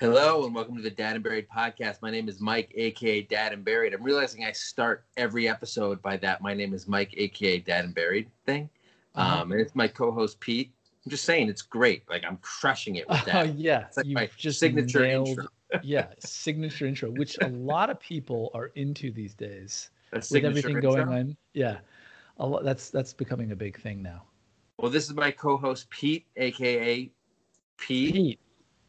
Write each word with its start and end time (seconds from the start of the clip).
Hello 0.00 0.44
and 0.44 0.54
welcome 0.54 0.76
to 0.76 0.82
the 0.82 0.90
Dad 0.90 1.14
and 1.14 1.22
Buried 1.22 1.48
podcast. 1.48 2.02
My 2.02 2.10
name 2.10 2.28
is 2.28 2.40
Mike, 2.40 2.72
aka 2.74 3.22
Dad 3.22 3.52
and 3.52 3.64
Buried. 3.64 3.94
I'm 3.94 4.02
realizing 4.02 4.44
I 4.44 4.50
start 4.52 5.04
every 5.16 5.48
episode 5.48 6.02
by 6.02 6.16
that. 6.18 6.42
My 6.42 6.52
name 6.52 6.74
is 6.74 6.88
Mike, 6.88 7.14
aka 7.16 7.58
Dad 7.60 7.84
and 7.84 7.94
Buried 7.94 8.28
thing, 8.44 8.68
Uh-huh. 9.14 9.42
um, 9.42 9.52
and 9.52 9.60
it's 9.60 9.74
my 9.76 9.86
co-host 9.86 10.40
Pete. 10.40 10.72
I'm 11.06 11.10
just 11.10 11.24
saying 11.24 11.48
it's 11.48 11.62
great. 11.62 12.02
Like 12.08 12.24
I'm 12.24 12.38
crushing 12.38 12.96
it 12.96 13.08
with 13.08 13.20
Oh 13.20 13.24
that. 13.26 13.54
yeah, 13.56 13.84
It's 13.86 13.96
like 13.98 14.06
my 14.06 14.28
just 14.36 14.58
signature 14.58 15.00
nailed, 15.00 15.28
intro. 15.28 15.46
yeah, 15.84 16.06
signature 16.18 16.86
intro, 16.86 17.10
which 17.10 17.38
a 17.40 17.46
lot 17.48 17.88
of 17.88 18.00
people 18.00 18.50
are 18.52 18.72
into 18.74 19.12
these 19.12 19.34
days 19.34 19.90
with 20.12 20.44
everything 20.44 20.76
intro. 20.76 20.92
going 20.94 21.08
on. 21.08 21.36
Yeah, 21.52 21.78
a 22.38 22.46
lot, 22.46 22.64
that's 22.64 22.90
that's 22.90 23.12
becoming 23.12 23.52
a 23.52 23.56
big 23.56 23.80
thing 23.80 24.02
now. 24.02 24.24
Well, 24.78 24.90
this 24.90 25.04
is 25.08 25.14
my 25.14 25.30
co-host 25.30 25.88
Pete, 25.90 26.26
aka 26.36 27.08
Pete. 27.78 28.12
Pete, 28.12 28.40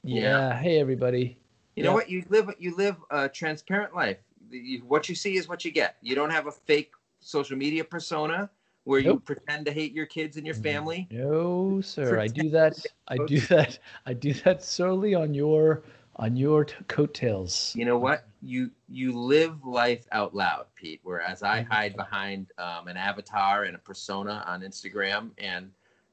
yeah, 0.05 0.21
Yeah. 0.49 0.59
hey 0.59 0.79
everybody. 0.79 1.37
You 1.75 1.83
know 1.83 1.93
what? 1.93 2.09
You 2.09 2.23
live 2.29 2.49
you 2.57 2.75
live 2.75 2.95
a 3.09 3.27
transparent 3.27 3.93
life. 3.95 4.17
You, 4.49 4.79
what 4.85 5.09
you 5.09 5.15
see 5.15 5.35
is 5.35 5.47
what 5.49 5.65
you 5.65 5.71
get. 5.71 5.97
You 6.01 6.15
don't 6.15 6.29
have 6.29 6.47
a 6.47 6.51
fake 6.51 6.91
social 7.19 7.57
media 7.57 7.83
persona 7.83 8.49
where 8.85 8.99
you 8.99 9.19
pretend 9.19 9.65
to 9.65 9.71
hate 9.71 9.91
your 9.93 10.05
kids 10.05 10.37
and 10.37 10.45
your 10.45 10.55
Mm. 10.55 10.63
family. 10.63 11.07
No, 11.11 11.81
sir, 11.81 12.19
I 12.19 12.27
do 12.27 12.49
that. 12.57 12.77
I 13.07 13.17
do 13.17 13.39
that. 13.49 13.79
I 14.05 14.13
do 14.13 14.33
that 14.33 14.63
solely 14.63 15.15
on 15.15 15.33
your 15.33 15.83
on 16.17 16.37
your 16.37 16.63
t- 16.63 16.75
coattails. 16.87 17.75
You 17.75 17.83
know 17.83 17.97
what? 17.97 18.25
You 18.41 18.71
you 18.87 19.11
live 19.17 19.65
life 19.65 20.07
out 20.13 20.33
loud, 20.33 20.67
Pete. 20.75 21.01
Whereas 21.03 21.43
I 21.43 21.63
Mhm. 21.63 21.67
hide 21.67 21.95
behind 21.97 22.51
um, 22.57 22.87
an 22.87 22.95
avatar 22.95 23.63
and 23.63 23.75
a 23.75 23.79
persona 23.79 24.43
on 24.47 24.61
Instagram 24.61 25.31
and 25.39 25.71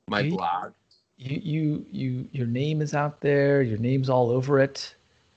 my 0.08 0.22
Pete? 0.22 0.32
blog. 0.32 0.72
You 1.22 1.40
you 1.42 1.86
you 1.92 2.28
your 2.32 2.46
name 2.46 2.82
is 2.82 2.94
out 2.94 3.20
there. 3.20 3.62
Your 3.62 3.78
name's 3.78 4.10
all 4.10 4.30
over 4.30 4.58
it, 4.58 4.94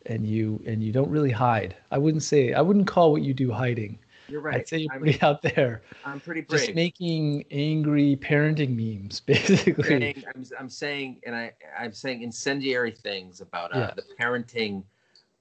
and 0.07 0.25
you 0.25 0.61
and 0.65 0.83
you 0.83 0.91
don't 0.91 1.09
really 1.09 1.31
hide. 1.31 1.75
I 1.91 1.99
wouldn't 1.99 2.23
say 2.23 2.53
I 2.53 2.61
wouldn't 2.61 2.87
call 2.87 3.11
what 3.11 3.21
you 3.21 3.33
do 3.33 3.51
hiding. 3.51 3.99
You're 4.27 4.41
right. 4.41 4.55
I'd 4.61 4.67
say 4.67 4.77
you're 4.79 4.93
I'm, 4.93 5.01
pretty 5.01 5.21
out 5.21 5.43
there. 5.43 5.83
I'm 6.03 6.19
pretty 6.19 6.41
just 6.49 6.73
making 6.73 7.45
angry 7.51 8.17
parenting 8.19 8.75
memes 8.75 9.19
basically 9.25 9.83
saying, 9.83 10.23
I'm, 10.33 10.43
I'm 10.59 10.69
saying, 10.69 11.21
and 11.25 11.35
I 11.35 11.51
I'm 11.77 11.93
saying 11.93 12.23
incendiary 12.23 12.91
things 12.91 13.41
about 13.41 13.75
uh, 13.75 13.79
Yeah. 13.79 13.91
the 13.95 14.03
parenting 14.19 14.83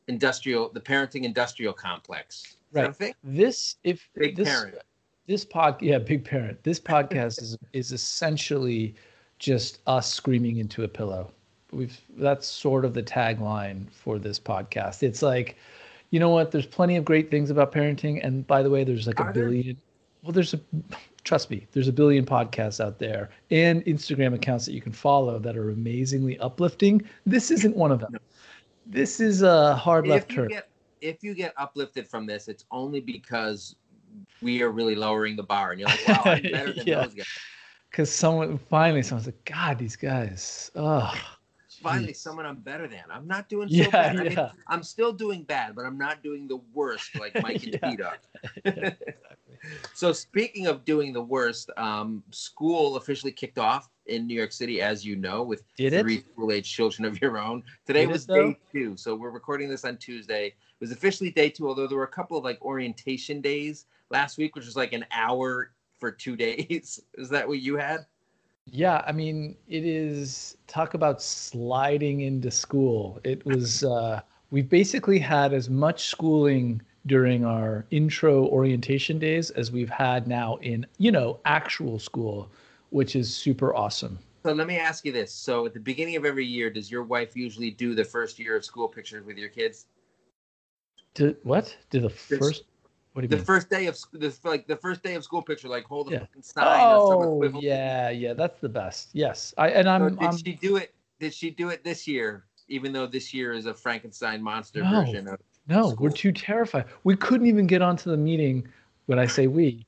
industrial, 0.08 0.68
the 0.68 0.80
parenting 0.80 1.24
industrial 1.24 1.72
complex. 1.72 2.42
Is 2.42 2.56
that 2.72 2.84
a 3.00 3.04
Right. 3.04 3.16
this 3.24 3.76
if 3.84 4.06
Big 4.14 4.36
this 4.36 4.48
parent. 4.48 4.74
this 5.26 5.44
pod 5.46 5.80
yeah 5.80 5.98
big 5.98 6.22
parent 6.22 6.62
this 6.64 6.78
podcast 6.78 7.40
is 7.40 7.56
is 7.72 7.92
essentially 7.92 8.94
just 9.38 9.80
us 9.86 10.12
screaming 10.12 10.58
into 10.58 10.84
a 10.84 10.88
pillow. 10.88 11.30
We've 11.72 11.98
that's 12.16 12.46
sort 12.46 12.84
of 12.84 12.94
the 12.94 13.02
tagline 13.02 13.90
for 13.90 14.18
this 14.18 14.38
podcast. 14.38 15.02
It's 15.02 15.22
like 15.22 15.56
you 16.10 16.20
know 16.20 16.28
what? 16.30 16.52
There's 16.52 16.66
plenty 16.66 16.94
of 16.96 17.04
great 17.04 17.30
things 17.30 17.50
about 17.50 17.72
parenting. 17.72 18.20
And 18.24 18.46
by 18.46 18.62
the 18.62 18.70
way 18.70 18.84
there's 18.84 19.06
like 19.06 19.20
Are 19.20 19.30
a 19.30 19.32
there? 19.32 19.44
billion 19.44 19.76
well 20.22 20.32
there's 20.32 20.54
a 20.54 20.60
trust 21.24 21.50
me 21.50 21.66
there's 21.72 21.88
a 21.88 21.92
billion 21.92 22.24
podcasts 22.24 22.82
out 22.84 22.98
there 22.98 23.30
and 23.50 23.82
instagram 23.86 24.34
accounts 24.34 24.64
that 24.66 24.72
you 24.72 24.80
can 24.80 24.92
follow 24.92 25.38
that 25.38 25.56
are 25.56 25.70
amazingly 25.70 26.38
uplifting. 26.38 27.02
This 27.26 27.50
isn't 27.50 27.74
one 27.76 27.90
of 27.92 27.98
them. 28.00 28.16
This 28.86 29.20
is 29.20 29.42
a 29.42 29.74
hard 29.76 30.06
left 30.06 30.30
If 30.30 30.36
you 30.36 30.42
turn. 30.42 30.48
get 30.48 30.68
if 31.00 31.22
you 31.22 31.34
get 31.34 31.52
uplifted 31.58 32.06
from 32.08 32.24
this, 32.26 32.46
it's 32.48 32.64
only 32.70 33.00
because 33.00 33.74
we 34.40 34.62
are 34.62 34.70
really 34.70 34.94
lowering 34.94 35.34
the 35.36 35.42
bar, 35.42 35.72
and 35.72 35.80
you're 35.80 35.88
like, 35.88 36.06
"Wow, 36.08 36.22
I'm 36.24 36.42
better 36.42 36.72
than 36.72 36.86
Yeah. 36.86 37.02
those 37.02 37.14
guys." 37.14 37.26
Because 37.94 38.10
someone 38.10 38.58
finally 38.58 39.02
someone's 39.02 39.26
like 39.26 39.44
god 39.44 39.78
these 39.78 39.94
guys 39.96 40.70
oh 40.74 41.14
Finally, 41.82 42.12
Jeez. 42.12 42.16
someone 42.16 42.46
I'm 42.46 42.60
better 42.60 42.86
than. 42.88 43.02
I'm 43.10 43.26
not 43.26 43.48
doing 43.50 43.68
so 43.68 43.74
Yeah, 43.74 43.90
bad. 43.90 44.16
I 44.16 44.22
mean, 44.22 44.32
yeah. 44.32 44.52
I'm 44.68 44.82
still 44.82 45.12
doing 45.12 45.42
bad, 45.42 45.74
but 45.74 45.84
I'm 45.84 45.98
not 45.98 46.22
doing 46.22 46.48
the 46.48 46.56
worst 46.72 47.14
like 47.18 47.34
Mike 47.42 47.62
and 47.64 47.76
Yeah. 47.82 47.90
Pete 47.90 48.00
are. 48.00 48.16
Yeah, 48.64 48.70
exactly. 48.70 49.58
So 49.92 50.12
speaking 50.12 50.66
of 50.66 50.84
doing 50.86 51.12
the 51.12 51.20
worst, 51.20 51.70
um, 51.76 52.22
school 52.30 52.96
officially 52.96 53.32
kicked 53.32 53.58
off 53.58 53.90
in 54.06 54.26
New 54.26 54.34
York 54.34 54.52
City, 54.52 54.80
as 54.80 55.04
you 55.04 55.16
know, 55.16 55.42
with 55.42 55.62
Did 55.76 56.00
three 56.00 56.22
school-age 56.22 56.72
children 56.72 57.04
of 57.04 57.20
your 57.20 57.36
own. 57.36 57.62
Today 57.84 58.06
Did 58.06 58.12
was 58.12 58.24
day 58.24 58.56
two, 58.72 58.96
so 58.96 59.14
we're 59.14 59.30
recording 59.30 59.68
this 59.68 59.84
on 59.84 59.98
Tuesday. 59.98 60.46
It 60.46 60.54
was 60.80 60.90
officially 60.92 61.32
day 61.32 61.50
two, 61.50 61.68
although 61.68 61.86
there 61.86 61.98
were 61.98 62.04
a 62.04 62.08
couple 62.08 62.38
of 62.38 62.44
like 62.44 62.62
orientation 62.62 63.42
days 63.42 63.84
last 64.10 64.38
week, 64.38 64.54
which 64.54 64.64
was 64.64 64.76
like 64.76 64.94
an 64.94 65.04
hour 65.10 65.72
for 66.04 66.12
two 66.12 66.36
days. 66.36 67.00
Is 67.14 67.30
that 67.30 67.48
what 67.48 67.60
you 67.60 67.78
had? 67.78 68.04
Yeah, 68.66 69.02
I 69.06 69.12
mean, 69.12 69.56
it 69.68 69.84
is 69.86 70.58
talk 70.66 70.92
about 70.92 71.22
sliding 71.22 72.20
into 72.20 72.50
school. 72.50 73.20
It 73.24 73.44
was 73.46 73.84
uh 73.98 74.20
we 74.50 74.60
basically 74.60 75.18
had 75.18 75.54
as 75.54 75.70
much 75.70 76.08
schooling 76.08 76.82
during 77.06 77.44
our 77.44 77.86
intro 77.90 78.44
orientation 78.46 79.18
days 79.18 79.50
as 79.50 79.72
we've 79.72 79.90
had 79.90 80.28
now 80.28 80.56
in, 80.56 80.86
you 80.98 81.10
know, 81.10 81.40
actual 81.46 81.98
school, 81.98 82.50
which 82.90 83.16
is 83.16 83.34
super 83.34 83.74
awesome. 83.74 84.18
So 84.44 84.52
let 84.52 84.66
me 84.66 84.78
ask 84.78 85.06
you 85.06 85.12
this: 85.12 85.32
So 85.32 85.64
at 85.64 85.72
the 85.72 85.80
beginning 85.80 86.16
of 86.16 86.26
every 86.26 86.46
year, 86.46 86.68
does 86.68 86.90
your 86.90 87.02
wife 87.02 87.34
usually 87.34 87.70
do 87.70 87.94
the 87.94 88.04
first 88.04 88.38
year 88.38 88.56
of 88.56 88.64
school 88.64 88.88
pictures 88.88 89.24
with 89.24 89.38
your 89.38 89.48
kids? 89.48 89.86
Did 91.14 91.36
what? 91.44 91.74
Did 91.88 92.02
the 92.02 92.10
first 92.10 92.64
what 93.14 93.22
do 93.22 93.26
you 93.26 93.30
The 93.30 93.36
mean? 93.36 93.44
first 93.44 93.70
day 93.70 93.86
of 93.86 93.96
the 94.12 94.36
like 94.44 94.66
the 94.66 94.76
first 94.76 95.02
day 95.02 95.14
of 95.14 95.24
school 95.24 95.40
picture, 95.40 95.68
like 95.68 95.84
hold 95.84 96.08
a 96.08 96.12
Yeah. 96.12 96.18
fucking 96.20 96.42
sign 96.42 96.80
Oh, 96.88 97.60
yeah, 97.60 98.10
yeah, 98.10 98.34
that's 98.34 98.60
the 98.60 98.68
best. 98.68 99.10
Yes. 99.12 99.54
I 99.56 99.68
and 99.68 99.88
I'm, 99.88 100.16
did 100.16 100.20
I'm 100.20 100.36
she 100.36 100.52
do 100.54 100.76
it? 100.76 100.94
Did 101.20 101.32
she 101.32 101.50
do 101.50 101.68
it 101.70 101.84
this 101.84 102.06
year? 102.08 102.44
Even 102.68 102.92
though 102.92 103.06
this 103.06 103.32
year 103.32 103.52
is 103.52 103.66
a 103.66 103.74
Frankenstein 103.74 104.42
monster 104.42 104.82
No. 104.82 105.00
version 105.00 105.28
of 105.28 105.38
No, 105.68 105.90
school. 105.90 105.96
we're 106.00 106.10
too 106.10 106.32
terrified. 106.32 106.86
We 107.04 107.16
couldn't 107.16 107.46
even 107.46 107.66
get 107.66 107.82
onto 107.82 108.10
the 108.10 108.16
meeting. 108.16 108.66
When 109.06 109.18
I 109.18 109.26
say 109.26 109.46
we, 109.46 109.86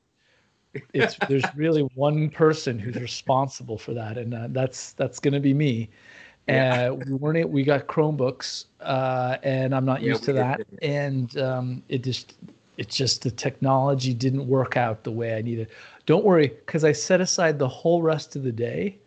it's 0.92 1.16
there's 1.26 1.54
really 1.54 1.82
one 1.94 2.30
person 2.30 2.78
who's 2.78 3.00
responsible 3.00 3.76
for 3.78 3.92
that, 3.94 4.18
and 4.18 4.34
uh, 4.34 4.48
that's 4.50 4.92
that's 4.92 5.18
going 5.18 5.34
to 5.34 5.40
be 5.40 5.52
me. 5.52 5.90
Yeah. 6.48 6.90
Uh, 6.90 6.94
we 6.94 7.14
weren't. 7.14 7.48
We 7.50 7.64
got 7.64 7.88
Chromebooks, 7.88 8.66
uh, 8.80 9.36
and 9.42 9.74
I'm 9.74 9.84
not 9.84 10.02
Yeah, 10.02 10.10
used 10.10 10.24
to 10.24 10.32
that. 10.34 10.58
didn't 10.58 10.82
And 10.82 11.36
um, 11.38 11.82
it 11.88 12.04
just 12.04 12.36
it's 12.76 12.96
just 12.96 13.22
the 13.22 13.30
technology 13.30 14.12
didn't 14.14 14.46
work 14.46 14.76
out 14.76 15.04
the 15.04 15.12
way 15.12 15.36
I 15.36 15.42
needed. 15.42 15.68
Don't 16.04 16.24
worry, 16.24 16.48
because 16.48 16.84
I 16.84 16.92
set 16.92 17.20
aside 17.20 17.58
the 17.58 17.68
whole 17.68 18.02
rest 18.02 18.36
of 18.36 18.42
the 18.42 18.52
day 18.52 18.98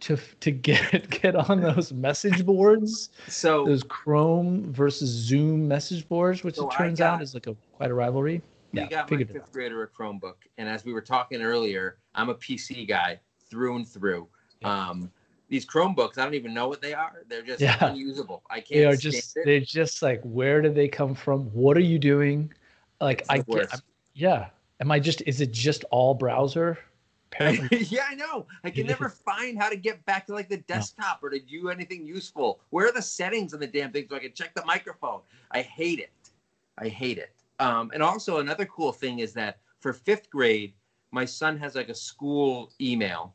to 0.00 0.18
to 0.40 0.50
get 0.50 1.08
get 1.22 1.34
on 1.34 1.60
those 1.60 1.92
message 1.92 2.44
boards 2.44 3.10
so 3.28 3.64
those 3.64 3.82
Chrome 3.84 4.72
versus 4.72 5.08
Zoom 5.08 5.66
message 5.66 6.08
boards, 6.08 6.44
which 6.44 6.56
So 6.56 6.68
it 6.68 6.72
turns 6.72 7.00
out 7.00 7.22
is 7.22 7.34
like 7.34 7.46
a 7.46 7.56
quite 7.72 7.90
a 7.90 7.94
rivalry. 7.94 8.42
we 8.72 8.80
Yeah, 8.80 8.88
got 8.88 9.10
my 9.10 9.24
fifth 9.24 9.52
grader 9.52 9.82
a 9.82 9.88
Chromebook, 9.88 10.36
and 10.58 10.68
as 10.68 10.84
we 10.84 10.92
were 10.92 11.00
talking 11.00 11.42
earlier, 11.42 11.98
I'm 12.14 12.28
a 12.28 12.34
PC 12.34 12.86
guy 12.86 13.20
through 13.48 13.76
and 13.76 13.88
through. 13.88 14.28
Yeah. 14.60 14.88
Um, 14.88 15.10
these 15.48 15.66
Chromebooks, 15.66 16.18
I 16.18 16.24
don't 16.24 16.34
even 16.34 16.54
know 16.54 16.68
what 16.68 16.80
they 16.82 16.94
are. 16.94 17.22
They're 17.28 17.42
just 17.42 17.60
Yeah. 17.60 17.76
unusable. 17.80 18.42
I 18.50 18.56
can't. 18.56 18.70
They 18.70 18.84
are 18.84 18.96
just 18.96 19.36
it. 19.36 19.44
they're 19.44 19.60
just 19.60 20.02
like 20.02 20.20
where 20.22 20.60
did 20.60 20.74
they 20.74 20.88
come 20.88 21.14
from? 21.14 21.44
What 21.52 21.76
are 21.76 21.80
you 21.80 21.98
doing? 21.98 22.52
Like 23.00 23.20
It's 23.20 23.30
I 23.30 23.38
get. 23.38 23.72
I'm- 23.72 23.82
yeah. 24.14 24.48
Am 24.80 24.90
I 24.90 24.98
just 24.98 25.22
is 25.26 25.40
it 25.40 25.52
just 25.52 25.84
all 25.90 26.14
browser? 26.14 26.78
Yeah, 27.40 28.04
I 28.08 28.14
know. 28.14 28.46
I 28.62 28.70
can 28.70 28.86
never 28.86 29.08
find 29.26 29.58
how 29.58 29.68
to 29.68 29.76
get 29.76 30.04
back 30.04 30.26
to 30.26 30.32
like 30.32 30.48
the 30.48 30.58
desktop 30.58 31.22
or 31.22 31.30
to 31.30 31.40
do 31.40 31.68
anything 31.68 32.06
useful. 32.06 32.60
Where 32.70 32.86
are 32.86 32.92
the 32.92 33.02
settings 33.02 33.52
on 33.52 33.58
the 33.58 33.66
damn 33.66 33.90
thing 33.90 34.06
so 34.08 34.14
I 34.14 34.20
can 34.20 34.32
check 34.32 34.54
the 34.54 34.64
microphone? 34.64 35.20
I 35.50 35.62
hate 35.62 35.98
it. 35.98 36.12
I 36.78 36.88
hate 36.88 37.18
it. 37.18 37.32
Um, 37.58 37.90
and 37.92 38.02
also 38.04 38.38
another 38.38 38.64
cool 38.66 38.92
thing 38.92 39.18
is 39.18 39.32
that 39.34 39.58
for 39.80 39.92
fifth 39.92 40.30
grade, 40.30 40.74
my 41.10 41.24
son 41.24 41.56
has 41.58 41.74
like 41.74 41.88
a 41.88 41.94
school 41.94 42.72
email, 42.80 43.34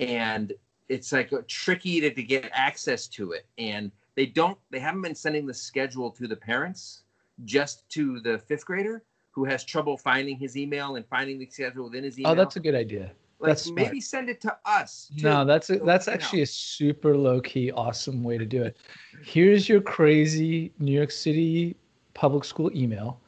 and 0.00 0.52
it's 0.88 1.12
like 1.12 1.32
tricky 1.46 2.00
to, 2.00 2.10
to 2.10 2.22
get 2.22 2.50
access 2.52 3.06
to 3.08 3.32
it. 3.32 3.46
And 3.58 3.90
they 4.14 4.26
don't. 4.26 4.58
They 4.70 4.78
haven't 4.78 5.02
been 5.02 5.14
sending 5.14 5.46
the 5.46 5.54
schedule 5.54 6.10
to 6.12 6.26
the 6.26 6.36
parents, 6.36 7.02
just 7.44 7.88
to 7.90 8.20
the 8.20 8.38
fifth 8.38 8.64
grader 8.64 9.02
who 9.30 9.44
has 9.44 9.64
trouble 9.64 9.96
finding 9.96 10.36
his 10.36 10.56
email 10.56 10.96
and 10.96 11.06
finding 11.06 11.38
the 11.38 11.46
schedule 11.46 11.84
within 11.84 12.04
his 12.04 12.18
email 12.18 12.32
oh, 12.32 12.34
that's 12.34 12.56
a 12.56 12.60
good 12.60 12.74
idea. 12.74 13.12
like 13.38 13.50
That's 13.50 13.62
smart. 13.62 13.86
maybe 13.86 14.00
send 14.00 14.28
it 14.28 14.40
to 14.40 14.56
us. 14.64 15.12
too. 15.16 15.22
No, 15.22 15.44
that's 15.44 15.70
a, 15.70 15.78
that's 15.78 16.06
know. 16.06 16.14
actually 16.14 16.42
a 16.42 16.46
super 16.46 17.16
low 17.16 17.40
key, 17.40 17.70
awesome 17.70 18.24
way 18.24 18.36
to 18.36 18.44
do 18.44 18.62
it. 18.62 18.76
Here's 19.22 19.68
your 19.68 19.80
crazy 19.80 20.72
New 20.78 20.92
York 20.92 21.10
City 21.10 21.76
public 22.14 22.44
school 22.44 22.70
email, 22.76 23.20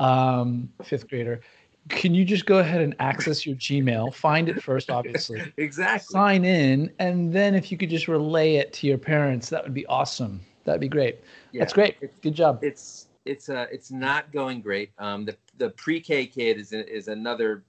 um, 0.00 0.68
fifth 0.82 1.08
grader. 1.08 1.40
Can 1.88 2.12
you 2.12 2.24
just 2.24 2.46
go 2.46 2.58
ahead 2.58 2.80
and 2.80 2.96
access 2.98 3.46
your 3.46 3.54
Gmail? 3.54 4.12
Find 4.12 4.48
it 4.48 4.60
first, 4.60 4.90
obviously. 4.90 5.40
exactly. 5.56 6.12
Sign 6.12 6.44
in, 6.44 6.90
and 6.98 7.32
then 7.32 7.54
if 7.54 7.70
you 7.70 7.78
could 7.78 7.90
just 7.90 8.08
relay 8.08 8.56
it 8.56 8.72
to 8.72 8.88
your 8.88 8.98
parents, 8.98 9.48
that 9.50 9.62
would 9.62 9.74
be 9.74 9.86
awesome. 9.86 10.40
That'd 10.64 10.80
be 10.80 10.88
great. 10.88 11.20
That's 11.54 11.72
great. 11.72 11.96
Good 12.20 12.34
job. 12.34 12.58
It's 12.64 13.05
it's 13.26 13.48
uh 13.48 13.66
it's 13.70 13.90
not 13.90 14.32
going 14.32 14.60
great. 14.60 14.90
Um, 14.98 15.24
the 15.24 15.36
the 15.58 15.70
pre-K 15.70 16.26
kid 16.26 16.58
is 16.58 16.72
is 16.72 17.08
another 17.08 17.64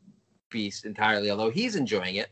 beast 0.50 0.86
entirely. 0.86 1.30
Although 1.32 1.50
he's 1.52 1.76
enjoying 1.76 2.16
it. 2.16 2.30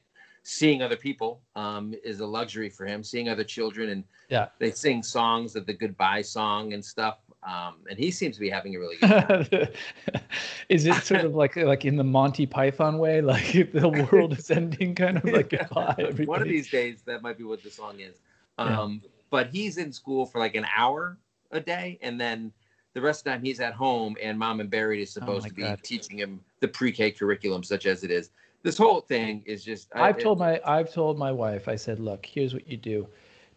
seeing 0.48 0.82
other 0.84 0.96
people 0.96 1.42
um, 1.56 1.94
is 2.04 2.20
a 2.20 2.26
luxury 2.26 2.70
for 2.70 2.86
him. 2.86 3.04
Seeing 3.04 3.30
other 3.30 3.44
children 3.44 3.90
and 3.90 4.04
Yeah. 4.30 4.48
they 4.60 4.70
sing 4.72 5.02
songs 5.04 5.56
of 5.56 5.66
the 5.66 5.74
goodbye 5.74 6.22
song 6.22 6.74
and 6.74 6.86
stuff. 6.86 7.18
Um, 7.42 7.78
and 7.90 7.98
he 7.98 8.12
seems 8.12 8.36
to 8.36 8.42
be 8.42 8.50
having 8.50 8.76
a 8.76 8.80
really 8.80 8.96
good 8.98 9.10
time. 9.10 9.68
is 10.70 10.86
it 10.86 10.96
sort 11.04 11.26
of 11.26 11.34
like 11.36 11.56
like 11.56 11.84
in 11.86 11.96
the 11.96 12.04
Monty 12.04 12.46
Python 12.46 12.98
way, 13.00 13.22
like 13.22 13.72
the 13.72 13.90
world 14.12 14.38
is 14.38 14.50
ending, 14.52 14.94
kind 14.96 15.18
of 15.18 15.26
like 15.26 15.50
goodbye, 15.58 15.96
everybody? 15.98 16.26
One 16.28 16.42
of 16.44 16.48
these 16.48 16.70
days, 16.70 17.02
that 17.06 17.22
might 17.24 17.38
be 17.38 17.44
what 17.44 17.64
the 17.64 17.72
song 17.72 18.00
is. 18.00 18.16
Yeah. 18.60 18.82
Um, 18.82 19.02
But 19.32 19.50
he's 19.50 19.78
in 19.78 19.92
school 19.92 20.26
for 20.28 20.40
like 20.40 20.56
an 20.56 20.66
hour 20.78 21.18
a 21.52 21.60
day, 21.60 21.98
and 22.02 22.20
then 22.22 22.52
the 22.96 23.02
rest 23.02 23.20
of 23.20 23.24
the 23.26 23.30
time 23.32 23.44
he's 23.44 23.60
at 23.60 23.74
home, 23.74 24.16
and 24.22 24.40
Mom 24.40 24.62
and 24.62 24.70
Barry 24.70 25.04
is 25.04 25.10
oh 25.10 25.20
supposed 25.20 25.46
Oh 25.46 25.50
to 25.50 25.54
be 25.54 25.62
God. 25.64 25.80
teaching 25.84 26.18
him 26.18 26.40
the 26.62 26.68
pre-K 26.68 27.12
curriculum, 27.12 27.62
such 27.62 27.86
as 27.86 28.04
it 28.04 28.10
is. 28.10 28.32
This 28.64 28.78
whole 28.78 29.02
thing 29.02 29.44
is 29.46 29.64
just. 29.64 29.90
I- 29.94 30.08
I've 30.10 30.18
it- 30.18 30.24
told 30.24 30.40
my 30.40 30.60
I've 30.66 30.92
told 30.92 31.20
my 31.20 31.32
wife. 31.32 31.68
I 31.68 31.76
said, 31.76 32.00
look, 32.00 32.26
here's 32.26 32.54
what 32.54 32.68
you 32.68 32.78
do: 32.78 33.08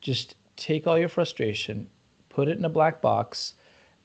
just 0.01 0.35
take 0.57 0.87
all 0.87 0.99
your 0.99 1.09
frustration, 1.09 1.89
put 2.29 2.49
it 2.49 2.59
in 2.59 2.65
a 2.65 2.69
black 2.69 3.01
box, 3.01 3.55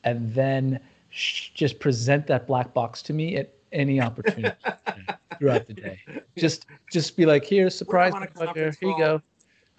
and 0.04 0.34
then 0.34 0.80
sh- 1.10 1.50
just 1.56 1.80
present 1.80 2.28
that 2.28 2.46
black 2.48 2.74
box 2.74 3.02
to 3.02 3.14
me 3.14 3.36
at 3.38 3.54
any 3.72 4.00
opportunity 4.00 4.56
throughout 5.40 5.66
the 5.66 5.74
day. 5.74 6.00
Just 6.38 6.68
just 6.92 7.18
be 7.18 7.26
like, 7.26 7.44
here, 7.44 7.72
surprise, 7.72 8.14
here 8.54 8.72
you 8.84 8.98
go, 9.00 9.20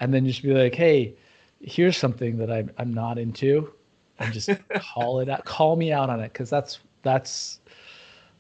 and 0.01 0.13
then 0.13 0.27
just 0.27 0.43
be 0.43 0.53
like, 0.53 0.75
hey, 0.75 1.15
here's 1.61 1.97
something 1.97 2.37
that 2.39 2.51
I'm 2.51 2.71
I'm 2.77 2.93
not 2.93 3.19
into, 3.19 3.73
and 4.19 4.33
just 4.33 4.51
call 4.81 5.21
it 5.21 5.29
out, 5.29 5.45
call 5.45 5.77
me 5.77 5.93
out 5.93 6.11
on 6.11 6.21
it, 6.21 6.33
because 6.33 6.51
that's 6.51 6.81
that's 7.03 7.61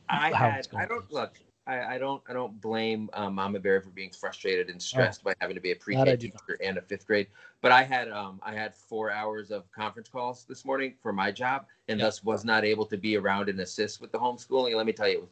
I 0.08 0.30
had. 0.32 0.68
I 0.76 0.86
don't 0.86 1.10
look. 1.12 1.32
I, 1.66 1.94
I 1.94 1.98
don't. 1.98 2.22
I 2.28 2.32
don't 2.34 2.60
blame 2.60 3.08
um, 3.14 3.34
Mama 3.36 3.58
Bear 3.58 3.80
for 3.80 3.88
being 3.90 4.10
frustrated 4.10 4.68
and 4.68 4.80
stressed 4.80 5.24
by 5.24 5.34
having 5.40 5.54
to 5.56 5.62
be 5.62 5.72
a 5.72 5.74
Oh. 5.74 5.78
Pre-K 5.80 6.16
teacher 6.16 6.58
and 6.62 6.76
a 6.76 6.82
fifth 6.82 7.06
grade. 7.06 7.28
But 7.62 7.72
I 7.72 7.82
had. 7.82 8.10
Um, 8.10 8.40
I 8.42 8.52
had 8.54 8.74
four 8.74 9.10
hours 9.10 9.50
of 9.50 9.70
conference 9.72 10.08
calls 10.08 10.44
this 10.46 10.64
morning 10.66 10.94
for 11.02 11.12
my 11.12 11.30
job, 11.32 11.64
and 11.88 11.98
Yeah. 11.98 12.06
thus 12.06 12.22
was 12.22 12.44
not 12.44 12.64
able 12.64 12.84
to 12.86 12.98
be 12.98 13.16
around 13.16 13.48
and 13.48 13.58
assist 13.60 14.00
with 14.02 14.12
the 14.12 14.18
homeschooling. 14.18 14.68
And 14.68 14.76
let 14.76 14.86
me 14.86 14.92
tell 14.92 15.08
you, 15.08 15.16
it 15.16 15.20
was. 15.20 15.30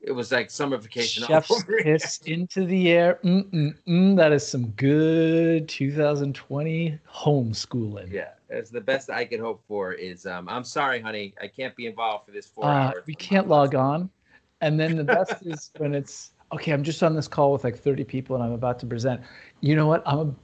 It 0.00 0.12
was 0.12 0.30
like 0.30 0.48
summer 0.50 0.76
vacation. 0.76 1.24
all 1.24 1.28
Chef's 1.28 1.50
over 1.50 1.78
kiss 1.82 2.18
into 2.26 2.64
the 2.66 2.90
air. 2.90 3.18
Mm-mm-mm. 3.24 4.16
That 4.16 4.30
is 4.32 4.46
some 4.46 4.68
good 4.72 5.68
2020 5.68 6.98
homeschooling. 7.10 8.12
Yeah, 8.12 8.28
it's 8.50 8.70
the 8.70 8.80
best 8.80 9.10
I 9.10 9.24
could 9.24 9.40
hope 9.40 9.62
for. 9.68 9.92
Is 9.92 10.26
um, 10.26 10.48
I'm 10.48 10.64
sorry, 10.64 11.00
honey, 11.00 11.34
I 11.40 11.46
can't 11.48 11.74
be 11.76 11.86
involved 11.86 12.26
for 12.26 12.32
this 12.32 12.46
four 12.46 12.64
Uh, 12.64 12.88
hours. 12.90 13.04
we 13.06 13.14
can't 13.14 13.48
log 13.48 13.74
on. 13.74 14.10
And 14.60 14.78
then 14.78 14.96
the 14.96 15.04
best 15.04 15.34
is 15.46 15.70
when 15.78 15.94
it's 15.94 16.32
okay, 16.52 16.72
I'm 16.72 16.82
just 16.82 17.02
on 17.02 17.14
this 17.14 17.28
call 17.28 17.52
with 17.52 17.64
like 17.64 17.78
30 17.78 18.04
people 18.04 18.34
and 18.36 18.44
I'm 18.44 18.52
about 18.52 18.78
to 18.80 18.86
present. 18.86 19.20
You 19.60 19.76
know 19.76 19.86
what? 19.86 20.02
I'm 20.06 20.18
a, 20.18 20.34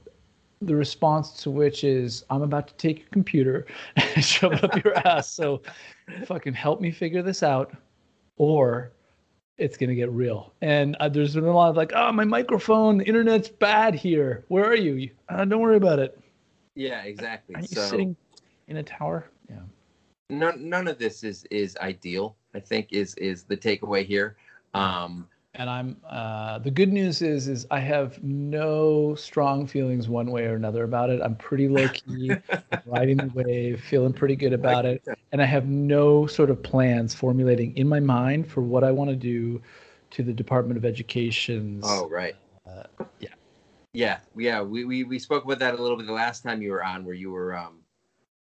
the 0.61 0.75
response 0.75 1.31
to 1.43 1.51
which 1.51 1.83
is 1.83 2.23
I'm 2.29 2.41
about 2.41 2.67
to 2.69 2.73
take 2.75 2.99
your 2.99 3.07
computer 3.11 3.65
and 3.95 4.23
shove 4.23 4.53
it 4.53 4.63
up 4.63 4.83
your 4.83 4.95
ass. 5.07 5.29
So 5.29 5.61
fucking 6.25 6.53
help 6.53 6.79
me 6.79 6.91
figure 6.91 7.21
this 7.21 7.43
out 7.43 7.75
or 8.37 8.91
it's 9.57 9.77
going 9.77 9.89
to 9.89 9.95
get 9.95 10.11
real. 10.11 10.53
And 10.61 10.95
uh, 10.99 11.09
there's 11.09 11.33
been 11.35 11.45
a 11.45 11.51
lot 11.53 11.69
of 11.69 11.77
like, 11.77 11.91
oh, 11.95 12.11
my 12.11 12.25
microphone, 12.25 12.97
the 12.97 13.05
internet's 13.05 13.47
bad 13.49 13.95
here. 13.95 14.43
Where 14.49 14.65
are 14.65 14.75
you? 14.75 15.09
Uh, 15.29 15.45
don't 15.45 15.61
worry 15.61 15.77
about 15.77 15.99
it. 15.99 16.19
Yeah, 16.75 17.03
exactly. 17.03 17.55
Aren't 17.55 17.71
you 17.71 17.75
so 17.75 17.87
sitting 17.87 18.15
in 18.67 18.77
a 18.77 18.83
tower? 18.83 19.25
Yeah. 19.49 19.59
none 20.29 20.69
none 20.69 20.87
of 20.87 20.99
this 20.99 21.23
is 21.23 21.45
is 21.51 21.75
ideal. 21.77 22.35
I 22.53 22.59
think 22.59 22.89
is 22.91 23.15
is 23.15 23.43
the 23.43 23.57
takeaway 23.57 24.05
here. 24.05 24.35
Um, 24.73 25.27
and 25.57 25.69
I'm 25.69 25.97
uh, 26.07 26.59
the 26.59 26.71
good 26.71 26.91
news 26.91 27.21
is 27.21 27.47
is 27.47 27.65
I 27.71 27.79
have 27.79 28.21
no 28.23 29.15
strong 29.15 29.67
feelings 29.67 30.09
one 30.09 30.31
way 30.31 30.45
or 30.45 30.55
another 30.55 30.83
about 30.83 31.09
it. 31.09 31.21
I'm 31.21 31.35
pretty 31.35 31.69
low 31.69 31.87
key, 31.87 32.31
riding 32.85 33.17
the 33.17 33.31
wave, 33.33 33.81
feeling 33.81 34.13
pretty 34.13 34.35
good 34.35 34.53
about 34.53 34.85
it, 34.85 35.05
and 35.31 35.41
I 35.41 35.45
have 35.45 35.67
no 35.67 36.27
sort 36.27 36.49
of 36.49 36.61
plans 36.61 37.15
formulating 37.15 37.75
in 37.77 37.87
my 37.87 37.99
mind 37.99 38.47
for 38.47 38.61
what 38.61 38.83
I 38.83 38.91
want 38.91 39.09
to 39.09 39.15
do 39.15 39.61
to 40.11 40.23
the 40.23 40.33
Department 40.33 40.77
of 40.77 40.85
Education's. 40.85 41.85
oh 41.87 42.09
right. 42.09 42.35
Uh, 42.67 42.83
yeah. 43.19 43.29
Yeah, 43.95 44.19
yeah. 44.37 44.61
We, 44.61 44.85
we 44.85 45.03
we 45.03 45.19
spoke 45.19 45.45
about 45.45 45.59
that 45.59 45.73
a 45.77 45.81
little 45.81 45.97
bit 45.97 46.05
the 46.07 46.13
last 46.13 46.43
time 46.43 46.61
you 46.61 46.71
were 46.71 46.83
on, 46.83 47.05
where 47.05 47.15
you 47.15 47.31
were 47.31 47.55
um, 47.55 47.79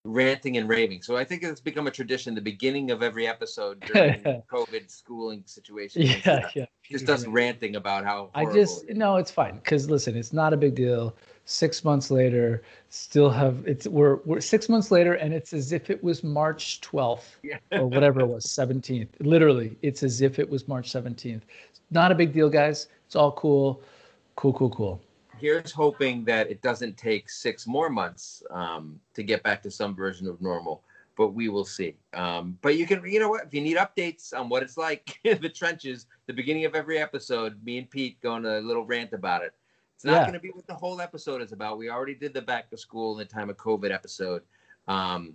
ranting 0.04 0.56
and 0.56 0.68
raving. 0.68 1.02
So 1.02 1.16
I 1.16 1.24
think 1.24 1.42
it's 1.42 1.60
become 1.60 1.86
a 1.86 1.90
tradition. 1.90 2.34
The 2.34 2.40
beginning 2.40 2.90
of 2.90 3.02
every 3.02 3.26
episode 3.26 3.80
during 3.80 4.22
COVID 4.52 4.90
schooling 4.90 5.42
situations. 5.46 6.04
and 6.10 6.24
Yeah, 6.26 6.38
stuff, 6.40 6.56
yeah. 6.56 6.66
Just 6.90 7.08
us 7.08 7.26
ranting 7.26 7.76
about 7.76 8.04
how 8.04 8.30
I 8.34 8.44
just 8.52 8.84
it 8.88 8.96
no, 8.96 9.16
it's 9.16 9.30
fine 9.30 9.56
because 9.56 9.88
listen, 9.88 10.16
it's 10.16 10.32
not 10.32 10.52
a 10.52 10.56
big 10.56 10.74
deal. 10.74 11.14
Six 11.46 11.84
months 11.84 12.10
later, 12.10 12.62
still 12.88 13.28
have 13.30 13.62
it's 13.66 13.86
we're 13.86 14.16
we're 14.24 14.40
six 14.40 14.68
months 14.68 14.90
later, 14.90 15.14
and 15.14 15.34
it's 15.34 15.52
as 15.52 15.72
if 15.72 15.90
it 15.90 16.02
was 16.02 16.24
March 16.24 16.80
twelfth 16.80 17.38
Yeah. 17.42 17.58
or 17.72 17.86
whatever 17.86 18.20
it 18.20 18.26
was, 18.26 18.50
seventeenth. 18.50 19.14
Literally, 19.20 19.76
it's 19.82 20.02
as 20.02 20.22
if 20.22 20.38
it 20.38 20.48
was 20.48 20.68
March 20.68 20.90
seventeenth. 20.90 21.44
Not 21.90 22.10
a 22.12 22.14
big 22.14 22.32
deal, 22.32 22.48
guys. 22.48 22.88
It's 23.06 23.14
all 23.14 23.32
cool, 23.32 23.82
cool, 24.36 24.52
cool, 24.54 24.70
cool. 24.70 25.02
Here's 25.44 25.72
hoping 25.72 26.24
that 26.24 26.50
it 26.50 26.62
doesn't 26.62 26.96
take 26.96 27.28
six 27.28 27.66
more 27.66 27.90
months 27.90 28.42
um, 28.48 28.98
to 29.12 29.22
get 29.22 29.42
back 29.42 29.62
to 29.64 29.70
some 29.70 29.94
version 29.94 30.26
of 30.26 30.40
normal, 30.40 30.82
but 31.18 31.34
we 31.34 31.50
will 31.50 31.66
see. 31.66 31.98
Um, 32.14 32.56
but 32.62 32.78
you 32.78 32.86
can, 32.86 33.04
you 33.04 33.20
know 33.20 33.28
what? 33.28 33.44
If 33.44 33.52
you 33.52 33.60
need 33.60 33.76
updates 33.76 34.32
on 34.32 34.48
what 34.48 34.62
it's 34.62 34.78
like 34.78 35.20
in 35.24 35.38
the 35.42 35.50
trenches, 35.50 36.06
the 36.28 36.32
beginning 36.32 36.64
of 36.64 36.74
every 36.74 36.96
episode, 36.96 37.62
me 37.62 37.76
and 37.76 37.90
Pete 37.90 38.18
go 38.22 38.32
on 38.32 38.46
a 38.46 38.58
little 38.60 38.86
rant 38.86 39.12
about 39.12 39.44
it. 39.44 39.52
It's 39.94 40.06
not 40.06 40.14
Yeah. 40.14 40.20
going 40.22 40.32
to 40.32 40.40
be 40.40 40.48
what 40.48 40.66
the 40.66 40.72
whole 40.72 41.02
episode 41.02 41.42
is 41.42 41.52
about. 41.52 41.76
We 41.76 41.90
already 41.90 42.14
did 42.14 42.32
the 42.32 42.40
back 42.40 42.70
to 42.70 42.78
school 42.78 43.12
in 43.12 43.18
the 43.18 43.26
time 43.26 43.50
of 43.50 43.58
COVID 43.58 43.92
episode. 43.92 44.44
Um, 44.88 45.34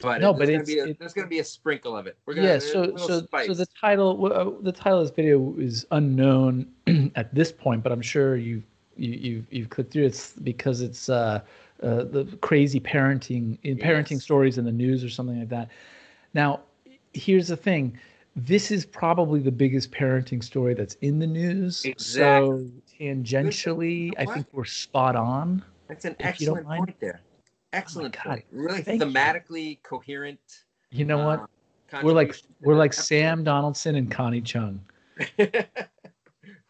but 0.00 0.20
No, 0.20 0.32
but 0.32 0.40
gonna 0.46 0.52
it's- 0.60 0.66
be 0.66 0.78
a, 0.78 0.86
it- 0.86 0.98
there's 0.98 1.12
going 1.12 1.26
to 1.26 1.30
be 1.30 1.38
a 1.38 1.44
sprinkle 1.44 1.96
of 1.96 2.06
it. 2.06 2.16
We're 2.26 2.34
gonna, 2.34 2.48
yeah 2.48 2.58
so 2.58 2.96
so 2.96 3.22
spice. 3.22 3.46
so 3.46 3.54
the 3.54 3.66
title 3.80 4.26
uh, 4.32 4.50
the 4.62 4.72
title 4.72 5.00
of 5.00 5.06
this 5.08 5.14
video 5.14 5.54
is 5.58 5.86
unknown 5.92 6.66
at 7.16 7.34
this 7.34 7.52
point 7.52 7.82
but 7.82 7.92
i'm 7.92 8.02
sure 8.02 8.36
you 8.36 8.62
you 8.96 9.10
you've, 9.12 9.46
you've 9.52 9.70
clicked 9.70 9.92
through 9.92 10.04
it's 10.06 10.32
because 10.32 10.80
it's 10.80 11.08
uh, 11.08 11.40
uh 11.82 12.04
the 12.04 12.24
crazy 12.40 12.80
parenting 12.80 13.58
in 13.62 13.76
parenting 13.78 14.20
stories 14.20 14.58
in 14.58 14.64
the 14.64 14.72
news 14.72 15.02
or 15.04 15.08
something 15.08 15.38
like 15.38 15.48
that 15.48 15.68
now 16.34 16.60
here's 17.12 17.48
the 17.48 17.56
thing 17.56 17.96
this 18.36 18.70
is 18.72 18.84
probably 18.84 19.38
the 19.40 19.52
biggest 19.52 19.92
parenting 19.92 20.42
story 20.42 20.74
that's 20.74 20.94
in 21.02 21.18
the 21.20 21.26
news 21.26 21.84
Exactly. 21.84 22.48
so 22.98 23.04
tangentially 23.04 24.12
i 24.18 24.24
think 24.24 24.46
we're 24.52 24.64
spot 24.64 25.14
on 25.16 25.62
That's 25.88 26.04
an 26.04 26.16
if 26.20 26.40
you 26.40 26.46
don't 26.46 26.58
excellent 26.58 26.78
point 26.78 27.00
there. 27.00 27.20
Excellent 27.74 28.14
God. 28.14 28.24
point. 28.24 28.44
Really 28.52 28.82
Thank 28.82 29.02
you. 29.02 29.08
thematically 29.08 29.82
coherent. 29.82 30.40
you 30.90 31.04
know 31.04 31.18
what 31.24 31.40
uh, 31.92 32.00
we're 32.02 32.12
like 32.12 32.34
we're 32.60 32.76
like 32.76 32.92
episode. 32.92 33.04
sam 33.04 33.44
donaldson 33.44 33.96
and 33.96 34.10
connie 34.10 34.40
chung 34.40 34.80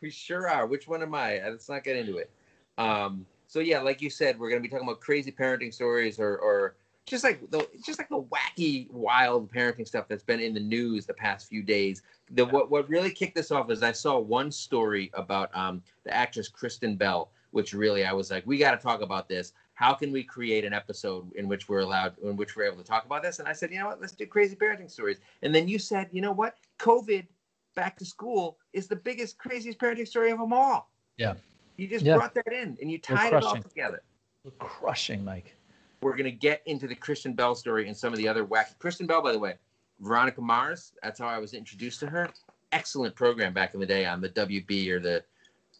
we 0.04 0.10
sure 0.10 0.48
are. 0.48 0.66
Which 0.66 0.86
one 0.86 1.02
am 1.02 1.14
I? 1.14 1.40
Let's 1.48 1.68
not 1.68 1.82
get 1.82 1.96
into 1.96 2.18
it. 2.18 2.30
Um, 2.78 3.26
so 3.46 3.60
yeah, 3.60 3.80
like 3.80 4.02
you 4.02 4.10
said, 4.10 4.38
we're 4.38 4.50
gonna 4.50 4.60
be 4.60 4.68
talking 4.68 4.86
about 4.86 5.00
crazy 5.00 5.32
parenting 5.32 5.72
stories 5.72 6.20
or 6.20 6.36
or 6.38 6.76
just 7.06 7.24
like 7.24 7.50
the 7.50 7.66
just 7.84 7.98
like 7.98 8.08
the 8.10 8.22
wacky, 8.22 8.90
wild 8.92 9.50
parenting 9.50 9.86
stuff 9.88 10.06
that's 10.08 10.22
been 10.22 10.40
in 10.40 10.54
the 10.54 10.60
news 10.60 11.06
the 11.06 11.14
past 11.14 11.48
few 11.48 11.62
days. 11.62 12.02
The 12.32 12.44
what 12.44 12.70
what 12.70 12.88
really 12.88 13.10
kicked 13.10 13.34
this 13.34 13.50
off 13.50 13.70
is 13.70 13.82
I 13.82 13.92
saw 13.92 14.18
one 14.18 14.50
story 14.52 15.10
about 15.14 15.50
um 15.56 15.82
the 16.04 16.14
actress 16.14 16.48
Kristen 16.48 16.96
Bell, 16.96 17.30
which 17.52 17.72
really 17.72 18.04
I 18.04 18.12
was 18.12 18.30
like, 18.30 18.46
we 18.46 18.58
got 18.58 18.72
to 18.72 18.76
talk 18.76 19.00
about 19.00 19.28
this. 19.28 19.52
How 19.74 19.92
can 19.92 20.12
we 20.12 20.22
create 20.22 20.64
an 20.64 20.72
episode 20.72 21.32
in 21.34 21.48
which 21.48 21.68
we're 21.68 21.80
allowed, 21.80 22.14
in 22.22 22.36
which 22.36 22.54
we're 22.56 22.64
able 22.64 22.78
to 22.78 22.84
talk 22.84 23.04
about 23.04 23.22
this? 23.22 23.40
And 23.40 23.48
I 23.48 23.52
said, 23.52 23.70
you 23.72 23.78
know 23.78 23.86
what, 23.86 24.00
let's 24.00 24.12
do 24.12 24.24
crazy 24.26 24.54
parenting 24.54 24.90
stories. 24.90 25.18
And 25.42 25.54
then 25.54 25.66
you 25.68 25.78
said, 25.78 26.08
you 26.12 26.20
know 26.20 26.32
what, 26.32 26.56
COVID 26.78 27.26
back 27.74 27.96
to 27.98 28.04
school 28.04 28.58
is 28.72 28.86
the 28.86 28.96
biggest, 28.96 29.36
craziest 29.38 29.78
parenting 29.78 30.06
story 30.06 30.30
of 30.30 30.38
them 30.38 30.52
all. 30.52 30.90
Yeah. 31.16 31.34
You 31.76 31.88
just 31.88 32.04
Yeah. 32.04 32.16
brought 32.16 32.34
that 32.34 32.52
in 32.52 32.78
and 32.80 32.90
you 32.90 32.98
tied 32.98 33.32
it 33.32 33.42
all 33.42 33.56
together. 33.56 34.02
we're 34.44 34.50
crushing 34.52 35.24
mike 35.24 35.56
We're 36.02 36.12
going 36.12 36.24
to 36.24 36.30
get 36.30 36.62
into 36.66 36.86
the 36.86 36.94
Kristen 36.94 37.32
Bell 37.32 37.54
story 37.54 37.88
and 37.88 37.96
some 37.96 38.12
of 38.12 38.18
the 38.18 38.28
other 38.28 38.44
wacky. 38.44 38.78
Kristen 38.78 39.06
Bell, 39.06 39.22
by 39.22 39.32
the 39.32 39.38
way, 39.38 39.54
Veronica 40.00 40.40
Mars, 40.40 40.92
that's 41.02 41.18
how 41.18 41.26
I 41.26 41.38
was 41.38 41.54
introduced 41.54 41.98
to 42.00 42.06
her. 42.06 42.28
Excellent 42.72 43.14
program 43.16 43.52
back 43.54 43.74
in 43.74 43.80
the 43.80 43.86
day 43.86 44.04
on 44.04 44.20
the 44.20 44.28
WB 44.28 44.88
or 44.90 45.00
the 45.00 45.24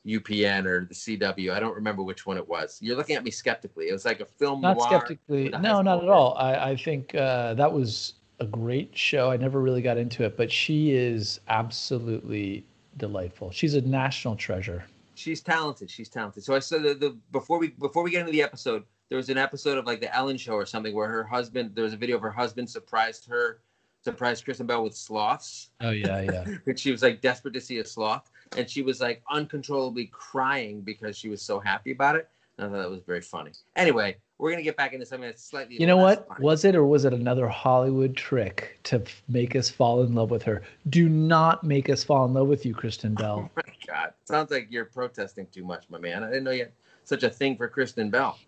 UPN 0.07 0.67
or 0.67 0.87
the 0.87 0.95
CW. 0.95 1.53
I 1.53 1.61
don't 1.61 1.75
remember 1.75 2.03
which 2.03 2.27
one 2.27 2.37
it 2.37 2.47
was. 2.47 2.79
You're 2.83 2.97
looking 2.97 3.17
at 3.17 3.25
me 3.25 3.31
skeptically. 3.31 3.89
It 3.89 3.93
was 3.93 4.05
like 4.05 4.21
a 4.21 4.27
film 4.27 4.61
not 4.61 4.81
skeptically 4.81 5.45
with 5.45 5.55
a 5.55 5.57
high 5.57 5.63
no 5.63 5.83
not 5.83 6.03
at 6.03 6.09
all 6.09 6.35
i, 6.39 6.71
I 6.71 6.77
think 6.77 7.15
uh, 7.15 7.55
that 7.55 7.73
was 7.73 8.15
a 8.41 8.47
great 8.47 8.97
show 8.97 9.31
i 9.31 9.37
never 9.37 9.61
really 9.61 9.83
got 9.83 9.97
into 9.97 10.25
it 10.25 10.37
but 10.37 10.51
she 10.51 10.93
is 10.93 11.41
absolutely 11.49 12.65
delightful 12.97 13.51
she's 13.51 13.75
a 13.75 13.81
national 13.83 14.37
treasure 14.37 14.85
she's 15.15 15.41
talented. 15.41 15.91
She's 15.91 16.09
talented. 16.09 16.45
So 16.45 16.55
I 16.55 16.59
said 16.59 16.83
the, 16.83 16.95
the 16.95 17.17
before 17.33 17.59
we 17.59 17.69
before 17.69 18.03
we 18.03 18.11
get 18.11 18.21
into 18.21 18.33
the 18.33 18.43
episode, 18.43 18.85
there 19.09 19.17
was 19.17 19.29
an 19.29 19.39
episode 19.39 19.79
of 19.79 19.87
like 19.87 20.01
the 20.01 20.15
Ellen 20.15 20.37
Show 20.37 20.55
or 20.55 20.67
something 20.67 20.95
where 20.95 21.09
her 21.09 21.25
husband 21.25 21.73
there 21.75 21.85
was 21.85 21.93
a 21.93 21.97
video 21.97 22.17
of 22.17 22.23
her 22.23 22.31
husband 22.31 22.69
surprised 22.69 23.27
her, 23.29 23.61
surprised 24.03 24.45
Kristen 24.45 24.67
Bell 24.67 24.83
with 24.85 24.95
sloths, 24.95 25.71
oh 25.81 25.91
yeah 25.91 26.21
yeah 26.21 26.45
which 26.65 26.81
she 26.81 26.91
was 26.91 27.03
like 27.03 27.21
desperate 27.21 27.55
to 27.55 27.61
see 27.61 27.79
a 27.79 27.85
sloth. 27.85 28.31
And 28.57 28.69
she 28.69 28.83
was 28.83 29.01
like 29.01 29.23
uncontrollably 29.31 30.07
crying 30.07 30.81
because 30.81 31.17
she 31.17 31.29
was 31.29 31.43
so 31.43 31.59
happy 31.59 31.93
about 31.93 32.17
it. 32.17 32.29
And 32.59 32.67
I 32.67 32.71
thought 32.71 32.83
that 32.83 32.91
was 32.91 33.03
very 33.03 33.21
funny. 33.21 33.53
Anyway, 33.77 34.17
we're 34.39 34.51
gonna 34.51 34.63
get 34.63 34.77
back 34.77 34.93
into 34.93 35.07
something 35.07 35.29
that's 35.29 35.45
slightly. 35.45 35.81
You 35.81 35.87
know 35.87 35.97
what? 35.97 36.29
funny. 36.29 36.45
Was 36.45 36.65
it 36.65 36.77
or 36.77 36.85
was 36.85 37.05
it 37.05 37.13
another 37.13 37.49
Hollywood 37.49 38.17
trick 38.17 38.79
to 38.85 39.01
f- 39.01 39.23
make 39.29 39.57
us 39.57 39.69
fall 39.69 40.03
in 40.03 40.15
love 40.15 40.31
with 40.31 40.43
her? 40.45 40.63
Do 40.91 41.09
not 41.09 41.65
make 41.65 41.89
us 41.89 42.05
fall 42.05 42.25
in 42.27 42.35
love 42.35 42.47
with 42.47 42.65
you, 42.65 42.75
Kristen 42.75 43.15
oh 43.19 43.23
Bell. 43.23 43.51
Oh 43.51 43.51
my 43.57 43.73
God, 43.87 44.13
sounds 44.25 44.51
like 44.51 44.69
you're 44.71 44.85
protesting 44.85 45.47
too 45.53 45.65
much, 45.65 45.87
my 45.91 45.99
man. 45.99 46.23
I 46.23 46.29
didn't 46.29 46.45
know 46.45 46.53
you 46.53 46.65
had 46.65 46.73
such 47.05 47.23
a 47.23 47.31
thing 47.31 47.57
for 47.57 47.69
Kristen 47.69 48.11
Bell. 48.11 48.39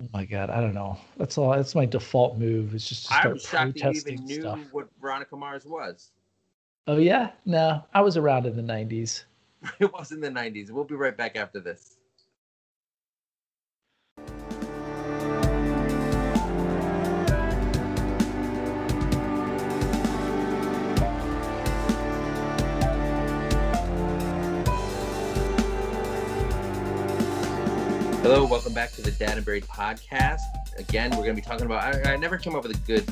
Oh 0.00 0.08
my 0.12 0.24
god, 0.24 0.50
I 0.50 0.60
don't 0.60 0.74
know. 0.74 0.98
That's 1.16 1.38
all. 1.38 1.52
That's 1.52 1.74
my 1.74 1.86
default 1.86 2.38
move. 2.38 2.74
Is 2.74 2.88
just 2.88 3.06
to 3.06 3.14
start 3.14 3.40
shocked 3.40 3.52
that 3.52 3.66
you 3.66 3.82
protesting 3.82 4.14
even 4.14 4.24
knew 4.26 4.40
stuff. 4.40 4.58
what 4.72 4.88
Veronica 5.00 5.36
Mars 5.36 5.64
was. 5.64 6.10
Oh 6.88 6.96
yeah, 6.96 7.30
no, 7.44 7.84
I 7.94 8.00
was 8.00 8.16
around 8.16 8.46
in 8.46 8.56
the 8.56 8.62
'90s. 8.62 9.24
It 9.78 9.92
was 9.92 10.12
in 10.12 10.20
the 10.20 10.30
90s. 10.30 10.70
We'll 10.70 10.84
be 10.84 10.94
right 10.94 11.16
back 11.16 11.36
after 11.36 11.60
this. 11.60 11.96
Hello, 28.22 28.46
welcome 28.46 28.72
back 28.72 28.92
to 28.92 29.02
the 29.02 29.10
Dad 29.18 29.36
and 29.36 29.44
Buried 29.44 29.64
podcast. 29.64 30.38
Again, 30.78 31.10
we're 31.10 31.24
going 31.24 31.34
to 31.34 31.34
be 31.34 31.42
talking 31.42 31.66
about. 31.66 32.06
I, 32.06 32.14
I 32.14 32.16
never 32.16 32.38
came 32.38 32.54
up 32.54 32.62
with 32.62 32.76
a 32.76 32.80
good 32.86 33.04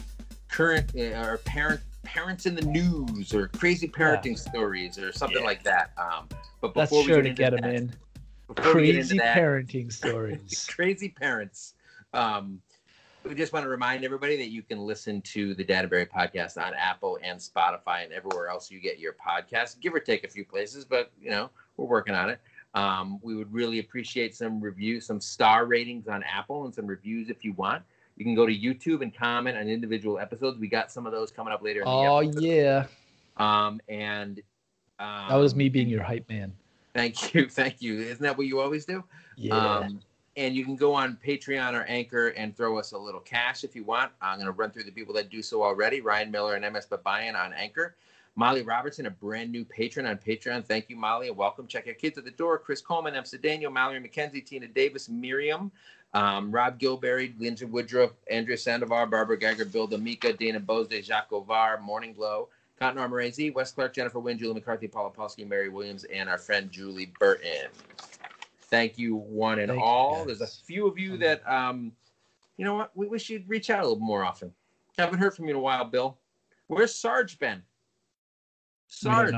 current 0.48 0.92
uh, 0.96 1.28
or 1.28 1.38
parent 1.38 1.80
parents 2.02 2.46
in 2.46 2.54
the 2.54 2.62
news 2.62 3.34
or 3.34 3.48
crazy 3.48 3.88
parenting 3.88 4.38
stories 4.38 4.98
or 4.98 5.12
something 5.12 5.38
Yeah. 5.40 5.44
like 5.46 5.62
that. 5.64 5.92
Um, 5.98 6.28
but 6.60 6.74
That's 6.74 6.90
before 6.90 7.04
we 7.04 7.08
sure 7.12 7.22
get 7.22 7.28
to 7.28 7.34
get 7.34 7.50
them 7.50 7.60
that, 7.62 7.74
in. 7.74 7.92
before 8.54 8.74
we 8.76 8.86
get 8.86 8.96
into 8.96 9.08
Crazy 9.08 9.18
that, 9.18 9.36
parenting 9.36 9.92
stories. 9.92 10.66
crazy 10.68 11.08
parents. 11.08 11.74
Um, 12.12 12.60
we 13.24 13.34
just 13.34 13.52
want 13.52 13.64
to 13.64 13.68
remind 13.68 14.02
everybody 14.04 14.36
that 14.38 14.48
you 14.48 14.62
can 14.62 14.78
listen 14.78 15.20
to 15.22 15.54
the 15.54 15.62
Dad 15.62 15.80
and 15.80 15.90
Buried 15.90 16.08
podcast 16.10 16.56
on 16.56 16.72
Apple 16.74 17.18
and 17.22 17.38
Spotify 17.38 18.02
and 18.04 18.12
everywhere 18.12 18.48
else 18.48 18.70
you 18.70 18.80
get 18.80 18.98
your 18.98 19.14
podcast, 19.14 19.78
give 19.80 19.94
or 19.94 20.00
take 20.00 20.24
a 20.24 20.28
few 20.28 20.44
places, 20.44 20.86
but 20.86 21.12
you 21.20 21.30
know, 21.30 21.50
we're 21.76 21.86
working 21.86 22.14
on 22.14 22.30
it. 22.30 22.40
Um, 22.72 23.18
we 23.22 23.34
would 23.36 23.52
really 23.52 23.78
appreciate 23.78 24.34
some 24.34 24.58
reviews, 24.60 25.04
some 25.04 25.20
star 25.20 25.66
ratings 25.66 26.08
on 26.08 26.22
Apple 26.22 26.64
and 26.64 26.74
some 26.74 26.86
reviews 26.86 27.28
if 27.28 27.44
you 27.44 27.52
want. 27.54 27.82
You 28.20 28.26
can 28.26 28.34
go 28.34 28.44
to 28.44 28.54
YouTube 28.54 29.00
and 29.00 29.16
comment 29.16 29.56
on 29.56 29.66
individual 29.66 30.18
episodes. 30.18 30.58
We 30.58 30.68
got 30.68 30.92
some 30.92 31.06
of 31.06 31.12
those 31.12 31.30
coming 31.30 31.54
up 31.54 31.62
later 31.62 31.80
in 31.80 31.86
the 31.86 31.90
Oh 31.90 32.20
yeah, 32.20 32.84
Um, 33.38 33.80
and 33.88 34.42
um, 34.98 35.30
that 35.30 35.36
was 35.36 35.54
me 35.54 35.70
being 35.70 35.88
your 35.88 36.02
hype 36.02 36.28
man. 36.28 36.52
Thank 36.92 37.32
you, 37.34 37.48
thank 37.48 37.80
you. 37.80 37.98
Isn't 37.98 38.20
that 38.20 38.36
what 38.36 38.46
you 38.46 38.60
always 38.60 38.84
do? 38.84 39.02
Yeah. 39.36 39.54
Um, 39.54 40.02
and 40.36 40.54
you 40.54 40.66
can 40.66 40.76
go 40.76 40.92
on 40.92 41.16
Patreon 41.26 41.72
or 41.72 41.84
Anchor 41.84 42.28
and 42.28 42.54
throw 42.54 42.78
us 42.78 42.92
a 42.92 42.98
little 42.98 43.20
cash 43.20 43.64
if 43.64 43.74
you 43.74 43.84
want. 43.84 44.12
I'm 44.20 44.36
going 44.36 44.44
to 44.44 44.52
run 44.52 44.70
through 44.70 44.84
the 44.84 44.92
people 44.92 45.14
that 45.14 45.30
do 45.30 45.40
so 45.40 45.62
already. 45.62 46.02
Ryan 46.02 46.30
Miller 46.30 46.56
and 46.56 46.72
MS 46.74 46.88
Babayan 46.90 47.42
on 47.42 47.54
Anchor. 47.54 47.96
Molly 48.36 48.62
Robertson, 48.62 49.06
a 49.06 49.10
brand 49.10 49.50
new 49.50 49.64
patron 49.64 50.06
on 50.06 50.16
Patreon. 50.18 50.64
Thank 50.64 50.88
you, 50.88 50.96
Molly, 50.96 51.28
and 51.28 51.36
welcome. 51.36 51.66
Check 51.66 51.86
your 51.86 51.94
kids 51.94 52.16
at 52.16 52.24
the 52.24 52.30
door. 52.30 52.58
Chris 52.58 52.80
Coleman, 52.80 53.14
M. 53.14 53.24
Daniel, 53.42 53.72
Mallory 53.72 54.00
McKenzie, 54.00 54.44
Tina 54.44 54.68
Davis, 54.68 55.08
Miriam, 55.08 55.72
um, 56.14 56.50
Rob 56.50 56.78
Gilberry, 56.78 57.32
Lindsay 57.38 57.66
Woodruff, 57.66 58.12
Andrea 58.30 58.56
Sandoval, 58.56 59.06
Barbara 59.06 59.38
Geiger, 59.38 59.64
Bill 59.64 59.86
D'Amica, 59.86 60.32
Dana 60.32 60.60
Bose, 60.60 60.88
Jacques 61.02 61.32
Ovar, 61.32 61.80
Morning 61.80 62.12
Glow, 62.12 62.48
Cotton 62.78 63.00
Armorazy, 63.00 63.52
Wes 63.54 63.72
Clark, 63.72 63.94
Jennifer 63.94 64.18
Wynn, 64.18 64.38
Julie 64.38 64.54
McCarthy, 64.54 64.88
Paula 64.88 65.10
Polsky, 65.10 65.46
Mary 65.46 65.68
Williams, 65.68 66.04
and 66.04 66.28
our 66.28 66.38
friend 66.38 66.70
Julie 66.70 67.12
Burton. 67.20 67.68
Thank 68.62 68.98
you, 68.98 69.16
one 69.16 69.58
and 69.58 69.70
Thank 69.70 69.82
all. 69.82 70.24
There's 70.24 70.40
a 70.40 70.46
few 70.46 70.86
of 70.86 70.98
you 70.98 71.16
that, 71.18 71.46
um, 71.48 71.92
you 72.56 72.64
know 72.64 72.74
what, 72.74 72.90
we 72.96 73.06
wish 73.06 73.28
you'd 73.28 73.48
reach 73.48 73.68
out 73.70 73.80
a 73.80 73.82
little 73.82 73.98
more 73.98 74.24
often. 74.24 74.52
Haven't 74.98 75.18
heard 75.18 75.34
from 75.34 75.46
you 75.46 75.50
in 75.50 75.56
a 75.56 75.60
while, 75.60 75.84
Bill. 75.84 76.18
Where's 76.68 76.94
Sarge 76.94 77.38
been? 77.38 77.62
Sarge. 78.86 79.34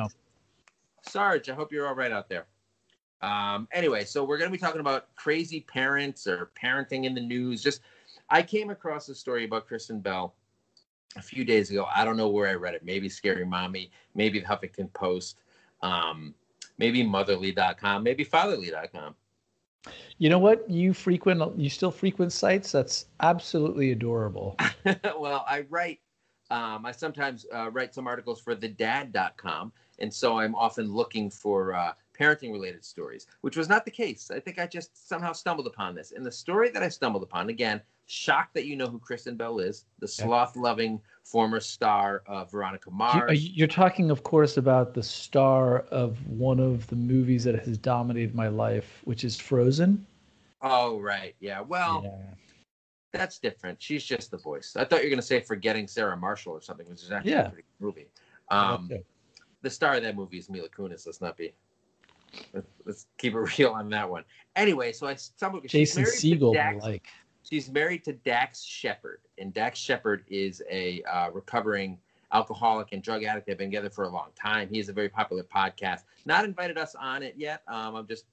Sarge, 1.02 1.48
I 1.48 1.54
hope 1.54 1.72
you're 1.72 1.86
all 1.86 1.94
right 1.94 2.12
out 2.12 2.28
there. 2.28 2.46
Um, 3.22 3.68
anyway, 3.72 4.04
so 4.04 4.24
we're 4.24 4.38
going 4.38 4.50
to 4.50 4.56
be 4.56 4.60
talking 4.60 4.80
about 4.80 5.14
crazy 5.14 5.60
parents 5.60 6.26
or 6.26 6.50
parenting 6.60 7.04
in 7.04 7.14
the 7.14 7.20
news. 7.20 7.62
Just, 7.62 7.80
I 8.30 8.42
came 8.42 8.70
across 8.70 9.08
a 9.08 9.14
story 9.14 9.44
about 9.44 9.66
Kristen 9.66 10.00
Bell 10.00 10.34
a 11.16 11.22
few 11.22 11.44
days 11.44 11.70
ago. 11.70 11.86
I 11.94 12.04
don't 12.04 12.16
know 12.16 12.28
where 12.28 12.48
I 12.48 12.54
read 12.54 12.74
it. 12.74 12.84
Maybe 12.84 13.08
Scary 13.08 13.44
Mommy, 13.44 13.90
maybe 14.14 14.40
the 14.40 14.46
Huffington 14.46 14.92
Post, 14.92 15.36
um, 15.82 16.34
maybe 16.78 17.02
Motherly.com, 17.04 18.02
maybe 18.02 18.24
Fatherly.com. 18.24 19.14
You 20.18 20.28
know 20.28 20.38
what? 20.38 20.68
You 20.70 20.92
frequent. 20.92 21.58
You 21.58 21.68
still 21.68 21.90
frequent 21.90 22.32
sites. 22.32 22.72
That's 22.72 23.06
absolutely 23.20 23.90
adorable. 23.90 24.56
well, 25.18 25.44
I 25.48 25.64
write, 25.70 26.00
um, 26.50 26.86
I 26.86 26.92
sometimes 26.92 27.46
uh, 27.52 27.70
write 27.70 27.92
some 27.92 28.06
articles 28.06 28.40
for 28.40 28.54
thedad.com. 28.54 29.72
And 29.98 30.12
so 30.12 30.38
I'm 30.38 30.54
often 30.54 30.92
looking 30.92 31.30
for 31.30 31.74
uh, 31.74 31.92
parenting 32.22 32.52
related 32.52 32.84
stories, 32.84 33.26
which 33.40 33.56
was 33.56 33.68
not 33.68 33.84
the 33.84 33.90
case. 33.90 34.30
I 34.30 34.38
think 34.40 34.58
I 34.58 34.66
just 34.66 35.08
somehow 35.08 35.32
stumbled 35.32 35.66
upon 35.66 35.94
this. 35.94 36.12
And 36.12 36.24
the 36.24 36.30
story 36.32 36.70
that 36.70 36.82
I 36.82 36.88
stumbled 36.88 37.22
upon, 37.22 37.48
again, 37.48 37.80
shocked 38.06 38.54
that 38.54 38.66
you 38.66 38.76
know 38.76 38.86
who 38.86 38.98
Kristen 38.98 39.36
Bell 39.36 39.58
is, 39.58 39.84
the 39.98 40.08
sloth 40.08 40.56
loving 40.56 41.00
former 41.24 41.60
star 41.60 42.22
of 42.26 42.50
Veronica 42.50 42.90
Mars. 42.90 43.42
you- 43.42 43.50
You're 43.54 43.68
talking, 43.68 44.10
of 44.10 44.22
course, 44.22 44.56
about 44.56 44.94
the 44.94 45.02
star 45.02 45.80
of 45.90 46.24
one 46.28 46.60
of 46.60 46.86
the 46.88 46.96
movies 46.96 47.44
that 47.44 47.58
has 47.64 47.78
dominated 47.78 48.34
my 48.34 48.48
life, 48.48 49.00
which 49.04 49.24
is 49.24 49.38
Frozen. 49.40 50.06
oh, 50.64 51.00
right. 51.00 51.34
Yeah. 51.40 51.60
Well, 51.60 52.02
Yeah. 52.04 52.34
that's 53.12 53.38
different. 53.40 53.82
She's 53.82 54.04
just 54.04 54.30
the 54.30 54.36
voice. 54.38 54.76
I 54.76 54.84
thought 54.84 55.00
you 55.00 55.06
were 55.06 55.10
going 55.10 55.18
to 55.18 55.26
say 55.26 55.40
Forgetting 55.40 55.88
Sarah 55.88 56.16
Marshall 56.16 56.52
or 56.52 56.60
something, 56.60 56.88
which 56.88 57.02
is 57.02 57.10
actually 57.10 57.32
Yeah. 57.32 57.46
a 57.46 57.50
pretty 57.50 57.64
good 57.78 57.84
movie. 57.84 58.06
Um, 58.48 58.84
Okay. 58.84 59.02
the 59.62 59.70
star 59.70 59.94
of 59.94 60.02
that 60.02 60.14
movie 60.14 60.38
is 60.38 60.48
Mila 60.48 60.68
Kunis. 60.68 61.04
Let's 61.06 61.20
not 61.20 61.36
be. 61.36 61.52
Let's, 62.84 63.06
keep 63.18 63.34
it 63.34 63.38
real 63.58 63.70
on 63.70 63.88
that 63.90 64.08
one. 64.08 64.24
Anyway, 64.56 64.92
so 64.92 65.06
I 65.06 65.14
stumbled. 65.14 65.66
Jason 65.66 66.04
Segel, 66.04 66.80
like. 66.80 67.06
She's 67.48 67.70
married 67.70 68.04
to 68.04 68.12
Dax 68.12 68.62
Shepard, 68.62 69.20
and 69.36 69.52
Dax 69.52 69.78
Shepard 69.78 70.24
is 70.28 70.62
a 70.70 71.02
uh, 71.02 71.30
recovering 71.30 71.98
alcoholic 72.32 72.92
and 72.92 73.02
drug 73.02 73.24
addict. 73.24 73.46
They've 73.46 73.58
been 73.58 73.68
together 73.68 73.90
for 73.90 74.04
a 74.04 74.08
long 74.08 74.28
time. 74.40 74.68
He 74.68 74.78
has 74.78 74.88
a 74.88 74.92
very 74.92 75.08
popular 75.08 75.42
podcast. 75.42 76.02
Not 76.24 76.44
invited 76.44 76.78
us 76.78 76.94
on 76.94 77.22
it 77.22 77.34
yet. 77.36 77.62
Um, 77.68 77.94
I'm 77.94 78.06
just 78.06 78.24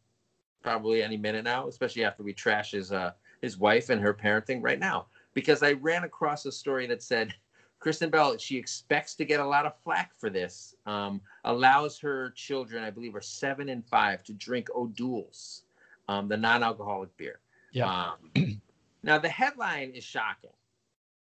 probably 0.62 1.04
any 1.04 1.18
minute 1.18 1.44
now, 1.44 1.68
especially 1.68 2.04
after 2.04 2.24
we 2.24 2.34
trash 2.34 2.72
his 2.72 2.92
uh, 2.92 3.12
his 3.42 3.58
wife 3.58 3.90
and 3.90 4.02
her 4.02 4.14
parenting 4.14 4.62
right 4.62 4.80
now. 4.80 5.08
Because 5.34 5.64
I 5.64 5.74
ran 5.74 6.04
across 6.04 6.46
a 6.46 6.52
story 6.52 6.88
that 6.88 7.04
said 7.04 7.34
Kristen 7.80 8.10
Bell, 8.10 8.38
she 8.38 8.58
expects 8.58 9.16
to 9.16 9.26
get 9.26 9.40
a 9.40 9.46
lot 9.46 9.66
of 9.66 9.74
flack 9.84 10.12
for 10.18 10.30
this. 10.30 10.76
Um, 10.86 11.22
allows 11.46 11.98
her 12.00 12.32
children, 12.32 12.84
I 12.84 12.90
believe, 12.90 13.16
are 13.16 13.22
seven 13.22 13.70
and 13.70 13.86
five, 13.86 14.24
to 14.26 14.34
drink 14.34 14.68
O'Doul's, 14.76 15.64
um, 16.10 16.28
the 16.28 16.38
non-alcoholic 16.38 17.16
beer. 17.18 17.40
Yeah. 17.72 18.14
Um, 18.36 18.62
now 19.04 19.18
the 19.18 19.30
headline 19.30 19.92
is 19.92 20.04
shocking. 20.04 20.52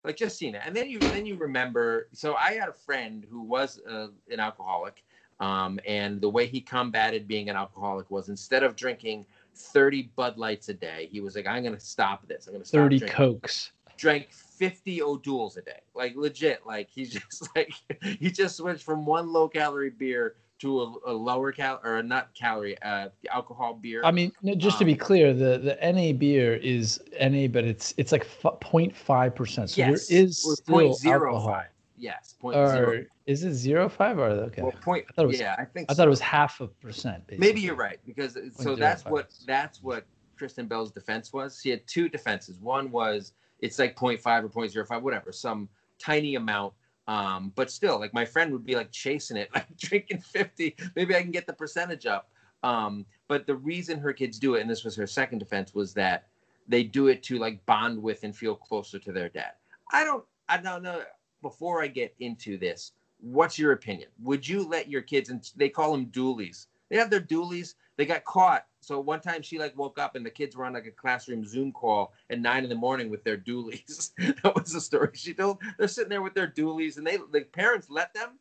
Like 0.02 0.16
just 0.16 0.38
seeing 0.38 0.54
it, 0.54 0.62
and 0.64 0.74
then 0.74 0.88
you 0.88 1.04
then 1.10 1.26
you 1.26 1.36
remember. 1.36 2.08
So 2.14 2.34
I 2.34 2.52
had 2.52 2.70
a 2.70 2.72
friend 2.72 3.26
who 3.30 3.42
was 3.42 3.82
uh, 3.86 4.06
an 4.30 4.40
alcoholic, 4.40 5.04
um, 5.40 5.78
and 5.86 6.22
the 6.22 6.28
way 6.30 6.46
he 6.46 6.58
combated 6.58 7.28
being 7.28 7.50
an 7.50 7.56
alcoholic 7.56 8.10
was 8.10 8.30
instead 8.30 8.62
of 8.62 8.76
drinking 8.76 9.26
30 9.54 10.10
Bud 10.16 10.38
Lights 10.38 10.70
a 10.70 10.74
day, 10.74 11.10
he 11.12 11.20
was 11.20 11.36
like, 11.36 11.46
"I'm 11.46 11.62
going 11.62 11.74
to 11.74 11.80
stop 11.80 12.26
this. 12.26 12.46
I'm 12.46 12.54
going 12.54 12.62
to 12.62 12.68
stop 12.68 12.80
30 12.80 12.98
drinking." 12.98 13.14
Cokes. 13.14 13.72
Drank 14.00 14.32
50 14.32 15.02
O'Doul's 15.02 15.58
a 15.58 15.62
day. 15.62 15.80
Like 15.94 16.16
legit. 16.16 16.66
Like 16.66 16.88
he's 16.90 17.10
just 17.12 17.48
like 17.54 17.72
he 18.02 18.30
just 18.30 18.56
switched 18.56 18.82
from 18.82 19.04
one 19.04 19.30
low 19.30 19.46
calorie 19.48 19.90
beer 19.90 20.36
to 20.60 20.80
a, 20.82 20.94
a 21.06 21.12
lower 21.12 21.52
cal 21.52 21.80
or 21.84 21.96
a 21.98 22.02
not 22.02 22.34
calorie 22.34 22.80
uh 22.82 23.08
alcohol 23.30 23.74
beer. 23.74 24.02
I 24.04 24.10
mean, 24.10 24.32
no, 24.42 24.54
just 24.54 24.78
to 24.78 24.84
be 24.84 24.92
Um, 24.92 24.98
clear, 24.98 25.34
the 25.34 25.58
the 25.58 25.92
NA 25.92 26.12
beer 26.12 26.54
is 26.56 27.00
NA, 27.20 27.46
but 27.46 27.64
it's 27.64 27.92
it's 27.98 28.10
like 28.10 28.22
f- 28.22 28.58
0.5 28.60 29.34
percent. 29.34 29.70
So 29.70 29.78
yes, 29.82 30.08
there 30.08 30.18
is 30.18 30.38
still 30.38 30.76
0.05. 30.94 31.12
alcohol. 31.12 31.62
Yes, 31.98 32.34
point 32.40 32.54
zero. 32.54 32.90
Or 32.90 33.06
is 33.26 33.44
it 33.44 33.52
zero 33.52 33.86
five 33.90 34.18
or 34.18 34.28
okay? 34.48 34.62
Well, 34.62 34.72
point. 34.72 35.04
I 35.10 35.12
thought 35.12 35.24
it 35.24 35.28
was- 35.28 35.40
yeah, 35.40 35.56
I 35.58 35.66
think. 35.66 35.90
I 35.90 35.94
thought 35.94 36.06
it 36.06 36.10
was 36.10 36.20
half 36.20 36.62
a 36.62 36.68
percent. 36.68 37.22
Maybe 37.36 37.60
you're 37.60 37.74
right 37.74 37.98
because 38.06 38.32
so 38.32 38.74
0.05. 38.74 38.78
that's 38.78 39.04
what 39.04 39.30
that's 39.46 39.82
what 39.82 40.04
Kristen 40.38 40.66
Bell's 40.66 40.90
defense 40.90 41.34
was. 41.34 41.60
She 41.62 41.68
had 41.68 41.86
two 41.86 42.08
defenses. 42.08 42.58
One 42.58 42.90
was 42.90 43.34
it's 43.60 43.78
like 43.78 43.96
0.5 43.96 44.44
or 44.44 44.48
0.05, 44.48 45.02
whatever, 45.02 45.32
some 45.32 45.68
tiny 45.98 46.34
amount. 46.34 46.74
Um, 47.06 47.52
but 47.56 47.70
still, 47.70 47.98
like 47.98 48.14
my 48.14 48.24
friend 48.24 48.52
would 48.52 48.64
be 48.64 48.76
like 48.76 48.92
chasing 48.92 49.36
it, 49.36 49.50
like 49.54 49.76
drinking 49.76 50.20
50. 50.20 50.76
Maybe 50.96 51.14
I 51.14 51.22
can 51.22 51.30
get 51.30 51.46
the 51.46 51.52
percentage 51.52 52.06
up. 52.06 52.30
Um, 52.62 53.06
but 53.26 53.46
the 53.46 53.56
reason 53.56 53.98
her 53.98 54.12
kids 54.12 54.38
do 54.38 54.54
it, 54.54 54.60
and 54.60 54.70
this 54.70 54.84
was 54.84 54.94
her 54.96 55.06
second 55.06 55.38
defense, 55.38 55.74
was 55.74 55.94
that 55.94 56.26
they 56.68 56.84
do 56.84 57.08
it 57.08 57.22
to 57.24 57.38
like 57.38 57.64
bond 57.66 58.00
with 58.00 58.22
and 58.22 58.36
feel 58.36 58.54
closer 58.54 58.98
to 58.98 59.12
their 59.12 59.28
dad. 59.28 59.52
I 59.92 60.04
don't, 60.04 60.24
I 60.48 60.58
don't 60.58 60.82
know. 60.82 61.02
Before 61.42 61.82
I 61.82 61.86
get 61.86 62.14
into 62.20 62.58
this, 62.58 62.92
what's 63.18 63.58
your 63.58 63.72
opinion? 63.72 64.08
Would 64.22 64.46
you 64.46 64.68
let 64.68 64.88
your 64.88 65.00
kids, 65.02 65.30
and 65.30 65.48
they 65.56 65.70
call 65.70 65.92
them 65.92 66.06
doolies, 66.06 66.66
They 66.90 66.96
have 66.96 67.10
their 67.10 67.20
dualies. 67.20 67.74
They 67.96 68.04
got 68.04 68.24
caught. 68.24 68.66
So 68.80 68.98
one 68.98 69.20
time 69.20 69.42
she 69.42 69.58
like 69.58 69.76
woke 69.76 69.98
up 69.98 70.16
and 70.16 70.24
the 70.24 70.30
kids 70.30 70.56
were 70.56 70.64
on 70.64 70.72
like 70.72 70.86
a 70.86 70.90
classroom 70.90 71.44
Zoom 71.44 71.70
call 71.72 72.12
at 72.30 72.40
nine 72.40 72.64
in 72.64 72.70
the 72.70 72.74
morning 72.76 73.10
with 73.10 73.22
their 73.24 73.36
dualies. 73.36 74.10
that 74.42 74.54
was 74.54 74.72
the 74.72 74.80
story 74.80 75.10
she 75.14 75.34
told. 75.34 75.58
They're 75.78 75.88
sitting 75.88 76.10
there 76.10 76.22
with 76.22 76.34
their 76.34 76.48
dualies 76.48 76.98
and 76.98 77.06
they 77.06 77.18
the 77.30 77.42
parents 77.52 77.88
let 77.90 78.12
them. 78.14 78.38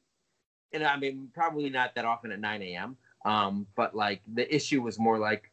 And 0.74 0.84
I 0.84 0.98
mean, 0.98 1.30
probably 1.34 1.70
not 1.70 1.96
that 1.96 2.06
often 2.06 2.32
at 2.32 2.40
9 2.40 2.62
a.m. 2.62 2.98
Um, 3.26 3.68
but 3.76 3.96
like 3.96 4.22
the 4.34 4.54
issue 4.54 4.82
was 4.82 4.98
more 4.98 5.20
like 5.20 5.52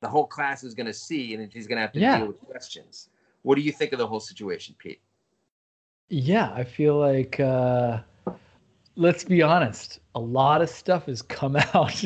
the 0.00 0.08
whole 0.08 0.26
class 0.26 0.64
is 0.64 0.74
going 0.74 0.86
to 0.86 0.94
see 0.94 1.34
and 1.34 1.52
she's 1.52 1.66
going 1.66 1.76
to 1.76 1.82
have 1.82 1.92
to 1.92 2.00
Yeah. 2.00 2.18
deal 2.18 2.28
with 2.28 2.40
questions. 2.40 3.08
What 3.42 3.54
do 3.56 3.60
you 3.60 3.72
think 3.72 3.92
of 3.92 3.98
the 3.98 4.06
whole 4.06 4.20
situation, 4.20 4.74
Pete? 4.78 5.00
Yeah, 6.08 6.52
I 6.54 6.64
feel 6.64 6.96
like 6.96 7.38
uh 7.40 8.00
let's 8.96 9.24
be 9.24 9.42
honest, 9.42 10.00
a 10.14 10.20
lot 10.20 10.62
of 10.62 10.68
stuff 10.70 11.06
has 11.06 11.22
come 11.22 11.56
out 11.74 12.02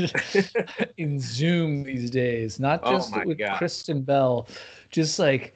in 0.97 1.19
Zoom 1.21 1.83
these 1.85 2.11
days, 2.11 2.59
not 2.61 2.85
Oh 2.85 2.85
just 2.85 3.11
my 3.11 3.25
with 3.25 3.39
God. 3.39 3.53
Kristen 3.53 4.03
Bell, 4.03 4.49
just 4.91 5.19
like 5.19 5.55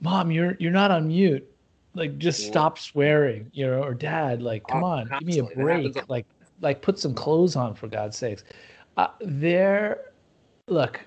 mom, 0.00 0.30
you're 0.30 0.56
you're 0.58 0.72
not 0.72 0.90
on 0.90 1.08
mute. 1.08 1.46
Like 1.94 2.18
just 2.18 2.42
Yeah. 2.42 2.46
stop 2.46 2.78
swearing, 2.78 3.50
you 3.52 3.66
know, 3.66 3.82
or 3.82 3.94
dad, 3.94 4.42
like 4.42 4.66
come 4.66 4.82
Oh, 4.82 4.84
on, 4.84 5.12
give 5.18 5.26
me 5.26 5.38
a 5.38 5.44
constantly. 5.44 5.54
Break. 5.56 6.04
Like 6.08 6.26
like 6.60 6.82
put 6.82 6.98
some 6.98 7.14
clothes 7.14 7.56
on 7.56 7.74
for 7.74 7.88
God's 7.88 8.16
sakes. 8.16 8.44
Uh, 8.96 9.08
there 9.20 10.00
look, 10.68 11.00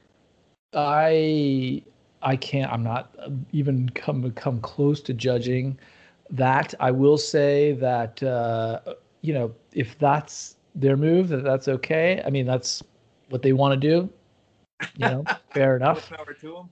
I 0.73 1.83
I 2.21 2.35
can't 2.35 2.71
I'm 2.71 2.83
not 2.83 3.15
uh, 3.19 3.29
even 3.51 3.89
come 3.89 4.29
come 4.31 4.59
close 4.61 5.01
to 5.01 5.13
judging 5.13 5.77
that 6.29 6.73
I 6.79 6.91
will 6.91 7.17
say 7.17 7.73
that 7.73 8.21
uh, 8.23 8.79
you 9.21 9.33
know 9.33 9.53
if 9.73 9.97
that's 9.99 10.55
their 10.75 10.97
move, 10.97 11.29
that 11.29 11.43
that's 11.43 11.67
okay. 11.67 12.21
I 12.25 12.29
mean, 12.29 12.45
that's 12.45 12.83
what 13.29 13.41
they 13.41 13.53
want 13.53 13.79
to 13.79 13.87
do. 13.89 14.09
You 14.97 15.05
know, 15.09 15.25
fair 15.51 15.75
enough. 15.75 16.09
Power 16.09 16.33
to 16.33 16.57
'em. 16.57 16.69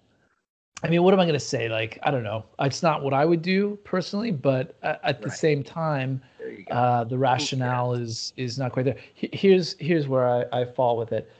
I 0.84 0.90
mean, 0.90 1.02
what 1.04 1.14
am 1.14 1.20
I 1.20 1.24
going 1.26 1.34
to 1.34 1.40
say? 1.40 1.70
Like, 1.70 1.98
I 2.04 2.12
don't 2.12 2.24
know. 2.24 2.46
It's 2.60 2.84
not 2.84 3.02
what 3.02 3.12
I 3.14 3.26
would 3.26 3.42
do 3.42 3.78
personally, 3.84 4.30
but 4.32 4.76
at, 4.84 5.00
at 5.04 5.22
the 5.24 5.30
same 5.30 5.64
time, 5.64 6.22
There 6.38 6.52
you 6.52 6.66
go. 6.66 6.74
uh, 6.76 7.04
the 7.04 7.18
rationale 7.18 7.94
is 7.94 8.32
is 8.38 8.60
not 8.60 8.72
quite 8.74 8.86
there. 8.86 8.98
Here's 9.16 9.76
here's 9.80 10.08
where 10.08 10.28
I, 10.28 10.62
I 10.62 10.66
fall 10.66 10.96
with 10.98 11.12
it. 11.12 11.32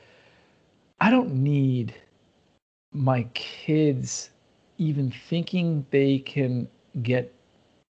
I 1.00 1.10
don't 1.10 1.32
need 1.34 1.94
my 2.92 3.22
kids 3.34 4.30
even 4.78 5.10
thinking 5.28 5.86
they 5.90 6.18
can 6.18 6.68
get 7.02 7.32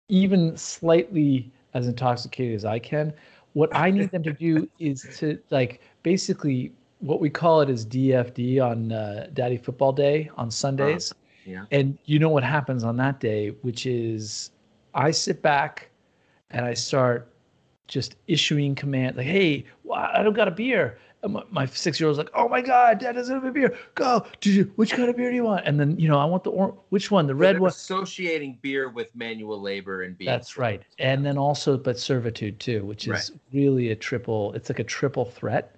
even 0.10 0.55
slightly 0.55 1.51
as 1.74 1.88
intoxicated 1.88 2.56
as 2.56 2.65
I 2.65 2.80
can. 2.80 3.13
What 3.53 3.75
I 3.75 3.92
need 3.92 4.12
them 4.12 4.24
to 4.24 4.34
do 4.34 4.70
is 4.80 5.08
to 5.20 5.39
like 5.50 5.82
basically 6.01 6.74
what 7.00 7.20
we 7.20 7.30
call 7.30 7.62
it 7.62 7.70
is 7.70 7.86
DFD 7.86 8.63
on 8.63 8.92
uh, 8.92 9.27
Daddy 9.34 9.58
Football 9.58 9.92
Day 9.92 10.30
on 10.38 10.50
Sundays. 10.50 11.13
yeah. 11.46 11.65
And 11.72 11.98
you 12.06 12.18
know 12.18 12.30
what 12.30 12.44
happens 12.44 12.84
on 12.84 12.96
that 12.98 13.20
day, 13.20 13.50
which 13.62 13.86
is 13.86 14.51
I 14.94 15.12
sit 15.12 15.42
back 15.42 15.89
and 16.51 16.65
I 16.65 16.74
start 16.74 17.30
just 17.88 18.15
issuing 18.27 18.74
command 18.75 19.18
like, 19.18 19.25
"Hey, 19.25 19.65
I 19.94 20.24
don't 20.24 20.34
got 20.34 20.48
a 20.48 20.51
beer." 20.51 20.98
My, 21.27 21.44
my 21.51 21.65
six-year-old's 21.65 22.18
like, 22.18 22.30
"Oh 22.34 22.50
my 22.50 22.62
God, 22.62 23.00
Dad 23.00 23.13
doesn't 23.13 23.34
have 23.34 23.46
a 23.46 23.51
beer. 23.51 23.74
Go, 23.96 24.25
did 24.42 24.56
you? 24.56 24.72
Which 24.75 24.92
kind 24.92 25.10
of 25.10 25.15
beer 25.15 25.30
do 25.30 25.36
you 25.36 25.44
want?" 25.46 25.65
And 25.65 25.80
then 25.80 25.98
you 25.98 26.10
know, 26.10 26.20
I 26.20 26.25
want 26.25 26.44
the 26.44 26.51
or- 26.51 26.77
which 26.89 27.12
one, 27.12 27.27
the 27.27 27.34
So 27.34 27.38
red 27.38 27.60
one. 27.60 27.70
Associating 27.70 28.60
beer 28.62 28.89
with 28.89 29.15
manual 29.15 29.62
labor 29.62 30.01
and 30.03 30.18
being. 30.18 30.30
That's 30.30 30.58
right. 30.58 30.82
And 31.00 31.25
then 31.25 31.38
also, 31.38 31.77
but 31.77 31.98
servitude 31.98 32.60
too, 32.60 32.84
which 32.86 33.06
is 33.08 33.10
Right. 33.12 33.32
really 33.53 33.92
a 33.92 33.96
triple. 33.96 34.51
It's 34.53 34.70
like 34.70 34.80
a 34.80 34.84
triple 34.84 35.24
threat. 35.25 35.75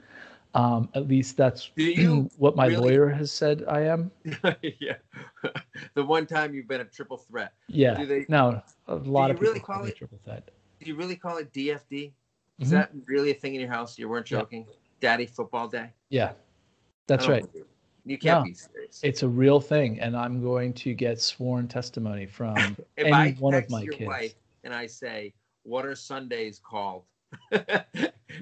Um, 0.56 0.90
at 0.96 1.08
least 1.08 1.36
that's 1.38 1.70
you 1.76 2.30
what 2.38 2.56
my 2.56 2.66
really- 2.68 2.78
lawyer 2.82 3.10
has 3.10 3.32
said 3.32 3.66
I 3.68 3.82
am. 3.82 4.10
yeah. 4.80 4.96
the 5.94 6.04
one 6.04 6.26
time 6.26 6.56
you've 6.56 6.68
been 6.68 6.82
a 6.82 6.86
triple 6.86 7.18
threat. 7.18 7.54
Yeah. 7.68 7.96
Do 8.00 8.06
they- 8.08 8.26
no, 8.30 8.62
a 8.88 8.96
lot 8.96 9.30
of 9.30 9.36
people 9.38 9.50
really 9.50 9.60
call 9.60 9.86
it- 9.86 9.96
triple 9.98 10.20
threat. 10.24 10.50
Do 10.80 10.88
you 10.88 10.96
really 10.96 11.16
call 11.18 11.38
it 11.38 11.54
DFD? 11.54 12.14
Is 12.60 12.70
Mhm. 12.70 12.72
that 12.72 12.92
really 13.06 13.30
a 13.32 13.34
thing 13.34 13.54
in 13.54 13.62
your 13.62 13.70
house? 13.70 14.00
You 14.00 14.08
weren't 14.10 14.32
Yeah. 14.32 14.40
Daddy 15.06 15.28
football 15.28 15.68
day? 15.68 15.92
Yeah, 16.10 16.32
that's 17.06 17.30
right. 17.30 17.46
You 18.06 18.18
can't 18.18 18.40
No. 18.40 18.44
be 18.44 18.54
serious. 18.56 19.02
It's 19.04 19.22
a 19.22 19.28
real 19.28 19.60
thing, 19.60 20.00
and 20.00 20.18
I'm 20.18 20.42
going 20.42 20.74
to 20.74 20.96
get 20.96 21.22
sworn 21.22 21.68
testimony 21.68 22.26
from 22.26 22.76
any 22.98 23.14
I 23.14 23.36
one 23.40 23.54
of 23.54 23.70
my 23.70 23.84
your 23.84 23.94
kids. 23.94 24.10
wife 24.10 24.34
and 24.64 24.74
I 24.74 24.88
say, 24.88 25.34
"What 25.62 25.86
are 25.86 25.96
Sundays 25.96 26.60
called?" 26.60 27.04
in 27.52 27.62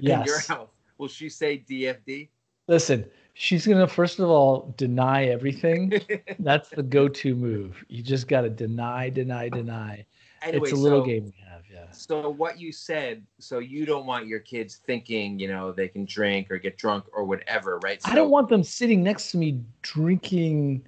your 0.00 0.38
Yes. 0.38 0.46
house, 0.46 0.70
will 0.96 1.08
she 1.08 1.28
say 1.28 1.58
DFD? 1.58 2.30
Listen, 2.66 3.04
she's 3.34 3.66
gonna 3.66 3.86
first 3.86 4.18
of 4.18 4.30
all 4.30 4.72
deny 4.78 5.26
everything. 5.26 5.92
That's 6.38 6.70
the 6.70 6.82
go-to 6.82 7.34
move. 7.34 7.84
You 7.88 8.02
just 8.02 8.26
got 8.26 8.42
to 8.42 8.48
deny, 8.48 9.10
deny, 9.10 9.50
deny. 9.50 10.06
anyway, 10.42 10.62
it's 10.62 10.72
a 10.72 10.76
little 10.76 11.00
so, 11.00 11.06
game 11.06 11.24
we 11.24 11.34
have. 11.43 11.43
Yeah. 11.74 11.90
So 11.90 12.30
what 12.30 12.60
you 12.60 12.70
said, 12.70 13.24
so 13.40 13.58
you 13.58 13.84
don't 13.84 14.06
want 14.06 14.26
your 14.28 14.38
kids 14.38 14.76
thinking, 14.76 15.40
you 15.40 15.48
know, 15.48 15.72
they 15.72 15.88
can 15.88 16.04
drink 16.04 16.50
or 16.50 16.58
get 16.58 16.78
drunk 16.78 17.04
or 17.12 17.24
whatever, 17.24 17.80
right? 17.82 18.00
I 18.04 18.14
don't 18.14 18.30
want 18.30 18.48
them 18.48 18.62
sitting 18.62 19.02
next 19.02 19.32
to 19.32 19.38
me 19.38 19.60
drinking. 19.82 20.84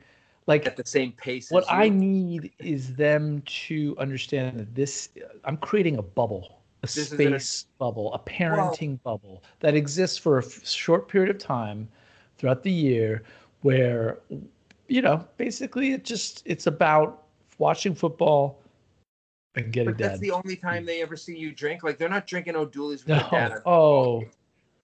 Like 0.47 0.65
at 0.65 0.77
the 0.77 0.87
same 0.87 1.11
pace. 1.11 1.51
what 1.51 1.65
I 1.69 1.89
need 1.89 2.53
is 2.61 2.95
them 2.95 3.43
to 3.67 3.97
understand 3.99 4.61
that 4.61 4.75
this. 4.77 5.09
I'm 5.45 5.57
creating 5.57 5.97
a 5.97 6.03
bubble, 6.03 6.61
a 6.85 6.87
This 6.87 6.99
isn't 6.99 7.35
a- 7.35 7.41
space 7.41 7.67
bubble, 7.79 8.15
a 8.15 8.21
parenting 8.21 9.03
bubble 9.03 9.43
that 9.59 9.75
exists 9.75 10.17
for 10.17 10.39
a 10.39 10.45
f- 10.45 10.65
short 10.65 11.09
period 11.09 11.35
of 11.35 11.39
time 11.39 11.89
throughout 12.39 12.63
the 12.63 12.71
year, 12.71 13.25
where 13.63 14.19
you 14.87 15.03
know 15.03 15.27
basically 15.37 15.95
it 15.95 16.05
just 16.05 16.45
it's 16.47 16.69
about 16.69 17.25
watching 17.59 17.93
football 17.93 18.61
and 19.57 19.73
getting 19.73 19.93
But 19.93 19.99
that's 19.99 20.21
the 20.21 20.31
only 20.31 20.57
time 20.57 20.85
they 20.85 21.03
ever 21.03 21.17
see 21.17 21.37
you 21.37 21.51
drink. 21.53 21.83
Like 21.83 21.99
they're 21.99 22.09
not 22.09 22.27
drinking 22.27 22.57
O'Douley's 22.57 23.05
with 23.07 23.17
No. 23.17 23.29
dad. 23.31 23.63
Oh, 23.67 24.23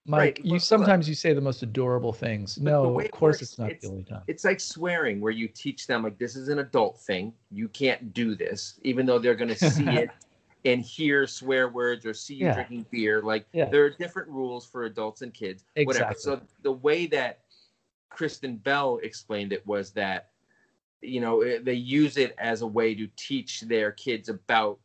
Mike, 0.05 0.19
Right, 0.19 0.45
you 0.45 0.59
sometimes 0.59 1.07
you 1.07 1.15
say 1.15 1.33
the 1.33 1.39
most 1.39 1.63
adorable 1.63 2.11
things. 2.11 2.55
But 2.57 2.63
No, 2.71 2.99
of 2.99 3.05
it 3.05 3.11
course 3.11 3.35
works, 3.35 3.41
it's 3.43 3.59
not 3.59 3.67
it's- 3.69 3.83
the 3.83 3.87
only 3.89 4.03
time. 4.03 4.23
It's 4.27 4.43
like 4.43 4.59
swearing, 4.59 5.21
where 5.21 5.31
you 5.31 5.47
teach 5.47 5.87
them 5.87 6.03
like 6.03 6.17
this 6.17 6.35
is 6.35 6.49
an 6.49 6.59
adult 6.59 6.99
thing. 6.99 7.33
You 7.51 7.69
can't 7.69 8.13
do 8.13 8.35
this, 8.35 8.79
even 8.83 9.05
though 9.05 9.17
they're 9.19 9.35
going 9.35 9.55
to 9.55 9.69
see 9.71 9.87
it 9.87 10.09
and 10.65 10.81
hear 10.81 11.25
swear 11.27 11.69
words 11.69 12.05
or 12.05 12.13
see 12.13 12.35
you 12.35 12.47
Yeah. 12.47 12.53
drinking 12.55 12.85
beer. 12.91 13.21
Like 13.21 13.45
Yeah. 13.53 13.69
there 13.69 13.85
are 13.85 13.89
different 13.91 14.27
rules 14.29 14.65
for 14.65 14.83
adults 14.85 15.21
and 15.21 15.33
kids. 15.33 15.63
Whatever. 15.75 16.11
Exactly. 16.11 16.19
So 16.21 16.41
the 16.63 16.71
way 16.73 17.05
that 17.07 17.39
Kristen 18.09 18.57
Bell 18.57 18.99
explained 19.03 19.53
it 19.53 19.65
was 19.65 19.91
that 19.91 20.31
you 21.03 21.19
know 21.21 21.41
eh, 21.41 21.59
they 21.61 21.73
use 21.73 22.17
it 22.17 22.33
as 22.37 22.61
a 22.61 22.67
way 22.67 22.95
to 22.95 23.07
teach 23.15 23.61
their 23.61 23.91
kids 23.91 24.29
about 24.29 24.79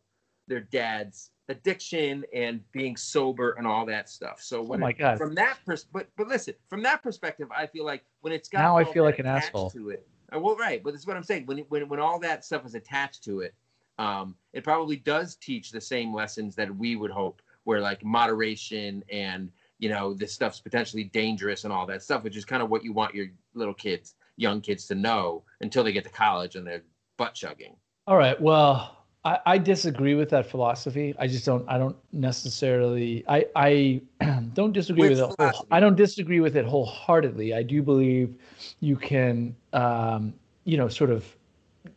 their 0.48 0.60
dad's 0.60 1.30
addiction 1.50 2.24
and 2.34 2.60
being 2.72 2.94
sober 2.96 3.52
and 3.52 3.66
all 3.66 3.86
that 3.86 4.08
stuff. 4.08 4.40
So 4.42 4.58
Oh 4.60 4.62
when 4.62 4.80
my 4.80 4.90
it- 4.90 4.98
god. 4.98 5.16
from 5.18 5.34
that 5.34 5.58
pers- 5.64 5.84
but 5.84 6.08
but 6.16 6.28
listen 6.28 6.54
from 6.68 6.82
that 6.82 7.02
perspective 7.02 7.48
i 7.56 7.66
feel 7.66 7.84
like 7.86 8.04
when 8.20 8.32
it's 8.34 8.48
got 8.48 8.60
Now 8.60 8.76
I 8.76 8.84
feel 8.84 9.04
like 9.04 9.18
an 9.18 9.26
asshole. 9.26 9.70
to 9.70 9.90
it 9.90 10.06
uh, 10.34 10.38
well 10.38 10.56
right 10.56 10.82
but 10.82 10.92
this 10.92 11.00
is 11.00 11.06
what 11.06 11.16
i'm 11.16 11.22
saying 11.22 11.46
when 11.46 11.58
when 11.70 11.88
when 11.88 12.00
all 12.00 12.18
that 12.20 12.44
stuff 12.44 12.66
is 12.66 12.74
attached 12.74 13.24
to 13.24 13.40
it 13.40 13.54
um 13.98 14.34
it 14.52 14.62
probably 14.62 14.96
does 14.96 15.36
teach 15.36 15.70
the 15.70 15.80
same 15.80 16.12
lessons 16.14 16.54
that 16.54 16.74
we 16.76 16.96
would 16.96 17.10
hope 17.10 17.40
where 17.64 17.80
like 17.80 18.04
moderation 18.04 19.02
and 19.10 19.50
you 19.78 19.88
know 19.88 20.12
this 20.12 20.32
stuff's 20.32 20.60
potentially 20.60 21.04
dangerous 21.04 21.64
and 21.64 21.72
all 21.72 21.86
that 21.86 22.02
stuff 22.02 22.22
which 22.24 22.36
is 22.36 22.44
kind 22.44 22.62
of 22.62 22.68
what 22.68 22.84
you 22.84 22.92
want 22.92 23.14
your 23.14 23.28
little 23.54 23.74
kids 23.74 24.16
young 24.38 24.60
kids 24.60 24.86
to 24.86 24.94
know 24.94 25.42
until 25.60 25.84
they 25.84 25.92
get 25.92 26.04
to 26.04 26.10
college 26.10 26.56
and 26.56 26.66
they're 26.66 26.82
butt 27.16 27.34
chugging 27.34 27.74
All 28.06 28.16
right. 28.16 28.40
Well, 28.40 28.98
I, 29.24 29.38
I 29.44 29.58
disagree 29.58 30.14
with 30.14 30.30
that 30.30 30.46
philosophy. 30.48 31.14
I 31.18 31.26
just 31.26 31.44
don't. 31.44 31.68
I 31.68 31.76
don't 31.76 31.96
necessarily. 32.12 33.24
I 33.28 33.44
I 33.56 34.00
don't 34.54 34.72
disagree 34.72 35.08
Which 35.08 35.18
with 35.18 35.30
it. 35.30 35.34
Whole. 35.38 35.66
I 35.70 35.80
don't 35.80 35.96
disagree 35.96 36.40
with 36.40 36.56
it 36.56 36.64
wholeheartedly. 36.64 37.52
I 37.52 37.62
do 37.62 37.82
believe 37.82 38.36
you 38.80 38.96
can, 38.96 39.54
um, 39.72 40.32
you 40.64 40.76
know, 40.78 40.88
sort 40.88 41.10
of 41.10 41.36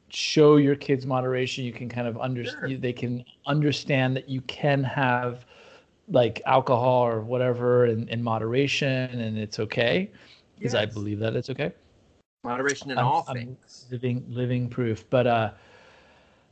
show 0.09 0.57
your 0.57 0.75
kids 0.75 1.05
moderation. 1.05 1.63
You 1.63 1.71
can 1.71 1.87
kind 1.87 2.07
of 2.07 2.15
Sure. 2.15 2.23
understand. 2.23 2.81
They 2.81 2.93
can 2.93 3.23
understand 3.45 4.15
that 4.17 4.27
you 4.27 4.41
can 4.41 4.83
have 4.83 5.45
like 6.09 6.41
alcohol 6.45 7.03
or 7.07 7.21
whatever 7.21 7.85
in, 7.85 8.09
in 8.09 8.21
moderation, 8.21 9.21
and 9.21 9.37
it's 9.37 9.59
okay 9.59 10.09
because 10.57 10.75
I 10.75 10.85
believe 10.85 11.19
that 11.19 11.35
it's 11.35 11.49
okay. 11.49 11.71
Moderation 12.43 12.91
in 12.91 12.97
I'm- 12.97 13.07
all 13.07 13.25
I'm 13.27 13.35
things 13.35 13.87
living 13.91 14.25
living 14.27 14.69
proof 14.69 15.07
but 15.09 15.27
uh 15.27 15.51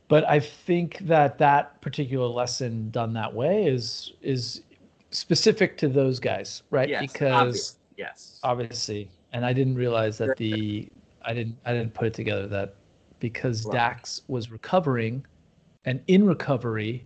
but 0.08 0.24
i 0.28 0.38
think 0.38 0.98
that 1.00 1.38
that 1.38 1.80
particular 1.80 2.26
lesson 2.26 2.90
done 2.90 3.12
that 3.14 3.32
way 3.32 3.66
is 3.66 4.12
is 4.22 4.62
specific 5.10 5.76
to 5.78 5.88
those 5.88 6.20
guys 6.20 6.62
right 6.70 6.88
yes 6.88 7.00
because 7.12 7.26
obvious. 7.26 7.76
yes 7.96 8.40
obviously 8.44 9.10
and 9.32 9.44
i 9.44 9.52
didn't 9.52 9.74
realize 9.74 10.16
that 10.18 10.36
the 10.36 10.88
i 11.22 11.34
didn't 11.34 11.56
i 11.64 11.72
didn't 11.72 11.92
put 11.92 12.06
it 12.06 12.14
together 12.14 12.46
that 12.46 12.74
because 13.18 13.66
Right. 13.66 13.72
dax 13.72 14.22
was 14.28 14.50
recovering 14.50 15.24
and 15.84 16.00
in 16.06 16.24
recovery 16.24 17.04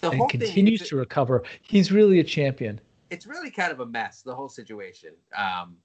the 0.00 0.10
and 0.10 0.30
continues 0.30 0.88
to 0.88 0.96
recover 0.96 1.42
he's 1.62 1.90
really 1.90 2.20
a 2.20 2.24
champion 2.24 2.80
it's 3.10 3.26
really 3.26 3.50
kind 3.52 3.70
of 3.70 3.78
a 3.78 3.86
mess, 3.86 4.22
the 4.22 4.34
whole 4.34 4.48
situation. 4.48 5.10
Um, 5.36 5.76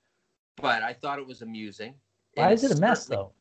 but 0.62 0.84
I 0.84 0.94
thought 0.94 1.20
it 1.20 1.26
was 1.28 1.42
amusing. 1.42 1.96
Why 2.36 2.52
is 2.54 2.64
it 2.64 2.78
a 2.78 2.80
mess 2.80 3.06
though? 3.06 3.32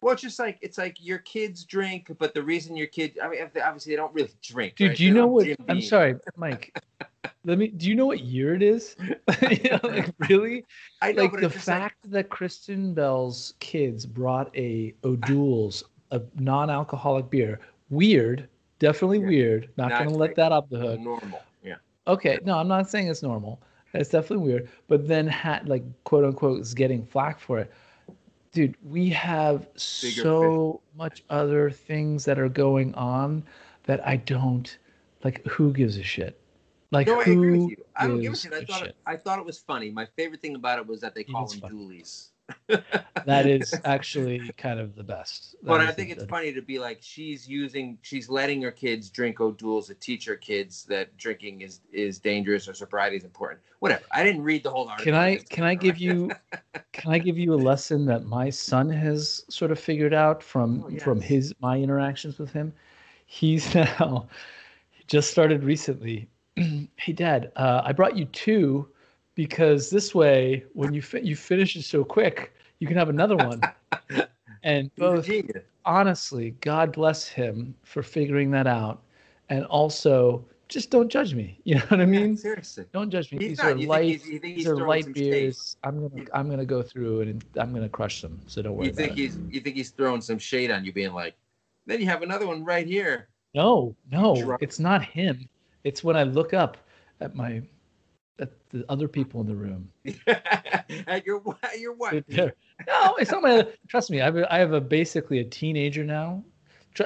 Well, 0.00 0.14
it's 0.14 0.22
just 0.22 0.38
like 0.38 0.58
it's 0.62 0.78
like 0.78 0.96
your 0.98 1.18
kids 1.18 1.64
drink, 1.64 2.10
but 2.18 2.32
the 2.32 2.42
reason 2.42 2.74
your 2.74 2.86
kid, 2.86 3.18
I 3.22 3.28
mean, 3.28 3.40
obviously 3.62 3.92
they 3.92 3.96
don't 3.96 4.14
really 4.14 4.30
drink. 4.42 4.76
Dude, 4.76 4.88
right? 4.88 4.96
do 4.96 5.04
you 5.04 5.12
They're 5.12 5.22
know 5.22 5.28
what? 5.28 5.46
I'm 5.68 5.82
sorry, 5.82 6.14
Mike. 6.36 6.74
Let 7.44 7.58
me. 7.58 7.68
Do 7.68 7.86
you 7.88 7.94
know 7.94 8.06
what 8.06 8.20
year 8.20 8.54
it 8.54 8.62
is? 8.62 8.96
You 9.50 9.70
know, 9.70 9.80
like 9.82 10.10
really, 10.28 10.64
I 11.02 11.12
know, 11.12 11.22
like 11.24 11.32
the 11.32 11.40
just 11.48 11.54
like- 11.68 11.80
fact 11.82 12.10
that 12.10 12.28
Kristen 12.30 12.94
Bell's 12.94 13.54
kids 13.60 14.06
brought 14.06 14.54
a 14.56 14.94
O'Doul's, 15.04 15.84
a 16.12 16.20
non-alcoholic 16.38 17.28
beer. 17.30 17.60
Weird, 17.90 18.48
definitely 18.78 19.20
Yeah. 19.20 19.26
weird. 19.26 19.68
Not 19.76 19.90
Not 19.90 20.04
gonna 20.04 20.16
let 20.16 20.34
that 20.36 20.50
off 20.52 20.68
the 20.70 20.78
hook. 20.78 21.00
normal. 21.00 21.42
Yeah. 21.62 21.76
Okay, 22.06 22.38
no, 22.44 22.56
I'm 22.58 22.68
not 22.68 22.88
saying 22.88 23.08
it's 23.08 23.22
normal. 23.22 23.60
It's 23.92 24.10
definitely 24.10 24.46
weird. 24.46 24.68
But 24.88 25.08
then, 25.08 25.26
ha- 25.26 25.60
like, 25.64 25.82
quote 26.04 26.24
unquote, 26.24 26.60
is 26.60 26.74
getting 26.74 27.04
flack 27.04 27.40
for 27.40 27.58
it. 27.58 27.72
Dude, 28.52 28.76
we 28.84 29.08
have 29.10 29.62
Bigger 30.02 30.22
so 30.22 30.80
much 30.96 31.22
other 31.30 31.70
things 31.70 32.24
that 32.24 32.38
are 32.38 32.48
going 32.48 32.94
on 32.94 33.44
that 33.84 34.06
I 34.06 34.16
don't 34.16 34.76
like. 35.22 35.46
Who 35.46 35.72
gives 35.72 35.96
a 35.96 36.02
shit? 36.02 36.40
Like, 36.90 37.06
no, 37.06 37.20
I 37.20 37.22
agree 37.22 37.58
with 37.58 37.70
you. 37.70 37.76
I 37.94 38.08
don't 38.08 38.20
give 38.20 38.32
a 38.32 38.36
shit. 38.36 38.52
I 38.52 38.64
thought 38.64 38.80
shit? 38.80 38.88
it, 38.88 38.96
I 39.06 39.16
thought 39.16 39.38
it 39.38 39.44
was 39.44 39.58
funny. 39.58 39.90
My 39.90 40.06
favorite 40.16 40.42
thing 40.42 40.56
about 40.56 40.78
it 40.78 40.86
was 40.86 41.00
that 41.00 41.14
they 41.14 41.22
call 41.22 41.46
them 41.46 41.60
funny. 41.60 41.74
doolies. 41.74 42.30
That 43.26 43.46
is 43.46 43.74
actually 43.84 44.50
kind 44.56 44.80
of 44.80 44.94
the 44.96 45.02
best. 45.02 45.52
That 45.62 45.68
But 45.68 45.80
I 45.80 45.92
think 45.92 46.10
it's 46.10 46.24
funny 46.24 46.52
to 46.52 46.62
be 46.62 46.78
like 46.78 46.98
she's 47.00 47.48
using, 47.48 47.98
she's 48.02 48.28
letting 48.28 48.62
her 48.62 48.70
kids 48.70 49.10
drink 49.10 49.40
O'Doul's 49.40 49.88
to 49.88 49.94
teach 49.94 50.24
her 50.26 50.36
kids 50.36 50.84
that 50.84 51.16
drinking 51.16 51.60
is 51.60 51.80
is 51.92 52.18
dangerous 52.18 52.68
or 52.68 52.74
sobriety 52.74 53.16
is 53.16 53.24
important. 53.24 53.60
Whatever. 53.80 54.02
I 54.10 54.24
didn't 54.24 54.42
read 54.42 54.62
the 54.62 54.70
whole 54.70 54.88
article. 54.88 55.12
Can 55.12 55.14
I 55.14 55.36
can 55.36 55.64
I 55.64 55.74
give 55.74 55.98
you 55.98 56.30
can 56.92 57.12
I 57.12 57.18
give 57.18 57.38
you 57.38 57.54
a 57.54 57.56
lesson 57.56 58.06
that 58.06 58.24
my 58.24 58.50
son 58.50 58.88
has 58.90 59.44
sort 59.48 59.70
of 59.70 59.78
figured 59.78 60.14
out 60.14 60.42
from 60.42 60.84
Oh, 60.86 60.98
from 60.98 61.20
his 61.20 61.54
my 61.60 61.78
interactions 61.78 62.38
with 62.38 62.52
him? 62.52 62.72
He's 63.26 63.74
now 63.74 64.28
he 64.90 65.04
just 65.06 65.30
started 65.30 65.62
recently. 65.62 66.28
hey 66.56 67.12
dad, 67.12 67.52
uh, 67.56 67.82
I 67.84 67.92
brought 67.92 68.16
you 68.16 68.24
two 68.26 68.88
because 69.40 69.88
this 69.88 70.14
way 70.14 70.62
when 70.74 70.92
you 70.92 71.00
fi- 71.00 71.20
you 71.30 71.34
finish 71.34 71.74
it 71.74 71.82
so 71.82 72.04
quick, 72.04 72.52
you 72.78 72.86
can 72.86 72.96
have 72.98 73.08
another 73.08 73.36
one. 73.38 73.58
and 74.62 74.94
both 74.96 75.26
honestly, 75.86 76.50
God 76.60 76.92
bless 76.92 77.26
him 77.26 77.74
for 77.82 78.02
figuring 78.02 78.50
that 78.50 78.66
out. 78.66 79.00
And 79.48 79.64
also 79.64 80.44
just 80.68 80.90
don't 80.90 81.08
judge 81.08 81.32
me. 81.34 81.58
You 81.64 81.76
know 81.76 81.86
what 81.88 82.00
I 82.00 82.04
Yeah, 82.04 82.20
mean? 82.20 82.36
seriously. 82.36 82.84
Don't 82.92 83.08
judge 83.08 83.32
me. 83.32 83.38
He's 83.38 83.48
These 83.48 83.58
not. 83.64 83.72
are 83.72 83.74
light. 83.76 84.04
he's- 84.08 84.24
he's 84.26 84.40
These 84.42 84.66
are 84.66 84.76
light 84.76 85.04
shade? 85.06 85.14
beers. 85.14 85.76
I'm 85.84 85.96
gonna 86.06 86.24
I'm 86.34 86.50
gonna 86.50 86.66
go 86.66 86.82
through 86.82 87.22
and 87.22 87.42
I'm 87.56 87.72
gonna 87.72 87.88
crush 87.88 88.20
them. 88.20 88.38
So 88.46 88.60
don't 88.60 88.76
worry 88.76 88.88
You 88.88 88.92
think 88.92 89.12
about 89.12 89.18
it. 89.18 89.22
he's 89.22 89.38
you 89.48 89.60
think 89.60 89.76
he's 89.76 89.90
throwing 89.90 90.20
some 90.20 90.38
shade 90.38 90.70
on 90.70 90.84
you, 90.84 90.92
being 90.92 91.14
like, 91.14 91.34
then 91.86 91.98
you 92.00 92.06
have 92.12 92.20
another 92.22 92.46
one 92.46 92.62
right 92.62 92.86
here. 92.86 93.28
No, 93.54 93.96
no, 94.12 94.56
it's 94.60 94.78
not 94.78 95.02
him. 95.02 95.48
It's 95.82 96.04
when 96.04 96.14
I 96.14 96.24
look 96.24 96.52
up 96.52 96.76
at 97.20 97.34
my 97.34 97.62
at 98.40 98.50
the 98.70 98.84
other 98.88 99.08
people 99.08 99.40
in 99.40 99.46
the 99.46 99.54
room. 99.54 99.88
At 101.06 101.24
your 101.24 101.42
your 101.78 101.92
wife. 101.92 102.24
No, 102.28 103.14
it's 103.16 103.30
not 103.30 103.42
my. 103.42 103.66
Trust 103.88 104.10
me, 104.10 104.20
I 104.20 104.24
have 104.24 104.36
a, 104.36 104.52
I 104.52 104.58
have 104.58 104.72
a 104.72 104.80
basically 104.80 105.38
a 105.38 105.44
teenager 105.44 106.04
now. 106.04 106.42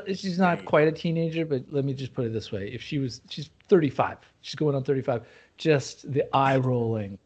She's 0.06 0.38
not 0.38 0.64
quite 0.64 0.88
a 0.88 0.92
teenager, 0.92 1.44
but 1.44 1.64
let 1.70 1.84
me 1.84 1.92
just 1.92 2.14
put 2.14 2.24
it 2.24 2.32
this 2.32 2.50
way: 2.50 2.68
if 2.68 2.80
she 2.80 2.98
was, 2.98 3.20
she's 3.28 3.50
35. 3.68 4.18
She's 4.40 4.54
going 4.54 4.74
on 4.74 4.84
35. 4.84 5.26
Just 5.56 6.10
the 6.12 6.24
eye 6.34 6.56
rolling 6.56 7.18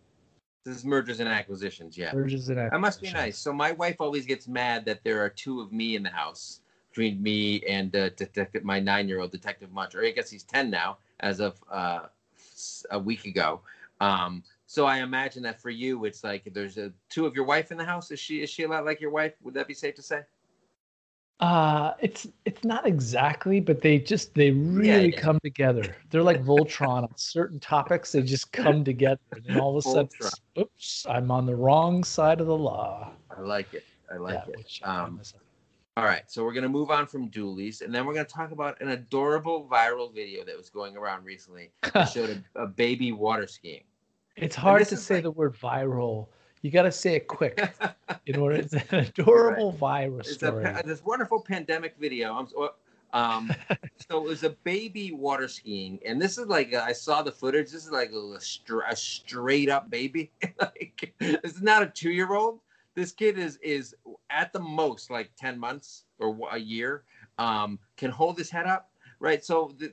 This 0.65 0.77
is 0.77 0.85
mergers 0.85 1.21
and 1.21 1.29
acquisitions. 1.29 1.97
Yeah. 1.97 2.13
urges 2.15 2.49
and 2.49 2.59
acquisitions. 2.59 2.71
That 2.73 2.81
must 2.81 3.03
be 3.03 3.11
nice. 3.11 3.39
So 3.39 3.53
my 3.53 3.73
wife 3.73 3.97
always 4.01 4.27
gets 4.27 4.49
mad 4.49 4.85
that 4.87 5.05
there 5.05 5.21
are 5.21 5.31
two 5.31 5.61
of 5.61 5.73
me 5.73 5.97
in 5.97 6.03
the 6.03 6.11
house 6.11 6.61
between 6.91 7.23
me 7.23 7.63
and 7.69 7.95
uh, 7.95 8.09
detective, 8.11 8.65
my 8.65 8.81
nine-year-old 8.81 9.31
detective 9.31 9.71
Munch, 9.73 9.95
or 9.95 10.05
I 10.05 10.11
guess 10.11 10.31
he's 10.31 10.43
ten 10.43 10.71
now, 10.71 10.99
as 11.21 11.41
of 11.41 11.63
uh, 11.71 12.07
a 12.91 12.99
week 12.99 13.25
ago. 13.25 13.61
Um, 14.01 14.43
so 14.67 14.87
I 14.87 14.99
imagine 14.99 15.43
that 15.45 15.61
for 15.61 15.71
you, 15.71 16.05
it's 16.05 16.23
like 16.23 16.49
there's 16.53 16.77
a 16.79 16.93
two 17.09 17.27
of 17.27 17.35
your 17.35 17.45
wife 17.45 17.73
in 17.73 17.79
the 17.79 17.85
house. 17.85 18.11
Is 18.11 18.21
she 18.21 18.43
is 18.43 18.51
she 18.51 18.65
a 18.65 18.69
lot 18.69 18.85
like 18.85 19.01
your 19.01 19.11
wife? 19.11 19.35
Would 19.43 19.55
that 19.55 19.67
be 19.67 19.75
safe 19.75 19.95
to 19.97 20.03
say? 20.03 20.23
Uh 21.41 21.93
it's 22.01 22.27
it's 22.45 22.65
not 22.65 22.87
exactly, 22.87 23.61
but 23.61 23.81
they 23.81 23.99
just 23.99 24.35
they 24.35 24.51
really 24.51 25.13
yeah. 25.13 25.21
come 25.21 25.39
together. 25.41 25.97
They're 26.11 26.23
like 26.23 26.43
Voltron 26.43 27.05
on 27.05 27.17
certain 27.17 27.61
topics. 27.61 28.13
They 28.13 28.23
just 28.23 28.53
come 28.53 28.83
together, 28.85 29.21
and 29.33 29.61
all 29.61 29.71
of 29.71 29.77
a 29.77 29.89
sudden, 29.89 30.11
oops, 30.59 31.07
I'm 31.09 31.31
on 31.31 31.47
the 31.47 31.55
wrong 31.55 32.03
side 32.03 32.41
of 32.41 32.49
the 32.49 32.57
law. 32.57 33.13
I 33.37 33.41
like 33.41 33.73
it. 33.73 33.85
I 34.13 34.17
like 34.17 34.43
Yeah, 34.49 34.55
it. 34.59 34.81
Um, 34.83 35.21
All 35.99 36.05
right, 36.05 36.23
so 36.31 36.45
we're 36.45 36.53
gonna 36.53 36.69
move 36.69 36.93
on 36.93 37.09
from 37.09 37.27
Dooley's, 37.27 37.81
and 37.81 37.93
then 37.93 38.07
we're 38.07 38.15
gonna 38.15 38.25
talk 38.25 38.53
about 38.53 38.81
an 38.81 38.91
adorable 38.91 39.67
viral 39.69 40.15
video 40.15 40.45
that 40.45 40.57
was 40.57 40.71
going 40.71 40.97
around 40.97 41.25
recently 41.25 41.73
that 41.93 42.05
showed 42.13 42.41
a, 42.55 42.63
a 42.63 42.67
baby 42.69 43.11
water 43.11 43.49
skiing. 43.49 43.83
it's 44.37 44.55
hard 44.55 44.87
to 44.87 44.97
say 44.97 45.15
like- 45.17 45.25
the 45.25 45.33
word 45.33 45.57
viral. 45.57 46.29
You 46.63 46.71
got 46.71 46.83
to 46.83 46.93
say 46.93 47.17
it 47.17 47.27
quick 47.27 47.59
in 48.27 48.37
order. 48.37 48.55
It's 48.57 48.75
an 48.75 48.83
adorable 48.93 49.73
viral 49.73 50.21
It's 50.21 50.31
a, 50.31 50.35
story. 50.35 50.65
pa- 50.65 50.83
this 50.85 51.05
wonderful 51.05 51.41
pandemic 51.41 51.97
video. 52.01 52.47
Um, 53.13 53.53
so 54.09 54.19
it 54.19 54.23
was 54.23 54.45
a 54.45 54.51
baby 54.51 55.11
water 55.11 55.49
skiing, 55.49 55.99
and 56.07 56.23
this 56.23 56.39
is 56.39 56.47
like 56.47 56.75
I 56.75 56.93
saw 56.93 57.23
the 57.23 57.33
footage. 57.33 57.73
This 57.73 57.85
is 57.87 57.91
like 57.91 58.13
a, 58.13 58.37
a 58.89 58.97
straight 58.97 59.69
up 59.69 59.91
baby. 59.91 60.31
like 60.61 61.13
this 61.19 61.55
is 61.57 61.61
not 61.61 61.83
a 61.83 61.87
two 61.87 62.11
year 62.11 62.35
old. 62.35 62.61
This 62.99 63.13
kid 63.13 63.39
is 63.39 63.59
is 63.63 63.95
at 64.29 64.53
the 64.53 64.59
most 64.59 65.09
like 65.09 65.31
ten 65.37 65.57
months 65.57 66.03
or 66.19 66.37
a 66.51 66.59
year. 66.59 67.05
Um, 67.39 67.79
can 67.97 68.11
hold 68.11 68.37
his 68.37 68.51
head 68.51 68.67
up, 68.67 68.91
right? 69.21 69.45
So 69.45 69.73
the, 69.79 69.93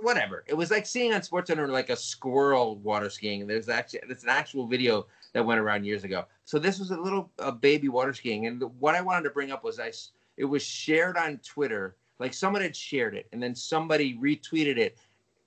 whatever. 0.00 0.42
It 0.46 0.54
was 0.54 0.70
like 0.70 0.86
seeing 0.86 1.12
on 1.12 1.22
sports 1.22 1.50
SportsCenter 1.50 1.68
like 1.68 1.90
a 1.90 1.96
squirrel 1.96 2.76
water 2.76 3.10
skiing. 3.10 3.46
There's 3.46 3.68
actually 3.68 4.00
it's 4.08 4.22
an 4.22 4.30
actual 4.30 4.66
video 4.66 5.08
that 5.34 5.44
went 5.44 5.60
around 5.60 5.84
years 5.84 6.04
ago. 6.04 6.24
So 6.46 6.58
this 6.58 6.78
was 6.78 6.90
a 6.90 6.96
little 6.96 7.30
a 7.38 7.52
baby 7.52 7.90
water 7.90 8.14
skiing, 8.14 8.46
and 8.46 8.62
what 8.80 8.94
I 8.94 9.02
wanted 9.02 9.24
to 9.24 9.30
bring 9.30 9.50
up 9.50 9.62
was 9.62 9.78
i 9.78 9.92
it 10.38 10.46
was 10.46 10.62
shared 10.62 11.18
on 11.18 11.38
Twitter. 11.44 11.96
Like 12.18 12.32
someone 12.32 12.62
had 12.62 12.74
shared 12.74 13.14
it, 13.14 13.28
and 13.34 13.42
then 13.42 13.54
somebody 13.54 14.16
retweeted 14.16 14.78
it 14.78 14.96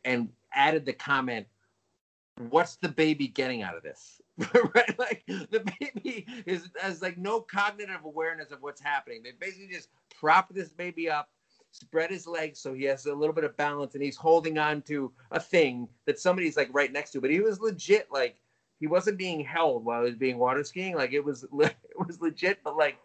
and 0.04 0.30
added 0.54 0.86
the 0.86 0.94
comment, 0.94 1.48
"What's 2.52 2.76
the 2.76 2.90
baby 2.90 3.28
getting 3.28 3.64
out 3.64 3.76
of 3.76 3.82
this?" 3.82 4.22
right? 4.76 5.00
Like 5.00 5.24
the 5.28 5.64
baby 5.80 6.28
is 6.46 6.70
has 6.82 7.02
like 7.02 7.18
no 7.18 7.42
cognitive 7.42 8.04
awareness 8.04 8.52
of 8.52 8.62
what's 8.62 8.82
happening. 8.82 9.24
They 9.24 9.32
basically 9.40 9.74
just 9.74 9.90
prop 10.20 10.54
this 10.54 10.70
baby 10.70 11.10
up, 11.10 11.30
spread 11.72 12.12
his 12.12 12.28
legs 12.28 12.60
so 12.60 12.74
he 12.74 12.84
has 12.86 13.06
a 13.06 13.14
little 13.14 13.34
bit 13.34 13.44
of 13.46 13.56
balance, 13.56 13.94
and 13.96 14.04
he's 14.04 14.18
holding 14.18 14.58
on 14.58 14.82
to 14.84 15.12
a 15.32 15.40
thing 15.40 15.88
that 16.06 16.20
somebody's 16.20 16.58
like 16.58 16.70
right 16.74 16.92
next 16.92 17.12
to. 17.12 17.22
But 17.22 17.32
he 17.32 17.40
was 17.40 17.62
legit 17.62 18.08
like 18.12 18.38
he 18.80 18.88
wasn't 18.88 19.18
being 19.18 19.44
held 19.44 19.86
while 19.86 20.02
he 20.02 20.10
was 20.10 20.18
being 20.18 20.38
water 20.38 20.64
skiing. 20.64 20.96
Like 20.96 21.14
it 21.14 21.24
was 21.24 21.44
it 21.60 21.76
was 22.08 22.22
legit. 22.22 22.60
But 22.64 22.76
like, 22.76 22.98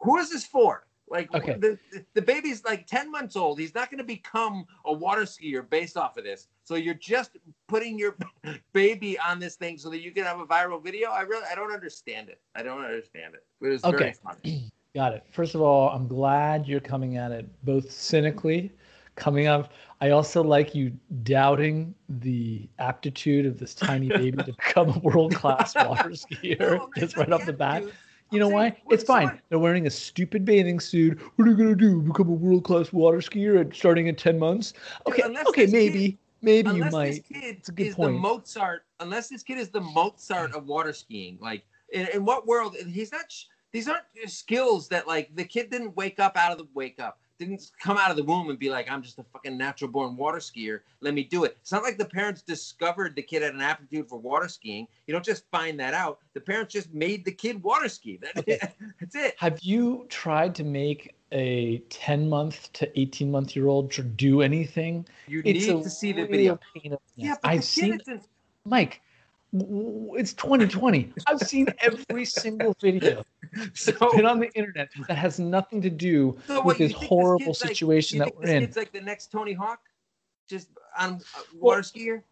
who 0.00 0.18
is 0.18 0.30
this 0.30 0.44
for? 0.44 0.86
Like 1.08 1.32
Okay. 1.34 1.56
the 1.58 1.78
the 2.14 2.22
baby's 2.22 2.64
like 2.64 2.86
ten 2.86 3.10
months 3.10 3.36
old. 3.36 3.58
He's 3.58 3.74
not 3.74 3.90
going 3.90 3.98
to 3.98 4.04
become 4.04 4.64
a 4.86 4.92
water 4.92 5.22
skier 5.22 5.68
based 5.68 5.96
off 5.96 6.16
of 6.16 6.24
this. 6.24 6.48
So 6.64 6.76
you're 6.76 6.94
just 6.94 7.36
putting 7.68 7.98
your 7.98 8.16
baby 8.72 9.18
on 9.18 9.38
this 9.38 9.56
thing 9.56 9.76
so 9.78 9.90
that 9.90 10.00
you 10.00 10.12
can 10.12 10.24
have 10.24 10.40
a 10.40 10.46
viral 10.46 10.82
video. 10.82 11.10
I 11.10 11.20
really 11.22 11.46
I 11.50 11.54
don't 11.54 11.72
understand 11.72 12.30
it. 12.30 12.40
I 12.54 12.62
don't 12.62 12.82
understand 12.84 13.34
it. 13.34 13.44
It 13.64 13.68
was 13.68 13.82
very 13.82 13.94
Okay. 13.96 14.14
funny. 14.22 14.70
Got 14.94 15.12
it. 15.14 15.24
First 15.30 15.54
of 15.56 15.60
all, 15.60 15.90
I'm 15.90 16.06
glad 16.06 16.68
you're 16.68 16.78
coming 16.80 17.16
at 17.16 17.32
it 17.32 17.48
both 17.64 17.90
cynically, 17.90 18.72
coming 19.16 19.48
up. 19.48 19.72
I 20.00 20.10
also 20.10 20.42
like 20.42 20.72
you 20.74 20.92
doubting 21.24 21.94
the 22.08 22.68
aptitude 22.78 23.44
of 23.44 23.58
this 23.58 23.74
tiny 23.74 24.08
baby 24.10 24.38
to 24.44 24.52
become 24.58 24.90
a 24.90 24.98
world 25.00 25.34
class 25.34 25.74
water 25.74 26.10
skier 26.10 26.58
No, 26.60 26.90
just 26.96 27.16
right 27.16 27.32
off 27.32 27.44
the 27.44 27.52
bat. 27.52 27.82
dude. 27.82 27.94
You 28.34 28.40
know 28.40 28.48
why? 28.48 28.76
It's 28.90 29.04
fine. 29.04 29.40
They're 29.48 29.60
wearing 29.60 29.86
a 29.86 29.90
stupid 29.90 30.44
bathing 30.44 30.80
suit. 30.80 31.20
What 31.36 31.46
are 31.46 31.50
you 31.52 31.56
gonna 31.56 31.76
do? 31.76 32.00
Become 32.02 32.28
a 32.28 32.32
world 32.32 32.64
class 32.64 32.92
water 32.92 33.18
skier 33.18 33.60
at 33.60 33.74
starting 33.74 34.08
in 34.08 34.16
ten 34.16 34.38
months? 34.40 34.74
Okay, 35.06 35.22
unless 35.24 35.46
okay, 35.46 35.66
maybe, 35.66 36.08
kid- 36.08 36.18
maybe 36.42 36.68
you 36.70 36.74
unless 36.76 36.92
might. 36.92 37.10
this 37.10 37.20
kid 37.20 37.56
It's 37.58 37.68
a 37.68 37.72
good 37.72 37.86
is 37.86 37.94
point. 37.94 38.14
the 38.14 38.18
Mozart, 38.18 38.86
unless 38.98 39.28
this 39.28 39.44
kid 39.44 39.58
is 39.58 39.68
the 39.68 39.80
Mozart 39.80 40.52
of 40.52 40.66
water 40.66 40.92
skiing, 40.92 41.38
like 41.40 41.64
in, 41.92 42.08
in 42.12 42.24
what 42.24 42.44
world? 42.46 42.74
He's 42.74 43.12
not. 43.12 43.32
These 43.70 43.88
aren't 43.88 44.04
skills 44.26 44.88
that 44.88 45.06
like 45.06 45.34
the 45.36 45.44
kid 45.44 45.70
didn't 45.70 45.96
wake 45.96 46.18
up 46.18 46.36
out 46.36 46.50
of 46.50 46.58
the 46.58 46.66
wake 46.74 46.98
up, 47.00 47.20
didn't 47.38 47.70
come 47.80 47.96
out 47.96 48.10
of 48.10 48.16
the 48.16 48.22
womb 48.22 48.50
and 48.50 48.58
be 48.58 48.70
like, 48.70 48.90
I'm 48.90 49.02
just 49.02 49.18
a 49.18 49.24
fucking 49.24 49.56
natural 49.56 49.90
born 49.90 50.16
water 50.16 50.38
skier. 50.38 50.80
Let 51.00 51.14
me 51.14 51.24
do 51.24 51.44
it. 51.44 51.56
It's 51.60 51.72
not 51.72 51.82
like 51.82 51.98
the 51.98 52.04
parents 52.04 52.42
discovered 52.42 53.16
the 53.16 53.22
kid 53.22 53.42
had 53.42 53.54
an 53.54 53.60
aptitude 53.60 54.08
for 54.08 54.18
water 54.18 54.48
skiing. 54.48 54.86
You 55.06 55.12
don't 55.12 55.24
just 55.24 55.44
find 55.50 55.78
that 55.80 55.94
out. 55.94 56.18
The 56.34 56.40
parents 56.40 56.72
just 56.72 56.92
made 56.92 57.24
the 57.24 57.32
kid 57.32 57.62
water 57.62 57.88
ski. 57.88 58.18
That, 58.24 58.38
Okay. 58.38 58.58
That's 59.00 59.16
it. 59.16 59.34
Have 59.38 59.58
you 59.62 60.06
tried 60.08 60.54
to 60.56 60.64
make 60.64 61.14
a 61.32 61.78
10 61.90 62.28
month 62.28 62.72
to 62.74 62.98
18 62.98 63.30
month 63.30 63.56
year 63.56 63.66
old 63.66 63.92
do 64.16 64.40
anything? 64.42 65.06
You 65.26 65.42
It's 65.44 65.66
need 65.66 65.82
to 65.82 65.90
see 65.90 66.12
the 66.12 66.26
video. 66.26 66.58
Yeah, 67.16 67.36
but 67.42 67.50
I've 67.50 67.64
seen 67.64 68.00
isn't. 68.00 68.28
Mike, 68.64 69.00
it's 69.54 70.32
2020. 70.34 71.12
I've 71.26 71.40
seen 71.40 71.68
every 71.80 72.24
single 72.24 72.74
video 72.80 73.24
So, 73.74 73.92
that's 73.92 74.16
been 74.16 74.26
on 74.26 74.40
the 74.40 74.50
internet 74.54 74.88
that 75.06 75.16
has 75.16 75.38
nothing 75.38 75.80
to 75.82 75.90
do 75.90 76.36
so 76.46 76.56
with 76.56 76.64
what, 76.64 76.78
this 76.78 76.92
this 76.92 77.02
horrible 77.02 77.46
like- 77.46 77.54
situation 77.56 78.18
you 78.18 78.24
that 78.24 78.34
we're 78.36 78.42
this 78.46 78.50
in. 78.50 78.60
kid's 78.62 78.76
like 78.76 78.92
the 78.92 79.00
next 79.00 79.30
Tony 79.30 79.52
Hawk, 79.52 79.80
just 80.48 80.68
on 80.98 81.20
water 81.54 81.82
skier. 81.82 82.22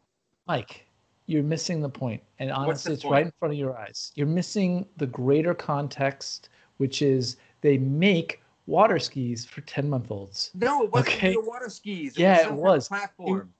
Mike, 0.48 0.85
you're 1.26 1.44
missing 1.44 1.80
the 1.80 1.88
point. 1.88 2.20
And 2.40 2.50
honestly, 2.50 2.94
it's 2.94 3.02
point? 3.04 3.12
right 3.12 3.26
in 3.26 3.32
front 3.38 3.54
of 3.54 3.58
your 3.58 3.78
eyes. 3.78 4.11
You're 4.16 4.26
missing 4.26 4.85
the 4.96 5.06
greater 5.06 5.54
context, 5.54 6.48
which 6.78 7.02
is 7.02 7.37
they 7.61 7.78
make 7.78 8.42
water 8.66 8.98
skis 8.98 9.44
for 9.44 9.61
10 9.61 9.88
month 9.88 10.11
olds, 10.11 10.50
No, 10.54 10.82
it 10.85 10.90
wasn't 10.92 11.14
Okay. 11.14 11.37
water 11.38 11.68
skis. 11.68 12.18
Yeah, 12.18 12.35
it 12.35 12.38
some 12.40 12.48
kind 12.48 12.58
of 12.58 12.64
was. 12.64 12.88
platform. 12.88 13.52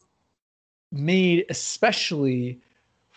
made 0.90 1.46
especially 1.48 2.61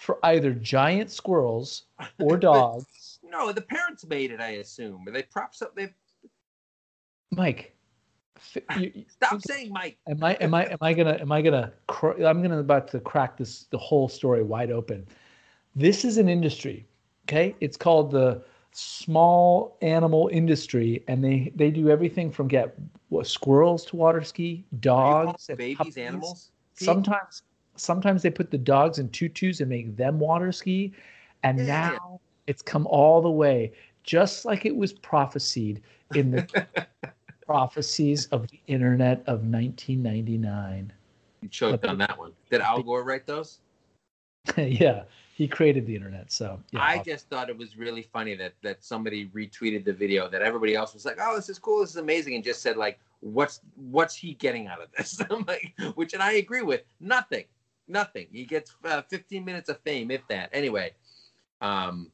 for 0.05 0.19
either 0.23 0.53
giant 0.53 1.09
squirrels 1.11 1.85
or 2.19 2.37
dogs. 2.51 3.19
No, 3.23 3.51
the 3.51 3.61
parents 3.61 4.05
made 4.05 4.31
it. 4.31 4.39
I 4.39 4.51
assume. 4.51 5.05
They 5.11 5.23
props 5.23 5.61
up. 5.61 5.75
They 5.75 5.89
Mike, 7.31 7.75
you- 8.77 8.91
you- 8.93 9.05
stop 9.09 9.41
saying 9.41 9.71
Mike. 9.71 9.97
am 10.07 10.23
I 10.23 10.33
am 10.35 10.53
I 10.53 10.65
am 10.65 10.77
I 10.81 10.93
gonna 10.93 11.17
am 11.19 11.31
I 11.31 11.41
gonna 11.41 11.73
cr- 11.87 12.23
I'm 12.23 12.41
gonna 12.41 12.59
about 12.59 12.87
to 12.89 12.99
crack 12.99 13.35
this 13.35 13.63
the 13.71 13.77
whole 13.79 14.07
story 14.07 14.43
wide 14.43 14.71
open. 14.71 15.07
This 15.75 16.05
is 16.05 16.17
an 16.17 16.29
industry, 16.29 16.85
okay? 17.27 17.55
It's 17.59 17.75
called 17.75 18.11
the 18.11 18.43
small 18.71 19.77
animal 19.81 20.29
industry, 20.31 21.03
and 21.07 21.23
they 21.23 21.51
they 21.55 21.71
do 21.71 21.89
everything 21.89 22.31
from 22.31 22.47
get 22.47 22.75
what, 23.09 23.25
squirrels 23.27 23.83
to 23.85 23.95
water 23.95 24.23
ski, 24.23 24.65
dogs, 24.79 25.49
and 25.49 25.57
babies, 25.57 25.77
puppies. 25.77 25.97
animals. 25.97 26.51
See? 26.75 26.85
Sometimes 26.85 27.41
sometimes 27.75 28.21
they 28.21 28.29
put 28.29 28.51
the 28.51 28.57
dogs 28.57 28.99
in 28.99 29.09
tutus 29.09 29.59
and 29.59 29.69
make 29.69 29.95
them 29.95 30.19
water 30.19 30.51
ski, 30.51 30.93
and 31.43 31.59
Yeah. 31.59 31.89
now 31.91 32.19
it's 32.47 32.61
come 32.61 32.87
all 32.87 33.21
the 33.21 33.31
way, 33.31 33.73
just 34.03 34.45
like 34.45 34.65
it 34.65 34.75
was 34.75 34.93
prophesied 34.93 35.81
in 36.13 36.31
the 36.31 36.47
prophecies 37.45 38.27
of 38.27 38.47
the 38.47 38.59
internet 38.67 39.19
of 39.27 39.43
1999. 39.47 40.91
You 41.41 41.49
choked 41.49 41.85
on 41.85 41.97
that 41.99 42.17
one. 42.17 42.33
Did 42.49 42.61
Al 42.61 42.81
Gore 42.81 43.03
write 43.03 43.25
those? 43.25 43.59
yeah, 44.57 45.03
he 45.35 45.47
created 45.47 45.85
the 45.85 45.95
internet, 45.95 46.31
so 46.31 46.59
yeah. 46.71 46.81
I 46.81 47.01
just 47.03 47.29
thought 47.29 47.49
it 47.49 47.57
was 47.57 47.77
really 47.77 48.03
funny 48.03 48.35
that 48.35 48.53
that 48.61 48.83
somebody 48.83 49.27
retweeted 49.27 49.85
the 49.85 49.93
video 49.93 50.29
that 50.29 50.41
everybody 50.41 50.75
else 50.75 50.93
was 50.93 51.05
like, 51.05 51.17
"Oh, 51.19 51.35
this 51.35 51.49
is 51.49 51.59
cool, 51.59 51.81
this 51.81 51.91
is 51.91 51.95
amazing," 51.97 52.35
and 52.35 52.43
just 52.43 52.61
said 52.61 52.77
like, 52.77 52.99
"What's 53.21 53.61
what's 53.75 54.15
he 54.15 54.35
getting 54.35 54.67
out 54.67 54.81
of 54.81 54.89
this?" 54.97 55.19
I'm 55.29 55.43
like, 55.45 55.73
which 55.95 56.13
and 56.13 56.21
I 56.21 56.33
agree 56.33 56.61
with 56.61 56.83
nothing, 56.99 57.45
nothing. 57.87 58.27
He 58.31 58.45
gets 58.45 58.75
uh, 58.83 59.01
15 59.03 59.43
minutes 59.43 59.69
of 59.69 59.79
fame, 59.81 60.11
if 60.11 60.21
that. 60.29 60.49
Anyway, 60.53 60.93
um, 61.61 62.11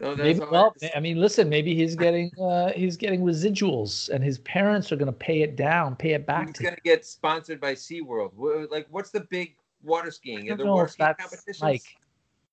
so 0.00 0.16
Maybe, 0.16 0.42
I 0.42 0.46
well, 0.50 0.72
to 0.72 0.78
say. 0.80 0.92
I 0.96 1.00
mean, 1.00 1.20
listen, 1.20 1.48
maybe 1.48 1.76
he's 1.76 1.94
getting 1.94 2.30
uh, 2.40 2.72
he's 2.72 2.96
getting 2.96 3.22
residuals, 3.22 4.08
and 4.08 4.22
his 4.22 4.38
parents 4.40 4.90
are 4.90 4.96
going 4.96 5.06
to 5.06 5.12
pay 5.12 5.42
it 5.42 5.54
down, 5.54 5.94
pay 5.94 6.14
it 6.14 6.26
back 6.26 6.48
He's 6.48 6.56
to 6.56 6.62
gonna 6.64 6.76
get 6.82 7.04
sponsored 7.06 7.60
by 7.60 7.74
SeaWorld. 7.74 8.68
Like, 8.70 8.88
what's 8.90 9.10
the 9.10 9.20
big 9.30 9.54
water 9.82 10.10
skiing? 10.10 10.50
I 10.50 10.54
Are 10.54 10.56
there 10.56 10.66
water 10.66 10.88
skiing 10.88 11.14
competitions? 11.18 11.84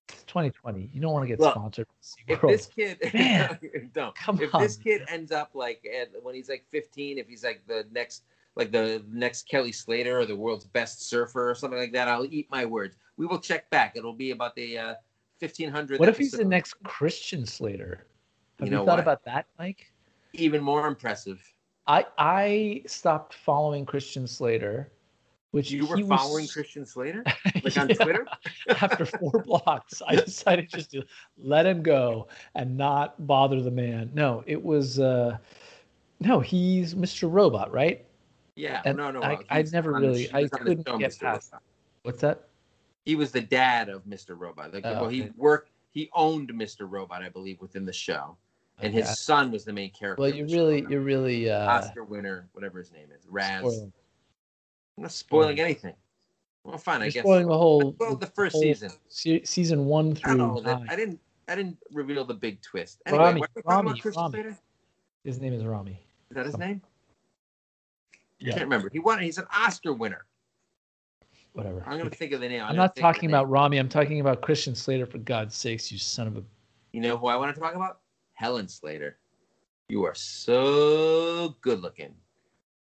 It's 0.09 0.23
2020. 0.23 0.89
You 0.93 1.01
don't 1.01 1.11
want 1.11 1.23
to 1.23 1.27
get 1.27 1.39
Look, 1.39 1.53
sponsored. 1.53 1.87
by 2.27 2.33
if 2.33 2.41
this 2.41 2.65
kid 2.75 2.99
Man, 3.13 3.59
don't 3.93 4.15
come 4.15 4.39
if 4.41 4.53
on. 4.53 4.61
this 4.61 4.77
kid 4.77 5.03
ends 5.07 5.31
up 5.31 5.51
like 5.53 5.85
at, 5.99 6.09
when 6.23 6.35
he's 6.35 6.49
like 6.49 6.65
15 6.69 7.17
if 7.17 7.27
he's 7.27 7.43
like 7.43 7.61
the 7.67 7.85
next 7.91 8.23
like 8.55 8.71
the 8.71 9.03
next 9.09 9.47
kelly 9.47 9.71
slater 9.71 10.19
or 10.19 10.25
the 10.25 10.35
world's 10.35 10.65
best 10.65 11.07
surfer 11.09 11.49
or 11.49 11.55
something 11.55 11.79
like 11.79 11.91
that 11.93 12.07
i'll 12.07 12.25
eat 12.25 12.47
my 12.51 12.65
words 12.65 12.97
we 13.17 13.25
will 13.25 13.39
check 13.39 13.69
back 13.69 13.93
it'll 13.95 14.13
be 14.13 14.31
about 14.31 14.55
the 14.55 14.77
uh 14.77 14.93
1500 15.39 15.99
What 16.01 16.09
if 16.09 16.17
he's 16.17 16.31
the 16.33 16.43
next 16.43 16.73
Christian 16.83 17.45
Slater? 17.45 18.05
Have 18.59 18.67
You 18.67 18.73
you, 18.73 18.79
thought 18.79 18.97
what? 18.97 18.99
about 18.99 19.23
that, 19.23 19.45
Mike? 19.57 19.89
even 20.33 20.61
more 20.61 20.85
impressive 20.85 21.41
I 21.87 22.05
I 22.17 22.81
stopped 22.87 23.33
following 23.33 23.85
Christian 23.85 24.27
Slater, 24.27 24.91
which 25.51 25.71
you 25.71 25.85
were 25.87 25.95
he 25.95 26.03
was- 26.03 26.19
following 26.19 26.47
christian 26.47 26.85
slater 26.85 27.23
like 27.63 27.77
on 27.77 27.87
twitter 27.87 28.25
After 28.81 29.05
four 29.05 29.41
blocks, 29.45 30.01
I 30.05 30.15
decided 30.15 30.67
just 30.69 30.91
to 30.91 31.03
let 31.37 31.65
him 31.65 31.81
go 31.81 32.27
and 32.55 32.75
not 32.77 33.25
bother 33.25 33.61
the 33.61 33.71
man. 33.71 34.11
No, 34.13 34.43
it 34.45 34.61
was 34.61 34.99
uh 34.99 35.37
no, 36.19 36.41
he's 36.41 36.95
Mr. 36.95 37.31
Robot, 37.31 37.71
right? 37.71 38.05
Yeah 38.59 38.81
And 38.85 38.97
no 38.97 39.09
no 39.09 39.21
I- 39.21 39.29
well, 39.35 39.43
I 39.49 39.61
never 39.71 39.93
the- 39.93 39.99
really- 39.99 40.23
he 40.25 40.33
I 40.33 40.43
the 40.43 40.49
couldn't 40.49 40.85
get 40.99 41.11
Mr. 41.11 41.19
past 41.21 41.51
Robot. 41.53 41.63
What's 42.03 42.21
that? 42.21 42.43
he 43.05 43.15
was 43.15 43.31
the 43.31 43.41
dad 43.41 43.89
of 43.89 44.03
mr 44.03 44.37
robot 44.37 44.73
like 44.73 44.85
Oh, 44.85 44.93
well 45.01 45.09
he 45.09 45.23
okay. 45.23 45.31
worked 45.37 45.71
he 45.91 46.09
owned 46.13 46.49
mr 46.53 46.81
robot 46.89 47.23
i 47.23 47.29
believe 47.29 47.59
within 47.61 47.85
the 47.85 47.93
show 47.93 48.37
and 48.81 48.93
his 48.93 49.17
son 49.17 49.51
was 49.51 49.63
the 49.65 49.73
main 49.73 49.89
character 49.91 50.21
Well, 50.21 50.33
you 50.33 50.45
the 50.45 50.53
really, 50.55 50.85
you're 50.89 51.01
really 51.01 51.49
uh, 51.49 51.69
oscar 51.71 52.03
winner 52.03 52.47
whatever 52.51 52.77
his 52.79 52.91
name 52.91 53.07
is 53.17 53.25
raz 53.27 53.61
spoiling, 53.61 53.93
I'm 54.97 55.03
not 55.03 55.11
spoiling 55.13 55.59
anything. 55.61 55.95
Well, 56.65 56.77
fine. 56.77 57.01
I 57.01 57.05
you're 57.05 57.11
guess. 57.13 57.23
spoiling 57.23 57.47
the 57.47 57.57
whole, 57.57 57.95
well, 57.99 58.15
the 58.17 58.27
first 58.27 58.51
whole 58.51 58.61
season. 58.61 58.91
se- 59.07 59.45
season 59.45 59.85
one 59.85 60.13
through 60.13 60.37
don't 60.37 60.63
know 60.65 60.73
nine. 60.77 60.87
I 60.89 60.95
didn't. 60.97 61.19
I 61.47 61.55
didn't 61.55 61.77
reveal 61.93 62.25
the 62.25 62.33
big 62.33 62.61
twist. 62.61 63.01
Anyway, 63.05 63.23
Rami, 63.23 63.39
what 63.39 63.49
are 63.49 63.53
we 63.55 63.61
talking 63.61 63.85
Rami, 64.17 64.33
Rami. 64.43 64.55
His 65.23 65.39
name 65.39 65.53
is 65.53 65.63
Rami. 65.65 65.99
Is 66.29 66.35
that 66.35 66.45
his 66.45 66.57
name? 66.57 66.81
I 68.41 68.45
Yeah. 68.45 68.51
can't 68.53 68.63
remember. 68.63 68.89
He 68.91 68.99
won. 68.99 69.19
He's 69.21 69.37
an 69.37 69.47
Oscar 69.53 69.93
winner. 69.93 70.25
Whatever. 71.53 71.83
I'm 71.85 71.97
gonna 71.97 72.09
think 72.09 72.31
of 72.31 72.41
the 72.41 72.47
name. 72.47 72.61
I'm 72.61 72.69
gonna 72.69 72.77
not 72.77 72.95
think 72.95 73.03
of 73.05 73.09
the 73.09 73.13
talking 73.13 73.29
about 73.29 73.49
Rami. 73.49 73.77
I'm 73.77 73.89
talking 73.89 74.21
about 74.21 74.41
Christian 74.41 74.75
Slater. 74.75 75.05
For 75.05 75.17
God's 75.17 75.55
sakes, 75.55 75.91
you 75.91 75.97
son 75.97 76.27
of 76.27 76.37
a. 76.37 76.43
You 76.93 77.01
know 77.01 77.17
who 77.17 77.27
I 77.27 77.35
want 77.35 77.53
to 77.53 77.59
talk 77.59 77.75
about? 77.75 77.99
Helen 78.33 78.67
Slater. 78.67 79.17
You 79.89 80.05
are 80.05 80.15
so 80.15 81.55
good 81.61 81.81
looking. 81.81 82.13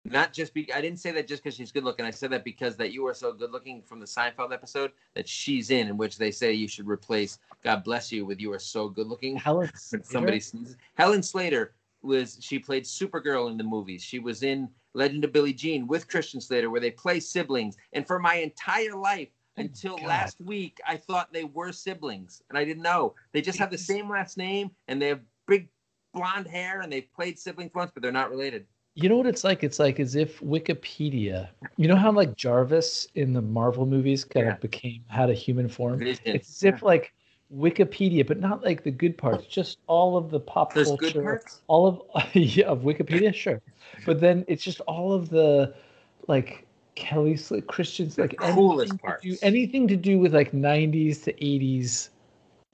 Not 0.04 0.32
just 0.32 0.52
be. 0.54 0.70
I 0.72 0.80
didn't 0.80 0.98
say 0.98 1.12
that 1.12 1.28
just 1.28 1.42
because 1.42 1.56
she's 1.56 1.70
good 1.72 1.84
looking. 1.84 2.04
I 2.04 2.10
said 2.10 2.30
that 2.30 2.44
because 2.44 2.76
that 2.76 2.92
you 2.92 3.06
are 3.06 3.14
so 3.14 3.32
good 3.32 3.52
looking 3.52 3.82
from 3.82 4.00
the 4.00 4.06
Seinfeld 4.06 4.52
episode 4.52 4.92
that 5.14 5.28
she's 5.28 5.70
in, 5.70 5.88
in 5.88 5.96
which 5.96 6.18
they 6.18 6.30
say 6.30 6.52
you 6.52 6.68
should 6.68 6.88
replace 6.88 7.38
"God 7.62 7.84
bless 7.84 8.10
you" 8.10 8.26
with 8.26 8.40
"You 8.40 8.52
are 8.52 8.58
so 8.58 8.88
good 8.88 9.06
looking." 9.06 9.36
Helen 9.36 9.70
somebody 10.02 10.40
sneezes. 10.40 10.76
Helen 10.94 11.22
Slater 11.22 11.74
was 12.02 12.38
she 12.40 12.58
played 12.58 12.84
Supergirl 12.84 13.50
in 13.50 13.56
the 13.56 13.64
movies. 13.64 14.02
She 14.02 14.18
was 14.18 14.42
in 14.42 14.68
Legend 14.98 15.24
of 15.24 15.32
Billie 15.32 15.52
Jean 15.52 15.86
with 15.86 16.08
Christian 16.08 16.40
Slater, 16.40 16.70
where 16.70 16.80
they 16.80 16.90
play 16.90 17.20
siblings. 17.20 17.76
And 17.92 18.06
for 18.06 18.18
my 18.18 18.34
entire 18.34 18.96
life 18.96 19.28
until 19.56 19.96
God. 19.96 20.06
last 20.06 20.40
week, 20.40 20.78
I 20.86 20.96
thought 20.96 21.32
they 21.32 21.44
were 21.44 21.72
siblings, 21.72 22.42
and 22.48 22.58
I 22.58 22.64
didn't 22.64 22.82
know. 22.82 23.14
They 23.32 23.40
just 23.40 23.58
have 23.58 23.70
the 23.70 23.78
same 23.78 24.10
last 24.10 24.36
name, 24.36 24.70
and 24.88 25.00
they 25.00 25.08
have 25.08 25.20
big 25.46 25.68
blonde 26.12 26.46
hair, 26.48 26.80
and 26.80 26.92
they've 26.92 27.10
played 27.14 27.38
siblings 27.38 27.72
once, 27.74 27.90
but 27.92 28.02
they're 28.02 28.12
not 28.12 28.30
related. 28.30 28.66
You 28.94 29.08
know 29.08 29.16
what 29.16 29.26
it's 29.26 29.44
like? 29.44 29.62
It's 29.62 29.78
like 29.78 30.00
as 30.00 30.16
if 30.16 30.40
Wikipedia. 30.40 31.48
You 31.76 31.86
know 31.86 31.96
how 31.96 32.10
like 32.10 32.34
Jarvis 32.34 33.06
in 33.14 33.32
the 33.32 33.42
Marvel 33.42 33.86
movies 33.86 34.24
kind 34.24 34.46
Yeah. 34.46 34.54
of 34.54 34.60
became 34.60 35.04
had 35.06 35.30
a 35.30 35.34
human 35.34 35.68
form. 35.68 36.02
It's 36.02 36.20
as 36.26 36.64
if 36.64 36.82
like 36.82 37.14
Wikipedia, 37.54 38.26
but 38.26 38.38
not 38.38 38.62
like 38.62 38.82
the 38.82 38.90
good 38.90 39.16
parts, 39.16 39.46
just 39.46 39.78
all 39.86 40.16
of 40.16 40.30
the 40.30 40.40
pop 40.40 40.74
There's 40.74 40.86
culture, 40.86 41.42
all 41.66 41.86
of 41.86 42.02
yeah, 42.34 42.66
of 42.66 42.80
Wikipedia, 42.80 43.34
sure. 43.34 43.60
But 44.04 44.20
then 44.20 44.44
it's 44.48 44.62
just 44.62 44.80
all 44.82 45.12
of 45.12 45.30
the 45.30 45.74
like 46.26 46.66
Kelly 46.94 47.38
Christians, 47.66 48.16
The 48.16 48.22
like 48.22 48.36
coolest 48.36 48.90
anything 48.92 48.98
to 48.98 49.02
parts. 49.02 49.24
do, 49.24 49.36
anything 49.42 49.88
to 49.88 49.96
do 49.96 50.18
with 50.18 50.34
like 50.34 50.52
'90s 50.52 51.22
to 51.24 51.32
'80s 51.32 52.10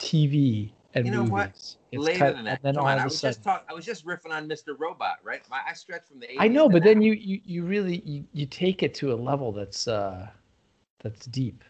TV 0.00 0.72
and 0.94 1.06
You 1.06 1.12
know 1.12 1.18
movies. 1.18 1.32
what? 1.32 1.76
It's 1.92 2.04
Later 2.04 2.18
cut- 2.18 2.34
than 2.34 2.44
that. 2.46 2.62
then 2.62 2.74
Come 2.74 2.86
on, 2.86 2.98
I 2.98 3.04
was 3.04 3.20
sudden, 3.20 3.30
just 3.34 3.44
talk, 3.44 3.64
I 3.68 3.74
was 3.74 3.84
just 3.84 4.04
riffing 4.04 4.32
on 4.32 4.48
Mr. 4.48 4.74
Robot, 4.76 5.18
right? 5.22 5.42
My, 5.48 5.60
I 5.68 5.72
stretched 5.74 6.08
from 6.08 6.18
the 6.18 6.26
80s 6.26 6.40
I 6.40 6.48
know, 6.48 6.68
to 6.68 6.72
but 6.72 6.82
then 6.82 7.00
now. 7.00 7.06
you, 7.06 7.12
you 7.12 7.40
you 7.44 7.62
really 7.64 8.02
you, 8.04 8.24
you 8.32 8.46
take 8.46 8.82
it 8.82 8.94
to 8.94 9.12
a 9.12 9.14
level 9.14 9.52
that's 9.52 9.86
uh 9.86 10.26
that's 10.98 11.26
deep. 11.26 11.62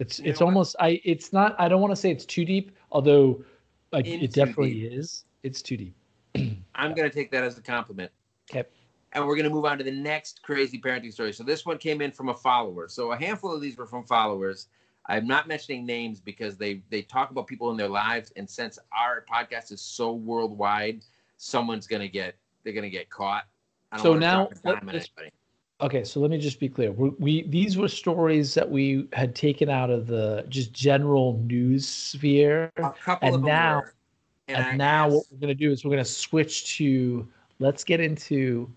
It's 0.00 0.18
You 0.18 0.30
it's 0.30 0.40
know 0.40 0.46
what? 0.46 0.52
almost 0.52 0.76
I 0.80 1.00
it's 1.04 1.32
not 1.32 1.54
I 1.60 1.68
don't 1.68 1.80
want 1.80 1.92
to 1.92 1.96
say 1.96 2.10
it's 2.10 2.24
too 2.24 2.44
deep, 2.44 2.76
although 2.90 3.44
it 3.92 4.32
definitely 4.32 4.84
is. 4.86 5.24
It's 5.42 5.62
too 5.62 5.76
deep. 5.76 5.94
I'm 6.74 6.94
going 6.94 7.08
to 7.08 7.14
take 7.14 7.30
that 7.30 7.44
as 7.44 7.58
a 7.58 7.62
compliment. 7.62 8.10
Okay. 8.50 8.68
And 9.12 9.26
we're 9.26 9.34
going 9.36 9.48
to 9.48 9.54
move 9.54 9.64
on 9.64 9.76
to 9.78 9.84
the 9.84 9.90
next 9.90 10.42
crazy 10.42 10.80
parenting 10.80 11.12
story. 11.12 11.32
So 11.32 11.42
this 11.44 11.66
one 11.66 11.78
came 11.78 12.00
in 12.00 12.12
from 12.12 12.28
a 12.28 12.34
follower. 12.34 12.88
So 12.88 13.12
a 13.12 13.16
handful 13.16 13.54
of 13.54 13.60
these 13.60 13.76
were 13.76 13.86
from 13.86 14.04
followers. 14.04 14.68
I'm 15.06 15.26
not 15.26 15.48
mentioning 15.48 15.84
names 15.84 16.20
because 16.20 16.56
they 16.56 16.82
they 16.90 17.02
talk 17.02 17.30
about 17.30 17.46
people 17.46 17.70
in 17.70 17.76
their 17.76 17.88
lives, 17.88 18.32
and 18.36 18.48
since 18.48 18.78
our 18.96 19.24
podcast 19.30 19.72
is 19.72 19.80
so 19.80 20.12
worldwide, 20.12 21.02
someone's 21.36 21.86
going 21.86 22.02
to 22.02 22.08
get 22.08 22.36
they're 22.62 22.72
going 22.72 22.84
to 22.84 22.90
get 22.90 23.10
caught. 23.10 23.44
I 23.92 23.96
don't 23.96 24.04
So 24.04 24.14
now, 24.14 24.50
let- 24.64 24.86
let's-. 24.86 25.08
Okay, 25.82 26.04
so 26.04 26.20
let 26.20 26.30
me 26.30 26.38
just 26.38 26.60
be 26.60 26.68
clear. 26.68 26.92
We, 26.92 27.10
we 27.18 27.42
these 27.44 27.76
were 27.78 27.88
stories 27.88 28.52
that 28.54 28.70
we 28.70 29.08
had 29.12 29.34
taken 29.34 29.70
out 29.70 29.88
of 29.90 30.06
the 30.06 30.44
just 30.48 30.72
general 30.72 31.42
news 31.44 31.88
sphere, 31.88 32.70
A 32.76 32.90
couple 32.90 33.28
and 33.28 33.36
of 33.36 33.42
now- 33.42 33.76
were, 33.80 33.94
and, 34.48 34.64
I 34.64 34.76
now 34.76 35.08
what 35.08 35.24
we're 35.30 35.38
gonna 35.38 35.54
do 35.54 35.70
is 35.70 35.84
we're 35.84 35.92
gonna 35.92 36.04
switch 36.04 36.76
to 36.76 37.26
let's 37.60 37.84
get 37.84 38.00
into 38.00 38.70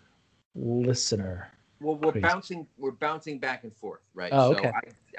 listener. 0.55 1.49
Well, 1.81 1.95
we're 1.95 2.11
Crazy. 2.13 2.21
bouncing. 2.21 2.67
We're 2.77 2.91
bouncing 2.91 3.39
back 3.39 3.63
and 3.63 3.75
forth, 3.75 4.01
right? 4.13 4.31
Oh, 4.31 4.53
so 4.53 4.59
okay. 4.59 4.69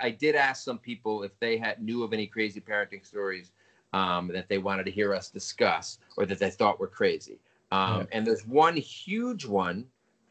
I, 0.01 0.07
I 0.07 0.11
did 0.11 0.35
ask 0.37 0.65
some 0.65 0.79
people 0.79 1.23
if 1.25 1.39
they 1.41 1.59
had 1.59 1.83
knew 1.83 2.03
of 2.03 2.13
any 2.15 2.27
crazy 2.27 2.61
parenting 2.61 3.05
stories 3.05 3.53
um, 3.93 4.29
that 4.29 4.49
they 4.49 4.59
wanted 4.59 4.85
to 4.87 4.91
hear 4.91 5.13
us 5.15 5.29
discuss 5.29 5.99
or 6.17 6.25
that 6.25 6.39
they 6.39 6.51
thought 6.51 6.81
were 6.81 6.87
crazy. 6.87 7.39
Um, 7.71 7.99
Yeah. 8.01 8.07
And 8.13 8.27
there's 8.27 8.47
one 8.47 8.77
huge 8.77 9.45
one 9.45 9.85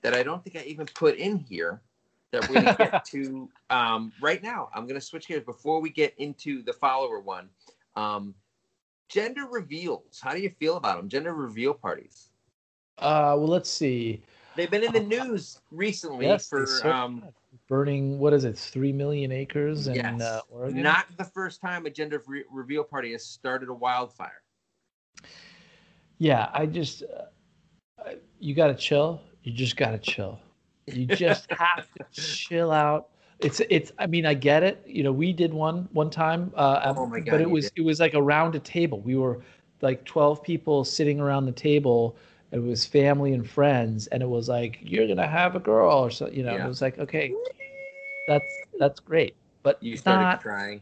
that 0.03 0.13
I 0.13 0.21
don't 0.21 0.43
think 0.43 0.55
I 0.55 0.67
even 0.67 0.85
put 0.85 1.17
in 1.17 1.37
here 1.37 1.81
that 2.31 2.47
we're 2.47 2.61
going 2.61 2.75
to 2.75 2.75
get 2.91 3.05
to 3.11 3.49
um, 3.69 4.11
right 4.21 4.43
now. 4.43 4.69
I'm 4.73 4.83
going 4.83 4.99
to 4.99 5.05
switch 5.05 5.27
gears 5.27 5.43
before 5.43 5.81
we 5.81 5.89
get 5.89 6.13
into 6.17 6.61
the 6.61 6.73
follower 6.73 7.19
one. 7.19 7.49
Um, 7.95 8.35
gender 9.09 9.45
reveals. 9.49 10.19
How 10.21 10.33
do 10.33 10.41
you 10.41 10.49
feel 10.59 10.77
about 10.77 10.97
them? 10.97 11.09
Gender 11.09 11.33
reveal 11.33 11.73
parties. 11.73 12.29
Uh, 12.99 13.33
well, 13.37 13.47
let's 13.47 13.69
see. 13.69 14.21
They've 14.55 14.69
been 14.69 14.83
in 14.83 14.91
the 14.91 14.99
news 14.99 15.61
recently 15.71 16.27
Yes, 16.27 16.47
for 16.49 16.87
um, 16.87 17.23
burning. 17.67 18.19
What 18.19 18.33
is 18.33 18.43
it? 18.43 18.57
Three 18.57 18.91
million 18.91 19.31
acres 19.31 19.87
in 19.87 19.95
Yes. 19.95 20.21
uh, 20.21 20.41
Oregon. 20.51 20.81
not 20.83 21.07
the 21.17 21.23
first 21.23 21.59
time 21.59 21.85
a 21.87 21.89
gender 21.89 22.21
re- 22.27 22.43
reveal 22.51 22.83
party 22.83 23.13
has 23.13 23.25
started 23.25 23.69
a 23.69 23.73
wildfire. 23.73 24.41
Yeah, 26.19 26.49
I 26.53 26.65
just. 26.67 27.03
Uh, 27.03 28.11
you 28.39 28.53
gotta 28.53 28.75
chill. 28.75 29.21
You 29.43 29.51
just 29.53 29.75
gotta 29.77 29.97
chill. 29.97 30.39
You 30.87 31.05
just 31.15 31.49
have 31.51 31.87
to 31.97 32.05
chill 32.21 32.71
out. 32.71 33.09
It's 33.39 33.61
it's. 33.69 33.91
I 33.99 34.07
mean, 34.07 34.25
I 34.25 34.33
get 34.33 34.63
it. 34.63 34.81
You 34.87 35.03
know, 35.03 35.11
we 35.11 35.33
did 35.33 35.53
one 35.53 35.87
one 35.91 36.09
time. 36.09 36.51
Uh, 36.55 36.93
Oh 36.95 37.05
my 37.05 37.19
God, 37.19 37.31
But 37.31 37.41
it 37.41 37.49
was 37.49 37.65
did. 37.71 37.81
it 37.81 37.85
was 37.85 37.99
like 37.99 38.13
around 38.15 38.55
a 38.55 38.59
table. 38.59 39.01
We 39.01 39.15
were 39.15 39.41
like 39.81 40.05
twelve 40.05 40.41
people 40.43 40.83
sitting 40.85 41.19
around 41.19 41.45
the 41.45 41.51
table. 41.51 42.15
It 42.51 42.59
was 42.59 42.85
family 42.85 43.33
and 43.33 43.49
friends, 43.49 44.07
and 44.07 44.21
it 44.23 44.29
was 44.29 44.47
like 44.47 44.77
you're 44.81 45.07
gonna 45.07 45.27
have 45.27 45.55
a 45.55 45.59
girl, 45.59 45.91
or 46.05 46.11
so. 46.11 46.27
You 46.29 46.43
know, 46.43 46.55
Yeah. 46.55 46.65
it 46.65 46.67
was 46.67 46.81
like 46.81 46.99
okay, 46.99 47.33
that's 48.27 48.45
that's 48.79 48.99
great, 48.99 49.35
but 49.63 49.81
You 49.83 49.97
started 49.97 50.23
not 50.23 50.41
crying. 50.41 50.81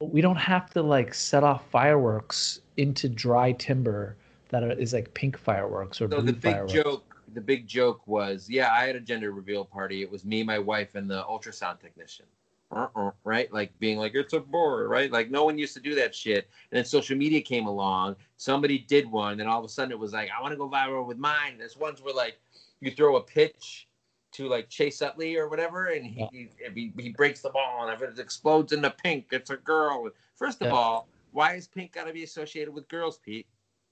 we 0.00 0.20
don't 0.20 0.36
have 0.36 0.70
to 0.70 0.82
like 0.82 1.12
set 1.12 1.42
off 1.44 1.68
fireworks 1.70 2.60
into 2.76 3.08
dry 3.08 3.52
timber 3.52 4.16
that 4.50 4.62
is 4.78 4.94
like 4.94 5.12
pink 5.14 5.36
fireworks 5.36 6.00
or 6.00 6.04
So 6.08 6.20
blue 6.20 6.26
the 6.26 6.32
big 6.32 6.42
fireworks. 6.54 6.72
joke, 6.72 7.07
the 7.34 7.40
big 7.40 7.66
joke 7.66 8.06
was, 8.06 8.48
yeah, 8.48 8.72
I 8.72 8.84
had 8.86 8.96
a 8.96 9.00
gender 9.00 9.32
reveal 9.32 9.64
party. 9.64 10.02
It 10.02 10.10
was 10.10 10.24
me, 10.24 10.42
my 10.42 10.58
wife, 10.58 10.94
and 10.94 11.10
the 11.10 11.22
ultrasound 11.24 11.80
technician. 11.80 12.26
Uh-uh, 12.70 13.12
right? 13.24 13.50
Like 13.52 13.76
being 13.78 13.98
like, 13.98 14.12
it's 14.14 14.34
a 14.34 14.40
bore, 14.40 14.88
right? 14.88 15.10
Like 15.10 15.30
no 15.30 15.44
one 15.44 15.56
used 15.56 15.74
to 15.74 15.80
do 15.80 15.94
that 15.94 16.14
shit. 16.14 16.48
And 16.70 16.76
then 16.76 16.84
social 16.84 17.16
media 17.16 17.40
came 17.40 17.66
along. 17.66 18.16
Somebody 18.36 18.78
did 18.78 19.10
one, 19.10 19.40
and 19.40 19.48
all 19.48 19.58
of 19.58 19.64
a 19.64 19.68
sudden 19.68 19.90
it 19.90 19.98
was 19.98 20.12
like, 20.12 20.28
I 20.36 20.42
want 20.42 20.52
to 20.52 20.58
go 20.58 20.68
viral 20.68 21.06
with 21.06 21.18
mine. 21.18 21.56
There's 21.58 21.76
ones 21.76 22.02
where 22.02 22.14
like 22.14 22.38
you 22.80 22.90
throw 22.90 23.16
a 23.16 23.22
pitch 23.22 23.88
to 24.32 24.48
like 24.48 24.68
Chase 24.68 25.00
Utley 25.00 25.36
or 25.36 25.48
whatever, 25.48 25.86
and 25.86 26.04
he, 26.04 26.28
he, 26.30 26.48
he 26.74 26.92
he 26.98 27.08
breaks 27.10 27.40
the 27.40 27.48
ball, 27.50 27.88
and 27.88 27.92
if 27.92 28.02
it 28.06 28.18
explodes 28.18 28.72
into 28.72 28.90
pink, 28.90 29.28
it's 29.32 29.48
a 29.50 29.56
girl. 29.56 30.10
First 30.36 30.60
of 30.60 30.66
Yeah. 30.66 30.74
all, 30.74 31.08
why 31.32 31.54
is 31.54 31.66
pink 31.66 31.92
got 31.92 32.04
to 32.04 32.12
be 32.12 32.22
associated 32.24 32.72
with 32.74 32.86
girls, 32.88 33.18
Pete? 33.18 33.46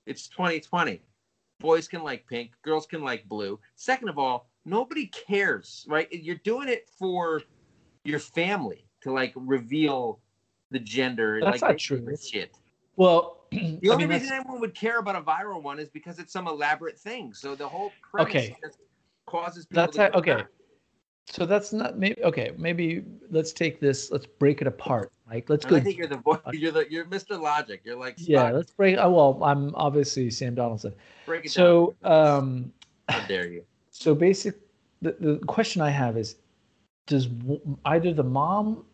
It's 0.05 0.29
2020. 0.29 1.01
Boys 1.59 1.89
can 1.89 2.03
like 2.03 2.27
pink, 2.27 2.53
girls 2.63 2.87
can 2.87 3.03
like 3.03 3.27
blue. 3.29 3.59
Second 3.77 4.09
of 4.09 4.19
all, 4.19 4.49
nobody 4.65 5.07
cares, 5.07 5.87
right? 5.89 6.07
You're 6.13 6.41
doing 6.45 6.69
it 6.69 6.89
for 6.99 7.43
your 8.05 8.19
family 8.19 8.87
to 9.03 9.13
like 9.13 9.33
reveal 9.35 10.21
the 10.71 10.79
gender. 10.79 11.41
That's 11.43 11.63
like, 11.63 11.71
not 11.73 11.79
true. 11.79 12.07
Shit. 12.17 12.55
Well, 12.97 13.45
The 13.51 13.59
I 13.89 13.93
only 13.93 14.05
mean, 14.07 14.09
reason 14.09 14.29
that's- 14.29 14.33
anyone 14.33 14.61
would 14.61 14.75
care 14.75 14.99
about 14.99 15.17
a 15.17 15.21
viral 15.23 15.63
one 15.63 15.79
is 15.79 15.89
because 15.89 16.19
it's 16.19 16.33
some 16.33 16.47
elaborate 16.47 16.99
thing. 16.99 17.33
So 17.33 17.55
the 17.55 17.67
whole 17.69 17.93
premise 18.03 18.31
Okay. 18.31 18.57
causes 19.27 19.65
people 19.67 19.83
that's 19.85 19.97
to 19.97 20.03
how- 20.03 20.11
okay. 20.19 20.35
nuts. 20.35 20.49
So 21.29 21.45
that's 21.45 21.73
not 21.73 21.99
maybe 21.99 22.23
okay. 22.25 22.53
Maybe 22.57 23.05
let's 23.31 23.53
take 23.53 23.81
this. 23.81 24.11
Let's 24.11 24.27
break 24.27 24.61
it 24.61 24.67
apart. 24.67 25.13
Like 25.29 25.49
let's 25.51 25.65
And 25.65 25.71
go. 25.71 25.77
I 25.77 25.81
think 25.81 25.99
you're 25.99 26.07
the 26.07 26.17
voice. 26.19 26.39
You're 26.53 26.73
the 26.73 26.87
you're 26.91 27.05
Mr. 27.07 27.37
Logic. 27.37 27.81
You're 27.85 27.97
like 27.97 28.17
Yeah, 28.19 28.51
let's 28.51 28.71
break. 28.73 28.97
Oh, 28.99 29.11
well, 29.11 29.45
I'm 29.45 29.75
obviously 29.75 30.31
Sam 30.31 30.55
Donaldson. 30.55 30.95
break 31.27 31.45
it 31.45 31.53
So, 31.53 31.95
down. 32.03 32.13
um, 32.13 32.73
How 33.09 33.21
dare 33.27 33.49
you? 33.49 33.65
so 33.91 34.15
basic. 34.15 34.55
The 35.03 35.17
the 35.19 35.39
question 35.47 35.83
I 35.83 35.91
have 35.91 36.17
is, 36.17 36.37
does 37.07 37.27
w- 37.27 37.61
either 37.85 38.13
the 38.13 38.25
mom, 38.25 38.85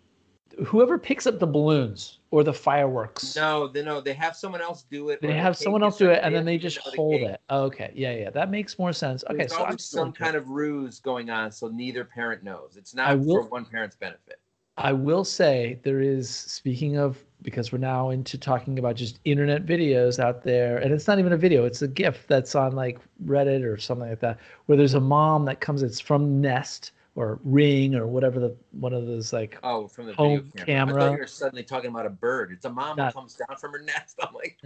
whoever 0.67 0.99
picks 0.99 1.27
up 1.27 1.39
the 1.39 1.47
balloons 1.47 2.19
or 2.31 2.45
the 2.45 2.53
fireworks, 2.53 3.37
No, 3.37 3.69
they 3.69 3.83
no, 3.83 4.01
they 4.01 4.13
have 4.15 4.37
someone 4.37 4.61
else 4.61 4.85
do 4.91 5.11
it. 5.11 5.21
they 5.23 5.33
have 5.33 5.57
someone 5.57 5.83
else 5.83 5.99
do 5.99 6.11
it 6.11 6.21
and 6.23 6.35
then 6.35 6.45
they 6.45 6.59
just 6.59 6.83
the 6.85 6.91
hold 6.97 7.21
cake- 7.21 7.31
it. 7.31 7.41
Okay, 7.51 7.93
yeah, 7.95 8.13
yeah, 8.15 8.31
that 8.31 8.51
makes 8.51 8.79
more 8.79 8.93
sense. 8.93 9.25
Okay, 9.29 9.39
There's 9.39 9.53
so 9.53 9.59
I'm 9.59 9.65
always 9.67 9.85
some 9.85 10.13
kind 10.13 10.37
of 10.37 10.49
ruse 10.49 11.01
going 11.01 11.31
on, 11.31 11.53
so 11.53 11.69
neither 11.69 12.05
parent 12.05 12.43
knows. 12.43 12.77
It's 12.77 12.95
not 12.95 13.09
I 13.09 13.17
for 13.23 13.43
one 13.43 13.65
parent's 13.65 13.97
benefit. 13.97 14.39
I 14.79 14.93
will 14.93 15.25
say 15.25 15.79
there 15.83 16.01
is 16.01 16.31
speaking 16.31 16.97
of 16.97 17.23
because 17.43 17.73
we're 17.73 17.79
now 17.79 18.11
into 18.11 18.39
talking 18.39 18.79
about 18.79 18.97
just 18.97 19.19
internet 19.25 19.67
videos 19.67 20.19
out 20.19 20.43
there 20.45 20.79
and 20.79 20.93
it's 20.95 21.07
not 21.09 21.19
even 21.19 21.33
a 21.33 21.37
video 21.37 21.65
it's 21.65 21.83
a 21.83 21.89
gif 21.89 22.27
that's 22.29 22.55
on 22.55 22.73
like 22.73 22.99
Reddit 23.27 23.65
or 23.65 23.77
something 23.77 24.09
like 24.09 24.21
that 24.21 24.39
where 24.67 24.79
there's 24.79 24.95
a 24.95 25.01
mom 25.01 25.45
that 25.47 25.61
comes 25.61 25.83
it's 25.83 26.01
from 26.01 26.41
Nest 26.41 26.93
or 27.15 27.39
Ring 27.45 27.95
or 27.95 28.07
whatever 28.07 28.41
the 28.41 28.57
one 28.73 28.93
of 28.95 29.07
those 29.07 29.33
like 29.33 29.59
Oh, 29.63 29.87
from 29.87 30.07
the 30.07 30.15
Home 30.15 30.51
video 30.55 30.65
camera. 30.65 30.97
I 30.97 31.07
thought 31.09 31.13
you 31.13 31.19
were 31.19 31.27
suddenly 31.27 31.63
talking 31.63 31.91
about 31.91 32.07
a 32.07 32.11
bird. 32.11 32.53
It's 32.53 32.65
a 32.65 32.71
mom 32.71 32.97
Not- 32.97 33.13
that 33.13 33.15
comes 33.15 33.35
down 33.35 33.57
from 33.59 33.73
her 33.73 33.81
nest. 33.83 34.19
I'm 34.23 34.35
like, 34.35 34.59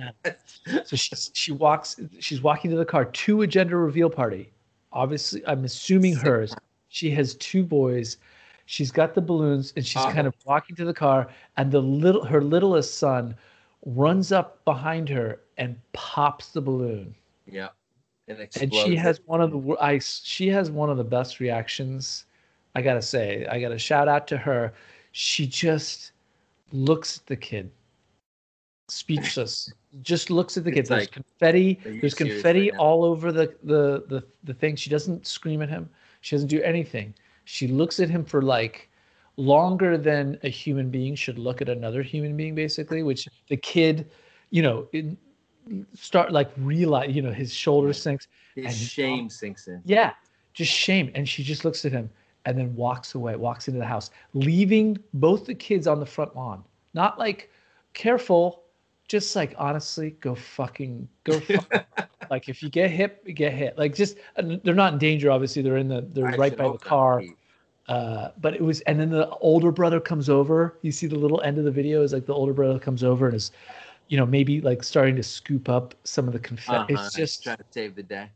so 0.85 0.97
she's 0.97 1.31
she 1.35 1.53
walks 1.53 1.97
she's 2.21 2.41
walking 2.43 2.71
to 2.71 2.77
the 2.77 2.85
car 2.85 3.05
to 3.05 3.43
a 3.43 3.47
gender 3.47 3.79
reveal 3.81 4.11
party 4.11 4.53
obviously 4.93 5.43
I'm 5.47 5.65
assuming 5.65 6.15
Sick. 6.15 6.23
hers 6.25 6.55
she 6.89 7.11
has 7.11 7.35
two 7.37 7.63
boys 7.65 8.17
she's 8.67 8.91
got 8.91 9.15
the 9.15 9.21
balloons 9.21 9.73
and 9.77 9.85
she's 9.85 10.03
kind 10.05 10.21
Uh-huh. 10.21 10.29
of 10.29 10.35
walking 10.47 10.77
to 10.77 10.85
the 10.85 10.95
car 10.95 11.29
and 11.57 11.71
the 11.71 11.81
little 11.83 12.25
her 12.25 12.41
littlest 12.43 12.95
son 12.97 13.35
runs 13.85 14.31
up 14.33 14.65
behind 14.65 15.09
her 15.09 15.41
and 15.59 15.77
pops 15.93 16.49
the 16.49 16.61
balloon 16.61 17.15
yeah. 17.51 17.69
And, 18.29 18.49
and 18.61 18.75
she 18.75 18.97
has 18.97 19.21
one 19.27 19.41
of 19.41 19.53
the 19.53 19.77
I 19.81 19.99
she 19.99 20.49
has 20.49 20.71
one 20.71 20.91
of 20.91 20.97
the 20.97 21.05
best 21.05 21.39
reactions 21.41 22.25
I 22.77 22.83
got 22.83 22.95
to 22.95 23.03
say 23.03 23.47
I 23.51 23.59
got 23.61 23.71
to 23.71 23.79
shout 23.79 24.07
out 24.07 24.27
to 24.29 24.37
her. 24.37 24.73
She 25.13 25.47
just 25.47 26.13
looks 26.73 27.19
at 27.19 27.27
the 27.27 27.37
kid. 27.37 27.71
Speechless. 28.89 29.73
Just 30.03 30.31
looks 30.31 30.57
at 30.59 30.65
the 30.65 30.71
kid. 30.71 30.81
It's 30.81 30.89
there's 30.91 31.03
like, 31.05 31.11
confetti 31.11 31.81
there's 32.01 32.15
confetti 32.15 32.71
right 32.71 32.79
all 32.79 33.03
over 33.03 33.33
the, 33.33 33.47
the 33.65 34.05
the 34.09 34.23
the 34.45 34.53
thing. 34.55 34.77
She 34.77 34.91
doesn't 34.91 35.27
scream 35.27 35.63
at 35.63 35.71
him. 35.71 35.89
She 36.21 36.37
doesn't 36.37 36.49
do 36.49 36.63
anything. 36.63 37.15
She 37.45 37.67
looks 37.67 37.99
at 37.99 38.11
him 38.11 38.25
for 38.25 38.43
like 38.43 38.91
longer 39.39 39.97
than 39.97 40.39
a 40.43 40.49
human 40.51 40.91
being 40.91 41.15
should 41.15 41.39
look 41.39 41.63
at 41.63 41.69
another 41.69 42.03
human 42.03 42.37
being 42.37 42.55
basically 42.55 43.03
which 43.03 43.29
the 43.49 43.57
kid 43.57 44.09
you 44.51 44.63
know 44.63 44.87
in, 44.95 45.15
start 45.95 46.33
like 46.33 46.51
realize 46.57 47.15
you 47.15 47.21
know 47.21 47.33
his 47.33 47.53
shoulder 47.53 47.93
sinks 47.93 48.29
His 48.55 48.67
and- 48.67 48.75
shame 48.75 49.29
sinks 49.31 49.67
in. 49.69 49.83
yeah 49.85 50.13
just 50.55 50.73
shame. 50.73 51.11
And 51.15 51.29
she 51.29 51.43
just 51.43 51.65
looks 51.67 51.85
at 51.85 51.93
him 51.93 52.09
and 52.47 52.57
then 52.57 52.75
walks 52.75 53.15
away 53.15 53.37
walks 53.37 53.69
into 53.69 53.79
the 53.79 53.87
house 53.87 54.11
leaving 54.33 54.97
both 55.15 55.45
the 55.45 55.55
kids 55.55 55.87
on 55.87 56.01
the 56.01 56.07
front 56.07 56.35
lawn 56.35 56.65
not 56.95 57.19
like 57.19 57.51
careful 57.93 58.63
just 59.09 59.37
like 59.37 59.55
honestly 59.59 60.11
go 60.21 60.35
fucking 60.35 61.07
go 61.25 61.39
fuck. 61.41 61.87
like 62.31 62.49
if 62.49 62.63
you 62.63 62.71
get 62.71 62.91
hit 62.91 63.23
you 63.27 63.35
get 63.35 63.53
hit 63.53 63.77
like 63.77 63.95
just 63.95 64.17
they're 64.65 64.75
not 64.75 64.95
in 64.95 64.99
danger 64.99 65.31
obviously 65.31 65.61
they're 65.61 65.77
in 65.77 65.89
the 65.89 66.01
they're 66.13 66.27
I 66.27 66.37
right 66.37 66.57
by 66.57 66.69
the 66.69 66.79
car 66.79 67.23
uh, 67.89 68.31
but 68.41 68.55
it 68.55 68.63
was, 68.63 68.81
and 68.83 68.99
then 68.99 69.11
the 69.11 69.29
older 69.37 69.71
brother 69.71 70.01
comes 70.01 70.29
over. 70.29 70.79
You 70.83 70.91
see 70.91 71.07
the 71.07 71.19
little 71.19 71.41
end 71.43 71.59
of 71.59 71.65
the 71.65 71.71
video 71.71 72.03
is 72.03 72.13
like 72.13 72.27
the 72.27 72.35
older 72.35 72.53
brother 72.53 72.79
comes 72.79 73.05
over 73.05 73.27
and 73.27 73.37
is, 73.37 73.53
you 74.09 74.17
know, 74.17 74.27
maybe 74.27 74.61
like 74.61 74.83
starting 74.83 75.15
to 75.17 75.23
scoop 75.23 75.69
up 75.69 75.95
some 76.05 76.27
of 76.27 76.33
the 76.33 76.39
confetti. 76.41 76.95
Uh-huh, 76.95 77.05
It's 77.05 77.15
just 77.15 77.45
trying 77.45 77.59
to 77.59 77.65
save 77.71 77.95
the 77.95 78.03
day. 78.03 78.31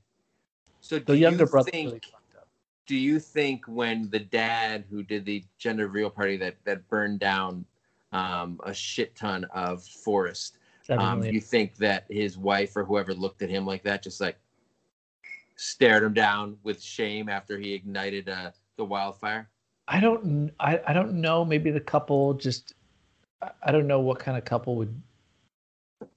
So 0.81 0.99
do 0.99 1.05
the 1.05 1.19
younger 1.19 1.45
you 1.45 1.51
brother. 1.51 1.71
think 1.71 1.89
really. 1.89 2.01
Do 2.87 2.97
you 2.97 3.19
think 3.21 3.65
when 3.67 4.09
the 4.11 4.19
dad 4.19 4.85
who 4.91 5.03
did 5.03 5.25
the 5.25 5.45
gender 5.59 5.87
reveal 5.87 6.11
party 6.11 6.37
that 6.39 6.57
that 6.65 6.89
burned 6.89 7.21
down 7.21 7.65
um, 8.13 8.61
a 8.65 8.75
shit 8.75 9.15
ton 9.15 9.45
of 9.55 9.85
forest, 9.85 10.59
um, 10.91 11.23
you 11.23 11.41
think 11.41 11.77
that 11.77 12.05
his 12.11 12.37
wife 12.37 12.77
or 12.77 12.85
whoever 12.85 13.15
looked 13.15 13.43
at 13.43 13.51
him 13.51 13.65
like 13.65 13.83
that, 13.85 14.03
just 14.03 14.21
like 14.21 14.37
stared 15.57 16.03
him 16.03 16.15
down 16.15 16.57
with 16.63 16.83
shame 16.83 17.29
after 17.29 17.59
he 17.59 17.73
ignited 17.75 18.29
uh, 18.29 18.51
the 18.77 18.85
wildfire? 18.85 19.49
I 19.87 20.01
don't, 20.01 20.51
I, 20.59 20.81
I 20.87 20.93
don't 20.93 21.15
know. 21.15 21.45
Maybe 21.45 21.71
the 21.71 21.81
couple 21.81 22.35
just, 22.35 22.75
I- 23.63 23.71
don't 23.71 23.87
know 23.87 24.01
what 24.01 24.19
kind 24.19 24.39
of 24.39 24.45
couple 24.45 24.77
would, 24.77 25.01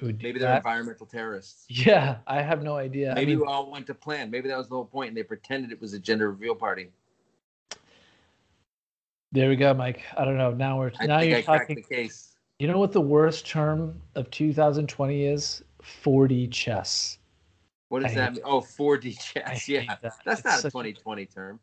Maybe 0.01 0.39
they're 0.39 0.49
that. 0.49 0.57
environmental 0.57 1.05
terrorists. 1.05 1.65
Yeah, 1.69 2.17
I 2.27 2.41
have 2.41 2.63
no 2.63 2.75
idea. 2.77 3.13
Maybe 3.15 3.33
I 3.33 3.35
mean, 3.35 3.45
we 3.45 3.51
all 3.51 3.69
went 3.71 3.87
to 3.87 3.93
plan. 3.93 4.29
Maybe 4.31 4.47
that 4.49 4.57
was 4.57 4.67
the 4.69 4.75
whole 4.75 4.85
point, 4.85 5.09
and 5.09 5.17
they 5.17 5.23
pretended 5.23 5.71
it 5.71 5.81
was 5.81 5.93
a 5.93 5.99
gender 5.99 6.29
reveal 6.31 6.55
party. 6.55 6.89
there 9.31 9.49
we 9.49 9.55
go, 9.55 9.73
Mike. 9.73 10.01
I 10.17 10.25
don't 10.25 10.37
know. 10.37 10.51
Now 10.51 10.77
we're 10.79 10.91
I 10.99 11.05
now 11.07 11.19
you're 11.21 11.37
I 11.39 11.41
talking. 11.41 11.75
the 11.75 11.81
case. 11.81 12.29
You 12.59 12.67
know 12.67 12.77
what 12.77 12.91
the 12.91 13.01
worst 13.01 13.47
term 13.47 13.99
of 14.15 14.29
2020 14.31 15.25
is? 15.25 15.63
4D 15.81 16.51
chess. 16.51 17.17
What 17.89 18.03
does 18.03 18.11
I 18.13 18.15
that 18.15 18.33
mean? 18.33 18.41
Oh, 18.45 18.61
4D 18.61 19.17
I 19.17 19.49
chess. 19.51 19.67
Yeah, 19.67 19.85
that. 20.01 20.01
that's 20.23 20.39
It's 20.39 20.45
not 20.45 20.59
a 20.59 20.61
such 20.61 20.71
2020 20.71 21.25
term. 21.25 21.59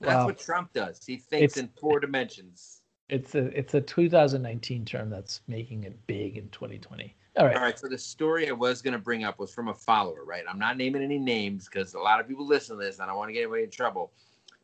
That's 0.00 0.14
Wow. 0.14 0.26
what 0.26 0.38
Trump 0.38 0.72
does. 0.72 1.04
He 1.04 1.16
thinks 1.16 1.56
It's- 1.56 1.58
in 1.58 1.68
four 1.80 2.00
dimensions. 2.00 2.82
It's 3.08 3.34
a 3.34 3.46
it's 3.58 3.72
a 3.74 3.80
2019 3.80 4.84
term 4.84 5.08
that's 5.10 5.40
making 5.48 5.84
it 5.84 5.98
big 6.06 6.36
in 6.36 6.48
2020. 6.50 7.16
All 7.38 7.46
right. 7.46 7.56
All 7.56 7.62
right. 7.62 7.78
So 7.78 7.88
the 7.88 7.98
story 7.98 8.48
I 8.48 8.52
was 8.52 8.82
going 8.82 8.92
to 8.92 8.98
bring 8.98 9.24
up 9.24 9.38
was 9.38 9.52
from 9.54 9.68
a 9.68 9.74
follower, 9.74 10.24
right? 10.24 10.44
I'm 10.50 10.58
not 10.58 10.76
naming 10.76 11.02
any 11.02 11.18
names 11.18 11.68
because 11.72 11.94
a 11.94 12.00
lot 12.00 12.20
of 12.20 12.28
people 12.28 12.46
listen 12.46 12.76
to 12.78 12.84
this. 12.84 12.96
and 12.96 13.04
I 13.04 13.06
don't 13.06 13.16
want 13.16 13.30
to 13.30 13.32
get 13.32 13.42
anybody 13.42 13.64
in 13.64 13.70
trouble. 13.70 14.12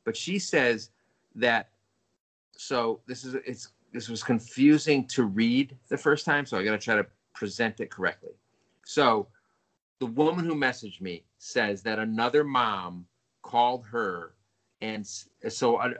But 0.05 0.17
she 0.17 0.39
says 0.39 0.91
that. 1.37 1.71
So 2.57 3.01
this 3.07 3.25
is 3.25 3.35
it's 3.47 3.71
this 3.93 4.09
was 4.09 4.23
confusing 4.23 5.07
to 5.09 5.25
read 5.25 5.77
the 5.89 5.97
first 5.97 6.25
time, 6.25 6.47
so 6.47 6.59
I 6.59 6.65
got 6.65 6.73
to 6.73 6.79
try 6.79 6.97
to 6.97 7.07
present 7.35 7.81
it 7.81 7.91
correctly. 7.91 8.33
So 8.85 9.29
the 10.01 10.07
woman 10.07 10.45
who 10.45 10.55
messaged 10.55 11.01
me 11.01 11.25
says 11.39 11.83
that 11.83 11.99
another 11.99 12.45
mom 12.45 13.07
called 13.43 13.85
her 13.87 14.35
and 14.81 15.07
so 15.49 15.77
uh, 15.77 15.93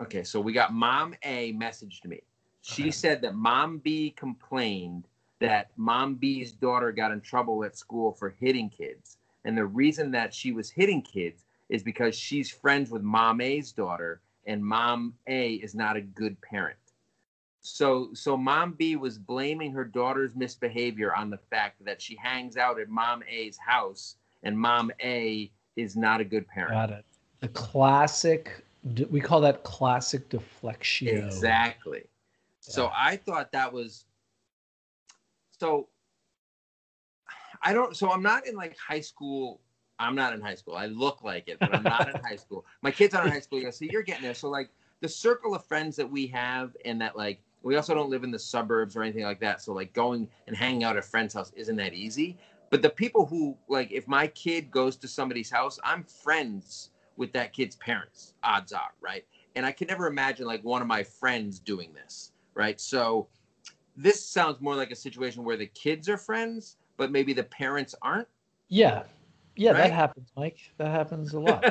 okay 0.00 0.22
so 0.22 0.40
we 0.40 0.52
got 0.52 0.72
mom 0.72 1.14
a 1.24 1.52
messaged 1.54 2.04
me 2.06 2.20
she 2.62 2.84
okay. 2.84 2.90
said 2.90 3.22
that 3.22 3.34
mom 3.34 3.78
b 3.78 4.10
complained 4.16 5.06
that 5.40 5.70
mom 5.76 6.14
b's 6.14 6.52
daughter 6.52 6.92
got 6.92 7.12
in 7.12 7.20
trouble 7.20 7.64
at 7.64 7.76
school 7.76 8.12
for 8.12 8.30
hitting 8.38 8.70
kids. 8.70 9.16
And 9.44 9.56
the 9.56 9.64
reason 9.64 10.10
that 10.12 10.34
she 10.34 10.52
was 10.52 10.70
hitting 10.70 11.02
kids 11.02 11.44
is 11.68 11.82
because 11.82 12.14
she's 12.16 12.50
friends 12.50 12.90
with 12.90 13.02
mom 13.02 13.40
a's 13.40 13.72
daughter 13.72 14.20
and 14.46 14.64
mom 14.64 15.14
a 15.26 15.54
is 15.54 15.74
not 15.74 15.96
a 15.96 16.00
good 16.00 16.40
parent. 16.42 16.76
So 17.62 18.10
so 18.12 18.36
mom 18.36 18.72
b 18.72 18.96
was 18.96 19.18
blaming 19.18 19.72
her 19.72 19.84
daughter's 19.84 20.34
misbehavior 20.34 21.14
on 21.14 21.30
the 21.30 21.38
fact 21.38 21.84
that 21.84 22.00
she 22.00 22.16
hangs 22.16 22.56
out 22.56 22.78
at 22.78 22.88
mom 22.88 23.22
a's 23.28 23.58
house 23.58 24.16
and 24.42 24.58
mom 24.58 24.90
a 25.02 25.50
is 25.76 25.96
not 25.96 26.20
a 26.20 26.24
good 26.24 26.46
parent. 26.48 26.72
Got 26.72 26.90
it. 26.90 27.04
The 27.40 27.48
classic 27.48 28.64
we 29.10 29.20
call 29.20 29.40
that 29.42 29.62
classic 29.62 30.28
deflection. 30.28 31.08
Exactly. 31.08 32.04
So 32.60 32.90
i 32.94 33.16
thought 33.16 33.52
that 33.52 33.72
was 33.72 34.04
so 35.60 35.88
i 37.62 37.72
don't 37.72 37.96
so 37.96 38.10
i'm 38.10 38.22
not 38.22 38.46
in 38.46 38.56
like 38.56 38.76
high 38.76 39.00
school 39.00 39.60
i'm 39.98 40.14
not 40.14 40.32
in 40.32 40.40
high 40.40 40.54
school 40.54 40.74
i 40.74 40.86
look 40.86 41.22
like 41.22 41.48
it 41.48 41.58
but 41.60 41.74
i'm 41.74 41.82
not 41.82 42.08
in 42.12 42.20
high 42.22 42.36
school 42.36 42.64
my 42.82 42.90
kids 42.90 43.14
aren't 43.14 43.26
in 43.26 43.32
high 43.32 43.40
school 43.40 43.60
yet 43.60 43.74
so 43.74 43.84
you're 43.84 44.02
getting 44.02 44.22
there 44.22 44.34
so 44.34 44.48
like 44.48 44.70
the 45.00 45.08
circle 45.08 45.54
of 45.54 45.64
friends 45.64 45.96
that 45.96 46.10
we 46.10 46.26
have 46.26 46.76
and 46.84 47.00
that 47.00 47.16
like 47.16 47.40
we 47.62 47.76
also 47.76 47.94
don't 47.94 48.08
live 48.08 48.24
in 48.24 48.30
the 48.30 48.38
suburbs 48.38 48.96
or 48.96 49.02
anything 49.02 49.24
like 49.24 49.40
that 49.40 49.60
so 49.60 49.72
like 49.72 49.92
going 49.92 50.26
and 50.46 50.56
hanging 50.56 50.82
out 50.82 50.96
at 50.96 51.04
a 51.04 51.06
friend's 51.06 51.34
house 51.34 51.52
isn't 51.54 51.76
that 51.76 51.92
easy 51.92 52.38
but 52.70 52.80
the 52.80 52.90
people 52.90 53.26
who 53.26 53.56
like 53.68 53.92
if 53.92 54.08
my 54.08 54.26
kid 54.28 54.70
goes 54.70 54.96
to 54.96 55.06
somebody's 55.06 55.50
house 55.50 55.78
i'm 55.84 56.02
friends 56.04 56.90
with 57.20 57.32
that 57.34 57.52
kid's 57.52 57.76
parents, 57.76 58.32
odds 58.42 58.72
are, 58.72 58.92
right? 59.00 59.26
And 59.54 59.66
I 59.66 59.72
can 59.72 59.88
never 59.88 60.06
imagine 60.06 60.46
like 60.46 60.64
one 60.64 60.80
of 60.80 60.88
my 60.88 61.02
friends 61.02 61.58
doing 61.58 61.92
this, 61.92 62.32
right? 62.54 62.80
So 62.80 63.28
this 64.02 64.24
sounds 64.24 64.60
more 64.60 64.74
like 64.74 64.90
a 64.90 64.96
situation 64.96 65.44
where 65.44 65.56
the 65.56 65.66
kids 65.66 66.08
are 66.08 66.16
friends, 66.16 66.76
but 66.96 67.10
maybe 67.10 67.32
the 67.32 67.44
parents 67.44 67.94
aren't. 68.02 68.28
Yeah. 68.68 69.02
Yeah, 69.56 69.72
right? 69.72 69.78
that 69.78 69.92
happens, 69.92 70.30
Mike. 70.36 70.58
That 70.78 70.88
happens 70.88 71.34
a 71.34 71.40
lot. 71.40 71.62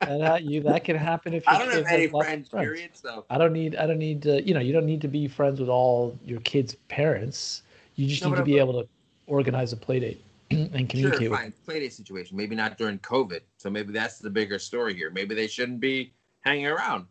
that, 0.00 0.44
you, 0.44 0.62
that 0.62 0.84
can 0.84 0.96
happen 0.96 1.34
if 1.34 1.46
I 1.46 1.58
don't 1.58 1.70
have 1.70 1.86
any 1.86 2.06
friends, 2.08 2.48
friends, 2.48 2.64
period. 2.64 2.90
So 2.94 3.26
I 3.28 3.36
don't 3.36 3.52
need 3.52 3.76
I 3.76 3.86
don't 3.86 3.98
need 3.98 4.22
to 4.22 4.42
you 4.46 4.54
know 4.54 4.60
you 4.60 4.72
don't 4.72 4.86
need 4.86 5.02
to 5.02 5.08
be 5.08 5.28
friends 5.28 5.60
with 5.60 5.68
all 5.68 6.16
your 6.24 6.40
kids' 6.40 6.76
parents. 6.88 7.62
You 7.96 8.06
just 8.06 8.22
no, 8.22 8.30
need 8.30 8.36
to 8.36 8.44
be 8.44 8.58
able 8.58 8.80
to 8.80 8.88
organize 9.26 9.72
a 9.72 9.76
play 9.76 10.00
date. 10.00 10.24
and 10.50 10.88
communicate. 10.88 11.28
Sure, 11.28 11.36
fine. 11.36 11.52
Playdate 11.66 11.92
situation. 11.92 12.34
Maybe 12.34 12.56
not 12.56 12.78
during 12.78 12.98
COVID. 13.00 13.40
So 13.58 13.68
maybe 13.68 13.92
that's 13.92 14.18
the 14.18 14.30
bigger 14.30 14.58
story 14.58 14.94
here. 14.94 15.10
Maybe 15.10 15.34
they 15.34 15.46
shouldn't 15.46 15.80
be 15.80 16.14
hanging 16.40 16.66
around. 16.66 17.04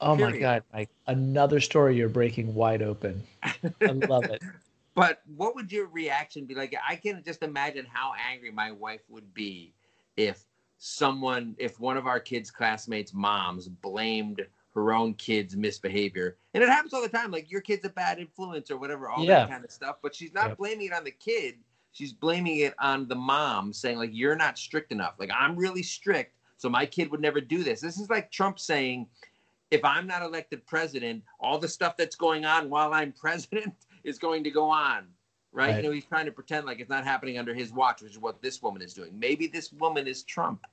Oh 0.00 0.16
period. 0.16 0.34
my 0.34 0.40
God, 0.40 0.62
Mike! 0.72 0.90
Another 1.06 1.60
story 1.60 1.96
you're 1.96 2.08
breaking 2.08 2.54
wide 2.54 2.82
open. 2.82 3.22
I 3.42 3.86
love 4.08 4.24
it. 4.24 4.42
But 4.94 5.20
what 5.36 5.54
would 5.54 5.70
your 5.70 5.88
reaction 5.88 6.46
be 6.46 6.54
like? 6.54 6.74
I 6.88 6.96
can 6.96 7.22
just 7.22 7.42
imagine 7.42 7.86
how 7.86 8.14
angry 8.32 8.50
my 8.50 8.72
wife 8.72 9.02
would 9.10 9.34
be 9.34 9.74
if 10.16 10.42
someone, 10.78 11.54
if 11.58 11.78
one 11.78 11.98
of 11.98 12.06
our 12.06 12.18
kids' 12.18 12.50
classmates' 12.50 13.12
moms 13.12 13.68
blamed 13.68 14.40
her 14.74 14.94
own 14.94 15.12
kid's 15.12 15.54
misbehavior. 15.54 16.38
And 16.54 16.64
it 16.64 16.70
happens 16.70 16.94
all 16.94 17.02
the 17.02 17.10
time. 17.10 17.30
Like 17.30 17.50
your 17.50 17.60
kid's 17.60 17.84
a 17.84 17.90
bad 17.90 18.18
influence 18.18 18.70
or 18.70 18.78
whatever, 18.78 19.10
all 19.10 19.22
yeah. 19.22 19.40
that 19.40 19.50
kind 19.50 19.66
of 19.66 19.70
stuff. 19.70 19.96
But 20.02 20.14
she's 20.14 20.32
not 20.32 20.48
yep. 20.48 20.56
blaming 20.56 20.86
it 20.86 20.94
on 20.94 21.04
the 21.04 21.10
kid 21.10 21.56
she's 21.96 22.12
blaming 22.12 22.58
it 22.58 22.74
on 22.78 23.08
the 23.08 23.14
mom, 23.14 23.72
saying 23.72 23.96
like 23.96 24.10
you're 24.12 24.36
not 24.36 24.58
strict 24.58 24.92
enough. 24.92 25.14
Like 25.18 25.30
I'm 25.34 25.56
really 25.56 25.82
strict, 25.82 26.34
so 26.58 26.68
my 26.68 26.84
kid 26.84 27.10
would 27.10 27.20
never 27.20 27.40
do 27.40 27.62
this. 27.62 27.80
This 27.80 27.98
is 27.98 28.10
like 28.10 28.30
Trump 28.30 28.58
saying, 28.58 29.06
if 29.70 29.84
I'm 29.84 30.06
not 30.06 30.22
elected 30.22 30.66
president, 30.66 31.22
all 31.40 31.58
the 31.58 31.68
stuff 31.68 31.96
that's 31.96 32.16
going 32.16 32.44
on 32.44 32.70
while 32.70 32.92
I'm 32.92 33.12
president 33.20 33.74
is 34.04 34.18
going 34.18 34.44
to 34.44 34.50
go 34.50 34.70
on. 34.70 35.06
Right? 35.52 35.68
right? 35.68 35.76
You 35.76 35.82
know, 35.84 35.94
he's 35.94 36.04
trying 36.04 36.26
to 36.26 36.32
pretend 36.32 36.66
like 36.66 36.80
it's 36.80 36.90
not 36.90 37.04
happening 37.04 37.38
under 37.38 37.54
his 37.54 37.72
watch, 37.72 38.02
which 38.02 38.12
is 38.12 38.18
what 38.18 38.42
this 38.42 38.62
woman 38.62 38.82
is 38.82 38.92
doing. 38.92 39.18
Maybe 39.18 39.46
this 39.46 39.72
woman 39.72 40.06
is 40.06 40.22
Trump. 40.22 40.66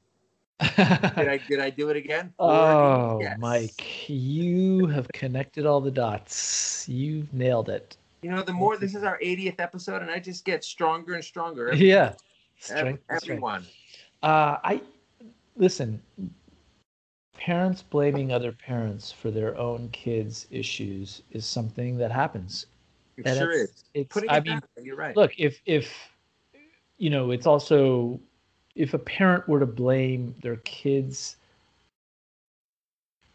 did 0.59 0.79
I 0.79 1.41
did 1.47 1.59
I 1.59 1.69
do 1.69 1.89
it 1.89 1.97
again? 1.97 2.33
Oh, 2.37 3.19
yes. 3.19 3.37
Mike, 3.39 4.09
you 4.09 4.85
have 4.87 5.07
connected 5.09 5.65
all 5.65 5.81
the 5.81 5.91
dots. 5.91 6.87
You've 6.87 7.33
nailed 7.33 7.69
it. 7.69 7.97
You 8.21 8.29
know, 8.31 8.41
the 8.41 8.53
more 8.53 8.77
this 8.77 8.95
is 8.95 9.03
our 9.03 9.19
80th 9.19 9.59
episode, 9.59 10.01
and 10.01 10.11
I 10.11 10.19
just 10.19 10.45
get 10.45 10.63
stronger 10.63 11.15
and 11.15 11.23
stronger. 11.23 11.69
Every, 11.69 11.89
yeah, 11.89 12.13
strength, 12.59 13.03
everyone. 13.09 13.65
Uh, 14.21 14.57
I 14.63 14.81
listen. 15.57 16.01
Parents 17.33 17.81
blaming 17.81 18.31
other 18.31 18.51
parents 18.51 19.11
for 19.11 19.31
their 19.31 19.57
own 19.57 19.89
kids' 19.89 20.47
issues 20.51 21.21
is 21.31 21.45
something 21.45 21.97
that 21.97 22.11
happens. 22.11 22.67
It 23.17 23.27
and 23.27 23.37
sure 23.37 23.51
it's, 23.51 23.71
is. 23.71 23.83
It's, 23.93 24.13
Putting 24.13 24.29
I 24.29 24.39
mean, 24.39 24.61
you're 24.81 24.95
right. 24.95 25.15
Look, 25.15 25.33
if 25.37 25.59
if 25.65 25.93
you 26.97 27.09
know, 27.09 27.31
it's 27.31 27.45
also 27.45 28.19
if 28.75 28.93
a 28.93 28.99
parent 28.99 29.47
were 29.47 29.59
to 29.59 29.65
blame 29.65 30.33
their 30.41 30.57
kids, 30.57 31.37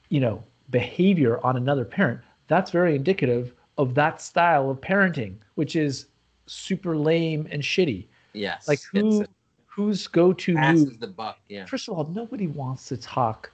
you 0.09 0.21
know, 0.21 0.43
behavior 0.71 1.45
on 1.45 1.57
another 1.57 1.85
parent, 1.85 2.21
that's 2.49 2.71
very 2.71 2.97
indicative 2.97 3.53
of 3.77 3.95
that 3.95 4.21
style 4.21 4.71
of 4.71 4.81
parenting, 4.81 5.37
which 5.55 5.77
is 5.77 6.07
super 6.47 6.97
lame 6.97 7.47
and 7.51 7.63
shitty. 7.63 8.07
Yes. 8.33 8.67
Like 8.67 8.81
who 8.93 9.25
whose 9.67 10.07
go-to 10.09 10.55
move? 10.55 10.99
the 10.99 11.07
buck. 11.07 11.39
Yeah. 11.49 11.65
First 11.67 11.89
of 11.89 11.97
all, 11.97 12.05
nobody 12.09 12.49
wants 12.49 12.89
to 12.89 12.97
talk 12.97 13.51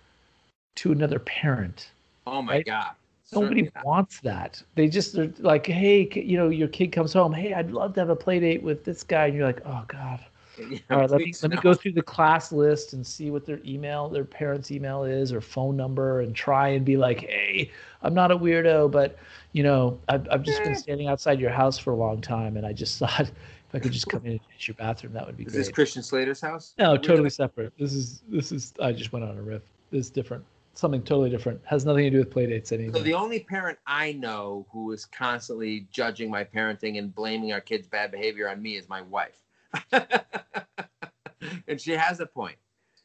to 0.76 0.92
another 0.92 1.18
parent. 1.18 1.90
Oh 2.26 2.42
my 2.42 2.54
right? 2.54 2.66
god. 2.66 2.90
Nobody 3.32 3.70
wants 3.84 4.20
that. 4.20 4.62
They 4.74 4.88
just 4.88 5.16
are 5.16 5.32
like, 5.38 5.66
hey, 5.66 6.08
you 6.14 6.36
know, 6.36 6.50
your 6.50 6.68
kid 6.68 6.92
comes 6.92 7.12
home. 7.12 7.32
Hey, 7.32 7.52
I'd 7.52 7.70
love 7.70 7.94
to 7.94 8.00
have 8.00 8.10
a 8.10 8.16
play 8.16 8.38
date 8.38 8.62
with 8.62 8.84
this 8.84 9.02
guy, 9.02 9.26
and 9.26 9.36
you're 9.36 9.46
like, 9.46 9.62
oh 9.64 9.84
god. 9.88 10.20
Yeah, 10.56 10.78
All 10.88 10.98
right, 10.98 11.10
let 11.10 11.20
me, 11.20 11.34
let 11.42 11.50
me 11.50 11.56
go 11.56 11.74
through 11.74 11.94
the 11.94 12.02
class 12.02 12.52
list 12.52 12.92
and 12.92 13.04
see 13.04 13.32
what 13.32 13.44
their 13.44 13.58
email, 13.64 14.08
their 14.08 14.24
parents' 14.24 14.70
email 14.70 15.02
is 15.02 15.32
or 15.32 15.40
phone 15.40 15.76
number, 15.76 16.20
and 16.20 16.32
try 16.32 16.68
and 16.68 16.84
be 16.84 16.96
like, 16.96 17.22
hey, 17.22 17.72
I'm 18.02 18.14
not 18.14 18.30
a 18.30 18.38
weirdo, 18.38 18.88
but 18.88 19.18
you 19.50 19.64
know, 19.64 19.98
I've, 20.08 20.28
I've 20.30 20.44
just 20.44 20.62
been 20.62 20.74
eh. 20.74 20.76
standing 20.76 21.08
outside 21.08 21.40
your 21.40 21.50
house 21.50 21.76
for 21.76 21.90
a 21.90 21.96
long 21.96 22.20
time, 22.20 22.56
and 22.56 22.64
I 22.64 22.72
just 22.72 22.98
thought 23.00 23.22
if 23.22 23.74
I 23.74 23.80
could 23.80 23.90
just 23.90 24.06
come 24.06 24.24
in 24.24 24.30
and 24.30 24.40
use 24.52 24.68
your 24.68 24.76
bathroom, 24.76 25.12
that 25.14 25.26
would 25.26 25.36
be 25.36 25.42
is 25.42 25.52
great. 25.52 25.60
Is 25.60 25.66
this 25.66 25.74
Christian 25.74 26.04
Slater's 26.04 26.40
house? 26.40 26.74
No, 26.78 26.96
totally 26.96 27.30
separate. 27.30 27.72
This 27.76 27.92
is 27.92 28.22
this 28.28 28.52
is. 28.52 28.74
I 28.80 28.92
just 28.92 29.12
went 29.12 29.24
on 29.24 29.36
a 29.36 29.42
riff. 29.42 29.62
This 29.90 30.06
is 30.06 30.10
different. 30.10 30.44
Something 30.74 31.02
totally 31.02 31.30
different. 31.30 31.60
Has 31.64 31.84
nothing 31.84 32.04
to 32.04 32.10
do 32.10 32.18
with 32.18 32.30
playdates 32.30 32.72
anymore. 32.72 32.96
So 32.96 33.02
the 33.02 33.14
only 33.14 33.40
parent 33.40 33.78
I 33.86 34.12
know 34.12 34.66
who 34.72 34.92
is 34.92 35.04
constantly 35.04 35.86
judging 35.90 36.30
my 36.30 36.44
parenting 36.44 36.98
and 36.98 37.14
blaming 37.14 37.52
our 37.52 37.60
kids' 37.60 37.86
bad 37.86 38.10
behavior 38.10 38.48
on 38.48 38.60
me 38.60 38.76
is 38.76 38.88
my 38.88 39.02
wife, 39.02 39.42
and 39.92 41.80
she 41.80 41.92
has 41.92 42.20
a 42.20 42.26
point. 42.26 42.56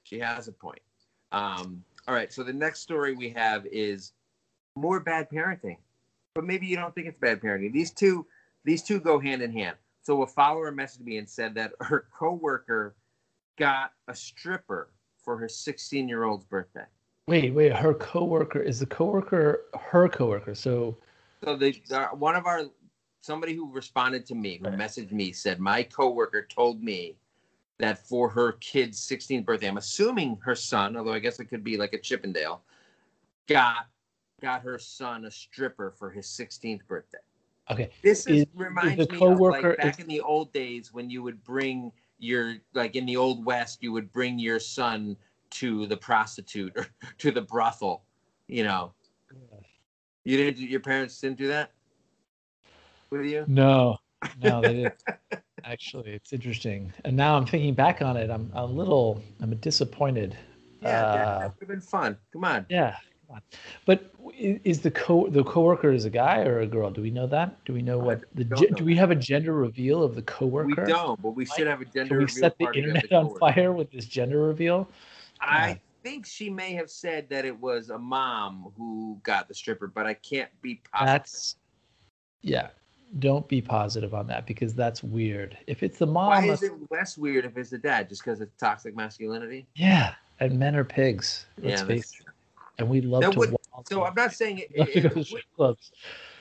She 0.03 0.19
has 0.19 0.47
a 0.47 0.51
point. 0.51 0.81
Um, 1.31 1.83
all 2.07 2.15
right. 2.15 2.33
So 2.33 2.43
the 2.43 2.53
next 2.53 2.79
story 2.79 3.15
we 3.15 3.29
have 3.29 3.65
is 3.67 4.13
more 4.75 4.99
bad 4.99 5.29
parenting 5.29 5.77
but 6.39 6.45
maybe 6.45 6.67
you 6.67 6.77
don't 6.77 6.95
think 6.95 7.05
it's 7.07 7.19
bad 7.19 7.41
parenting. 7.41 7.73
These 7.73 7.91
two, 7.91 8.25
these 8.63 8.81
two 8.81 9.01
go 9.01 9.19
hand 9.19 9.41
in 9.41 9.51
hand. 9.51 9.75
So 10.03 10.21
a 10.21 10.27
follower 10.27 10.71
messaged 10.71 11.01
me 11.01 11.17
and 11.17 11.29
said 11.29 11.55
that 11.55 11.73
her 11.81 12.07
coworker 12.17 12.95
got 13.57 13.91
a 14.07 14.15
stripper 14.15 14.89
for 15.21 15.37
her 15.37 15.49
16 15.49 16.07
year 16.07 16.23
old's 16.23 16.45
birthday. 16.45 16.85
Wait, 17.29 17.53
wait, 17.53 17.71
her 17.71 17.93
coworker 17.93 18.59
is 18.59 18.79
the 18.79 18.87
coworker 18.87 19.65
her 19.79 20.09
coworker. 20.09 20.55
So, 20.55 20.97
so 21.43 21.55
the, 21.55 21.79
the 21.87 22.05
one 22.07 22.35
of 22.35 22.47
our 22.47 22.63
somebody 23.21 23.53
who 23.53 23.71
responded 23.71 24.25
to 24.25 24.35
me, 24.35 24.57
who 24.57 24.69
messaged 24.71 25.11
me, 25.11 25.31
said 25.31 25.59
my 25.59 25.83
coworker 25.83 26.47
told 26.49 26.81
me 26.81 27.17
that 27.77 27.99
for 28.07 28.29
her 28.29 28.53
kid's 28.53 28.99
16th 29.07 29.45
birthday, 29.45 29.67
I'm 29.67 29.77
assuming 29.77 30.39
her 30.41 30.55
son, 30.55 30.97
although 30.97 31.13
I 31.13 31.19
guess 31.19 31.39
it 31.39 31.45
could 31.45 31.63
be 31.63 31.77
like 31.77 31.93
a 31.93 31.99
Chippendale, 31.99 32.63
got 33.47 33.85
got 34.41 34.63
her 34.63 34.79
son 34.79 35.25
a 35.25 35.31
stripper 35.31 35.93
for 35.99 36.09
his 36.09 36.25
16th 36.25 36.87
birthday. 36.87 37.19
Okay. 37.69 37.91
This 38.01 38.25
is, 38.25 38.41
is 38.41 38.45
reminds 38.55 39.03
is 39.03 39.11
me 39.11 39.27
of 39.27 39.39
like 39.39 39.77
back 39.77 39.99
is... 39.99 40.03
in 40.03 40.07
the 40.07 40.21
old 40.21 40.51
days 40.51 40.91
when 40.91 41.11
you 41.11 41.21
would 41.21 41.43
bring 41.43 41.91
your 42.17 42.55
like 42.73 42.95
in 42.95 43.05
the 43.05 43.17
old 43.17 43.45
west 43.45 43.83
you 43.83 43.91
would 43.91 44.11
bring 44.11 44.39
your 44.39 44.59
son 44.59 45.15
to 45.51 45.85
the 45.87 45.97
prostitute 45.97 46.73
or 46.75 46.87
to 47.19 47.31
the 47.31 47.41
brothel, 47.41 48.03
you 48.47 48.63
know. 48.63 48.93
You 50.25 50.37
didn't. 50.37 50.59
Your 50.59 50.79
parents 50.79 51.19
didn't 51.19 51.37
do 51.37 51.47
that 51.47 51.71
with 53.09 53.25
you. 53.25 53.45
No, 53.47 53.97
no, 54.41 54.61
they 54.61 54.73
didn't. 54.73 55.03
Actually, 55.63 56.11
it's 56.11 56.33
interesting. 56.33 56.91
And 57.05 57.15
now 57.15 57.35
I'm 57.35 57.45
thinking 57.45 57.73
back 57.73 58.01
on 58.01 58.17
it. 58.17 58.29
I'm 58.29 58.51
a 58.53 58.65
little. 58.65 59.21
I'm 59.41 59.55
disappointed. 59.57 60.37
Yeah, 60.81 61.01
Uh, 61.01 61.39
that 61.39 61.53
would 61.53 61.59
have 61.59 61.67
been 61.67 61.81
fun. 61.81 62.17
Come 62.31 62.43
on. 62.43 62.65
Yeah. 62.69 62.95
come 63.27 63.37
on. 63.37 63.41
But 63.85 64.11
is 64.37 64.81
the 64.81 64.91
co 64.91 65.27
the 65.29 65.43
coworker 65.43 65.91
is 65.91 66.05
a 66.05 66.09
guy 66.09 66.43
or 66.43 66.59
a 66.59 66.67
girl? 66.67 66.89
Do 66.89 67.01
we 67.01 67.11
know 67.11 67.27
that? 67.27 67.63
Do 67.65 67.73
we 67.73 67.81
know 67.81 67.97
what 67.97 68.23
the 68.35 68.45
ge- 68.45 68.73
do 68.75 68.83
we 68.83 68.95
have 68.95 69.11
a 69.11 69.15
gender 69.15 69.53
reveal 69.53 70.03
of 70.03 70.15
the 70.15 70.21
coworker? 70.21 70.83
We 70.85 70.91
don't, 70.91 71.21
but 71.21 71.31
we 71.31 71.45
should 71.45 71.67
have 71.67 71.81
a 71.81 71.85
gender 71.85 72.09
Can 72.09 72.19
we 72.19 72.27
set 72.27 72.57
the 72.57 72.65
internet 72.65 73.09
the 73.09 73.15
on 73.15 73.37
fire 73.37 73.73
with 73.73 73.91
this 73.91 74.05
gender 74.05 74.39
reveal? 74.39 74.87
I 75.41 75.79
think 76.03 76.25
she 76.25 76.49
may 76.49 76.73
have 76.73 76.89
said 76.89 77.29
that 77.29 77.45
it 77.45 77.57
was 77.57 77.89
a 77.89 77.97
mom 77.97 78.71
who 78.77 79.19
got 79.23 79.47
the 79.47 79.53
stripper, 79.53 79.87
but 79.87 80.05
I 80.05 80.13
can't 80.15 80.49
be 80.61 80.81
positive. 80.91 81.07
That's 81.13 81.55
yeah. 82.41 82.67
Don't 83.17 83.47
be 83.47 83.59
positive 83.59 84.13
on 84.13 84.27
that 84.27 84.45
because 84.45 84.75
that's 84.75 85.03
weird. 85.03 85.57
If 85.65 85.81
it's 85.81 85.97
the 85.97 86.05
mom, 86.05 86.27
Why 86.27 86.45
is 86.45 86.61
it 86.61 86.73
less 86.91 87.17
weird 87.17 87.43
if 87.43 87.57
it's 87.57 87.71
the 87.71 87.79
dad? 87.79 88.07
Just 88.07 88.23
because 88.23 88.39
of 88.39 88.55
toxic 88.57 88.95
masculinity? 88.95 89.67
yeah, 89.75 90.13
and 90.39 90.57
men 90.59 90.75
are 90.75 90.83
pigs. 90.83 91.47
Let's 91.61 91.81
yeah, 91.81 91.87
face 91.87 92.13
it. 92.19 92.27
And 92.77 92.87
we 92.87 93.01
love 93.01 93.21
That 93.23 93.33
to. 93.33 93.39
would- 93.39 93.55
So 93.89 94.03
I'm 94.05 94.13
not 94.15 94.33
saying 94.33 94.59
it, 94.59 94.69
it, 94.75 95.05
it, 95.05 95.15
would, 95.15 95.25
strip 95.25 95.43
clubs. 95.55 95.91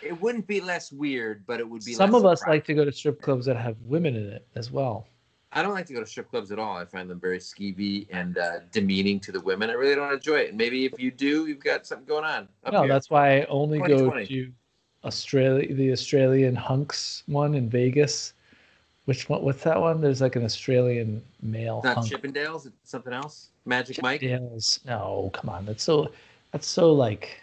it 0.03 0.21
wouldn't 0.21 0.47
be 0.47 0.61
less 0.61 0.93
weird, 0.93 1.45
but 1.47 1.59
it 1.59 1.69
would 1.69 1.85
be. 1.85 1.95
Some 1.95 2.15
of 2.15 2.27
us 2.27 2.43
like 2.47 2.65
to 2.67 2.75
go 2.75 2.85
to 2.85 2.93
strip 2.93 3.23
clubs 3.23 3.47
that 3.47 3.57
have 3.57 3.77
women 3.83 4.15
in 4.15 4.29
it 4.29 4.47
as 4.55 4.71
well. 4.71 5.09
I 5.53 5.63
don't 5.63 5.73
like 5.73 5.87
to 5.87 5.95
go 5.95 6.01
to 6.01 6.07
strip 6.07 6.29
clubs 6.31 6.53
at 6.53 6.59
all. 6.59 6.77
I 6.77 6.85
find 6.85 7.09
them 7.09 7.19
very 7.19 7.39
skeevy 7.39 8.07
and 8.11 8.37
uh, 8.37 8.61
demeaning 8.71 9.19
to 9.21 9.33
the 9.33 9.41
women. 9.41 9.71
I 9.71 9.75
really 9.75 9.95
don't 9.95 10.13
enjoy 10.13 10.41
it. 10.41 10.49
And 10.51 10.59
maybe 10.59 10.85
if 10.85 10.99
you 10.99 11.11
do, 11.11 11.47
you've 11.47 11.65
got 11.65 11.87
something 11.87 12.07
going 12.07 12.25
on. 12.25 12.49
No, 12.71 12.83
here. 12.83 12.89
that's 12.89 13.09
why 13.09 13.39
I 13.39 13.45
only 13.47 13.79
go 13.79 14.11
to 14.11 14.53
Australia, 15.05 15.75
the 15.75 15.93
Australian 15.93 16.55
hunks 16.55 17.23
one 17.27 17.55
in 17.55 17.71
Vegas. 17.71 18.35
Which 19.07 19.31
one? 19.31 19.43
What's 19.43 19.63
that 19.63 19.81
one? 19.81 20.03
There's 20.03 20.21
like 20.21 20.37
an 20.37 20.45
Australian 20.45 21.23
male 21.41 21.79
It's 21.79 21.85
not 21.87 21.97
hunk. 21.97 22.11
Chippendales. 22.11 22.67
It's 22.67 22.77
something 22.91 23.15
else. 23.15 23.49
Magic 23.65 24.03
Mike. 24.03 24.21
Chippendales. 24.21 24.85
No, 24.85 25.31
come 25.33 25.49
on. 25.49 25.65
That's 25.65 25.83
so. 25.83 26.13
That's 26.53 26.67
so 26.67 26.93
like 26.93 27.41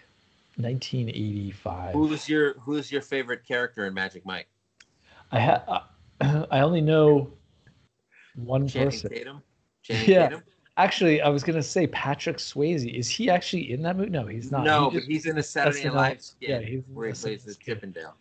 1985. 0.58 1.94
Who's 1.94 2.30
your 2.30 2.54
Who's 2.60 2.92
your 2.92 3.02
favorite 3.02 3.48
character 3.48 3.88
in 3.88 3.96
Magic 3.96 4.26
Mike? 4.26 4.48
I 5.32 5.40
ha- 5.40 5.88
I 6.22 6.60
only 6.60 6.82
know 6.82 7.32
one 8.36 8.68
Channing 8.68 8.90
person. 8.92 9.10
Tatum. 9.10 9.44
Channing 9.84 10.10
Yeah. 10.10 10.28
Tatum. 10.30 10.44
Actually, 10.78 11.22
I 11.22 11.30
was 11.30 11.44
gonna 11.44 11.64
say 11.64 11.88
Patrick 11.88 12.38
Swayze. 12.38 12.94
Is 12.94 13.08
he 13.10 13.30
actually 13.30 13.72
in 13.72 13.82
that 13.84 13.96
movie? 13.96 14.10
No, 14.10 14.26
he's 14.28 14.52
not. 14.52 14.66
No, 14.66 14.90
He 14.90 14.98
but 14.98 15.00
just- 15.00 15.12
he's 15.12 15.26
in 15.26 15.36
the 15.36 15.44
Saturday 15.44 15.86
Night 15.86 15.94
Live 15.94 16.22
skit 16.22 16.50
yeah, 16.50 16.60
he's 16.60 16.84
where 16.94 17.08
he 17.08 17.14
plays 17.14 17.46
the. 17.46 17.56
Chippendale. 17.56 18.16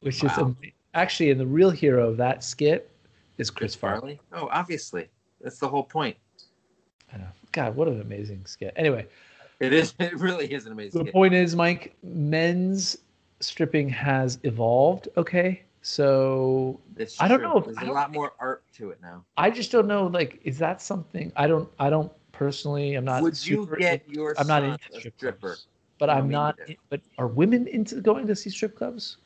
which 0.00 0.24
is 0.24 0.32
am- 0.36 0.56
actually, 0.94 1.30
and 1.30 1.38
the 1.40 1.46
real 1.46 1.70
hero 1.70 2.08
of 2.08 2.16
that 2.16 2.42
skit 2.42 2.90
is 3.38 3.48
Chris 3.50 3.74
Farley. 3.76 4.20
Oh, 4.32 4.48
obviously. 4.50 5.08
That's 5.40 5.58
the 5.58 5.68
whole 5.68 5.84
point. 5.84 6.16
I 7.12 7.18
know. 7.18 7.28
God, 7.52 7.76
what 7.76 7.86
an 7.88 8.00
amazing 8.00 8.44
skit. 8.46 8.72
Anyway, 8.76 9.06
It 9.60 9.72
is. 9.72 9.94
It 10.00 10.18
really 10.18 10.52
is 10.52 10.66
an 10.66 10.72
amazing. 10.72 10.98
the 10.98 11.04
skit. 11.04 11.12
point 11.14 11.32
is, 11.34 11.54
Mike, 11.54 11.94
men's 12.02 12.98
stripping 13.40 13.88
has 13.88 14.38
evolved. 14.42 15.08
Okay, 15.16 15.62
so 15.82 16.80
It's 16.96 17.20
I 17.20 17.28
don't 17.28 17.42
know 17.42 17.58
if- 17.58 17.64
There's 17.66 17.78
I 17.78 17.82
a 17.82 17.86
don't 17.86 17.94
lot 17.94 18.12
more 18.12 18.32
art 18.38 18.64
to 18.74 18.90
it 18.90 19.00
now. 19.00 19.24
I 19.36 19.50
just 19.50 19.72
don't 19.72 19.86
know. 19.86 20.06
Like, 20.06 20.40
is 20.44 20.58
that 20.58 20.82
something? 20.82 21.32
I 21.36 21.46
don't. 21.46 21.68
I 21.78 21.88
don't 21.90 22.12
personally. 22.32 22.94
I'm 22.94 23.04
not. 23.04 23.22
Would 23.22 23.44
you 23.46 23.66
get 23.78 24.08
your 24.08 24.34
I'm 24.38 24.46
not 24.46 24.62
into 24.62 24.78
a 24.94 24.98
strip 24.98 25.14
stripper? 25.16 25.38
clubs, 25.40 25.66
but 25.98 26.06
No, 26.06 26.12
I'm 26.14 26.28
not. 26.28 26.58
But 26.90 27.00
are 27.18 27.26
women 27.26 27.66
into 27.66 28.00
going 28.00 28.26
to 28.26 28.36
see 28.36 28.50
strip 28.50 28.76
clubs? 28.76 29.16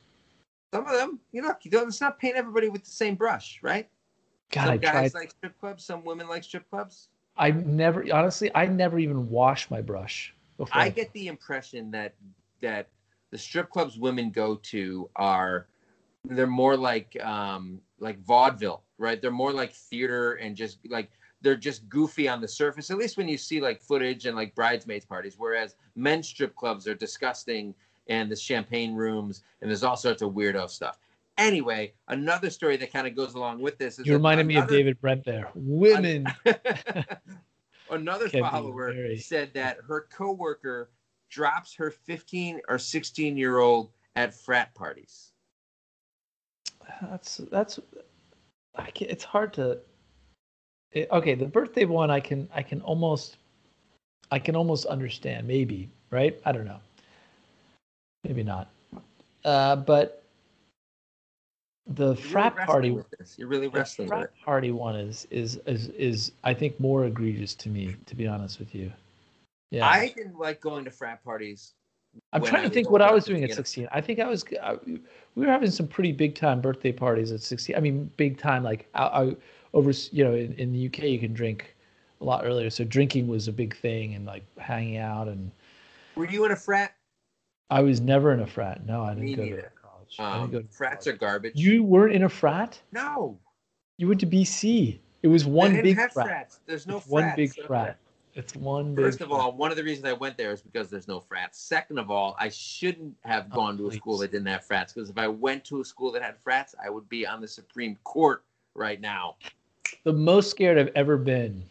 Some 0.73 0.87
of 0.87 0.93
them, 0.93 1.21
you 1.31 1.41
know, 1.41 1.55
you 1.63 1.71
don't, 1.71 1.85
let's 1.85 2.01
not 2.01 2.19
paint 2.19 2.35
everybody 2.35 2.69
with 2.69 2.83
the 2.85 2.91
same 2.91 3.15
brush, 3.15 3.61
right? 3.63 3.89
God, 4.51 4.65
some 4.65 4.73
I 4.73 4.77
guys 4.77 5.13
tried. 5.13 5.15
like 5.15 5.31
strip 5.31 5.59
clubs, 5.61 5.85
some 5.85 6.05
women 6.05 6.29
like 6.29 6.43
strip 6.45 6.69
clubs. 6.69 7.09
I 7.37 7.51
never. 7.51 8.05
Honestly, 8.13 8.51
I 8.55 8.67
never 8.67 8.99
even 8.99 9.29
wash 9.29 9.71
my 9.71 9.81
brush. 9.81 10.35
Before 10.57 10.81
I 10.81 10.89
get 10.89 11.13
the 11.13 11.27
impression 11.27 11.91
that 11.91 12.15
that 12.61 12.89
the 13.31 13.39
strip 13.39 13.71
clubs 13.71 13.99
women 13.99 14.31
go 14.31 14.57
to 14.57 15.11
are 15.17 15.67
they're 16.25 16.47
more 16.47 16.77
like 16.77 17.17
um 17.23 17.81
like 17.99 18.19
vaudeville, 18.21 18.83
right? 18.99 19.21
They're 19.21 19.31
more 19.31 19.53
like 19.53 19.73
theater 19.73 20.35
and 20.35 20.57
just 20.57 20.79
like 20.89 21.11
they're 21.43 21.57
just 21.57 21.89
goofy 21.89 22.29
on 22.29 22.41
the 22.41 22.49
surface. 22.49 22.91
At 22.91 22.97
least 22.99 23.17
when 23.17 23.29
you 23.29 23.37
see 23.37 23.61
like 23.61 23.83
footage 23.83 24.27
and 24.27 24.37
like 24.37 24.55
bridesmaids 24.55 25.05
parties, 25.05 25.35
whereas 25.37 25.77
men's 25.95 26.29
strip 26.29 26.57
clubs 26.57 26.89
are 26.89 26.95
disgusting 26.95 27.75
and 28.09 28.31
the 28.31 28.37
champagne 28.37 28.95
rooms 28.95 29.43
and 29.61 29.71
there's 29.71 29.85
all 29.85 29.97
sorts 29.97 30.23
of 30.23 30.33
weirdo 30.33 30.69
stuff. 30.69 30.99
Anyway, 31.37 31.93
another 32.09 32.49
story 32.49 32.77
that 32.77 32.93
kind 32.93 33.07
of 33.07 33.17
goes 33.17 33.35
along 33.35 33.61
with 33.61 33.77
this 33.77 33.99
is 33.99 34.07
You 34.07 34.13
reminded 34.13 34.47
me 34.47 34.57
of 34.57 34.69
David 34.69 35.01
Brent 35.01 35.25
there. 35.25 35.51
Women. 35.55 36.27
Another 37.91 38.29
follower 38.29 38.93
very- 38.93 39.19
said 39.19 39.53
that 39.55 39.79
her 39.87 40.07
coworker 40.13 40.91
drops 41.29 41.75
her 41.75 41.91
15 41.91 42.61
or 42.69 42.79
16 42.79 43.37
year 43.37 43.59
old 43.59 43.91
at 44.17 44.33
frat 44.33 44.75
parties. 44.75 45.34
That's 47.03 47.39
that's. 47.51 47.79
I 48.77 48.91
can, 48.91 49.09
it's 49.11 49.25
hard 49.25 49.53
to. 49.55 49.79
it- 50.93 51.09
okay, 51.11 51.35
the 51.35 51.47
birthday 51.47 51.85
one 51.85 52.11
I 52.11 52.21
can 52.21 52.49
I 52.55 52.63
can 52.63 52.81
almost, 52.83 53.37
I 54.31 54.39
can 54.39 54.57
almost 54.57 54.87
understand 54.87 55.47
maybe 55.47 55.89
right 56.11 56.41
I 56.45 56.53
don't 56.53 56.67
know. 56.67 56.81
Maybe 58.25 58.43
not, 58.43 58.69
uh, 59.45 59.77
but 59.77 60.23
the 61.87 62.15
You're 62.15 62.17
frat 62.17 62.55
really 62.55 62.67
party 62.67 62.91
with 62.91 63.11
this. 63.19 63.37
You're 63.39 63.49
really 63.49 63.69
the 63.69 63.79
wrestling 63.79 64.09
with 64.09 64.19
frat 64.19 64.31
party 64.45 64.71
one 64.71 64.97
is 64.97 65.27
is 65.31 65.57
is 65.67 65.89
is 65.91 66.33
I 66.43 66.55
think 66.55 66.79
more 66.81 67.05
egregious 67.05 67.55
to 67.57 67.69
me 67.69 67.95
to 68.07 68.15
be 68.17 68.27
honest 68.27 68.59
with 68.59 68.75
you. 68.75 68.91
Yeah. 69.71 69.87
I 69.87 70.13
didn't 70.17 70.39
like 70.39 70.61
going 70.61 70.85
to 70.85 70.91
frat 70.91 71.23
parties. 71.25 71.75
I'm 72.33 72.43
trying 72.43 72.63
I 72.65 72.69
to 72.69 72.71
think 72.71 72.91
what 72.91 73.03
I 73.03 73.13
was 73.13 73.25
doing 73.25 73.45
at 73.45 73.53
16. 73.53 73.89
I 73.93 74.01
think 74.01 74.19
I 74.19 74.27
was, 74.27 74.45
I, 74.63 74.77
we 74.85 75.01
were 75.47 75.47
having 75.47 75.71
some 75.71 75.87
pretty 75.87 76.13
big 76.13 76.35
time 76.35 76.61
birthday 76.61 76.93
parties 76.93 77.33
at 77.33 77.41
16. 77.41 77.77
I 77.77 77.81
mean, 77.81 78.11
big 78.17 78.39
time, 78.39 78.63
like 78.63 78.89
I, 78.95 79.05
I, 79.05 79.37
over, 79.73 79.91
you 80.11 80.25
know, 80.25 80.35
in, 80.35 80.53
in 80.55 80.73
the 80.73 80.87
UK, 80.87 81.05
you 81.05 81.19
can 81.19 81.33
drink 81.33 81.75
a 82.21 82.25
lot 82.25 82.45
earlier. 82.45 82.71
So 82.71 82.85
drinking 82.85 83.29
was 83.29 83.49
a 83.49 83.53
big 83.53 83.77
thing 83.77 84.15
and 84.15 84.27
like 84.27 84.45
hanging 84.59 84.99
out. 84.99 85.29
And 85.29 85.51
Were 86.17 86.29
you 86.29 86.45
in 86.45 86.53
a 86.53 86.57
frat? 86.57 86.95
I 87.71 87.81
was 87.81 88.01
never 88.01 88.33
in 88.33 88.41
a 88.41 88.47
frat. 88.47 88.85
No, 88.87 89.05
I 89.05 89.15
didn't 89.15 89.25
Me 89.25 89.35
go 89.35 89.45
neither. 89.45 89.63
to 89.63 89.71
college. 89.83 90.17
Um, 90.19 90.51
go 90.51 90.61
to 90.61 90.69
frats 90.69 91.07
are 91.07 91.13
garbage. 91.13 91.55
You 91.57 91.83
weren't 91.83 92.15
in 92.15 92.25
a 92.25 92.29
frat? 92.29 92.81
no. 92.93 93.39
You 93.97 94.09
went 94.09 94.19
to 94.21 94.27
BC. 94.27 94.99
It 95.23 95.29
was 95.29 95.45
one 95.45 95.81
big 95.81 95.95
frat. 95.95 96.13
frats. 96.13 96.59
There's 96.67 96.85
no 96.85 96.99
one 97.01 97.33
big 97.37 97.55
frat. 97.65 97.97
It's 98.35 98.57
one 98.57 98.97
First 98.97 99.21
of 99.21 99.31
all, 99.31 99.53
one 99.53 99.71
of 99.71 99.77
the 99.77 99.85
reasons 99.85 100.07
I 100.07 100.13
went 100.13 100.37
there 100.37 100.53
is 100.53 100.61
because 100.61 100.91
there's 100.91 101.07
no 101.07 101.21
frats. 101.21 101.59
Second 101.61 101.99
of 101.99 102.11
all, 102.11 102.35
I 102.39 102.49
shouldn't 102.49 103.15
have 103.25 103.47
Oh, 103.53 103.57
gone 103.57 103.79
to 103.79 103.87
a 103.87 103.91
please. 103.91 103.97
school 103.97 104.19
that 104.19 104.33
didn't 104.33 104.49
have 104.49 104.65
frats 104.65 104.93
because 104.93 105.09
if 105.11 105.19
I 105.19 105.29
went 105.29 105.65
to 105.67 105.81
a 105.81 105.85
school 105.85 106.11
that 106.13 106.23
had 106.23 106.37
frats, 106.39 106.75
I 106.85 106.91
would 106.91 107.09
be 107.09 107.27
on 107.27 107.41
the 107.41 107.47
Supreme 107.49 107.97
Court 108.05 108.43
right 108.75 109.01
now. 109.01 109.37
the 110.03 110.13
most 110.13 110.51
scared 110.51 110.79
I've 110.79 110.91
ever 110.97 111.17
been 111.17 111.63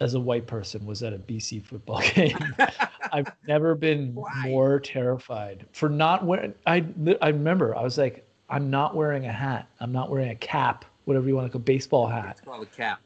as 0.00 0.12
a 0.14 0.20
white 0.20 0.46
person 0.46 0.84
was 0.84 1.02
at 1.02 1.14
a 1.14 1.18
BC 1.18 1.64
football 1.64 2.00
game. 2.14 2.36
I've 3.12 3.32
never 3.48 3.74
been 3.74 4.14
Why? 4.14 4.42
more 4.46 4.78
terrified 4.80 5.64
for 5.72 5.88
not 5.88 6.24
wearing. 6.26 6.52
I 6.66 6.84
I 7.22 7.28
remember 7.28 7.74
I 7.76 7.82
was 7.82 7.96
like, 7.96 8.26
I'm 8.50 8.68
not 8.68 8.94
wearing 8.94 9.24
a 9.26 9.32
hat. 9.32 9.68
I'm 9.80 9.92
not 9.92 10.10
wearing 10.10 10.30
a 10.30 10.34
cap, 10.36 10.84
whatever 11.06 11.26
you 11.28 11.34
want 11.34 11.46
to 11.46 11.50
call 11.52 11.60
a 11.60 11.64
baseball 11.64 12.06
hat. 12.08 12.32
It's 12.32 12.40
called 12.42 12.62
a 12.62 12.66
cap. 12.66 13.00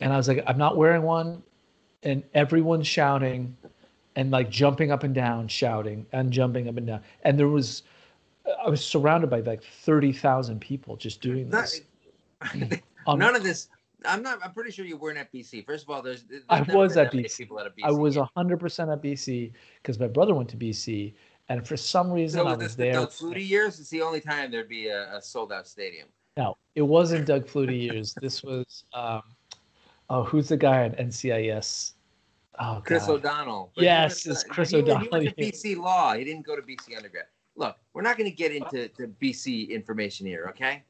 And 0.00 0.12
I 0.12 0.16
was 0.16 0.28
like, 0.28 0.42
I'm 0.46 0.58
not 0.58 0.76
wearing 0.76 1.02
one. 1.02 1.42
And 2.02 2.22
everyone's 2.34 2.86
shouting 2.86 3.56
and 4.16 4.30
like 4.30 4.50
jumping 4.50 4.90
up 4.90 5.04
and 5.04 5.14
down, 5.14 5.48
shouting 5.48 6.06
and 6.12 6.32
jumping 6.32 6.68
up 6.68 6.76
and 6.76 6.86
down. 6.86 7.00
And 7.22 7.38
there 7.38 7.48
was, 7.48 7.84
I 8.64 8.68
was 8.68 8.84
surrounded 8.84 9.30
by 9.30 9.40
like 9.40 9.62
30,000 9.62 10.60
people 10.60 10.96
just 10.96 11.20
doing 11.20 11.48
this. 11.48 11.80
Um, 13.04 13.18
None 13.18 13.34
of 13.34 13.42
this. 13.42 13.68
I'm 14.04 14.22
not. 14.22 14.38
I'm 14.44 14.52
pretty 14.52 14.70
sure 14.70 14.84
you 14.84 14.96
weren't 14.96 15.18
at 15.18 15.32
BC. 15.32 15.64
First 15.66 15.84
of 15.84 15.90
all, 15.90 16.02
there's. 16.02 16.24
there's 16.24 16.42
I 16.48 16.62
was 16.62 16.96
at 16.96 17.12
BC. 17.12 17.38
People 17.38 17.58
at 17.60 17.76
BC. 17.76 17.84
I 17.84 17.90
was 17.90 18.14
game. 18.16 18.26
hundred 18.36 18.60
percent 18.60 18.90
at 18.90 19.02
BC 19.02 19.52
because 19.82 19.98
my 19.98 20.06
brother 20.06 20.34
went 20.34 20.48
to 20.50 20.56
BC, 20.56 21.14
and 21.48 21.66
for 21.66 21.76
some 21.76 22.10
reason 22.10 22.38
So 22.40 22.46
I 22.46 22.52
was 22.52 22.62
was 22.62 22.76
the 22.76 22.82
there. 22.84 22.92
Doug 22.92 23.10
Flutie 23.10 23.48
years? 23.48 23.80
It's 23.80 23.90
the 23.90 24.02
only 24.02 24.20
time 24.20 24.50
there'd 24.50 24.68
be 24.68 24.88
a, 24.88 25.16
a 25.16 25.22
sold 25.22 25.52
out 25.52 25.66
stadium. 25.66 26.08
No, 26.36 26.56
it 26.74 26.82
wasn't 26.82 27.26
Doug 27.26 27.46
Flutie 27.46 27.82
years. 27.82 28.14
This 28.20 28.42
was, 28.42 28.84
um, 28.94 29.22
oh, 30.12 30.22
who's 30.22 30.48
the 30.48 30.56
guy 30.56 30.84
on 30.84 30.90
NCIS? 30.92 31.92
Oh, 32.60 32.82
Chris 32.84 33.06
God. 33.06 33.14
O'Donnell. 33.14 33.72
Yes, 33.76 34.24
he 34.24 34.30
it's 34.30 34.44
Chris 34.44 34.70
he 34.70 34.76
O'Donnell, 34.76 35.00
He 35.00 35.08
went 35.08 35.36
to. 35.36 35.44
BC 35.44 35.76
Law. 35.76 36.14
He 36.14 36.24
didn't 36.24 36.46
go 36.46 36.54
to 36.54 36.62
BC 36.62 36.96
undergrad. 36.96 37.24
Look, 37.56 37.76
we're 37.94 38.02
not 38.02 38.18
going 38.18 38.30
to 38.30 38.36
get 38.36 38.52
into 38.52 38.88
to 38.88 39.08
BC 39.20 39.70
information 39.70 40.26
here, 40.26 40.46
okay? 40.50 40.84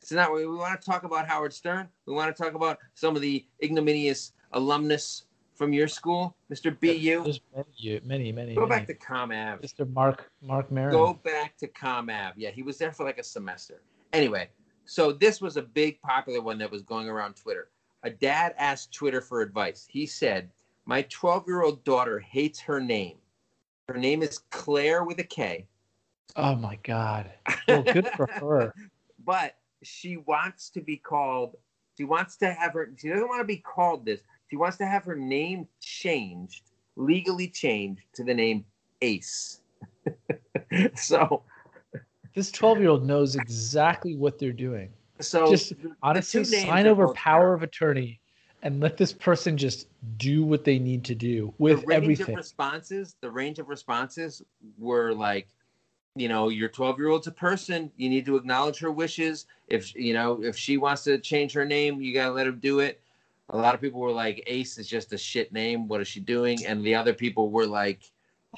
So 0.00 0.14
now 0.16 0.32
We 0.34 0.46
want 0.46 0.80
to 0.80 0.86
talk 0.86 1.04
about 1.04 1.26
Howard 1.26 1.52
Stern. 1.52 1.88
We 2.06 2.12
want 2.12 2.34
to 2.34 2.42
talk 2.42 2.54
about 2.54 2.78
some 2.94 3.16
of 3.16 3.22
the 3.22 3.44
ignominious 3.62 4.32
alumnus 4.52 5.24
from 5.54 5.72
your 5.72 5.88
school, 5.88 6.36
Mr. 6.52 6.70
BU? 6.78 7.24
There's 7.24 7.40
many, 7.54 8.00
many, 8.04 8.32
many. 8.32 8.54
Go 8.54 8.66
many. 8.66 8.80
back 8.80 8.86
to 8.86 8.94
Com 8.94 9.32
Ave. 9.32 9.66
Mr. 9.66 9.90
Mark 9.92 10.30
Mark 10.40 10.70
Maron. 10.70 10.92
Go 10.92 11.14
back 11.14 11.56
to 11.58 11.66
Com 11.66 12.08
Ave. 12.08 12.34
Yeah, 12.36 12.50
he 12.50 12.62
was 12.62 12.78
there 12.78 12.92
for 12.92 13.04
like 13.04 13.18
a 13.18 13.24
semester. 13.24 13.82
Anyway, 14.12 14.48
so 14.84 15.12
this 15.12 15.40
was 15.40 15.56
a 15.56 15.62
big 15.62 16.00
popular 16.00 16.40
one 16.40 16.58
that 16.58 16.70
was 16.70 16.82
going 16.82 17.08
around 17.08 17.34
Twitter. 17.34 17.70
A 18.04 18.10
dad 18.10 18.54
asked 18.58 18.92
Twitter 18.92 19.20
for 19.20 19.40
advice. 19.42 19.86
He 19.90 20.06
said, 20.06 20.50
My 20.86 21.02
12 21.02 21.46
year 21.46 21.62
old 21.62 21.84
daughter 21.84 22.18
hates 22.18 22.60
her 22.60 22.80
name. 22.80 23.16
Her 23.88 23.98
name 23.98 24.22
is 24.22 24.38
Claire 24.50 25.04
with 25.04 25.18
a 25.18 25.24
K, 25.24 25.66
Oh 26.36 26.54
my 26.54 26.78
God. 26.82 27.30
Well, 27.66 27.82
good 27.82 28.06
for 28.08 28.26
her. 28.40 28.74
but 29.24 29.56
she 29.82 30.18
wants 30.18 30.70
to 30.70 30.80
be 30.80 30.96
called, 30.96 31.56
she 31.96 32.04
wants 32.04 32.36
to 32.38 32.52
have 32.52 32.74
her, 32.74 32.90
she 32.96 33.08
doesn't 33.08 33.28
want 33.28 33.40
to 33.40 33.44
be 33.46 33.56
called 33.56 34.04
this. 34.04 34.20
She 34.50 34.56
wants 34.56 34.76
to 34.78 34.86
have 34.86 35.04
her 35.04 35.16
name 35.16 35.66
changed, 35.80 36.62
legally 36.96 37.48
changed 37.48 38.02
to 38.14 38.24
the 38.24 38.34
name 38.34 38.64
Ace. 39.02 39.60
so, 40.94 41.42
This 42.34 42.50
12 42.52 42.80
year 42.80 42.90
old 42.90 43.04
knows 43.04 43.34
exactly 43.36 44.14
what 44.16 44.38
they're 44.38 44.52
doing. 44.52 44.90
So 45.20 45.50
Just 45.50 45.72
Honestly, 46.02 46.44
sign 46.44 46.86
over 46.86 47.08
power 47.14 47.54
of 47.54 47.62
attorney 47.62 48.20
and 48.62 48.80
let 48.80 48.96
this 48.96 49.12
person 49.12 49.56
just 49.56 49.88
do 50.16 50.44
what 50.44 50.64
they 50.64 50.78
need 50.78 51.04
to 51.04 51.14
do 51.14 51.54
with 51.58 51.80
the 51.80 51.86
range 51.86 52.02
everything. 52.02 52.30
of 52.30 52.36
responses 52.36 53.16
the 53.20 53.30
range 53.30 53.58
of 53.58 53.68
responses 53.68 54.42
were 54.78 55.12
like 55.12 55.48
you 56.16 56.28
know 56.28 56.48
your 56.48 56.68
12 56.68 56.98
year 56.98 57.08
old's 57.08 57.26
a 57.28 57.32
person. 57.32 57.92
You 57.96 58.08
need 58.08 58.26
to 58.26 58.36
acknowledge 58.36 58.78
her 58.80 58.90
wishes. 58.90 59.46
If 59.68 59.94
you 59.94 60.14
know 60.14 60.42
if 60.42 60.56
she 60.56 60.76
wants 60.76 61.04
to 61.04 61.18
change 61.18 61.52
her 61.52 61.64
name 61.64 62.00
you 62.00 62.12
gotta 62.12 62.32
let 62.32 62.46
her 62.46 62.52
do 62.52 62.80
it. 62.80 63.00
A 63.50 63.56
lot 63.56 63.74
of 63.74 63.80
people 63.80 64.00
were 64.00 64.12
like 64.12 64.42
ace 64.46 64.76
is 64.76 64.88
just 64.88 65.12
a 65.12 65.18
shit 65.18 65.52
name. 65.52 65.88
What 65.88 66.00
is 66.00 66.08
she 66.08 66.20
doing? 66.20 66.66
And 66.66 66.84
the 66.84 66.94
other 66.94 67.14
people 67.14 67.50
were 67.50 67.66
like 67.66 68.00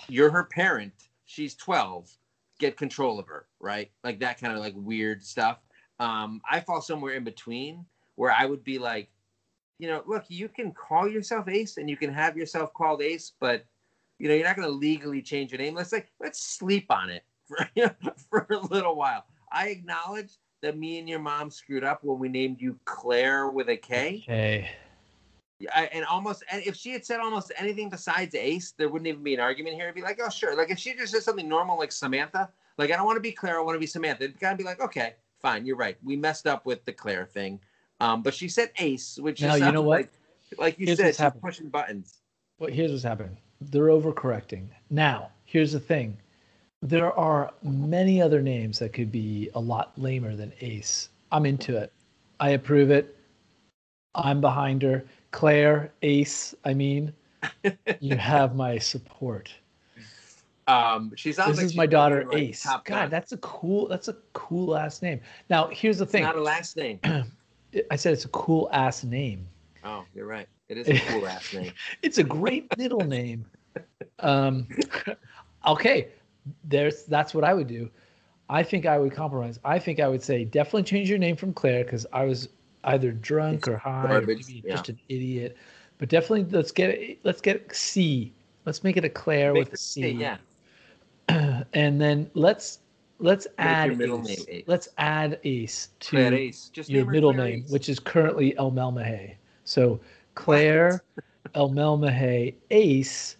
you're 0.08 0.30
her 0.30 0.44
parent. 0.44 0.92
She's 1.26 1.54
12 1.54 2.10
get 2.58 2.76
control 2.76 3.18
of 3.18 3.26
her 3.26 3.46
right? 3.60 3.90
Like 4.02 4.18
that 4.20 4.40
kind 4.40 4.54
of 4.54 4.60
like 4.60 4.74
weird 4.76 5.22
stuff 5.22 5.58
um 6.00 6.40
i 6.50 6.58
fall 6.58 6.82
somewhere 6.82 7.14
in 7.14 7.22
between 7.22 7.84
where 8.16 8.32
i 8.32 8.44
would 8.44 8.64
be 8.64 8.78
like 8.78 9.08
you 9.80 9.88
know, 9.88 10.02
look, 10.06 10.24
you 10.28 10.48
can 10.48 10.72
call 10.72 11.08
yourself 11.08 11.48
Ace 11.48 11.78
and 11.78 11.88
you 11.88 11.96
can 11.96 12.12
have 12.12 12.36
yourself 12.36 12.72
called 12.74 13.00
Ace, 13.00 13.32
but 13.40 13.64
you 14.18 14.28
know, 14.28 14.34
you're 14.34 14.46
not 14.46 14.54
going 14.54 14.68
to 14.68 14.74
legally 14.74 15.22
change 15.22 15.52
your 15.52 15.58
name. 15.58 15.74
Let's 15.74 15.90
like 15.90 16.12
let's 16.20 16.38
sleep 16.38 16.86
on 16.90 17.08
it 17.08 17.24
for 17.48 17.66
you 17.74 17.84
know, 17.84 18.12
for 18.28 18.46
a 18.50 18.58
little 18.58 18.94
while. 18.94 19.24
I 19.50 19.68
acknowledge 19.68 20.32
that 20.60 20.76
me 20.76 20.98
and 20.98 21.08
your 21.08 21.18
mom 21.18 21.50
screwed 21.50 21.82
up 21.82 22.04
when 22.04 22.18
we 22.18 22.28
named 22.28 22.60
you 22.60 22.78
Claire 22.84 23.48
with 23.48 23.70
a 23.70 23.76
K. 23.76 24.22
Okay. 24.22 24.70
I, 25.74 25.86
and 25.86 26.04
almost 26.04 26.44
and 26.50 26.62
if 26.66 26.76
she 26.76 26.92
had 26.92 27.04
said 27.06 27.20
almost 27.20 27.50
anything 27.56 27.88
besides 27.88 28.34
Ace, 28.34 28.74
there 28.76 28.90
wouldn't 28.90 29.08
even 29.08 29.22
be 29.22 29.32
an 29.32 29.40
argument 29.40 29.76
here. 29.76 29.84
It'd 29.84 29.94
be 29.94 30.02
like, 30.02 30.20
oh 30.22 30.28
sure. 30.28 30.54
Like 30.54 30.70
if 30.70 30.78
she 30.78 30.92
just 30.92 31.12
said 31.12 31.22
something 31.22 31.48
normal 31.48 31.78
like 31.78 31.92
Samantha, 31.92 32.50
like 32.76 32.90
I 32.90 32.96
don't 32.96 33.06
want 33.06 33.16
to 33.16 33.22
be 33.22 33.32
Claire, 33.32 33.58
I 33.58 33.62
want 33.62 33.76
to 33.76 33.80
be 33.80 33.86
Samantha. 33.86 34.24
It'd 34.24 34.40
kind 34.40 34.52
of 34.52 34.58
be 34.58 34.64
like, 34.64 34.80
okay, 34.82 35.14
fine, 35.40 35.64
you're 35.66 35.76
right. 35.76 35.96
We 36.02 36.16
messed 36.16 36.46
up 36.46 36.66
with 36.66 36.84
the 36.84 36.92
Claire 36.92 37.26
thing. 37.26 37.60
Um, 38.00 38.22
but 38.22 38.34
she 38.34 38.48
said 38.48 38.70
Ace, 38.78 39.18
which 39.18 39.42
Now, 39.42 39.54
is 39.54 39.60
you 39.60 39.72
know 39.72 39.82
what? 39.82 40.00
Like, 40.00 40.10
like 40.58 40.78
you 40.78 40.86
Here's 40.86 40.98
said, 40.98 41.08
she's 41.08 41.16
happening. 41.18 41.42
pushing 41.42 41.68
buttons. 41.68 42.18
Well, 42.58 42.70
here's 42.70 42.90
what's 42.90 43.02
happening. 43.02 43.36
They're 43.60 43.84
overcorrecting. 43.88 44.66
Now, 44.88 45.30
here's 45.44 45.72
the 45.72 45.80
thing. 45.80 46.16
There 46.82 47.12
are 47.12 47.52
many 47.62 48.22
other 48.22 48.40
names 48.40 48.78
that 48.78 48.92
could 48.94 49.12
be 49.12 49.50
a 49.54 49.60
lot 49.60 49.92
lamer 49.98 50.34
than 50.34 50.52
Ace. 50.62 51.10
I'm 51.30 51.44
into 51.44 51.76
it. 51.76 51.92
I 52.40 52.50
approve 52.50 52.90
it. 52.90 53.16
I'm 54.14 54.40
behind 54.40 54.82
her. 54.82 55.04
Claire, 55.30 55.92
Ace, 56.02 56.54
I 56.64 56.72
mean, 56.74 57.12
you 58.00 58.16
have 58.16 58.54
my 58.56 58.78
support. 58.78 59.52
Um, 60.70 61.12
she 61.16 61.32
sounds 61.32 61.50
This 61.50 61.56
like 61.58 61.64
is 61.66 61.70
she's 61.72 61.76
my 61.76 61.86
daughter 61.86 62.24
like 62.26 62.38
Ace. 62.38 62.64
God, 62.64 62.84
Gun. 62.84 63.10
that's 63.10 63.32
a 63.32 63.36
cool 63.38 63.88
that's 63.88 64.08
a 64.08 64.16
cool 64.34 64.66
last 64.68 65.02
name. 65.02 65.20
Now, 65.48 65.68
here's 65.72 65.98
the 65.98 66.04
It's 66.04 66.12
thing. 66.12 66.22
not 66.22 66.36
a 66.36 66.42
last 66.42 66.76
name. 66.76 67.00
I 67.90 67.96
said 67.96 68.12
it's 68.12 68.24
a 68.24 68.28
cool 68.28 68.68
ass 68.72 69.04
name. 69.04 69.46
Oh, 69.84 70.04
you're 70.14 70.26
right. 70.26 70.46
It 70.68 70.78
is 70.78 70.88
a 70.88 70.98
cool 71.10 71.26
ass 71.26 71.52
name. 71.52 71.72
It's 72.02 72.18
a 72.18 72.24
great 72.24 72.76
middle 72.78 73.00
name. 73.00 73.44
Um, 74.20 74.68
okay, 75.66 76.08
there's 76.64 77.04
that's 77.04 77.34
what 77.34 77.44
I 77.44 77.54
would 77.54 77.66
do. 77.66 77.90
I 78.48 78.62
think 78.62 78.86
I 78.86 78.98
would 78.98 79.12
compromise. 79.12 79.58
I 79.64 79.78
think 79.78 80.00
I 80.00 80.08
would 80.08 80.22
say 80.22 80.44
definitely 80.44 80.82
change 80.84 81.08
your 81.08 81.18
name 81.18 81.36
from 81.36 81.52
Claire 81.52 81.84
because 81.84 82.06
I 82.12 82.24
was 82.24 82.48
either 82.84 83.12
drunk 83.12 83.68
or 83.68 83.76
high, 83.76 84.14
or 84.16 84.30
yeah. 84.32 84.70
just 84.70 84.88
an 84.88 84.98
idiot. 85.08 85.56
But 85.98 86.08
definitely 86.08 86.44
let's 86.56 86.72
get 86.72 86.90
it, 86.90 87.18
let's 87.24 87.40
get 87.40 87.74
C. 87.74 88.32
Let's 88.66 88.84
make 88.84 88.96
it 88.96 89.04
a 89.04 89.08
Claire 89.08 89.52
Make 89.52 89.64
with 89.64 89.70
a 89.70 89.74
it- 89.74 89.78
C. 89.78 90.08
Yeah. 90.10 90.36
And 91.72 92.00
then 92.00 92.30
let's 92.34 92.80
let's 93.18 93.46
Make 93.58 93.66
add 93.66 93.98
middle 93.98 94.20
Ace. 94.20 94.38
name 94.38 94.46
Ace. 94.48 94.64
Let's 94.66 94.88
add 94.98 95.38
Ace 95.44 95.88
to 96.00 96.34
Ace. 96.34 96.70
Just 96.72 96.90
your 96.90 97.06
middle 97.06 97.32
Claire 97.32 97.46
name, 97.46 97.62
Ace. 97.64 97.70
which 97.70 97.88
is 97.88 97.98
currently 97.98 98.56
El 98.56 98.72
Melmahay. 98.72 99.34
So 99.64 100.00
Claire 100.34 101.02
El 101.54 101.70
Melmahay 101.70 102.54
Ace 102.70 103.36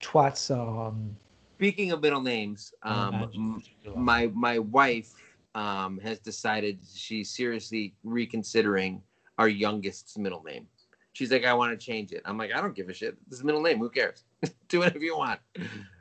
Twatson. 0.00 1.10
Speaking 1.56 1.92
of 1.92 2.02
middle 2.02 2.20
names, 2.20 2.74
um, 2.82 3.62
my 3.96 4.26
my 4.34 4.58
wife 4.58 5.14
um, 5.54 5.98
has 6.00 6.18
decided 6.18 6.78
she's 6.94 7.30
seriously 7.30 7.94
reconsidering 8.04 9.02
our 9.38 9.48
youngest's 9.48 10.18
middle 10.18 10.42
name. 10.42 10.66
She's 11.14 11.32
like, 11.32 11.46
I 11.46 11.54
want 11.54 11.78
to 11.78 11.82
change 11.82 12.12
it. 12.12 12.20
I'm 12.26 12.36
like, 12.36 12.52
I 12.54 12.60
don't 12.60 12.74
give 12.74 12.90
a 12.90 12.94
shit. 12.94 13.16
This 13.30 13.38
is 13.38 13.44
middle 13.44 13.62
name. 13.62 13.78
Who 13.78 13.88
cares? 13.88 14.24
Do 14.68 14.80
whatever 14.80 15.02
you 15.02 15.16
want. 15.16 15.40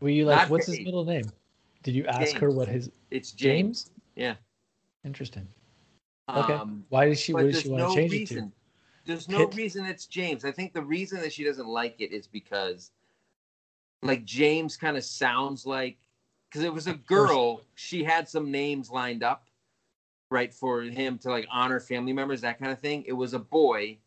Were 0.01 0.09
you 0.09 0.25
like, 0.25 0.39
Not 0.39 0.49
what's 0.49 0.67
his 0.67 0.81
middle 0.81 1.05
name? 1.05 1.23
Did 1.85 1.93
you 1.93 2.07
ask 2.07 2.35
her 2.37 2.49
what 2.49 2.67
his 2.67 2.89
It's 3.11 3.31
James? 3.31 3.83
James. 3.83 3.91
Yeah. 4.15 4.33
Interesting. 5.05 5.47
Okay. 6.27 6.53
Um, 6.53 6.83
Why 6.89 7.07
does 7.07 7.19
she? 7.19 7.31
What 7.31 7.43
does 7.43 7.61
she 7.61 7.69
want 7.69 7.83
no 7.83 7.89
to 7.89 7.95
change 7.95 8.11
reason. 8.11 8.51
There's 9.05 9.29
no 9.29 9.45
Pitt? 9.45 9.55
reason 9.55 9.85
it's 9.85 10.07
James. 10.07 10.45
I 10.45 10.51
think 10.51 10.73
the 10.73 10.81
reason 10.81 11.21
that 11.21 11.31
she 11.31 11.43
doesn't 11.43 11.67
like 11.67 11.97
it 11.99 12.11
is 12.11 12.25
because, 12.25 12.89
like, 14.01 14.25
James 14.25 14.77
kind 14.77 14.97
of 14.97 15.03
sounds 15.03 15.67
like, 15.67 15.97
because 16.49 16.63
it 16.63 16.73
was 16.73 16.87
a 16.87 16.95
girl. 16.95 17.61
She 17.75 18.03
had 18.03 18.27
some 18.27 18.49
names 18.49 18.89
lined 18.89 19.21
up, 19.21 19.45
right, 20.31 20.51
for 20.51 20.81
him 20.81 21.19
to 21.19 21.29
like 21.29 21.45
honor 21.51 21.79
family 21.79 22.13
members, 22.13 22.41
that 22.41 22.57
kind 22.57 22.71
of 22.71 22.79
thing. 22.79 23.03
It 23.05 23.13
was 23.13 23.35
a 23.35 23.39
boy, 23.39 23.99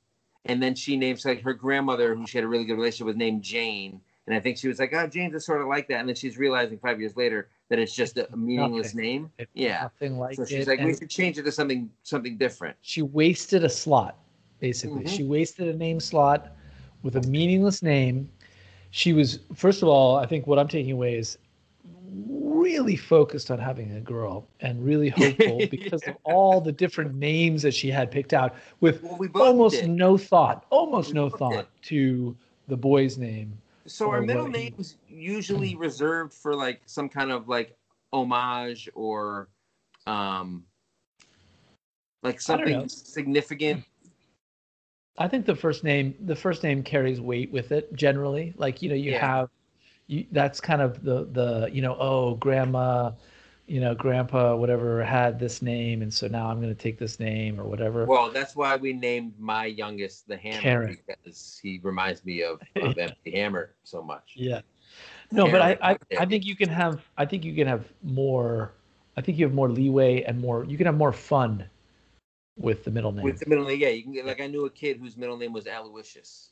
and 0.47 0.61
then 0.61 0.75
she 0.75 0.97
names 0.97 1.25
like 1.25 1.43
her 1.43 1.55
grandmother, 1.55 2.17
who 2.17 2.27
she 2.27 2.39
had 2.39 2.45
a 2.45 2.49
really 2.49 2.65
good 2.65 2.75
relationship 2.75 3.07
with, 3.07 3.17
named 3.17 3.43
Jane. 3.43 4.01
And 4.27 4.35
I 4.35 4.41
think 4.41 4.59
she 4.59 4.67
was 4.67 4.81
like, 4.81 4.93
"Oh, 4.93 5.07
James 5.07 5.33
is 5.33 5.47
sort 5.47 5.63
of 5.63 5.69
like 5.69 5.87
that." 5.89 6.01
And 6.01 6.09
then 6.09 6.17
she's 6.17 6.39
realizing 6.39 6.81
five 6.81 6.99
years 6.99 7.17
later 7.17 7.49
that 7.69 7.79
it's 7.79 7.95
just 7.95 8.17
a 8.19 8.29
meaningless 8.37 8.95
nothing. 8.95 9.01
name. 9.01 9.31
It's 9.39 9.51
Yeah. 9.55 9.83
Nothing 9.83 10.19
like 10.19 10.37
So 10.37 10.45
she's 10.45 10.67
it. 10.67 10.69
like, 10.69 10.81
"We 10.81 10.95
should 10.97 11.11
change 11.11 11.39
it 11.39 11.43
to 11.45 11.53
something 11.53 11.91
something 12.03 12.37
different." 12.39 12.77
she 12.81 13.03
wasted 13.03 13.65
a 13.65 13.69
slot, 13.69 14.17
basically. 14.61 15.05
Mhm. 15.05 15.09
She 15.09 15.25
wasted 15.25 15.69
a 15.69 15.77
name 15.77 16.01
slot 16.01 16.57
with 17.03 17.17
a 17.17 17.23
meaningless 17.29 17.83
name. 17.83 18.29
She 18.91 19.13
was, 19.13 19.41
first 19.55 19.83
of 19.83 19.89
all, 19.89 20.17
I 20.17 20.25
think 20.27 20.47
what 20.47 20.59
I'm 20.59 20.69
taking 20.69 20.93
away 20.93 21.17
is 21.19 21.37
really 22.11 22.97
focused 22.97 23.51
on 23.51 23.59
having 23.59 23.93
a 23.93 24.01
girl 24.01 24.47
and 24.61 24.83
really 24.85 25.09
hopeful 25.17 25.67
because 25.71 26.03
of 26.05 26.17
all 26.25 26.61
the 26.61 26.73
different 26.73 27.15
names 27.15 27.63
that 27.63 27.75
she 27.75 27.91
had 27.91 28.11
picked 28.11 28.33
out 28.33 28.55
with 28.81 29.03
Well, 29.03 29.17
we 29.19 29.29
almost 29.35 29.81
did. 29.83 29.91
no 29.91 30.17
thought, 30.17 30.65
almost 30.71 31.09
We 31.09 31.15
no 31.15 31.29
thought 31.31 31.53
did. 31.53 31.89
to 31.89 32.37
the 32.67 32.77
boy's 32.77 33.19
name. 33.19 33.57
So 33.89 34.11
our 34.11 34.21
middle 34.21 34.49
names 34.49 34.97
usually 35.09 35.75
reserved 35.75 36.35
for 36.35 36.55
like 36.55 36.83
some 36.87 37.09
kind 37.09 37.31
of 37.33 37.49
like 37.49 37.77
homage 38.13 38.89
or 38.95 39.49
um 40.07 40.65
like 42.23 42.41
something 42.41 42.89
significant. 42.89 43.85
I 45.19 45.27
think 45.27 45.47
the 45.47 45.57
first 45.57 45.85
name 45.85 46.15
the 46.21 46.37
first 46.37 46.63
name 46.63 46.83
carries 46.83 47.21
weight 47.21 47.51
with 47.51 47.73
it 47.73 47.93
generally. 47.95 48.55
Like 48.57 48.83
you 48.83 48.89
know 48.89 48.95
you 48.95 49.13
Yeah. 49.13 49.21
have 49.21 49.49
you 50.07 50.27
that's 50.33 50.61
kind 50.61 50.83
of 50.83 51.03
the 51.03 51.25
the 51.25 51.71
you 51.73 51.83
know 51.83 51.97
oh 51.99 52.35
grandma 52.35 53.13
you 53.69 53.81
know 53.81 53.95
grandpa 53.95 54.57
whatever 54.57 55.05
had 55.05 55.39
this 55.39 55.61
name 55.61 56.01
and 56.01 56.13
so 56.13 56.27
now 56.27 56.49
I'm 56.49 56.61
going 56.61 56.75
to 56.75 56.83
take 56.83 56.99
this 56.99 57.21
name 57.21 57.61
or 57.61 57.65
whatever. 57.65 58.07
Well, 58.07 58.31
that's 58.31 58.57
why 58.57 58.77
we 58.77 58.93
named 58.93 59.35
my 59.39 59.67
youngest 59.67 60.27
the 60.27 60.37
Hammer 60.37 60.61
Karen. 60.61 60.99
because 61.07 61.61
he 61.63 61.79
reminds 61.83 62.25
me 62.25 62.43
of, 62.43 62.61
of 62.77 62.97
MC 62.97 63.31
Hammer 63.33 63.75
so 63.85 64.03
much. 64.03 64.33
yeah. 64.35 64.63
No, 65.31 65.51
but 65.51 65.61
I, 65.61 65.77
I. 65.83 65.99
I 66.19 66.25
think 66.25 66.47
you 66.47 66.57
can 66.57 66.71
have 66.71 67.03
I 67.19 67.27
think 67.27 67.45
you 67.45 67.55
can 67.55 67.67
have 67.67 67.85
more 68.03 68.73
I 69.17 69.21
think 69.21 69.37
you 69.37 69.45
have 69.45 69.55
more 69.55 69.69
leeway 69.69 70.23
and 70.23 70.41
more 70.41 70.65
you 70.65 70.79
can 70.79 70.87
have 70.87 70.97
more 70.97 71.13
fun 71.13 71.69
with 72.57 72.85
the 72.85 72.91
middle 72.91 73.13
name. 73.13 73.25
With 73.25 73.39
the 73.41 73.47
middle 73.47 73.67
name, 73.67 73.79
yeah, 73.79 73.89
you 73.89 74.03
can 74.03 74.13
get 74.13 74.25
like 74.25 74.41
I 74.41 74.47
knew 74.47 74.65
a 74.65 74.71
kid 74.71 74.99
whose 74.99 75.17
middle 75.17 75.37
name 75.37 75.53
was 75.53 75.67
Aloysius. 75.67 76.51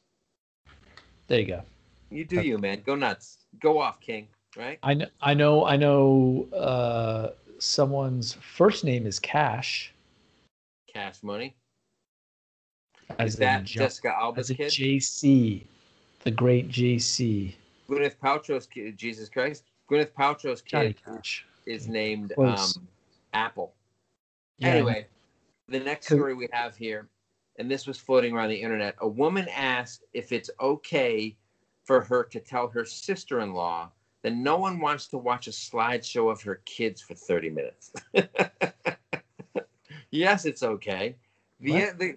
there 1.27 1.41
you 1.41 1.47
go. 1.47 1.63
You 2.11 2.25
do 2.25 2.41
you, 2.41 2.59
man. 2.59 2.83
Go 2.85 2.95
nuts. 2.95 3.39
Go 3.59 3.81
off, 3.81 4.01
King. 4.01 4.29
Right? 4.57 4.79
I 4.83 4.95
know 4.95 5.07
I 5.21 5.35
know 5.35 5.65
I 5.67 5.77
know 5.77 6.49
uh 6.55 7.31
someone's 7.59 8.35
first 8.35 8.85
name 8.85 9.07
is 9.07 9.19
Cash 9.19 9.93
Cash 10.93 11.23
money. 11.23 11.55
as 13.19 13.35
Is 13.35 13.39
that 13.39 13.65
Jessica 13.65 14.15
Alba's 14.17 14.49
kid? 14.49 14.71
JC. 14.73 15.65
The 16.25 16.31
great 16.31 16.71
JC. 16.71 17.55
Gwyneth 17.89 18.17
Paltrow's 18.17 18.67
kid, 18.67 18.97
Jesus 18.97 19.29
Christ. 19.29 19.65
Gwyneth 19.91 20.13
Paltrow's 20.13 20.63
kid 20.63 20.97
is 21.67 21.87
named 21.87 22.33
um, 22.39 22.89
Apple. 23.33 23.75
Yeah. 24.59 24.69
Anyway, 24.69 25.07
the 25.69 25.81
next 25.81 26.07
story 26.07 26.35
we 26.35 26.49
have 26.53 26.77
here, 26.77 27.09
and 27.59 27.71
this 27.71 27.87
was 27.87 27.99
floating 27.99 28.35
around 28.35 28.49
the 28.49 28.61
internet. 28.61 28.97
A 29.01 29.09
woman 29.09 29.47
asked 29.55 30.05
if 30.15 30.33
it's 30.33 30.51
okay 30.61 31.37
for 31.85 32.01
her 32.01 32.25
to 32.25 32.41
tell 32.41 32.69
her 32.69 32.85
sister 32.85 33.41
that 34.27 34.35
no 34.35 34.57
one 34.57 34.81
wants 34.81 35.07
to 35.07 35.19
watch 35.19 35.47
a 35.47 35.53
slideshow 35.53 36.33
of 36.33 36.43
her 36.43 36.61
kids 36.65 37.01
for 37.01 37.15
30 37.15 37.49
minutes. 37.49 37.93
yes, 40.11 40.45
it's 40.45 40.65
okay. 40.65 41.15
The, 41.61 41.93
the, 41.97 42.17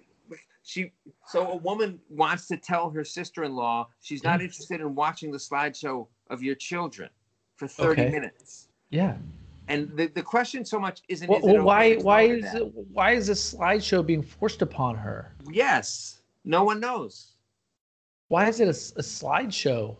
she 0.64 0.90
so 1.28 1.52
a 1.52 1.56
woman 1.56 2.00
wants 2.08 2.48
to 2.48 2.56
tell 2.56 2.90
her 2.90 3.04
sister-in-law 3.04 3.88
she's 4.00 4.24
not 4.24 4.40
hmm? 4.40 4.46
interested 4.46 4.80
in 4.80 4.96
watching 4.96 5.30
the 5.30 5.38
slideshow 5.38 6.08
of 6.30 6.42
your 6.42 6.56
children 6.56 7.10
for 7.54 7.68
30 7.68 8.02
Okay. 8.02 8.10
minutes. 8.10 8.66
Yeah. 8.90 9.14
And 9.68 9.96
the, 9.96 10.08
the 10.08 10.22
question 10.22 10.64
so 10.64 10.80
much 10.80 11.02
isn't 11.08 11.28
Well, 11.28 11.38
is 11.38 11.44
well, 11.44 11.62
why 11.62 11.94
why 11.94 12.22
is 12.22 12.54
it 12.54 12.72
why 12.92 13.12
is 13.12 13.28
this 13.28 13.54
slideshow 13.54 14.04
being 14.04 14.22
forced 14.22 14.62
upon 14.62 14.96
her? 14.96 15.30
Yes. 15.48 16.22
No 16.44 16.64
one 16.64 16.80
knows. 16.80 17.34
Why 18.26 18.48
is 18.48 18.58
it 18.58 18.66
a 18.66 18.72
slideshow? 18.72 19.96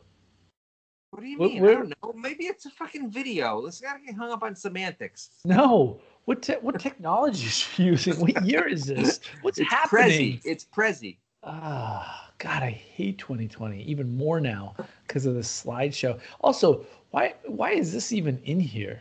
What 1.11 1.23
do 1.23 1.29
you 1.29 1.39
mean? 1.39 1.65
I 1.65 1.73
don't 1.73 1.89
know. 2.03 2.13
Maybe 2.15 2.45
it's 2.45 2.67
a 2.67 2.71
fucking 2.71 3.11
video. 3.11 3.59
Let's 3.59 3.81
gotta 3.81 3.99
get 4.01 4.15
hung 4.15 4.31
up 4.31 4.43
on 4.43 4.55
semantics. 4.55 5.31
No. 5.45 6.01
What 6.27 6.43
te- 6.43 6.55
what 6.61 6.79
technology 6.79 7.47
is 7.47 7.53
she 7.53 7.83
using? 7.85 8.15
What 8.21 8.45
year 8.45 8.69
is 8.69 8.85
this? 8.87 9.21
What's 9.43 9.59
it's 9.59 9.71
happening? 9.71 10.39
Prezi. 10.39 10.41
It's 10.45 10.65
Prezi. 10.65 11.17
Ah, 11.43 12.31
God, 12.39 12.63
I 12.63 12.71
hate 12.71 13.19
2020 13.19 13.83
even 13.83 14.17
more 14.17 14.41
now 14.41 14.77
because 15.07 15.27
of 15.27 15.35
the 15.35 15.41
slideshow. 15.41 16.21
Also, 16.43 16.87
why 17.11 17.35
why 17.47 17.73
is 17.73 17.93
this 17.93 18.13
even 18.13 18.39
in 18.45 18.61
here? 18.61 19.01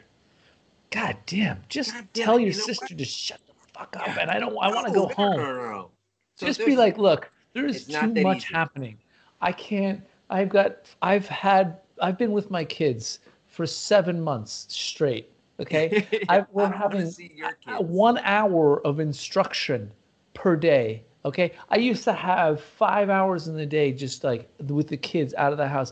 God 0.89 1.15
damn! 1.27 1.61
Just 1.69 1.93
God 1.93 2.07
damn 2.13 2.25
tell 2.25 2.39
your 2.39 2.49
you 2.49 2.57
know 2.57 2.63
sister 2.65 2.85
what? 2.89 2.97
to 2.97 3.05
shut 3.05 3.39
the 3.45 3.53
fuck 3.77 3.95
up, 3.97 4.07
Yeah. 4.07 4.17
and 4.21 4.31
I 4.31 4.39
don't. 4.39 4.57
I 4.59 4.73
want 4.73 4.87
to 4.87 4.93
go 4.93 5.05
no, 5.07 5.13
home. 5.13 5.37
No, 5.37 5.53
no, 5.55 5.71
no. 5.71 5.91
So 6.37 6.47
Just 6.47 6.65
be 6.65 6.75
like, 6.75 6.97
look, 6.97 7.29
there 7.53 7.67
is 7.67 7.85
too 7.85 8.13
much 8.23 8.37
easy. 8.45 8.53
happening. 8.53 8.97
I 9.41 9.51
can't. 9.51 10.01
I've 10.31 10.49
got. 10.49 10.77
I've 11.03 11.27
had. 11.27 11.77
I've 12.01 12.17
been 12.17 12.31
with 12.31 12.49
my 12.51 12.63
kids 12.63 13.19
for 13.47 13.65
seven 13.65 14.21
months 14.21 14.65
straight. 14.69 15.31
Okay, 15.59 16.05
I- 16.29 16.45
we're 16.51 16.63
don't 16.69 16.73
having 16.77 17.11
see 17.11 17.31
your 17.35 17.53
kids. 17.53 17.79
one 17.79 18.17
hour 18.19 18.85
of 18.85 18.99
instruction 18.99 19.91
per 20.33 20.55
day. 20.55 21.03
Okay. 21.25 21.51
I 21.69 21.75
used 21.77 22.05
to 22.05 22.13
have 22.13 22.61
five 22.61 23.09
hours 23.09 23.49
in 23.49 23.55
the 23.57 23.65
day 23.65 23.91
just 23.91 24.23
like 24.23 24.49
with 24.67 24.87
the 24.87 24.95
kids 24.95 25.33
out 25.37 25.51
of 25.51 25.57
the 25.57 25.67
house. 25.67 25.91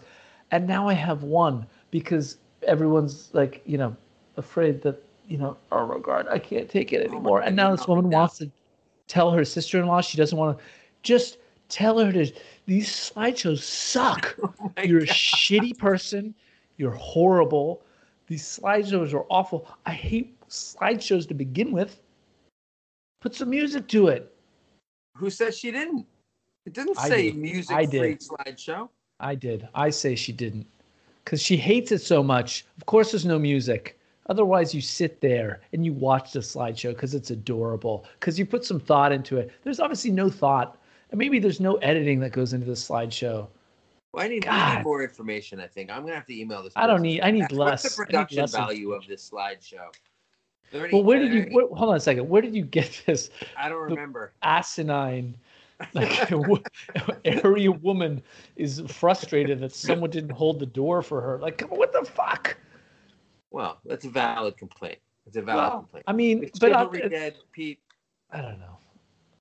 And 0.51 0.65
now 0.65 0.87
I 0.87 0.93
have 0.93 1.23
one 1.23 1.65
because 1.91 2.37
everyone's 2.63 3.29
like, 3.33 3.61
you 3.65 3.77
know, 3.77 3.93
afraid 4.37 4.81
that, 4.83 5.03
you 5.27 5.37
know, 5.37 5.57
oh 5.73 5.85
my 5.85 5.99
God, 5.99 6.27
I 6.29 6.39
can't 6.39 6.69
take 6.69 6.93
it 6.93 7.05
Oh 7.05 7.11
anymore. 7.11 7.39
God, 7.39 7.47
and 7.47 7.55
now 7.57 7.75
this 7.75 7.85
woman 7.89 8.09
wants 8.09 8.37
to 8.37 8.49
tell 9.09 9.29
her 9.31 9.43
sister 9.43 9.79
in 9.81 9.87
law 9.87 9.99
she 9.99 10.17
doesn't 10.17 10.37
want 10.37 10.57
to 10.57 10.63
just 11.03 11.39
tell 11.69 11.99
her 11.99 12.11
to, 12.11 12.31
these 12.65 12.89
slideshows 12.89 13.59
suck. 13.59 14.37
Oh 14.59 14.71
You're 14.83 15.01
a 15.01 15.07
shitty 15.07 15.77
person. 15.77 16.33
You're 16.77 16.91
horrible. 16.91 17.81
These 18.27 18.59
slideshows 18.59 19.13
are 19.13 19.25
awful. 19.29 19.67
I 19.85 19.91
hate 19.91 20.39
slideshows 20.49 21.27
to 21.29 21.33
begin 21.33 21.71
with. 21.71 21.99
Put 23.21 23.35
some 23.35 23.49
music 23.49 23.87
to 23.89 24.07
it. 24.07 24.33
Who 25.15 25.29
said 25.29 25.55
she 25.55 25.71
didn't? 25.71 26.05
It 26.65 26.73
didn't 26.73 26.99
I 26.99 27.07
say 27.07 27.31
did. 27.31 27.37
music 27.37 27.75
I 27.75 27.85
did. 27.85 28.19
slideshow. 28.19 28.89
I 29.19 29.35
did. 29.35 29.67
I 29.73 29.89
say 29.89 30.15
she 30.15 30.31
didn't. 30.31 30.67
Because 31.23 31.41
she 31.41 31.57
hates 31.57 31.91
it 31.91 32.01
so 32.01 32.21
much. 32.21 32.65
Of 32.77 32.85
course, 32.85 33.11
there's 33.11 33.25
no 33.25 33.39
music. 33.39 33.99
Otherwise, 34.29 34.73
you 34.73 34.81
sit 34.81 35.21
there 35.21 35.61
and 35.73 35.85
you 35.85 35.93
watch 35.93 36.33
the 36.33 36.39
slideshow 36.39 36.89
because 36.89 37.15
it's 37.15 37.31
adorable, 37.31 38.05
because 38.19 38.37
you 38.37 38.45
put 38.45 38.65
some 38.65 38.79
thought 38.79 39.11
into 39.11 39.37
it. 39.37 39.51
There's 39.63 39.79
obviously 39.79 40.11
no 40.11 40.29
thought. 40.29 40.77
And 41.09 41.17
maybe 41.17 41.39
there's 41.39 41.59
no 41.59 41.75
editing 41.75 42.19
that 42.21 42.31
goes 42.31 42.53
into 42.53 42.65
the 42.65 42.73
slideshow. 42.73 43.47
Well, 44.13 44.23
I 44.25 44.27
need, 44.27 44.47
I 44.47 44.77
need 44.77 44.83
more 44.83 45.03
information. 45.03 45.59
I 45.59 45.67
think 45.67 45.89
I'm 45.91 46.01
gonna 46.03 46.15
have 46.15 46.25
to 46.25 46.39
email 46.39 46.63
this. 46.63 46.73
I 46.75 46.87
don't 46.87 47.01
need- 47.01 47.21
I 47.21 47.31
need 47.31 47.41
What's 47.41 47.53
less- 47.53 47.85
I 47.85 47.89
the 47.89 48.05
production 48.05 48.39
less 48.41 48.51
value 48.55 48.91
of 48.93 49.05
this 49.07 49.29
slideshow? 49.29 49.93
Well, 50.73 51.03
where 51.03 51.19
did 51.19 51.33
you, 51.33 51.47
where, 51.55 51.67
hold 51.67 51.91
on 51.91 51.95
a 51.95 51.99
second. 51.99 52.27
Where 52.27 52.41
did 52.41 52.53
you 52.55 52.63
get 52.63 53.03
this 53.05 53.29
I 53.55 53.69
don't 53.69 53.81
remember. 53.81 54.33
asinine, 54.41 55.35
like, 55.93 56.29
area 57.25 57.71
woman 57.71 58.21
is 58.57 58.81
frustrated 58.87 59.59
that 59.61 59.73
someone 59.73 60.09
didn't 60.09 60.31
hold 60.31 60.59
the 60.59 60.65
door 60.65 61.01
for 61.01 61.21
her? 61.21 61.39
Like, 61.39 61.57
come 61.57 61.71
on, 61.71 61.77
what 61.77 61.93
the 61.93 62.03
fuck? 62.03 62.57
Well, 63.51 63.79
that's 63.85 64.05
a 64.05 64.09
valid 64.09 64.57
complaint. 64.57 64.99
It's 65.25 65.37
a 65.37 65.41
valid 65.41 65.61
Well, 65.63 65.79
complaint. 65.81 66.03
I 66.07 66.13
mean, 66.13 66.43
It's 66.43 66.59
but 66.59 66.73
I, 66.73 66.85
dead, 67.07 67.35
Pete. 67.51 67.79
I 68.31 68.41
don't 68.41 68.59
know. 68.59 68.77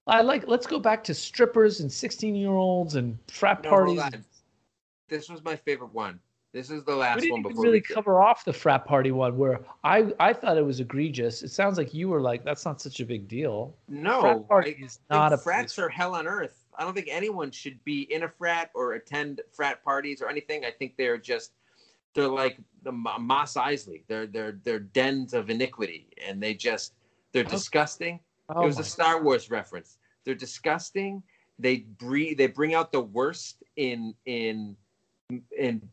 I 0.07 0.23
like. 0.23 0.47
Let's 0.47 0.67
go 0.67 0.79
back 0.79 1.03
to 1.05 1.15
strippers 1.15 1.81
and 1.81 1.91
sixteen-year-olds 1.91 2.95
and 2.95 3.19
frat 3.29 3.63
No, 3.65 3.71
parties. 3.71 4.03
This 5.09 5.29
was 5.29 5.43
my 5.45 5.57
favorite 5.57 5.93
one. 5.93 6.21
This 6.53 6.71
is 6.71 6.85
the 6.85 6.97
last 6.97 7.17
We 7.17 7.23
didn't 7.23 7.43
one 7.43 7.53
even 7.53 7.63
really 7.63 7.81
cover 7.81 8.23
off 8.23 8.45
the 8.45 8.53
frat 8.53 8.87
party 8.87 9.11
one, 9.11 9.37
where 9.37 9.61
I 9.85 10.13
I 10.19 10.33
thought 10.33 10.57
it 10.57 10.65
was 10.65 10.81
egregious. 10.81 11.43
It 11.43 11.51
sounds 11.51 11.77
like 11.77 11.93
you 11.93 12.09
were 12.09 12.21
like, 12.21 12.45
that's 12.45 12.65
not 12.65 12.81
such 12.81 13.01
a 13.01 13.05
big 13.05 13.29
deal. 13.29 13.77
No, 13.89 14.21
frat 14.21 14.49
party 14.49 14.77
I 14.81 14.85
is 14.85 15.01
not 15.11 15.33
a 15.33 15.39
frats 15.39 15.75
place- 15.75 15.85
are 15.85 15.89
hell 15.89 16.15
on 16.15 16.27
earth. 16.27 16.65
I 16.79 16.85
don't 16.85 16.95
think 16.95 17.09
anyone 17.11 17.51
should 17.51 17.83
be 17.85 18.03
in 18.13 18.23
a 18.23 18.29
frat 18.29 18.71
or 18.75 18.95
attend 18.95 19.41
frat 19.53 19.83
parties 19.85 20.23
or 20.23 20.29
anything. 20.29 20.65
I 20.65 20.71
think 20.71 20.97
they're 20.97 21.19
just 21.19 21.53
they're 22.15 22.29
like 22.29 22.59
the 22.85 22.93
Mos 22.93 23.55
Eisley. 23.55 24.03
They're 24.09 24.27
they're 24.27 24.59
they're 24.63 24.79
dens 24.79 25.35
of 25.35 25.51
iniquity, 25.51 26.09
and 26.27 26.43
they 26.43 26.55
just 26.55 26.95
they're 27.33 27.45
disgusting. 27.45 28.21
Oh 28.49 28.63
it 28.63 28.67
was 28.67 28.79
a 28.79 28.85
Star 28.85 29.23
Wars 29.23 29.51
reference. 29.51 29.99
They're 30.25 30.35
disgusting. 30.35 31.23
They 31.59 31.79
breed. 31.79 32.39
They 32.39 32.47
bring 32.47 32.75
out 32.75 32.93
the 32.93 33.01
worst 33.01 33.63
in 33.77 34.15
in 34.27 34.77
in 35.57 35.89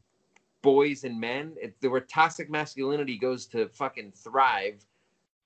boys 0.62 1.04
and 1.04 1.20
men. 1.20 1.54
If 1.62 1.80
the 1.80 1.90
where 1.90 2.02
toxic 2.02 2.50
masculinity 2.50 3.18
goes 3.18 3.46
to 3.48 3.68
fucking 3.70 4.14
thrive, 4.16 4.86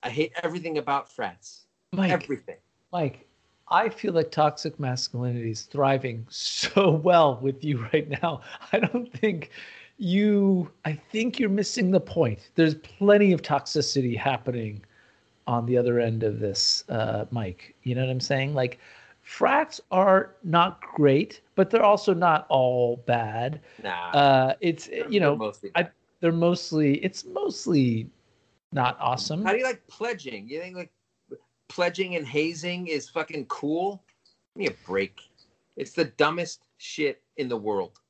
I 0.02 0.10
hate 0.10 0.32
everything 0.42 0.78
about 0.78 1.10
frats. 1.12 1.66
Mike, 1.92 2.10
Everything. 2.10 2.56
Mike, 2.92 3.26
I 3.68 3.88
feel 3.88 4.12
like 4.12 4.30
toxic 4.30 4.78
masculinity 4.78 5.50
is 5.50 5.62
thriving 5.62 6.26
so 6.30 6.90
well 7.04 7.38
with 7.40 7.62
you 7.64 7.86
right 7.92 8.08
now. 8.22 8.42
I 8.72 8.78
don't 8.78 9.12
think 9.12 9.50
you, 9.98 10.70
I 10.84 10.92
think 10.92 11.38
you're 11.38 11.48
missing 11.48 11.90
the 11.90 12.00
point. 12.00 12.50
There's 12.54 12.74
plenty 12.76 13.32
of 13.32 13.42
toxicity 13.42 14.16
happening 14.16 14.84
on 15.48 15.64
the 15.66 15.76
other 15.78 15.98
end 15.98 16.22
of 16.22 16.38
this, 16.38 16.84
uh, 16.90 17.24
Mike. 17.30 17.74
You 17.82 17.94
know 17.94 18.02
what 18.02 18.10
I'm 18.10 18.20
saying? 18.20 18.54
Like, 18.54 18.78
frats 19.22 19.80
are 19.90 20.34
not 20.44 20.80
great, 20.82 21.40
but 21.56 21.70
they're 21.70 21.82
also 21.82 22.12
not 22.14 22.46
all 22.50 22.98
bad. 23.06 23.60
Nah. 23.82 24.10
Uh, 24.10 24.54
it's, 24.60 24.88
you 25.08 25.18
know, 25.18 25.36
mostly. 25.36 25.70
I- 25.74 25.88
they're 26.20 26.32
mostly, 26.32 26.96
it's 27.04 27.24
mostly 27.24 28.10
not 28.72 28.98
awesome. 29.00 29.44
How 29.44 29.52
do 29.52 29.58
you 29.58 29.64
like 29.64 29.86
pledging? 29.86 30.48
You 30.48 30.60
think 30.60 30.76
like 30.76 30.92
pledging 31.68 32.16
and 32.16 32.26
hazing 32.26 32.88
is 32.88 33.08
fucking 33.08 33.46
cool? 33.46 34.02
Give 34.54 34.60
me 34.60 34.66
a 34.66 34.86
break. 34.86 35.20
It's 35.76 35.92
the 35.92 36.06
dumbest 36.06 36.60
shit 36.76 37.22
in 37.36 37.48
the 37.48 37.56
world. 37.56 38.00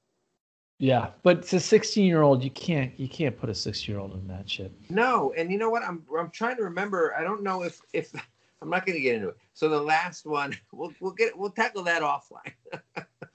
Yeah, 0.78 1.10
but 1.24 1.38
it's 1.38 1.52
a 1.52 1.60
16 1.60 2.04
year 2.04 2.22
old. 2.22 2.44
You 2.44 2.50
can't 2.50 2.98
you 2.98 3.08
can't 3.08 3.36
put 3.36 3.50
a 3.50 3.54
six 3.54 3.88
year 3.88 3.98
old 3.98 4.14
in 4.14 4.26
that 4.28 4.48
shit. 4.48 4.72
No, 4.88 5.32
and 5.36 5.50
you 5.50 5.58
know 5.58 5.70
what? 5.70 5.82
I'm 5.82 6.04
I'm 6.16 6.30
trying 6.30 6.56
to 6.56 6.62
remember. 6.62 7.14
I 7.18 7.24
don't 7.24 7.42
know 7.42 7.64
if 7.64 7.80
if 7.92 8.12
I'm 8.62 8.70
not 8.70 8.86
going 8.86 8.96
to 8.96 9.02
get 9.02 9.16
into 9.16 9.28
it. 9.28 9.36
So 9.54 9.68
the 9.68 9.80
last 9.80 10.24
one, 10.24 10.56
we'll 10.72 10.92
we'll 11.00 11.12
get 11.12 11.36
we'll 11.36 11.50
tackle 11.50 11.82
that 11.84 12.02
offline. 12.02 12.52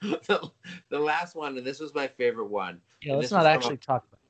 the, 0.00 0.50
the 0.88 0.98
last 0.98 1.34
one, 1.34 1.58
and 1.58 1.66
this 1.66 1.80
was 1.80 1.94
my 1.94 2.08
favorite 2.08 2.48
one. 2.48 2.80
Yeah, 3.02 3.14
let's 3.14 3.26
this 3.26 3.32
not 3.32 3.42
from 3.42 3.46
a- 3.46 3.54
actually 3.54 3.76
talk 3.76 4.04
about. 4.08 4.20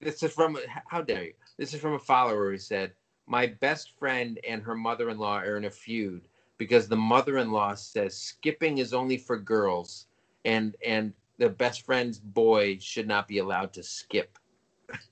This 0.00 0.22
is 0.22 0.32
from 0.32 0.58
how 0.86 1.02
dare 1.02 1.24
you? 1.24 1.32
This 1.58 1.74
is 1.74 1.80
from 1.80 1.94
a 1.94 1.98
follower 1.98 2.50
who 2.50 2.58
said, 2.58 2.92
"My 3.26 3.46
best 3.46 3.92
friend 3.98 4.38
and 4.48 4.62
her 4.62 4.74
mother-in-law 4.74 5.40
are 5.40 5.58
in 5.58 5.66
a 5.66 5.70
feud 5.70 6.28
because 6.56 6.88
the 6.88 6.96
mother-in-law 6.96 7.74
says 7.74 8.16
skipping 8.16 8.78
is 8.78 8.94
only 8.94 9.18
for 9.18 9.38
girls, 9.38 10.06
and 10.46 10.74
and 10.84 11.12
the 11.38 11.48
best 11.48 11.82
friend's 11.82 12.18
boy 12.18 12.78
should 12.80 13.06
not 13.06 13.28
be 13.28 13.38
allowed 13.38 13.72
to 13.74 13.82
skip." 13.82 14.38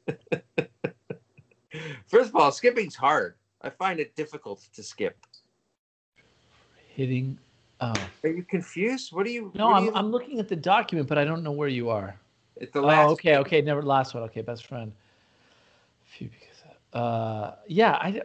First 2.06 2.30
of 2.30 2.36
all, 2.36 2.52
skipping's 2.52 2.94
hard. 2.94 3.34
I 3.60 3.70
find 3.70 3.98
it 3.98 4.14
difficult 4.14 4.66
to 4.74 4.82
skip. 4.82 5.16
hitting. 6.94 7.38
Oh 7.80 7.94
Are 8.22 8.30
you 8.30 8.42
confused? 8.42 9.12
What 9.12 9.26
are 9.26 9.30
you? 9.30 9.52
no, 9.54 9.72
I'm 9.72 9.84
you- 9.84 9.92
I'm 9.94 10.10
looking 10.10 10.38
at 10.38 10.48
the 10.48 10.56
document, 10.56 11.08
but 11.08 11.18
I 11.18 11.24
don't 11.24 11.42
know 11.42 11.52
where 11.52 11.68
you 11.68 11.90
are. 11.90 12.18
It's 12.56 12.72
the 12.72 12.82
last. 12.82 13.08
Oh, 13.08 13.12
okay, 13.12 13.36
okay, 13.38 13.60
never 13.60 13.82
last 13.82 14.14
one. 14.14 14.22
Okay, 14.24 14.42
best 14.42 14.66
friend. 14.66 14.92
Phew, 16.04 16.28
because 16.28 16.62
uh, 16.92 17.56
yeah, 17.66 17.98
I 18.00 18.22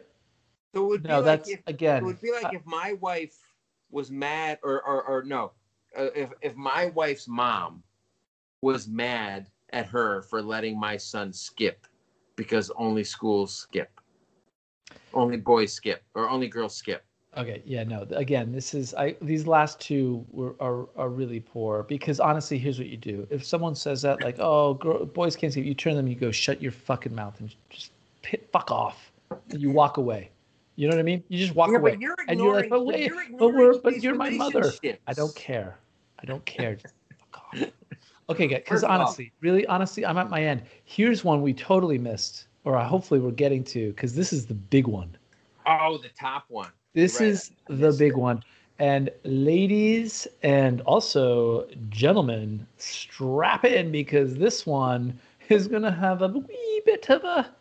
So 0.74 0.86
it 0.86 0.88
would 0.88 1.04
be 1.04 1.10
no, 1.10 1.22
like 1.22 1.26
that's 1.26 1.50
if, 1.50 1.64
again. 1.66 2.04
It 2.04 2.06
would 2.06 2.22
be 2.22 2.32
like 2.32 2.54
if 2.54 2.66
my 2.66 2.94
wife 2.94 3.36
was 3.90 4.12
mad, 4.12 4.60
or 4.64 4.82
or, 4.84 5.04
or 5.04 5.24
no, 5.24 5.52
uh, 5.98 6.10
if 6.16 6.30
if 6.42 6.56
my 6.56 6.86
wife's 6.88 7.28
mom 7.28 7.84
was 8.62 8.88
mad 8.88 9.48
at 9.72 9.86
her 9.88 10.22
for 10.24 10.42
letting 10.42 10.80
my 10.80 10.98
son 10.98 11.32
skip 11.32 11.86
because 12.36 12.72
only 12.78 13.04
schools 13.04 13.54
skip. 13.54 13.92
Only 15.14 15.38
boys 15.38 15.74
skip 15.74 16.04
or 16.16 16.30
only 16.30 16.48
girls 16.48 16.76
skip. 16.76 17.04
Okay, 17.38 17.62
yeah, 17.64 17.84
no. 17.84 18.08
Again, 18.12 18.52
this 18.52 18.74
is 18.74 18.96
I 18.96 19.16
these 19.22 19.46
last 19.46 19.80
two 19.80 20.26
were 20.32 20.56
are, 20.60 20.90
are 20.98 21.10
really 21.10 21.40
poor 21.40 21.84
because 21.84 22.20
honestly, 22.20 22.58
here's 22.58 22.80
what 22.80 22.88
you 22.88 22.98
do. 22.98 23.28
If 23.30 23.46
someone 23.46 23.76
says 23.76 24.02
that 24.02 24.22
like, 24.22 24.38
"Oh, 24.40 24.74
girl, 24.74 25.06
boys 25.06 25.36
can't 25.36 25.54
skip," 25.54 25.64
you 25.64 25.76
turn 25.76 25.96
them, 25.96 26.08
you 26.08 26.16
go, 26.16 26.32
"Shut 26.32 26.60
your 26.60 26.72
fucking 26.72 27.14
mouth 27.14 27.40
and 27.40 27.54
just 27.70 27.92
pit, 28.24 28.50
fuck 28.52 28.72
off." 28.72 29.12
And 29.52 29.62
you 29.62 29.70
walk 29.70 29.98
away. 29.98 30.32
You 30.76 30.88
know 30.88 30.96
what 30.96 31.02
I 31.02 31.04
mean? 31.04 31.24
You 31.28 31.38
just 31.38 31.54
walk 31.54 31.70
Yeah, 31.70 31.78
away. 31.78 31.92
but 31.92 32.02
you're 32.02 32.16
and 32.28 32.40
you're 32.40 32.56
like, 32.56 32.70
"But 32.70 32.86
wait, 32.86 33.06
you're 33.08 33.24
but 33.38 33.54
we're 33.54 33.78
but 33.80 34.02
you're 34.02 34.16
my 34.16 34.32
mother." 34.32 34.74
I 35.06 35.14
don't 35.14 35.36
care. 35.36 35.78
I 36.20 36.26
don't 36.26 36.44
care. 36.46 36.76
Just 36.76 36.96
fuck 37.32 37.44
off. 37.44 37.70
Okay, 38.30 38.48
good. 38.48 38.64
Because 38.64 38.84
honestly, 38.84 39.32
really, 39.42 39.66
honestly, 39.66 40.06
I'm 40.06 40.18
at 40.18 40.30
my 40.30 40.44
end. 40.44 40.62
Here's 40.86 41.24
one 41.24 41.42
we 41.42 41.54
totally 41.54 41.98
missed, 41.98 42.48
or 42.64 42.78
hopefully 42.80 43.20
we're 43.20 43.32
getting 43.32 43.64
to, 43.66 43.90
because 43.92 44.14
this 44.14 44.32
is 44.32 44.46
the 44.46 44.54
big 44.54 44.88
one. 44.88 45.16
Oh, 45.66 45.98
the 45.98 46.10
top 46.10 46.46
one. 46.48 46.72
This 46.94 47.20
Right, 47.20 47.30
is 47.30 47.52
the 47.68 47.96
big 47.98 48.16
one. 48.16 48.44
And 48.78 49.10
ladies 49.24 50.28
and 50.42 50.82
also 50.82 51.68
gentlemen, 51.90 52.66
strap 52.78 53.66
in 53.66 53.92
because 53.92 54.36
this 54.36 54.66
one 54.66 55.20
is 55.50 55.68
going 55.68 55.82
to 55.82 55.92
have 55.92 56.22
a 56.22 56.28
wee 56.30 56.82
bit 56.86 57.10
of 57.10 57.24
a 57.24 57.52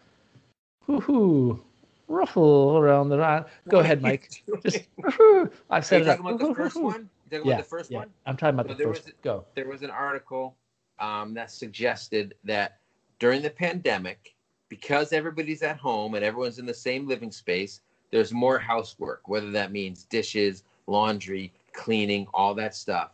whoo 0.87 1.63
ruffle 2.07 2.79
around 2.79 3.09
the. 3.09 3.47
Go 3.69 3.81
ahead, 3.81 4.01
Mike. 4.03 4.31
Just. 4.63 4.83
I've 5.05 5.49
Are 5.71 5.83
set 5.83 6.03
you 6.03 6.03
it 6.05 6.09
up. 6.09 6.19
talking 6.19 6.35
about 6.37 6.49
the 6.49 6.55
first 6.55 6.81
one? 6.81 7.11
You 7.31 7.39
talking 7.39 7.49
Yeah, 7.51 7.55
about 7.57 7.65
the 7.65 7.69
first 7.69 7.91
yeah. 7.91 7.99
one? 7.99 8.11
I'm 8.27 8.37
talking 8.37 8.55
about 8.59 8.67
So 8.67 8.73
the 8.75 8.79
there 8.85 8.95
first 8.95 9.05
was. 9.07 9.15
Go. 9.23 9.45
there 9.55 9.69
was 9.69 9.83
an 9.83 9.91
article 9.91 10.57
um, 10.99 11.35
that 11.35 11.51
suggested 11.51 12.35
that 12.45 12.79
during 13.19 13.43
the 13.43 13.51
pandemic, 13.51 14.35
because 14.69 15.13
everybody's 15.13 15.63
at 15.63 15.77
home 15.79 16.15
and 16.15 16.25
everyone's 16.25 16.59
in 16.59 16.67
the 16.67 16.75
same 16.75 17.07
living 17.07 17.31
space, 17.31 17.81
there's 18.11 18.33
more 18.33 18.59
housework, 18.59 19.29
whether 19.29 19.51
that 19.51 19.73
means 19.73 20.05
dishes, 20.05 20.65
laundry, 20.87 21.53
cleaning, 21.73 22.27
all 22.33 22.55
that 22.55 22.75
stuff. 22.75 23.13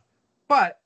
But 0.49 0.81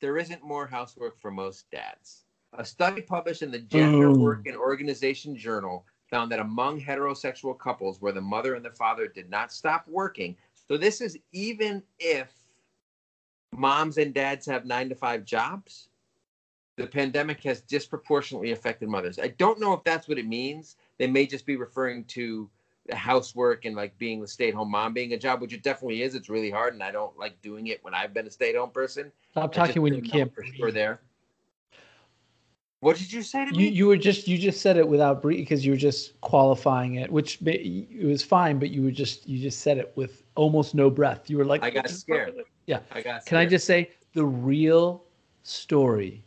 there 0.00 0.16
isn't 0.18 0.42
more 0.42 0.66
housework 0.66 1.18
for 1.20 1.30
most 1.30 1.70
dads. 1.70 2.24
A 2.52 2.64
study 2.64 3.02
published 3.02 3.42
in 3.42 3.50
the 3.50 3.58
Gender 3.58 4.10
Boom. 4.10 4.20
Work 4.22 4.46
and 4.46 4.56
Organization 4.56 5.36
Journal 5.36 5.84
found 6.10 6.30
that 6.30 6.38
among 6.38 6.80
heterosexual 6.80 7.58
couples 7.58 8.00
where 8.00 8.12
the 8.12 8.20
mother 8.20 8.54
and 8.54 8.64
the 8.64 8.70
father 8.70 9.08
did 9.08 9.28
not 9.28 9.52
stop 9.52 9.86
working, 9.88 10.36
so 10.68 10.76
this 10.76 11.00
is 11.00 11.18
even 11.32 11.82
if 11.98 12.32
moms 13.52 13.98
and 13.98 14.12
dads 14.12 14.46
have 14.46 14.64
nine 14.64 14.88
to 14.88 14.94
five 14.94 15.24
jobs, 15.24 15.88
the 16.76 16.86
pandemic 16.86 17.42
has 17.42 17.62
disproportionately 17.62 18.52
affected 18.52 18.88
mothers. 18.88 19.18
I 19.18 19.28
don't 19.28 19.58
know 19.58 19.72
if 19.72 19.82
that's 19.84 20.08
what 20.08 20.18
it 20.18 20.26
means. 20.26 20.76
They 20.98 21.06
may 21.06 21.26
just 21.26 21.46
be 21.46 21.56
referring 21.56 22.04
to 22.04 22.50
the 22.86 22.94
housework 22.94 23.64
and 23.64 23.74
like 23.74 23.96
being 23.98 24.20
the 24.20 24.28
stay 24.28 24.48
at 24.48 24.54
home 24.54 24.70
mom 24.70 24.92
being 24.92 25.12
a 25.12 25.18
job, 25.18 25.40
which 25.40 25.52
it 25.52 25.62
definitely 25.62 26.02
is. 26.02 26.14
It's 26.14 26.28
really 26.28 26.50
hard, 26.50 26.74
and 26.74 26.82
I 26.82 26.92
don't 26.92 27.16
like 27.18 27.40
doing 27.42 27.68
it 27.68 27.82
when 27.82 27.94
I've 27.94 28.12
been 28.12 28.26
a 28.26 28.30
stay 28.30 28.50
at 28.50 28.56
home 28.56 28.70
person. 28.70 29.10
Stop 29.30 29.52
talking 29.52 29.82
when 29.82 29.94
you 29.94 30.02
can't 30.02 30.32
for 30.34 30.44
sure 30.44 30.70
there. 30.70 31.00
What 32.86 32.98
did 32.98 33.12
you 33.12 33.22
say 33.22 33.44
to 33.44 33.50
You 33.50 33.62
me? 33.62 33.68
you 33.70 33.88
were 33.88 33.96
just 33.96 34.28
you 34.28 34.38
just 34.38 34.60
said 34.60 34.76
it 34.76 34.86
without 34.86 35.20
because 35.20 35.66
you 35.66 35.72
were 35.72 35.76
just 35.76 36.20
qualifying 36.20 36.94
it, 36.94 37.10
which 37.10 37.42
it 37.42 38.06
was 38.06 38.22
fine, 38.22 38.60
but 38.60 38.70
you 38.70 38.84
were 38.84 38.92
just 38.92 39.28
you 39.28 39.42
just 39.42 39.62
said 39.62 39.78
it 39.78 39.90
with 39.96 40.22
almost 40.36 40.72
no 40.72 40.88
breath. 40.88 41.28
You 41.28 41.36
were 41.38 41.44
like, 41.44 41.64
I 41.64 41.70
got 41.70 41.90
scared. 41.90 42.36
Yeah. 42.68 42.78
I 42.92 43.02
got. 43.02 43.22
Scared. 43.22 43.24
Can 43.26 43.38
I 43.38 43.46
just 43.46 43.66
say 43.66 43.90
the 44.12 44.24
real 44.24 45.02
story 45.42 46.22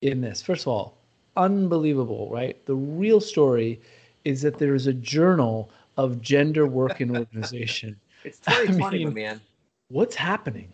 in 0.00 0.20
this? 0.20 0.42
First 0.42 0.62
of 0.64 0.72
all, 0.72 0.98
unbelievable, 1.36 2.28
right? 2.28 2.56
The 2.66 2.74
real 2.74 3.20
story 3.20 3.80
is 4.24 4.42
that 4.42 4.58
there 4.58 4.74
is 4.74 4.88
a 4.88 4.92
journal 4.94 5.70
of 5.96 6.20
gender 6.20 6.66
work 6.66 6.98
and 7.00 7.16
organization. 7.16 7.94
It's 8.24 8.40
I 8.48 8.66
2020, 8.66 8.80
my 8.80 9.04
mean- 9.04 9.14
man. 9.14 9.40
What's 9.90 10.16
happening? 10.16 10.72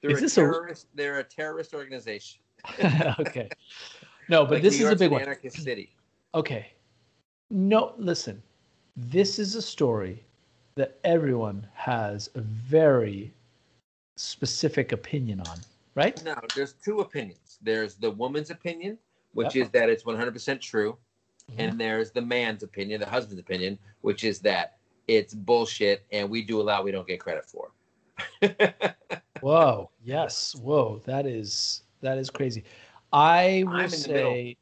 They're 0.00 0.12
is 0.12 0.18
a 0.18 0.20
this 0.22 0.38
a- 0.38 0.86
They're 0.94 1.18
a 1.18 1.24
terrorist 1.24 1.74
organization. 1.74 2.38
okay. 3.20 3.48
No, 4.32 4.46
but 4.46 4.54
Like 4.54 4.62
this 4.62 4.78
New 4.80 4.86
is 4.86 4.92
a 4.92 4.96
big 4.96 5.10
one. 5.10 5.20
Anarchist 5.20 5.62
city. 5.62 5.94
Okay. 6.34 6.68
No, 7.50 7.92
listen. 7.98 8.42
This 8.96 9.38
is 9.38 9.56
a 9.56 9.60
story 9.62 10.24
that 10.74 10.98
everyone 11.04 11.66
has 11.74 12.30
a 12.34 12.40
very 12.40 13.30
specific 14.16 14.92
opinion 14.92 15.40
on, 15.40 15.58
right? 15.94 16.24
No, 16.24 16.34
there's 16.56 16.72
two 16.82 17.00
opinions. 17.00 17.58
There's 17.60 17.96
the 17.96 18.10
woman's 18.10 18.48
opinion, 18.48 18.96
which 19.34 19.54
Yep. 19.54 19.66
is 19.66 19.70
that 19.72 19.90
it's 19.90 20.04
100% 20.06 20.62
true, 20.62 20.96
Mhm. 21.50 21.54
and 21.58 21.78
there's 21.80 22.10
the 22.10 22.22
man's 22.22 22.62
opinion, 22.62 23.00
the 23.00 23.06
husband's 23.06 23.38
opinion, 23.40 23.78
which 24.00 24.24
is 24.24 24.40
that 24.40 24.78
it's 25.08 25.34
bullshit 25.34 26.06
and 26.10 26.30
we 26.30 26.40
do 26.42 26.58
a 26.58 26.64
lot 26.64 26.84
we 26.84 26.90
don't 26.90 27.06
get 27.06 27.20
credit 27.20 27.44
for. 27.44 27.70
Whoa. 29.42 29.90
Yes. 30.02 30.54
Whoa. 30.54 31.02
That 31.04 31.26
is 31.26 31.82
that 32.00 32.16
is 32.16 32.30
crazy. 32.30 32.64
I 33.12 33.64
will 33.66 33.76
I'm 33.76 33.88
say 33.88 34.56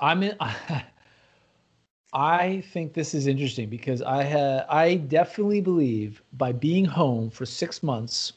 I'm 0.00 0.22
in 0.22 0.36
I 2.12 2.62
think 2.72 2.94
this 2.94 3.14
is 3.14 3.26
interesting 3.26 3.68
because 3.68 4.02
I 4.02 4.24
ha 4.24 4.64
I 4.68 4.96
definitely 4.96 5.60
believe 5.60 6.22
by 6.34 6.52
being 6.52 6.84
home 6.84 7.30
for 7.30 7.46
6 7.46 7.82
months 7.82 8.32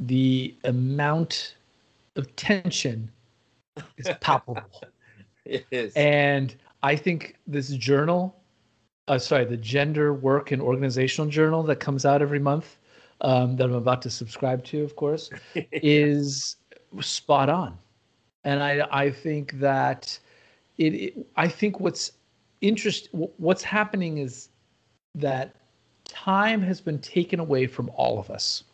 the 0.00 0.54
amount 0.64 1.56
of 2.16 2.34
tension 2.36 3.10
is 3.96 4.08
palpable. 4.20 4.62
it 5.44 5.66
is. 5.70 5.94
And 5.94 6.54
I 6.82 6.96
think 6.96 7.36
this 7.46 7.70
journal, 7.70 8.36
uh, 9.08 9.18
sorry, 9.18 9.44
the 9.44 9.56
Gender 9.56 10.12
Work 10.12 10.52
and 10.52 10.60
Organizational 10.60 11.30
Journal 11.30 11.62
that 11.64 11.76
comes 11.76 12.04
out 12.04 12.22
every 12.22 12.38
month, 12.38 12.78
um, 13.22 13.56
that 13.56 13.64
I'm 13.64 13.74
about 13.74 14.02
to 14.02 14.10
subscribe 14.10 14.64
to, 14.64 14.82
of 14.82 14.96
course, 14.96 15.30
is 15.72 16.56
spot 17.02 17.48
on. 17.48 17.78
And 18.44 18.62
I, 18.62 18.86
I 18.90 19.10
think 19.10 19.58
that 19.58 20.18
it, 20.78 20.94
it 20.94 21.26
I 21.36 21.48
think 21.48 21.80
what's 21.80 22.12
interest, 22.60 23.08
what's 23.12 23.62
happening 23.62 24.18
is 24.18 24.48
that 25.14 25.56
time 26.04 26.60
has 26.62 26.80
been 26.80 26.98
taken 27.00 27.40
away 27.40 27.66
from 27.66 27.90
all 27.94 28.18
of 28.18 28.30
us. 28.30 28.64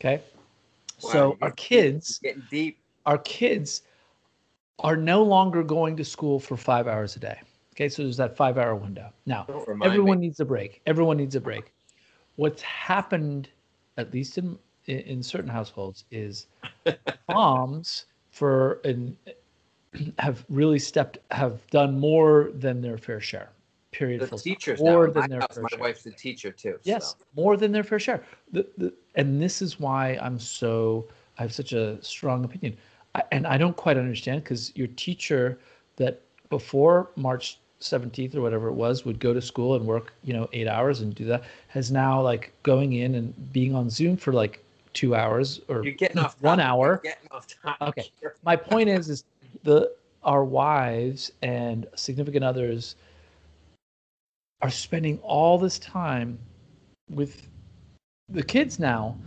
Okay. 0.00 0.22
Wow, 1.02 1.10
so 1.10 1.38
our 1.42 1.50
kids, 1.52 2.18
getting 2.22 2.42
deep. 2.50 2.78
our 3.06 3.18
kids 3.18 3.82
are 4.80 4.96
no 4.96 5.22
longer 5.22 5.62
going 5.62 5.96
to 5.96 6.04
school 6.04 6.38
for 6.38 6.56
five 6.56 6.86
hours 6.86 7.16
a 7.16 7.18
day. 7.20 7.40
Okay, 7.74 7.88
so 7.88 8.02
there's 8.02 8.16
that 8.18 8.36
five 8.36 8.58
hour 8.58 8.76
window. 8.76 9.10
Now, 9.26 9.46
everyone 9.82 10.20
me. 10.20 10.26
needs 10.26 10.40
a 10.40 10.44
break. 10.44 10.80
Everyone 10.86 11.16
needs 11.16 11.34
a 11.34 11.40
break. 11.40 11.72
What's 12.36 12.62
happened, 12.62 13.48
at 13.96 14.12
least 14.12 14.38
in 14.38 14.58
in, 14.86 14.98
in 15.00 15.22
certain 15.22 15.50
households, 15.50 16.04
is 16.10 16.46
moms 17.28 18.06
for 18.30 18.80
an 18.84 19.16
have 20.18 20.44
really 20.48 20.78
stepped 20.78 21.18
have 21.30 21.66
done 21.70 21.98
more 21.98 22.50
than 22.54 22.80
their 22.80 22.98
fair 22.98 23.20
share. 23.20 23.50
Period. 23.92 24.22
The 24.22 24.26
full 24.26 24.38
teachers 24.38 24.80
more 24.80 25.06
now. 25.06 25.12
than 25.12 25.22
My, 25.22 25.28
their 25.28 25.40
house, 25.40 25.58
my 25.60 25.68
share. 25.68 25.78
wife's 25.78 26.06
a 26.06 26.10
teacher 26.10 26.50
too. 26.50 26.78
Yes, 26.82 27.10
so. 27.10 27.24
more 27.36 27.56
than 27.56 27.70
their 27.70 27.84
fair 27.84 28.00
share. 28.00 28.24
The, 28.52 28.66
the, 28.76 28.92
and 29.14 29.40
this 29.40 29.62
is 29.62 29.78
why 29.78 30.18
I'm 30.20 30.38
so 30.38 31.06
I 31.38 31.42
have 31.42 31.52
such 31.52 31.72
a 31.72 32.02
strong 32.02 32.44
opinion. 32.44 32.76
I, 33.14 33.22
and 33.30 33.46
I 33.46 33.56
don't 33.56 33.76
quite 33.76 33.96
understand 33.96 34.42
because 34.42 34.72
your 34.74 34.88
teacher 34.88 35.58
that 35.96 36.20
before 36.50 37.10
March 37.16 37.58
17th 37.80 38.34
or 38.34 38.40
whatever 38.40 38.68
it 38.68 38.74
was 38.74 39.04
would 39.04 39.20
go 39.20 39.32
to 39.32 39.40
school 39.40 39.76
and 39.76 39.84
work, 39.86 40.12
you 40.24 40.32
know, 40.32 40.48
eight 40.52 40.66
hours 40.66 41.00
and 41.00 41.14
do 41.14 41.24
that 41.26 41.44
has 41.68 41.92
now 41.92 42.20
like 42.20 42.52
going 42.62 42.94
in 42.94 43.14
and 43.14 43.52
being 43.52 43.74
on 43.74 43.90
Zoom 43.90 44.16
for 44.16 44.32
like 44.32 44.63
two 44.94 45.14
hours 45.14 45.60
or 45.68 45.82
You're 45.84 45.92
getting 45.92 46.18
off 46.18 46.36
one 46.40 46.58
topic. 46.58 46.70
hour. 46.70 47.02
Off. 47.30 47.46
Okay. 47.82 48.10
My 48.44 48.56
point 48.56 48.88
is, 48.88 49.10
is 49.10 49.24
the 49.62 49.92
our 50.22 50.44
wives 50.44 51.32
and 51.42 51.86
significant 51.96 52.44
others 52.44 52.96
are 54.62 54.70
spending 54.70 55.18
all 55.18 55.58
this 55.58 55.78
time 55.78 56.38
with 57.10 57.46
the 58.30 58.42
kids 58.42 58.78
now, 58.78 59.18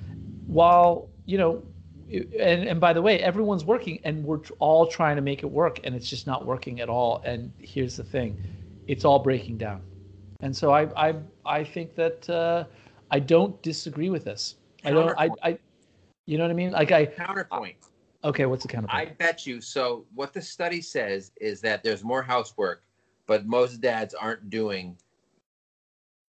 while 0.48 1.08
you 1.26 1.38
know, 1.38 1.62
and 2.10 2.68
and 2.68 2.80
by 2.80 2.94
the 2.94 3.02
way, 3.02 3.20
everyone's 3.20 3.66
working, 3.66 4.00
and 4.04 4.24
we're 4.24 4.40
all 4.60 4.88
trying 4.88 5.16
to 5.16 5.22
make 5.22 5.44
it 5.44 5.46
work, 5.46 5.80
and 5.84 5.94
it's 5.94 6.10
just 6.10 6.26
not 6.26 6.46
working 6.46 6.82
at 6.82 6.90
all. 6.90 7.22
And 7.24 7.52
here's 7.60 7.96
the 7.98 8.04
thing, 8.04 8.36
it's 8.88 9.06
all 9.06 9.20
breaking 9.20 9.58
down, 9.58 9.82
and 10.40 10.56
so 10.56 10.72
I 10.72 11.10
I 11.10 11.16
I 11.46 11.64
think 11.64 11.94
that 11.96 12.28
uh, 12.30 12.64
I 13.12 13.20
don't 13.20 13.62
disagree 13.62 14.10
with 14.10 14.24
this. 14.24 14.56
I 14.88 14.92
don't. 14.92 15.20
I 15.20 15.30
I. 15.44 15.60
You 16.26 16.38
know 16.38 16.44
what 16.46 16.52
I 16.52 16.56
mean? 16.56 16.72
Like 16.72 16.92
I. 16.92 17.06
Counterpoint. 17.06 17.76
Okay, 18.24 18.46
what's 18.46 18.64
the 18.64 18.70
counterpoint? 18.70 18.98
I 18.98 19.06
bet 19.14 19.46
you. 19.46 19.62
So 19.62 20.06
what 20.16 20.34
the 20.34 20.42
study 20.42 20.82
says 20.82 21.32
is 21.40 21.62
that 21.62 21.84
there's 21.84 22.04
more 22.04 22.22
housework, 22.22 22.84
but 23.28 23.46
most 23.46 23.82
dads 23.82 24.14
aren't 24.14 24.50
doing. 24.50 24.98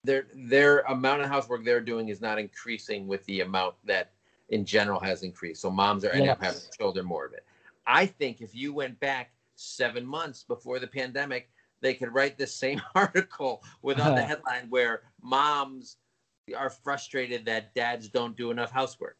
Their 0.04 0.26
their 0.34 0.80
amount 0.80 1.22
of 1.22 1.28
housework 1.28 1.64
they're 1.64 1.80
doing 1.80 2.08
is 2.08 2.20
not 2.20 2.38
increasing 2.38 3.06
with 3.06 3.24
the 3.26 3.40
amount 3.40 3.74
that 3.84 4.12
in 4.48 4.64
general 4.64 5.00
has 5.00 5.22
increased. 5.22 5.60
So 5.60 5.70
moms 5.70 6.04
are 6.04 6.10
ending 6.10 6.30
up 6.30 6.42
having 6.42 6.60
shoulder 6.78 7.02
more 7.02 7.26
of 7.26 7.32
it. 7.32 7.44
I 7.86 8.06
think 8.06 8.40
if 8.40 8.54
you 8.54 8.72
went 8.72 8.98
back 9.00 9.30
seven 9.56 10.06
months 10.06 10.44
before 10.44 10.78
the 10.78 10.86
pandemic, 10.86 11.50
they 11.80 11.94
could 11.94 12.12
write 12.12 12.38
this 12.38 12.54
same 12.54 12.80
article 12.94 13.62
without 13.82 14.14
the 14.14 14.22
uh-huh. 14.22 14.26
headline 14.26 14.70
where 14.70 15.02
moms 15.22 15.96
are 16.54 16.70
frustrated 16.70 17.44
that 17.46 17.74
dads 17.74 18.08
don't 18.08 18.36
do 18.36 18.50
enough 18.50 18.70
housework. 18.70 19.16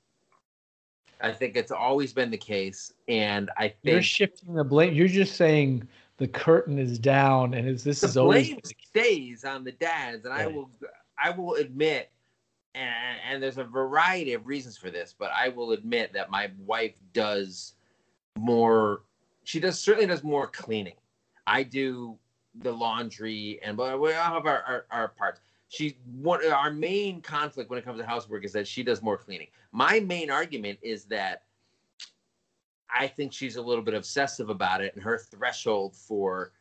I 1.21 1.33
think 1.33 1.57
it's 1.57 1.73
always 1.73 2.13
been 2.13 2.31
the 2.31 2.39
case, 2.39 2.93
and 3.09 3.51
I 3.57 3.69
think 3.69 3.79
You're 3.83 4.03
shifting 4.03 4.55
the 4.55 4.65
blame. 4.65 4.95
You're 4.95 5.09
just 5.09 5.37
saying 5.37 5.87
the 6.19 6.29
curtain 6.29 6.79
is 6.79 6.99
down, 6.99 7.55
and 7.55 7.69
is 7.69 7.83
this 7.83 8.01
the 8.01 8.07
is 8.07 8.17
always 8.17 8.49
blame 8.49 8.61
stays 8.87 9.45
on 9.45 9.65
the 9.65 9.73
dads, 9.73 10.25
and 10.25 10.35
I 10.35 10.47
will 10.47 10.71
I 11.23 11.31
will 11.31 11.55
admit, 11.55 12.11
and, 12.75 13.19
and 13.29 13.43
there's 13.43 13.59
a 13.59 13.65
variety 13.65 14.35
of 14.35 14.47
reasons 14.47 14.77
for 14.77 14.91
this, 14.91 15.15
but 15.19 15.31
I 15.37 15.49
will 15.49 15.73
admit 15.73 16.13
that 16.13 16.31
my 16.31 16.51
wife 16.65 16.95
does 17.13 17.75
more. 18.39 19.03
She 19.45 19.59
does 19.59 19.81
certainly 19.81 20.07
does 20.07 20.23
more 20.23 20.47
cleaning. 20.47 20.97
I 21.47 21.65
do 21.65 22.17
the 22.63 22.73
laundry, 22.73 23.59
and 23.63 23.77
but 23.77 24.01
we 24.01 24.13
all 24.15 24.35
have 24.35 24.47
our, 24.47 24.63
our, 24.63 24.87
our 24.91 25.09
parts. 25.09 25.41
She 25.69 25.99
one 26.21 26.45
our 26.51 26.71
main 26.71 27.21
conflict 27.21 27.69
when 27.69 27.79
it 27.79 27.85
comes 27.85 27.99
to 28.01 28.07
housework 28.07 28.45
is 28.45 28.53
that 28.53 28.67
she 28.67 28.83
does 28.83 29.03
more 29.03 29.19
cleaning. 29.19 29.49
My 29.71 30.01
main 30.01 30.31
argument 30.31 30.79
is 30.83 31.05
that 31.07 31.43
I 32.91 33.07
think 33.07 33.33
she's 33.33 33.57
a 33.57 33.63
little 33.63 33.85
bit 33.85 33.95
obsessive 33.95 34.49
about 34.49 34.81
it, 34.81 34.95
and 34.95 35.03
her 35.03 35.19
threshold 35.19 35.95
for 35.95 36.53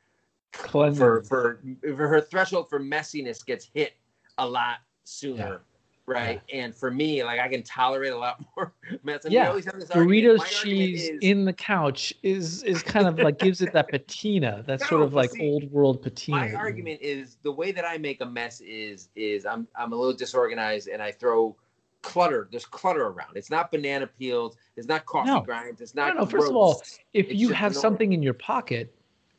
cleansing. 0.52 1.00
for 1.00 1.24
for 1.24 1.62
for 1.82 2.08
her 2.08 2.22
threshold 2.22 2.70
for 2.70 2.80
messiness 2.80 3.46
gets 3.46 3.70
hit 3.74 3.94
a 4.38 4.48
lot 4.48 4.80
sooner, 5.06 5.62
right? 6.08 6.42
And 6.52 6.74
for 6.74 6.90
me, 6.90 7.24
like 7.24 7.40
I 7.40 7.48
can 7.50 7.62
tolerate 7.62 8.14
a 8.14 8.18
lot 8.18 8.44
more 8.56 8.74
mess. 9.04 9.26
And 9.26 9.34
Yeah. 9.34 9.50
always 9.50 9.66
have 9.66 9.80
this 9.80 9.92
argument. 9.92 10.40
Doritos 10.40 10.46
cheese 10.64 11.10
is- 11.10 11.20
in 11.22 11.46
the 11.46 11.54
couch 11.54 12.14
is 12.24 12.64
is 12.64 12.82
kind 12.82 13.08
of 13.08 13.20
like 13.20 13.38
gives 13.38 13.62
it 13.62 13.74
that 13.74 13.90
patina. 13.90 14.64
That's 14.68 14.88
sort 14.88 15.02
of 15.04 15.14
like 15.14 15.32
see, 15.32 15.42
old 15.42 15.70
world 15.72 16.02
patina. 16.02 16.38
my 16.40 16.48
that 16.48 16.56
argument 16.56 17.02
is 17.02 17.38
the 17.44 17.52
way 17.52 17.72
that 17.72 17.86
I 17.86 17.98
make 17.98 18.22
a 18.22 18.26
mess 18.26 18.62
is 18.62 19.10
is 19.16 19.46
I'm 19.46 19.68
I'm 19.76 19.92
a 19.92 19.96
little 19.96 20.16
disorganized 20.16 20.88
and 20.88 21.02
I 21.02 21.12
throw 21.12 21.56
clutter. 22.02 22.48
There's 22.50 22.66
clutter 22.66 23.08
around. 23.08 23.36
It's 23.36 23.50
not 23.50 23.70
banana 23.70 24.08
peels. 24.08 24.56
It's 24.78 24.88
not 24.88 25.06
coffee 25.06 25.30
No. 25.30 25.42
grinds. 25.42 25.82
It's 25.82 25.94
No, 25.94 26.08
not. 26.08 26.16
no, 26.16 26.26
first 26.26 26.50
of 26.50 26.56
all, 26.56 26.82
if 27.14 27.26
It's 27.30 27.36
you 27.36 27.50
have 27.50 27.76
something 27.76 28.14
in 28.14 28.24
your 28.24 28.34
pocket 28.36 28.94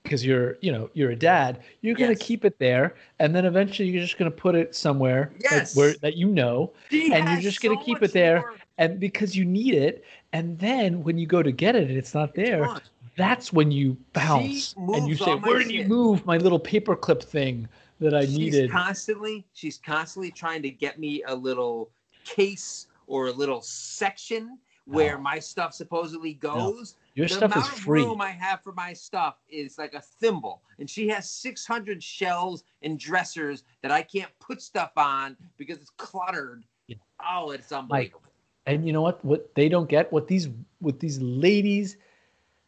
because 0.08 0.24
you're 0.24 0.56
you 0.62 0.72
know 0.72 0.88
you're 0.94 1.10
a 1.10 1.16
dad 1.16 1.60
you're 1.82 1.94
going 1.94 2.08
to 2.12 2.18
Yes. 2.18 2.26
keep 2.26 2.44
it 2.46 2.58
there 2.58 2.94
and 3.18 3.34
then 3.36 3.44
eventually 3.44 3.88
you're 3.90 4.00
just 4.02 4.16
going 4.18 4.30
to 4.30 4.36
put 4.36 4.54
it 4.54 4.74
somewhere 4.74 5.32
like, 5.50 5.68
where 5.74 5.94
that 6.00 6.16
you 6.16 6.28
know 6.28 6.72
She 6.90 7.12
and 7.12 7.28
you're 7.28 7.40
just 7.40 7.60
gonna 7.60 7.74
so 7.76 7.82
keep 7.84 8.02
it 8.02 8.12
there, 8.12 8.40
more- 8.40 8.54
and 8.78 8.98
because 8.98 9.36
you 9.36 9.44
need 9.44 9.74
it 9.74 10.04
and 10.32 10.58
then 10.58 11.02
when 11.04 11.18
you 11.18 11.26
go 11.26 11.42
to 11.42 11.52
get 11.52 11.76
it 11.76 11.88
and 11.88 11.98
it's 11.98 12.14
not 12.14 12.34
there 12.34 12.64
on. 12.66 12.80
that's 13.16 13.52
when 13.52 13.70
you 13.70 13.96
bounce 14.14 14.74
and 14.94 15.06
you 15.06 15.14
say 15.16 15.34
where 15.34 15.58
did 15.58 15.70
you 15.70 15.84
move 15.84 16.24
my 16.24 16.38
little 16.38 16.60
paperclip 16.60 17.22
thing 17.22 17.68
that 18.00 18.14
i 18.14 18.24
she's 18.24 18.38
needed 18.38 18.70
constantly 18.70 19.44
she's 19.52 19.76
constantly 19.78 20.30
trying 20.30 20.62
to 20.62 20.70
get 20.70 20.98
me 20.98 21.22
a 21.24 21.34
little 21.34 21.90
case 22.24 22.86
or 23.06 23.26
a 23.28 23.32
little 23.32 23.60
section 23.60 24.58
where 24.86 25.16
No. 25.16 25.22
my 25.22 25.38
stuff 25.38 25.74
supposedly 25.74 26.32
goes. 26.32 26.96
Your 27.18 27.26
the 27.28 27.34
stuff 27.34 27.50
is 27.50 27.56
amount 27.56 27.72
of 27.72 27.78
free 27.80 28.02
room 28.04 28.20
I 28.20 28.30
have 28.30 28.62
for 28.62 28.72
my 28.72 28.92
stuff 28.92 29.36
is 29.50 29.76
like 29.76 29.94
a 29.94 30.00
thimble, 30.00 30.62
and 30.78 30.88
she 30.88 31.08
has 31.08 31.28
600 31.30 32.02
shelves 32.02 32.62
and 32.82 32.98
dressers 32.98 33.64
that 33.82 33.90
I 33.90 34.02
can't 34.02 34.30
put 34.38 34.62
stuff 34.62 34.92
on 34.96 35.36
because 35.56 35.78
it's 35.78 35.90
cluttered. 35.96 36.64
Yeah. 36.86 36.96
Oh, 37.28 37.50
it's 37.50 37.72
unbelievable. 37.72 38.22
and 38.66 38.86
you 38.86 38.92
know 38.92 39.02
what 39.02 39.22
what 39.24 39.54
they 39.54 39.68
don't 39.68 39.88
get 39.88 40.12
what 40.12 40.28
these 40.28 40.48
what 40.78 41.00
these 41.00 41.20
ladies 41.20 41.96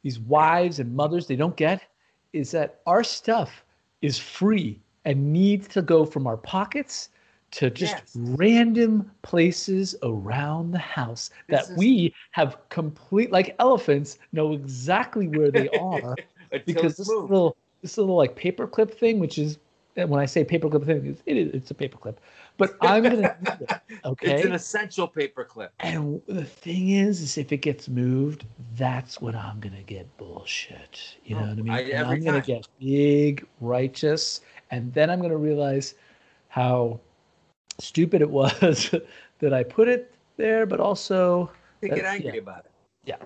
these 0.02 0.18
wives 0.18 0.80
and 0.80 0.94
mothers 0.94 1.26
they 1.26 1.36
don't 1.36 1.56
get 1.56 1.82
is 2.32 2.50
that 2.50 2.80
our 2.86 3.04
stuff 3.04 3.64
is 4.02 4.18
free 4.18 4.80
and 5.04 5.32
needs 5.32 5.68
to 5.68 5.82
go 5.82 6.04
from 6.04 6.26
our 6.26 6.36
pockets 6.36 7.10
to 7.52 7.70
just 7.70 7.96
Yes. 7.96 8.16
random 8.36 9.10
places 9.22 9.96
around 10.02 10.70
the 10.70 10.78
house 10.78 11.30
that 11.48 11.62
is- 11.70 11.76
we 11.76 12.14
have 12.32 12.58
complete 12.68 13.32
like 13.32 13.56
elephants 13.58 14.18
know 14.32 14.52
exactly 14.52 15.26
where 15.28 15.50
they 15.50 15.68
are 15.74 16.16
because 16.64 16.96
this 16.96 17.08
moved. 17.08 17.30
little 17.30 17.56
this 17.82 17.98
little 17.98 18.16
like 18.16 18.36
paperclip 18.36 18.92
thing 18.92 19.18
which 19.18 19.38
is 19.38 19.58
and 19.96 20.08
when 20.08 20.20
I 20.20 20.26
say 20.26 20.44
paperclip 20.44 20.86
thing 20.86 21.04
it's, 21.06 21.22
it 21.26 21.36
is 21.36 21.70
a 21.70 21.74
paperclip 21.74 22.16
but 22.56 22.76
I'm 22.80 23.02
gonna 23.02 23.34
it, 23.60 23.70
okay 24.04 24.32
It's 24.36 24.46
an 24.46 24.52
essential 24.52 25.08
paperclip. 25.08 25.70
and 25.80 26.20
the 26.26 26.44
thing 26.44 26.90
is, 26.90 27.20
is 27.20 27.38
if 27.38 27.52
it 27.52 27.58
gets 27.58 27.88
moved, 27.88 28.44
that's 28.76 29.20
when 29.20 29.34
I'm 29.34 29.58
gonna 29.60 29.82
get 29.82 30.14
bullshit. 30.18 31.16
You 31.24 31.36
know 31.36 31.42
Oh, 31.42 31.46
what 31.48 31.58
I 31.58 31.62
mean? 31.62 31.72
I, 31.72 31.80
and 31.80 32.06
i'm 32.06 32.24
gonna 32.24 32.40
get 32.40 32.68
big, 32.78 33.46
righteous, 33.60 34.42
and 34.70 34.92
then 34.92 35.10
I'm 35.10 35.20
gonna 35.20 35.36
realize 35.36 35.94
how 36.48 37.00
stupid 37.80 38.22
it 38.22 38.30
was 38.30 38.94
that 39.38 39.54
I 39.54 39.62
put 39.62 39.88
it 39.88 40.12
there, 40.36 40.66
but 40.66 40.80
also 40.80 41.50
they 41.80 41.88
get 41.88 42.04
angry 42.04 42.32
yeah. 42.34 42.40
about 42.40 42.64
it. 42.66 42.70
Yeah. 43.04 43.16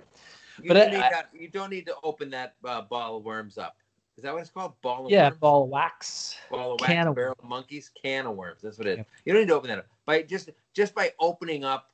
You, 0.62 0.68
But 0.68 0.74
don't 0.74 0.88
I- 0.88 0.90
need 0.92 1.00
that, 1.00 1.28
you 1.32 1.48
don't 1.48 1.70
need 1.70 1.86
to 1.86 1.94
open 2.02 2.30
that 2.30 2.55
uh, 2.64 2.82
ball 2.82 3.16
of 3.16 3.24
worms 3.24 3.59
up. 3.59 3.76
Is 4.16 4.22
that 4.22 4.32
what 4.32 4.42
it's 4.42 4.50
called? 4.50 4.74
Ball 4.80 5.07
of 5.07 5.11
yeah, 5.11 5.28
worms? 5.30 5.38
ball 5.40 5.64
of 5.64 5.70
wax. 5.70 6.36
Ball 6.48 6.74
of 6.74 6.78
Can 6.78 6.96
wax, 6.98 7.09
of 7.09 7.14
barrel 7.16 7.36
of 7.36 7.48
monkeys, 7.48 7.90
can 8.00 8.26
of 8.26 8.36
worms. 8.36 8.62
That's 8.62 8.78
what 8.78 8.86
it 8.86 9.00
is. 9.00 9.07
You 9.24 9.32
don't 9.32 9.42
need 9.42 9.48
to 9.48 9.55
open 9.55 9.68
that 9.70 9.78
up. 9.80 9.86
By 10.07 10.22
just 10.22 10.50
just 10.72 10.94
by 10.94 11.12
opening 11.18 11.64
up 11.64 11.90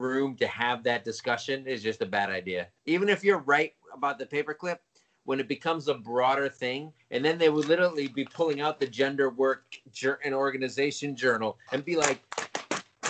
room 0.00 0.36
to 0.36 0.46
have 0.46 0.82
that 0.84 1.04
discussion 1.04 1.66
is 1.66 1.82
just 1.82 2.00
a 2.00 2.06
bad 2.06 2.30
idea. 2.30 2.68
Even 2.86 3.10
if 3.10 3.22
you're 3.22 3.38
right 3.40 3.74
about 3.92 4.18
the 4.18 4.24
paperclip, 4.24 4.78
when 5.24 5.40
it 5.40 5.48
becomes 5.48 5.88
a 5.88 5.94
broader 5.94 6.48
thing, 6.48 6.92
and 7.10 7.24
then 7.24 7.38
they 7.38 7.48
would 7.48 7.66
literally 7.66 8.08
be 8.08 8.24
pulling 8.24 8.60
out 8.60 8.78
the 8.78 8.86
gender 8.86 9.30
work 9.30 9.64
jour- 9.92 10.20
and 10.24 10.34
organization 10.34 11.16
journal 11.16 11.58
and 11.72 11.84
be 11.84 11.96
like, 11.96 12.20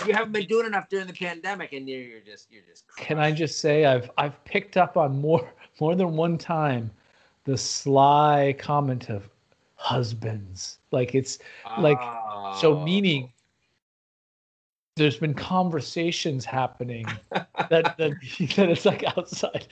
"You 0.07 0.13
haven't 0.13 0.31
been 0.31 0.47
doing 0.47 0.65
enough 0.65 0.89
during 0.89 1.07
the 1.07 1.13
pandemic," 1.13 1.73
and 1.73 1.87
you're, 1.87 2.01
you're 2.01 2.21
just 2.21 2.51
you're 2.51 2.63
just. 2.63 2.85
Can 2.97 3.19
I 3.19 3.31
just 3.31 3.59
say 3.59 3.85
I've 3.85 4.09
I've 4.17 4.43
picked 4.45 4.77
up 4.77 4.97
on 4.97 5.19
more 5.19 5.49
more 5.79 5.95
than 5.95 6.15
one 6.15 6.37
time 6.37 6.91
the 7.43 7.57
sly 7.57 8.55
comment 8.57 9.09
of 9.09 9.29
husbands. 9.75 10.79
Like 10.91 11.13
it's 11.15 11.39
like, 11.77 11.99
so 12.59 12.77
Oh. 12.77 12.83
meaning 12.83 13.31
there's 14.95 15.17
been 15.17 15.33
conversations 15.33 16.45
happening 16.45 17.05
that 17.31 17.49
that, 17.69 17.97
that 17.97 18.69
it's 18.69 18.85
like 18.85 19.03
outside 19.17 19.67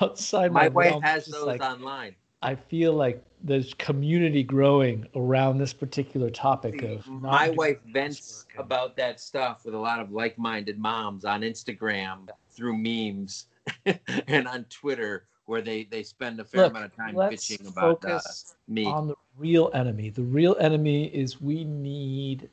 outside 0.00 0.52
my, 0.52 0.62
my 0.62 0.68
wife 0.68 0.90
realm. 0.90 1.02
has 1.02 1.26
those 1.26 1.46
like, 1.46 1.62
online. 1.62 2.16
I 2.42 2.56
feel 2.56 2.92
like 2.92 3.24
there's 3.42 3.72
community 3.74 4.42
growing 4.42 5.06
around 5.14 5.58
this 5.58 5.72
particular 5.72 6.28
topic 6.28 6.82
of 6.82 7.06
my 7.06 7.50
wife 7.50 7.78
vents 7.92 8.46
and- 8.50 8.64
about 8.64 8.96
that 8.96 9.20
stuff 9.20 9.64
with 9.64 9.74
a 9.74 9.78
lot 9.78 10.00
of 10.00 10.10
like-minded 10.10 10.78
moms 10.78 11.24
on 11.24 11.42
Instagram 11.42 12.28
through 12.50 12.76
memes 12.76 13.46
and 14.26 14.48
on 14.48 14.64
Twitter 14.64 15.26
where 15.46 15.62
they 15.62 15.84
they 15.84 16.02
spend 16.02 16.40
a 16.40 16.44
fair 16.44 16.62
Look, 16.62 16.72
amount 16.72 16.86
of 16.86 16.96
time 16.96 17.14
bitching 17.14 17.68
about 17.68 18.04
uh, 18.04 18.20
me. 18.66 18.86
on 18.86 19.06
the 19.06 19.14
real 19.38 19.70
enemy. 19.72 20.10
The 20.10 20.22
real 20.22 20.56
enemy 20.58 21.06
is 21.06 21.40
we 21.40 21.64
need 21.64 22.48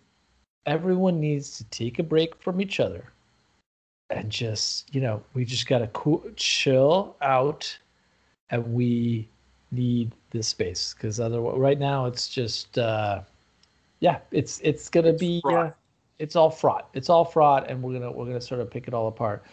everyone 0.66 1.20
needs 1.20 1.58
to 1.58 1.64
take 1.66 2.00
a 2.00 2.04
break 2.04 2.36
from 2.36 2.62
each 2.62 2.80
other 2.80 3.12
and 4.10 4.30
just, 4.30 4.94
you 4.94 5.02
know, 5.02 5.24
we 5.34 5.46
just 5.46 5.68
got 5.68 5.80
to 5.80 5.88
cool, 5.88 6.24
chill 6.36 7.16
out 7.22 7.78
and 8.50 8.74
we 8.74 9.28
need 9.72 10.12
this 10.32 10.48
space 10.48 10.94
because 10.94 11.20
otherwise 11.20 11.58
right 11.58 11.80
now 11.80 12.06
it's 12.06 12.28
just 12.28 12.78
uh 12.78 13.22
yeah, 14.02 14.20
it's 14.32 14.60
it's 14.64 14.90
going 14.90 15.06
to 15.06 15.12
It's 15.12 15.20
be 15.20 15.42
fraught. 15.42 15.68
uh, 15.68 15.72
it's 16.20 16.36
all 16.36 16.50
fraught. 16.50 16.90
It's 16.94 17.10
all 17.10 17.24
fraught 17.26 17.70
and 17.70 17.82
we're 17.82 17.92
going 18.00 18.04
to 18.04 18.12
we're 18.12 18.34
to 18.34 18.42
sort 18.42 18.62
of 18.62 18.70
pick 18.70 18.88
it 18.88 18.94
all 18.94 19.08
apart. 19.08 19.44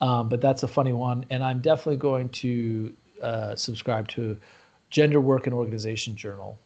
Um, 0.00 0.28
but 0.28 0.40
that's 0.40 0.62
a 0.64 0.68
funny 0.68 0.92
one 0.92 1.24
and 1.30 1.42
I'm 1.44 1.60
definitely 1.60 1.96
going 1.98 2.28
to 2.30 2.94
uh, 3.22 3.54
subscribe 3.56 4.08
to 4.08 4.36
Gender 4.90 5.20
Work 5.20 5.46
and 5.46 5.54
Organization 5.54 6.16
Journal. 6.16 6.58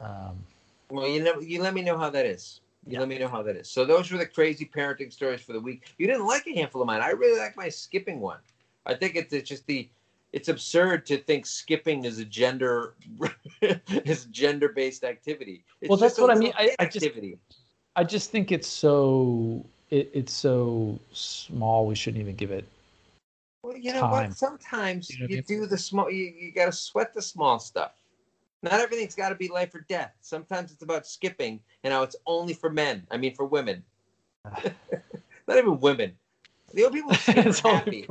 Um, 0.00 0.46
Well, 0.90 1.08
you 1.08 1.22
know, 1.22 1.40
you 1.40 1.60
let 1.62 1.74
me 1.74 1.82
know 1.82 1.98
how 1.98 2.10
that 2.10 2.26
is. 2.26 2.60
You 2.86 2.94
Yeah. 2.94 3.00
let 3.00 3.08
me 3.08 3.18
know 3.18 3.28
how 3.28 3.42
that 3.42 3.56
is. 3.56 3.70
So 3.70 3.84
those 3.84 4.10
were 4.10 4.18
the 4.18 4.26
crazy 4.26 4.64
parenting 4.66 5.12
stories 5.12 5.40
for 5.40 5.52
the 5.52 5.60
week. 5.60 5.94
You 5.98 6.06
didn't 6.06 6.26
like 6.26 6.46
a 6.46 6.54
handful 6.54 6.82
of 6.82 6.86
mine. 6.86 7.00
I 7.00 7.10
really 7.10 7.38
like 7.38 7.56
my 7.56 7.68
skipping 7.68 8.20
one. 8.20 8.38
I 8.86 8.94
think 8.94 9.14
it's, 9.14 9.32
it's 9.32 9.48
just 9.48 9.66
the 9.66 9.88
it's 10.32 10.48
absurd 10.48 11.04
to 11.06 11.18
think 11.18 11.44
skipping 11.46 12.04
is 12.06 12.18
a 12.18 12.24
gender 12.24 12.94
is 14.04 14.24
gender 14.26 14.70
based 14.70 15.04
activity. 15.04 15.62
It's 15.80 15.88
Well, 15.90 15.98
that's 15.98 16.18
what 16.18 16.30
I 16.30 16.34
mean. 16.34 16.52
I- 16.56 16.74
I 16.78 16.86
just- 16.86 17.04
activity. 17.04 17.38
I 17.94 18.04
just 18.04 18.30
think 18.30 18.50
it's 18.50 18.66
so 18.68 19.64
it, 19.90 20.10
it's 20.14 20.32
so 20.32 20.98
small. 21.12 21.86
We 21.86 21.94
shouldn't 21.94 22.22
even 22.22 22.34
give 22.34 22.50
it. 22.50 22.64
Well, 23.62 23.76
you 23.76 23.92
know 23.92 24.00
time. 24.00 24.10
what? 24.10 24.32
Sometimes 24.36 25.10
You 25.10 25.26
you, 25.28 25.36
know 25.36 25.38
I 25.38 25.44
do 25.46 25.66
the 25.66 25.78
small. 25.78 26.10
You, 26.10 26.24
you 26.24 26.50
got 26.52 26.66
to 26.66 26.72
sweat 26.72 27.14
the 27.14 27.22
small 27.22 27.58
stuff. 27.60 27.92
Not 28.62 28.74
everything's 28.74 29.14
got 29.14 29.30
to 29.30 29.34
be 29.34 29.48
life 29.48 29.74
or 29.74 29.80
death. 29.88 30.12
Sometimes 30.20 30.72
it's 30.72 30.82
about 30.82 31.06
skipping, 31.06 31.60
and 31.82 31.92
how 31.92 32.02
it's 32.02 32.16
only 32.26 32.54
for 32.54 32.70
men. 32.70 33.06
I 33.10 33.16
mean, 33.16 33.34
for 33.34 33.44
women. 33.44 33.82
Not 35.48 35.58
even 35.58 35.80
women. 35.80 36.12
The 36.74 36.84
only 36.84 37.00
people 37.00 37.14
who 37.14 37.16
skip 37.54 37.64
are 37.64 37.74
happy. 37.74 38.06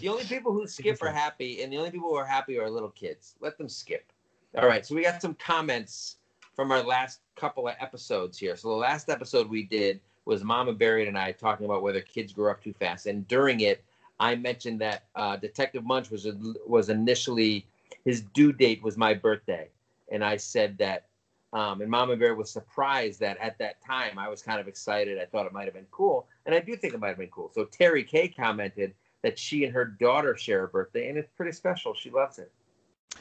The 0.00 0.08
only 0.08 0.24
people 0.24 0.52
who 0.52 0.66
skip 0.66 1.02
are 1.02 1.10
happy, 1.10 1.62
and 1.62 1.72
the 1.72 1.76
only 1.76 1.90
people 1.90 2.08
who 2.08 2.16
are 2.16 2.24
happy 2.24 2.58
are 2.58 2.70
little 2.70 2.90
kids. 2.90 3.34
Let 3.40 3.58
them 3.58 3.68
skip. 3.68 4.12
All 4.56 4.66
right, 4.66 4.86
so 4.86 4.94
we 4.94 5.02
got 5.02 5.20
some 5.20 5.34
comments 5.34 6.16
from 6.54 6.72
our 6.72 6.82
last 6.82 7.20
couple 7.34 7.68
of 7.68 7.74
episodes 7.78 8.38
here. 8.38 8.56
So 8.56 8.68
the 8.68 8.74
last 8.74 9.10
episode 9.10 9.50
we 9.50 9.64
did 9.64 10.00
was 10.24 10.42
Mama 10.42 10.72
Bear 10.72 10.98
and 10.98 11.18
I 11.18 11.32
talking 11.32 11.66
about 11.66 11.82
whether 11.82 12.00
kids 12.00 12.32
grow 12.32 12.50
up 12.50 12.62
too 12.62 12.72
fast, 12.72 13.06
and 13.06 13.26
during 13.28 13.60
it, 13.60 13.84
I 14.18 14.34
mentioned 14.34 14.80
that 14.80 15.04
uh, 15.14 15.36
Detective 15.36 15.84
Munch 15.84 16.10
was 16.10 16.26
was 16.66 16.88
initially 16.88 17.66
his 18.04 18.22
due 18.22 18.52
date 18.52 18.82
was 18.82 18.96
my 18.96 19.12
birthday, 19.12 19.68
and 20.10 20.24
I 20.24 20.36
said 20.36 20.78
that. 20.78 21.06
Um, 21.52 21.80
and 21.80 21.90
Mama 21.90 22.16
Bear 22.16 22.34
was 22.34 22.50
surprised 22.50 23.20
that 23.20 23.38
at 23.38 23.56
that 23.58 23.82
time 23.82 24.18
I 24.18 24.28
was 24.28 24.42
kind 24.42 24.60
of 24.60 24.68
excited. 24.68 25.18
I 25.18 25.24
thought 25.24 25.46
it 25.46 25.52
might 25.52 25.64
have 25.64 25.74
been 25.74 25.86
cool, 25.90 26.26
and 26.44 26.54
I 26.54 26.60
do 26.60 26.76
think 26.76 26.92
it 26.92 27.00
might 27.00 27.08
have 27.08 27.18
been 27.18 27.28
cool. 27.28 27.50
So 27.54 27.64
Terry 27.64 28.04
K 28.04 28.28
commented 28.28 28.94
that 29.22 29.38
she 29.38 29.64
and 29.64 29.72
her 29.72 29.84
daughter 29.84 30.36
share 30.36 30.64
a 30.64 30.68
birthday, 30.68 31.08
and 31.08 31.16
it's 31.16 31.30
pretty 31.36 31.52
special. 31.52 31.94
She 31.94 32.10
loves 32.10 32.38
it. 32.38 32.50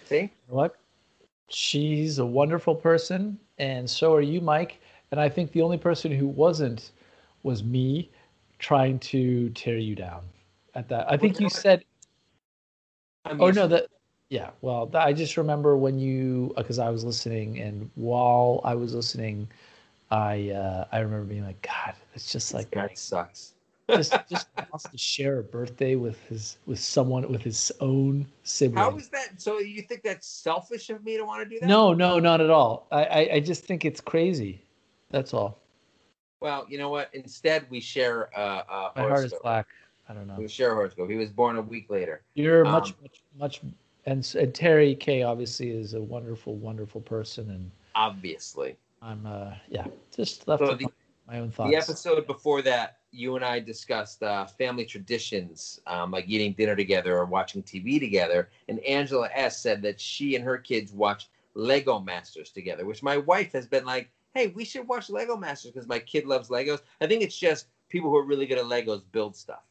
See? 0.06 0.32
What? 0.48 0.76
She's 1.50 2.20
a 2.20 2.26
wonderful 2.26 2.76
person, 2.76 3.40
and 3.58 3.90
so 3.90 4.14
are 4.14 4.22
you, 4.22 4.42
Mike. 4.42 4.82
And 5.12 5.20
I 5.20 5.30
think 5.30 5.52
the 5.52 5.62
only 5.62 5.78
person 5.78 6.12
who 6.12 6.28
wasn't 6.28 6.92
was 7.44 7.64
me 7.64 8.10
trying 8.60 9.00
to 9.00 9.50
tear 9.52 9.78
you 9.78 9.96
down 9.96 10.24
at 10.74 10.90
that. 10.90 11.12
I 11.12 11.18
think 11.18 11.40
you 11.40 11.50
said, 11.50 11.86
I'm 13.24 13.42
oh 13.42 13.52
no, 13.52 13.68
that, 13.68 13.88
yeah, 14.30 14.52
well, 14.62 14.90
I 14.94 15.14
just 15.14 15.38
remember 15.38 15.78
when 15.78 16.00
you, 16.00 16.54
because 16.58 16.80
I 16.80 16.90
was 16.90 17.04
listening, 17.04 17.60
and 17.60 17.90
while 17.96 18.62
I 18.64 18.76
was 18.76 18.94
listening, 18.94 19.48
I 20.10 20.50
uh, 20.52 20.86
I 20.92 21.00
remember 21.00 21.26
being 21.26 21.46
like, 21.46 21.62
God, 21.62 21.96
it's 22.14 22.32
just 22.32 22.54
like 22.54 22.72
that 22.72 22.78
Mike 22.78 22.98
sucks. 22.98 23.54
just 23.90 24.14
just 24.30 24.48
wants 24.72 24.88
to 24.88 24.98
share 24.98 25.40
a 25.40 25.44
birthday 25.44 25.96
with 25.96 26.22
his 26.28 26.58
with 26.66 26.80
someone 26.80 27.32
with 27.32 27.44
his 27.44 27.72
own 27.80 28.26
sibling. 28.44 28.84
How 28.84 28.98
is 28.98 29.10
that? 29.10 29.42
So 29.42 29.60
you 29.60 29.84
think 29.84 30.04
that's 30.04 30.28
selfish 30.28 30.90
of 30.90 31.04
me 31.04 31.18
to 31.18 31.26
want 31.26 31.44
to 31.44 31.50
do 31.50 31.60
that? 31.60 31.68
No, 31.68 31.94
no, 31.94 32.20
not 32.20 32.42
at 32.42 32.50
all. 32.50 32.88
I, 32.92 33.04
I, 33.06 33.30
I 33.34 33.40
just 33.40 33.64
think 33.64 33.86
it's 33.86 34.02
crazy. 34.02 34.62
That's 35.12 35.34
all. 35.34 35.60
Well, 36.42 36.66
you 36.70 36.78
know 36.78 36.90
what? 36.90 37.10
Instead, 37.14 37.68
we 37.70 37.80
share 37.80 38.30
uh, 38.38 38.64
uh, 38.70 38.90
My 38.96 39.02
heart 39.04 39.26
is 39.26 39.34
black. 39.42 39.68
I 40.10 40.14
don't 40.14 40.28
know. 40.28 40.36
We 40.38 40.48
share 40.48 40.72
a 40.72 40.76
horoscope. 40.76 41.10
He 41.10 41.16
was 41.16 41.32
born 41.32 41.58
a 41.58 41.62
week 41.62 41.90
later. 41.90 42.24
You're 42.36 42.66
Um, 42.66 42.74
much, 42.74 42.94
much, 43.02 43.22
much, 43.40 43.62
and, 44.06 44.36
and 44.38 44.54
Terry 44.54 44.96
K 44.96 45.24
obviously 45.24 45.70
is 45.70 45.94
a 45.94 46.02
wonderful, 46.02 46.56
wonderful 46.56 47.02
person, 47.02 47.50
and 47.50 47.72
Obviously. 47.96 48.78
I'm, 49.02 49.26
uh, 49.26 49.54
yeah, 49.70 49.86
just 50.16 50.48
left 50.48 50.62
So 50.62 50.70
with 50.72 50.80
the- 50.80 50.88
my, 51.28 51.40
own 51.40 51.50
thoughts. 51.50 51.72
The 51.72 51.78
episode 51.78 52.28
before 52.28 52.62
that, 52.64 53.00
you 53.12 53.36
and 53.36 53.44
I 53.46 53.60
discussed 53.60 54.22
uh, 54.22 54.46
family 54.46 54.86
traditions, 54.86 55.80
um, 55.88 56.12
like 56.12 56.26
eating 56.28 56.54
dinner 56.54 56.76
together 56.76 57.18
or 57.18 57.26
watching 57.26 57.64
TV 57.64 58.00
together. 58.00 58.50
And 58.68 58.80
Angela 58.82 59.30
S 59.34 59.60
said 59.62 59.82
that 59.84 60.00
she 60.00 60.36
and 60.36 60.44
her 60.44 60.58
kids 60.58 60.92
watch 60.92 61.30
Lego 61.54 62.00
Masters 62.00 62.52
together, 62.52 62.86
which 62.86 63.02
my 63.02 63.18
wife 63.18 63.54
has 63.54 63.66
been 63.66 63.86
like, 63.86 64.12
"Hey, 64.34 64.48
we 64.48 64.66
should 64.66 64.88
watch 64.88 65.10
Lego 65.10 65.38
Masters 65.38 65.72
because 65.72 65.88
my 65.88 66.00
kid 66.00 66.26
loves 66.26 66.50
Legos." 66.50 66.82
I 67.00 67.08
think 67.08 67.24
it's 67.24 67.38
just 67.38 67.68
people 67.90 68.10
who 68.10 68.18
are 68.18 68.26
really 68.26 68.46
good 68.46 68.58
at 68.58 68.66
Legos 68.66 69.04
build 69.12 69.36
stuff. 69.36 69.64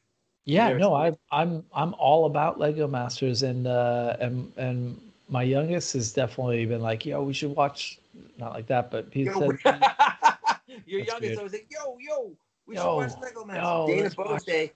Yeah, 0.47 0.74
no, 0.76 0.95
I, 0.95 1.12
I'm, 1.30 1.64
I'm 1.74 1.95
all 1.95 2.26
about 2.26 2.59
Lego 2.59 2.86
Masters, 2.86 3.42
and 3.42 3.66
uh, 3.66 4.16
and 4.20 4.53
and 4.57 5.01
my 5.28 5.42
youngest 5.42 5.95
has 5.95 6.12
definitely 6.12 6.66
been 6.66 6.82
like, 6.82 7.07
yo, 7.07 7.22
we 7.22 7.32
should 7.32 7.55
watch, 7.57 7.99
not 8.38 8.53
like 8.53 8.66
that, 8.66 8.90
but 8.90 9.07
he 9.11 9.24
Yo, 9.24 9.32
said, 9.38 9.59
your 10.86 11.01
That's 11.01 11.09
youngest 11.09 11.20
good. 11.20 11.38
always 11.38 11.53
like, 11.53 11.66
"Yo, 11.70 11.97
yo, 11.99 12.36
we 12.66 12.74
Yo, 12.74 12.82
should 12.82 12.95
watch 12.95 13.12
Lego 13.22 13.45
Masters." 13.45 13.64
yo, 13.64 13.86
Dana 13.86 14.03
let's 14.03 14.16
watch. 14.18 14.26
Bosday, 14.26 14.72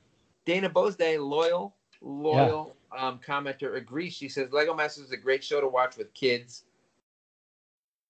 Dana 0.47 0.69
Bosday, 0.71 1.19
loyal, 1.19 1.75
loyal 2.01 2.75
um, 2.97 3.19
commenter 3.19 3.77
agrees. 3.77 4.14
She 4.14 4.29
says 4.29 4.51
Lego 4.53 4.75
Masters 4.75 5.05
is 5.07 5.12
a 5.12 5.16
great 5.19 5.45
show 5.45 5.61
to 5.61 5.69
watch 5.69 5.97
with 5.97 6.12
kids. 6.14 6.64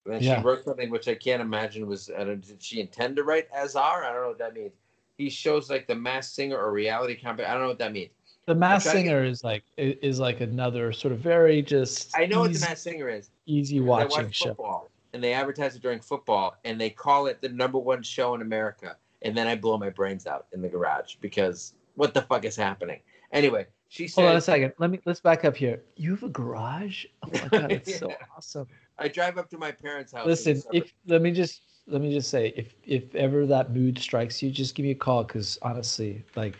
And 0.05 0.23
Yeah. 0.23 0.37
she 0.37 0.43
wrote 0.43 0.63
something 0.63 0.89
which 0.89 1.07
I 1.09 1.15
can't 1.15 1.41
imagine 1.41 1.85
was. 1.87 2.09
I 2.09 2.23
don't, 2.23 2.41
did 2.41 2.63
she 2.63 2.79
intend 2.79 3.17
to 3.17 3.23
write 3.23 3.47
Azar? 3.53 4.03
I 4.05 4.13
don't 4.13 4.21
know 4.21 4.27
what 4.29 4.39
that 4.39 4.53
means. 4.53 4.71
He 5.19 5.29
shows 5.29 5.69
like 5.69 5.85
the 5.85 5.95
Masked 5.95 6.33
Singer 6.33 6.57
or 6.57 6.71
reality 6.71 7.19
comp. 7.19 7.41
I 7.41 7.51
don't 7.51 7.61
know 7.61 7.67
what 7.67 7.77
that 7.79 7.91
means. 7.91 8.11
the 8.45 8.55
Mass 8.55 8.83
to 8.83 8.89
get- 8.89 8.95
Singer 8.95 9.23
is 9.25 9.43
like 9.43 9.63
is 9.77 10.17
like 10.17 10.39
another 10.39 10.93
sort 10.93 11.11
of 11.11 11.19
very 11.19 11.61
just 11.61 12.17
I 12.17 12.25
know 12.25 12.39
what 12.39 12.47
the 12.47 12.51
easy, 12.55 12.65
Masked 12.65 12.83
Singer 12.83 13.09
is. 13.09 13.29
easy 13.45 13.81
watching 13.81 14.25
watch 14.25 14.35
show. 14.35 14.47
football 14.47 14.89
and 15.13 15.21
they 15.21 15.33
advertise 15.33 15.75
it 15.75 15.81
during 15.81 15.99
football 15.99 16.55
and 16.63 16.79
they 16.79 16.89
call 16.89 17.27
it 17.27 17.41
the 17.41 17.49
number 17.49 17.77
one 17.77 18.01
show 18.01 18.33
in 18.33 18.41
America. 18.41 18.95
And 19.21 19.37
then 19.37 19.45
I 19.45 19.55
blow 19.55 19.77
my 19.77 19.89
brains 19.89 20.25
out 20.25 20.47
in 20.53 20.61
the 20.61 20.69
garage 20.69 21.15
because 21.19 21.73
what 21.95 22.13
the 22.13 22.21
fuck 22.21 22.45
is 22.45 22.55
happening? 22.55 23.01
Anyway, 23.33 23.67
she 23.89 24.07
said 24.07 24.21
Hold 24.21 24.31
on 24.31 24.37
a 24.37 24.41
second. 24.41 24.71
Let 24.77 24.89
me 24.89 25.01
let's 25.03 25.19
back 25.19 25.43
up 25.43 25.57
here. 25.57 25.83
You 25.97 26.11
have 26.11 26.23
a 26.23 26.29
garage? 26.29 27.05
Oh 27.23 27.29
my 27.33 27.59
god, 27.59 27.71
it's 27.73 27.99
so 27.99 28.09
awesome. 28.37 28.67
I 28.97 29.09
drive 29.09 29.37
up 29.37 29.49
to 29.49 29.57
my 29.57 29.73
parents' 29.73 30.13
house. 30.13 30.25
Listen, 30.25 30.63
if 30.71 30.93
let 31.07 31.21
me 31.21 31.31
just 31.31 31.61
let 31.89 32.01
me 32.01 32.13
just 32.13 32.29
say, 32.29 32.53
if 32.55 32.73
if 32.85 33.13
ever 33.15 33.45
that 33.47 33.73
mood 33.73 33.97
strikes 33.97 34.41
you, 34.41 34.51
just 34.51 34.75
give 34.75 34.83
me 34.85 34.91
a 34.91 34.95
call 34.95 35.23
because 35.23 35.57
honestly, 35.61 36.23
like, 36.35 36.55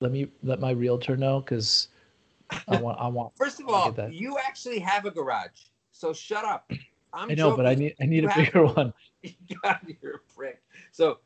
let 0.00 0.12
me 0.12 0.28
let 0.42 0.60
my 0.60 0.70
realtor 0.70 1.16
know 1.16 1.40
because 1.40 1.88
I 2.68 2.80
want 2.80 3.00
I 3.00 3.08
want. 3.08 3.32
first 3.36 3.60
of 3.60 3.68
all, 3.68 3.94
you 4.10 4.38
actually 4.38 4.78
have 4.80 5.04
a 5.04 5.10
garage, 5.10 5.66
so 5.92 6.12
shut 6.12 6.44
up. 6.44 6.70
I'm 7.12 7.30
I 7.30 7.34
know, 7.34 7.56
but 7.56 7.66
I 7.66 7.74
need 7.74 7.94
I 8.00 8.06
need 8.06 8.22
You 8.22 8.28
a 8.28 8.32
have- 8.32 8.44
bigger 8.44 8.66
one. 8.74 8.92
God, 9.62 9.78
you're 10.02 10.16
a 10.16 10.34
prick. 10.36 10.62
So 10.92 11.18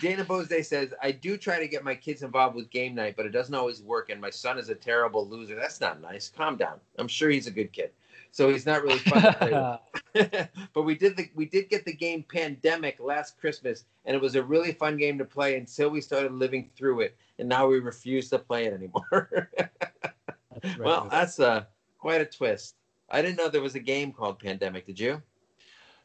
Dana 0.00 0.24
Bose 0.24 0.66
says, 0.68 0.92
I 1.02 1.12
do 1.12 1.36
try 1.38 1.58
to 1.58 1.66
get 1.68 1.82
my 1.82 1.94
kids 1.94 2.22
involved 2.22 2.54
with 2.56 2.68
game 2.70 2.94
night, 2.94 3.14
but 3.16 3.24
it 3.24 3.30
doesn't 3.30 3.54
always 3.54 3.80
work. 3.80 4.10
And 4.10 4.20
my 4.20 4.28
son 4.30 4.58
is 4.58 4.68
a 4.68 4.74
terrible 4.74 5.26
loser. 5.26 5.54
That's 5.54 5.80
not 5.80 6.02
nice. 6.02 6.28
Calm 6.28 6.56
down. 6.56 6.78
I'm 6.98 7.08
sure 7.08 7.30
he's 7.30 7.46
a 7.46 7.50
good 7.50 7.72
kid. 7.72 7.90
So 8.30 8.50
he's 8.50 8.66
not 8.66 8.82
really 8.82 8.98
fun 8.98 9.22
to 9.22 9.32
play 9.32 9.52
with. 9.52 10.48
but 10.74 10.82
we 10.82 10.94
did 10.94 11.16
the 11.16 11.28
we 11.34 11.46
did 11.46 11.68
get 11.68 11.84
the 11.84 11.92
game 11.92 12.24
Pandemic 12.30 12.98
last 13.00 13.38
Christmas, 13.38 13.84
and 14.04 14.14
it 14.14 14.22
was 14.22 14.34
a 14.34 14.42
really 14.42 14.72
fun 14.72 14.96
game 14.96 15.18
to 15.18 15.24
play 15.24 15.56
until 15.56 15.90
we 15.90 16.00
started 16.00 16.32
living 16.32 16.70
through 16.76 17.00
it, 17.00 17.16
and 17.38 17.48
now 17.48 17.66
we 17.66 17.78
refuse 17.78 18.28
to 18.30 18.38
play 18.38 18.66
it 18.66 18.72
anymore. 18.72 19.50
That's 20.62 20.78
well, 20.78 21.06
that's 21.08 21.38
uh, 21.38 21.66
quite 22.00 22.20
a 22.20 22.24
twist. 22.24 22.74
I 23.10 23.22
didn't 23.22 23.36
know 23.36 23.48
there 23.48 23.60
was 23.60 23.76
a 23.76 23.80
game 23.80 24.12
called 24.12 24.40
Pandemic. 24.40 24.86
Did 24.86 24.98
you? 24.98 25.22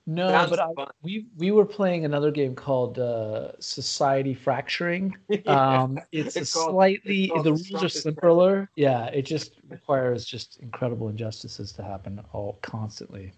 No, 0.06 0.28
sounds 0.30 0.50
but 0.50 0.60
I, 0.60 0.68
we 1.02 1.28
we 1.38 1.52
were 1.52 1.66
playing 1.66 2.04
another 2.06 2.30
game 2.32 2.56
called 2.56 3.00
uh, 3.00 3.52
Society 3.60 4.34
Fracturing. 4.34 5.16
Um, 5.48 6.00
it's, 6.12 6.36
It's 6.36 6.52
a 6.52 6.58
called- 6.60 6.72
slightly 6.72 7.32
it's 7.34 7.44
the 7.44 7.52
rules 7.54 7.84
are 7.84 7.90
simpler. 7.90 8.70
Yeah, 8.76 9.06
it 9.08 9.24
just 9.24 9.54
requires 9.70 10.26
just 10.26 10.60
incredible 10.60 11.10
injustices 11.10 11.72
to 11.74 11.84
happen 11.84 12.22
all 12.34 12.58
constantly. 12.62 13.34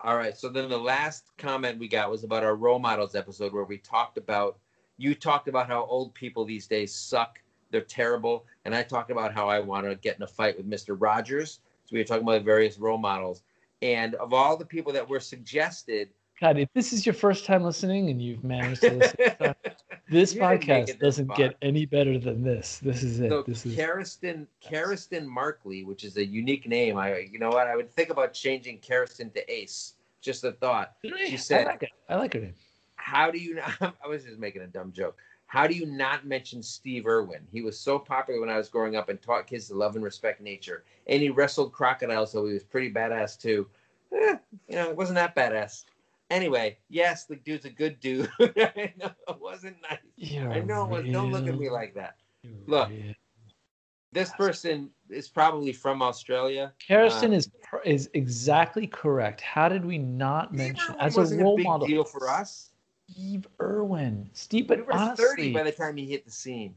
All 0.00 0.16
right. 0.16 0.36
So 0.36 0.48
then 0.48 0.68
the 0.68 0.76
last 0.78 1.30
comment 1.38 1.78
we 1.78 1.86
got 1.88 2.10
was 2.10 2.24
about 2.24 2.42
our 2.42 2.56
role 2.56 2.80
models 2.80 3.14
episode 3.14 3.52
where 3.52 3.64
we 3.64 3.78
talked 3.78 4.18
about 4.18 4.58
you 4.98 5.14
talked 5.14 5.48
about 5.48 5.68
how 5.68 5.84
old 5.84 6.12
people 6.14 6.44
these 6.44 6.66
days 6.66 6.92
suck. 6.94 7.40
They're 7.70 7.80
terrible. 7.80 8.44
And 8.64 8.74
I 8.74 8.82
talked 8.82 9.10
about 9.10 9.32
how 9.32 9.48
I 9.48 9.58
want 9.60 9.86
to 9.86 9.94
get 9.94 10.16
in 10.16 10.22
a 10.22 10.26
fight 10.26 10.56
with 10.56 10.68
Mr. 10.68 10.96
Rogers. 10.98 11.60
So 11.84 11.90
we 11.92 11.98
were 11.98 12.04
talking 12.04 12.24
about 12.24 12.42
various 12.44 12.78
role 12.78 12.98
models. 12.98 13.42
And 13.82 14.14
of 14.16 14.32
all 14.32 14.56
the 14.56 14.64
people 14.64 14.92
that 14.92 15.08
were 15.08 15.20
suggested, 15.20 16.10
God, 16.40 16.58
if 16.58 16.68
this 16.74 16.92
is 16.92 17.04
your 17.04 17.14
first 17.14 17.44
time 17.44 17.62
listening 17.62 18.10
and 18.10 18.20
you've 18.22 18.42
managed 18.42 18.80
to 18.82 18.92
listen, 18.92 19.16
to 19.16 19.56
this 20.10 20.34
You 20.34 20.40
didn't 20.40 20.50
make 20.50 20.60
podcast 20.62 20.86
this 20.86 20.96
doesn't 20.96 21.26
far. 21.28 21.36
get 21.36 21.56
any 21.62 21.84
better 21.86 22.18
than 22.18 22.42
this. 22.42 22.78
This 22.78 23.02
is 23.02 23.20
it. 23.20 23.30
so 23.30 23.42
this 23.46 23.64
is 23.66 23.76
Kariston, 23.76 24.46
Kariston 24.64 25.26
Markley, 25.26 25.84
which 25.84 26.04
is 26.04 26.16
a 26.16 26.24
unique 26.24 26.66
name. 26.66 26.96
I, 26.96 27.18
you 27.30 27.38
know 27.38 27.50
what? 27.50 27.66
I 27.66 27.76
would 27.76 27.90
think 27.92 28.10
about 28.10 28.32
changing 28.32 28.78
Kariston 28.80 29.32
to 29.34 29.52
Ace. 29.52 29.94
Just 30.20 30.44
a 30.44 30.52
thought. 30.52 30.94
she 31.26 31.36
said- 31.36 31.66
I 31.66 31.70
like 31.70 31.82
it. 31.82 31.90
I 32.08 32.14
like 32.16 32.32
her 32.34 32.40
name. 32.40 32.54
how 32.96 33.30
do 33.30 33.38
you 33.38 33.54
know? 33.56 33.64
i 34.04 34.06
was 34.08 34.24
just 34.24 34.38
making 34.38 34.62
a 34.62 34.66
dumb 34.68 34.92
joke 34.92 35.16
how 35.52 35.66
do 35.66 35.74
you 35.74 35.84
not 35.84 36.24
mention 36.24 36.62
steve 36.62 37.06
irwin? 37.06 37.46
He 37.52 37.60
was 37.60 37.78
so 37.78 37.98
popular 37.98 38.40
when 38.40 38.48
i 38.48 38.56
was 38.56 38.70
growing 38.70 38.96
up 38.96 39.10
and 39.10 39.20
taught 39.20 39.46
kids 39.46 39.68
to 39.68 39.74
love 39.74 39.96
and 39.96 40.04
respect 40.04 40.40
nature. 40.40 40.82
And 41.06 41.20
he 41.20 41.28
wrestled 41.28 41.74
crocodiles 41.74 42.32
so 42.32 42.46
he 42.46 42.54
was 42.54 42.64
pretty 42.64 42.90
badass 42.90 43.38
too. 43.38 43.68
Eh, 44.14 44.36
you 44.68 44.76
know 44.76 44.88
it 44.88 44.96
wasn't 44.96 45.16
that 45.16 45.36
badass. 45.36 45.84
Anyway 46.30 46.78
yes 46.88 47.26
the 47.26 47.36
dude's 47.36 47.66
a 47.66 47.70
good 47.70 48.00
dude. 48.00 48.30
I 48.40 48.94
know 48.96 49.10
it 49.28 49.38
wasn't 49.38 49.76
nice. 49.82 49.98
You're 50.16 50.50
i 50.50 50.60
know 50.60 50.84
it 50.84 50.90
was, 50.90 51.12
don't 51.12 51.30
look 51.30 51.46
at 51.46 51.58
me 51.58 51.68
like 51.68 51.92
that. 51.96 52.16
You're 52.42 52.54
look. 52.66 52.88
real. 52.88 53.12
this 54.10 54.30
person 54.30 54.88
is 55.10 55.28
probably 55.28 55.74
from 55.74 56.00
australia. 56.00 56.72
Harrison 56.88 57.34
Uh, 57.34 57.36
is 57.36 57.50
is 57.84 58.08
exactly 58.14 58.86
correct. 58.86 59.42
How 59.42 59.68
did 59.68 59.84
we 59.84 59.98
not 59.98 60.54
mention 60.54 60.94
as 60.98 61.18
a 61.18 61.36
role 61.36 61.58
big 61.58 61.66
model 61.66 61.86
deal 61.86 62.04
for 62.04 62.26
us 62.26 62.71
Steve 63.12 63.46
Irwin? 63.60 64.30
Steve, 64.32 64.66
but 64.68 64.86
were 64.86 64.92
honestly, 64.92 65.24
30 65.24 65.52
by 65.52 65.62
the 65.64 65.72
time 65.72 65.96
he 65.96 66.06
hit 66.06 66.24
the 66.24 66.30
scene 66.30 66.74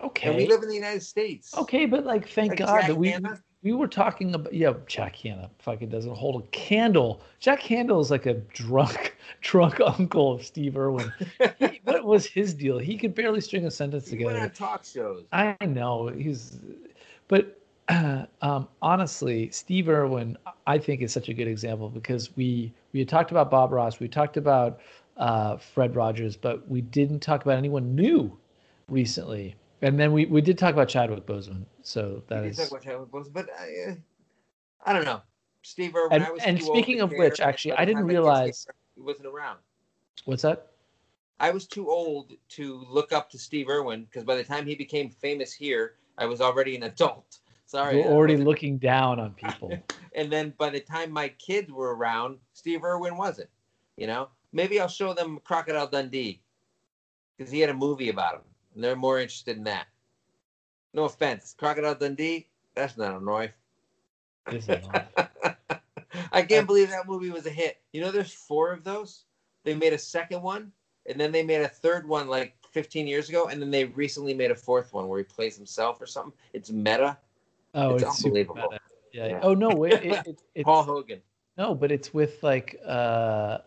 Okay. 0.00 0.28
and 0.28 0.36
we 0.36 0.46
live 0.46 0.62
in 0.62 0.68
the 0.68 0.74
united 0.74 1.02
states 1.02 1.54
okay, 1.56 1.86
but 1.86 2.04
like, 2.04 2.28
thank 2.28 2.50
Like 2.50 2.58
God 2.58 2.82
Jack 2.82 2.88
that 2.88 2.94
we 2.96 3.10
Hanna. 3.10 3.42
we 3.62 3.72
were 3.72 3.88
talking 3.88 4.34
about 4.34 4.52
yeah, 4.54 4.74
Jack 4.86 5.16
Hanna 5.16 5.50
fucking 5.58 5.88
doesn't 5.88 6.14
hold 6.14 6.42
a 6.44 6.46
candle. 6.48 7.20
Jack 7.40 7.60
Hanna 7.60 7.98
is 7.98 8.10
like 8.10 8.26
a 8.26 8.34
drunk, 8.34 9.16
drunk 9.40 9.80
uncle 9.80 10.32
of 10.32 10.44
Steve 10.44 10.76
Irwin. 10.76 11.12
He, 11.58 11.80
what 11.84 12.04
was 12.04 12.26
his 12.26 12.54
deal? 12.54 12.78
He 12.78 12.96
could 12.96 13.14
barely 13.14 13.40
string 13.40 13.66
a 13.66 13.70
sentence 13.70 14.04
He 14.04 14.10
together. 14.10 14.32
went 14.32 14.42
on 14.42 14.50
talk 14.50 14.84
shows. 14.84 15.24
I 15.32 15.56
know 15.64 16.08
he's, 16.08 16.58
but 17.26 17.58
um, 18.42 18.68
honestly, 18.82 19.50
Steve 19.50 19.88
Irwin, 19.88 20.36
I 20.66 20.78
think 20.78 21.02
is 21.02 21.12
such 21.12 21.28
a 21.28 21.34
good 21.34 21.48
example 21.48 21.88
because 21.88 22.36
we 22.36 22.72
we 22.92 23.00
had 23.00 23.08
talked 23.08 23.30
about 23.30 23.50
Bob 23.50 23.72
Ross, 23.72 23.98
we 23.98 24.08
talked 24.08 24.36
about 24.36 24.80
uh, 25.18 25.56
Fred 25.56 25.96
Rogers, 25.96 26.36
but 26.36 26.68
we 26.68 26.80
didn't 26.80 27.20
talk 27.20 27.42
about 27.42 27.58
anyone 27.58 27.94
new 27.94 28.36
recently. 28.88 29.56
And 29.82 29.98
then 29.98 30.12
we, 30.12 30.26
we 30.26 30.40
did 30.40 30.58
talk 30.58 30.72
about 30.72 30.88
Chadwick 30.88 31.26
Boseman, 31.26 31.64
so 31.82 32.22
that 32.28 32.44
is. 32.44 32.56
talk 32.56 32.68
about 32.70 32.82
Chadwick 32.82 33.10
Boseman, 33.10 33.32
but 33.32 33.48
I, 33.58 33.90
uh, 33.90 33.94
I 34.84 34.92
don't 34.92 35.04
know. 35.04 35.22
Steve 35.62 35.94
Irwin. 35.94 36.12
And- 36.12 36.24
I 36.24 36.30
was 36.30 36.42
and 36.44 36.62
speaking 36.62 37.00
of 37.00 37.10
care, 37.10 37.18
which, 37.18 37.40
actually, 37.40 37.72
I 37.72 37.84
didn't 37.84 37.98
time 37.98 38.06
get 38.08 38.14
to 38.14 38.20
realize- 38.20 38.66
he 38.94 39.02
wasn't 39.02 39.26
around. 39.26 39.58
What's 40.24 40.42
that? 40.42 40.72
I 41.40 41.50
was 41.50 41.68
too 41.68 41.88
old 41.88 42.32
to 42.50 42.84
look 42.88 43.12
up 43.12 43.30
to 43.30 43.38
Steve 43.38 43.68
Irwin 43.68 44.04
because 44.04 44.24
by 44.24 44.34
the 44.34 44.42
time 44.42 44.66
he 44.66 44.74
became 44.74 45.08
famous 45.08 45.52
here, 45.52 45.94
I 46.16 46.26
was 46.26 46.40
already 46.40 46.74
an 46.74 46.84
adult. 46.84 47.38
Sorry, 47.66 47.96
We're 47.96 48.10
already 48.10 48.38
looking 48.38 48.78
down 48.78 49.20
on 49.20 49.34
people. 49.34 49.78
And 50.14 50.32
then 50.32 50.54
by 50.58 50.70
the 50.70 50.80
time 50.80 51.12
my 51.12 51.28
kids 51.28 51.70
were 51.70 51.94
around, 51.94 52.38
Steve 52.54 52.82
Irwin 52.82 53.16
wasn't. 53.16 53.50
You 53.96 54.06
know, 54.06 54.28
maybe 54.52 54.80
I'll 54.80 54.88
show 54.88 55.14
them 55.14 55.40
Crocodile 55.44 55.86
Dundee 55.86 56.40
because 57.36 57.52
he 57.52 57.60
had 57.60 57.70
a 57.70 57.74
movie 57.74 58.08
about 58.08 58.36
him, 58.36 58.42
and 58.74 58.82
they're 58.84 58.96
more 58.96 59.20
interested 59.20 59.56
in 59.56 59.64
that. 59.64 59.86
No 60.94 61.04
offense, 61.04 61.54
Crocodile 61.58 61.94
Dundee. 61.94 62.48
That's 62.74 62.96
not 62.96 63.20
a 63.20 63.24
knife. 63.24 63.54
Is 64.50 64.68
it 64.68 64.84
not? 64.92 65.52
I 66.32 66.42
can't 66.42 66.66
believe 66.66 66.90
that 66.90 67.06
movie 67.06 67.30
was 67.30 67.46
a 67.46 67.50
hit. 67.50 67.80
You 67.92 68.00
know, 68.00 68.10
there's 68.10 68.32
four 68.32 68.72
of 68.72 68.84
those. 68.84 69.24
They 69.64 69.74
made 69.74 69.92
a 69.92 69.98
second 69.98 70.42
one, 70.42 70.72
and 71.06 71.20
then 71.20 71.32
they 71.32 71.42
made 71.42 71.60
a 71.60 71.68
third 71.68 72.08
one 72.08 72.28
like 72.28 72.54
15 72.72 73.06
years 73.06 73.28
ago, 73.28 73.48
and 73.48 73.60
then 73.60 73.70
they 73.70 73.84
recently 73.86 74.34
made 74.34 74.50
a 74.50 74.54
fourth 74.54 74.92
one 74.92 75.08
where 75.08 75.18
he 75.18 75.24
plays 75.24 75.56
himself 75.56 76.00
or 76.00 76.06
something. 76.06 76.32
It's 76.52 76.70
meta. 76.70 77.18
Oh, 77.74 77.94
It's 77.94 78.02
it's, 78.02 78.24
unbelievable. 78.24 78.72
Yeah. 79.12 79.26
Yeah. 79.26 79.40
Oh 79.42 79.54
no, 79.54 79.84
it, 79.84 79.94
it, 79.94 80.04
it, 80.26 80.42
it's 80.54 80.64
Paul 80.64 80.82
Hogan. 80.82 81.20
no, 81.56 81.74
but 81.74 81.90
it's 81.90 82.14
with 82.14 82.42
like 82.42 82.78
uh, 82.86 83.58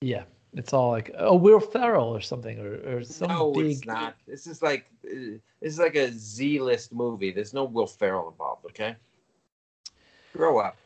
yeah, 0.00 0.24
it's 0.54 0.72
all 0.72 0.90
like 0.90 1.10
oh 1.18 1.34
Will 1.34 1.60
Ferrell 1.60 2.08
or 2.08 2.20
something 2.20 2.58
or 2.58 2.96
or 2.96 3.02
some 3.04 3.28
no, 3.28 3.52
big. 3.52 3.66
it's 3.66 3.86
not. 3.86 4.16
This 4.26 4.46
is 4.46 4.62
like 4.62 4.86
uh, 5.04 5.38
this 5.60 5.72
is 5.72 5.78
like 5.78 5.96
a 5.96 6.10
Z-list 6.12 6.92
movie. 6.92 7.30
There's 7.30 7.54
no 7.54 7.64
Will 7.64 7.86
Ferrell 7.86 8.28
involved. 8.30 8.64
Okay, 8.66 8.96
grow 10.32 10.58
up. 10.58 10.76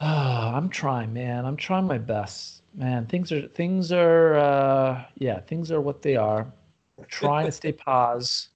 Ah, 0.00 0.54
I'm 0.56 0.68
trying, 0.68 1.12
man. 1.12 1.44
I'm 1.44 1.56
trying 1.56 1.86
my 1.86 1.98
best, 1.98 2.62
man. 2.74 3.06
Things 3.06 3.30
are 3.32 3.46
things 3.48 3.92
are 3.92 4.36
uh, 4.36 5.04
yeah, 5.18 5.40
things 5.40 5.70
are 5.70 5.80
what 5.80 6.02
they 6.02 6.16
are. 6.16 6.52
We're 6.96 7.04
trying 7.06 7.46
to 7.46 7.52
stay 7.52 7.72
pause. 7.72 8.48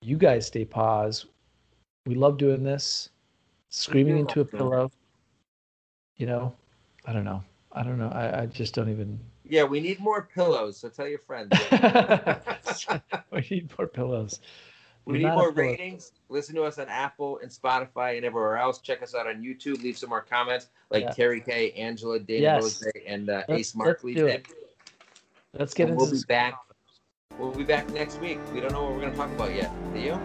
You 0.00 0.16
guys 0.16 0.46
stay 0.46 0.64
pause. 0.64 1.26
We 2.06 2.14
love 2.14 2.38
doing 2.38 2.62
this. 2.62 3.10
Screaming 3.68 4.18
into 4.18 4.40
a 4.40 4.44
pillow. 4.44 4.90
You 6.16 6.26
know, 6.26 6.54
I 7.04 7.12
don't 7.12 7.24
know. 7.24 7.42
I 7.76 7.82
don't 7.82 7.98
know. 7.98 8.08
I, 8.08 8.42
I 8.42 8.46
just 8.46 8.74
don't 8.74 8.88
even. 8.88 9.20
Yeah, 9.44 9.64
we 9.64 9.80
need 9.80 10.00
more 10.00 10.22
pillows. 10.34 10.78
So 10.78 10.88
tell 10.88 11.06
your 11.06 11.18
friends. 11.20 11.52
we 13.30 13.46
need 13.50 13.70
more 13.78 13.86
pillows. 13.86 14.40
We 15.04 15.18
need 15.18 15.26
more 15.26 15.52
ratings. 15.52 16.10
Listen 16.28 16.56
to 16.56 16.64
us 16.64 16.78
on 16.78 16.88
Apple 16.88 17.38
and 17.40 17.50
Spotify 17.50 18.16
and 18.16 18.24
everywhere 18.24 18.56
else. 18.56 18.80
Check 18.80 19.02
us 19.02 19.14
out 19.14 19.28
on 19.28 19.42
YouTube. 19.42 19.80
Leave 19.82 19.96
some 19.96 20.08
more 20.08 20.22
comments 20.22 20.68
like 20.90 21.04
Yeah. 21.04 21.10
Terry 21.12 21.40
K, 21.40 21.70
Angela, 21.72 22.18
David 22.18 22.42
Yes. 22.42 22.62
Rose, 22.62 22.84
and 23.06 23.30
uh, 23.30 23.42
Let's- 23.46 23.60
Ace 23.60 23.74
Markley 23.76 24.14
let's 24.14 24.20
do 24.22 24.26
it. 24.26 24.46
Let's 25.52 25.74
get 25.74 25.84
And 25.84 25.92
into 25.92 26.04
we'll 26.04 26.12
be 26.12 26.24
back. 26.26 26.54
We'll 27.38 27.52
be 27.52 27.64
back 27.64 27.88
next 27.90 28.20
week. 28.20 28.38
We 28.52 28.60
don't 28.60 28.72
know 28.72 28.82
what 28.84 28.92
we're 28.94 29.00
going 29.00 29.12
to 29.12 29.18
talk 29.18 29.30
about 29.30 29.54
yet. 29.54 29.70
Do 29.92 30.00
you? 30.00 30.18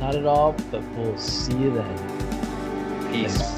Not 0.00 0.14
at 0.16 0.24
all, 0.26 0.52
but 0.70 0.82
we'll 0.96 1.16
see 1.18 1.52
you 1.56 1.72
then. 1.74 3.12
Peace. 3.12 3.57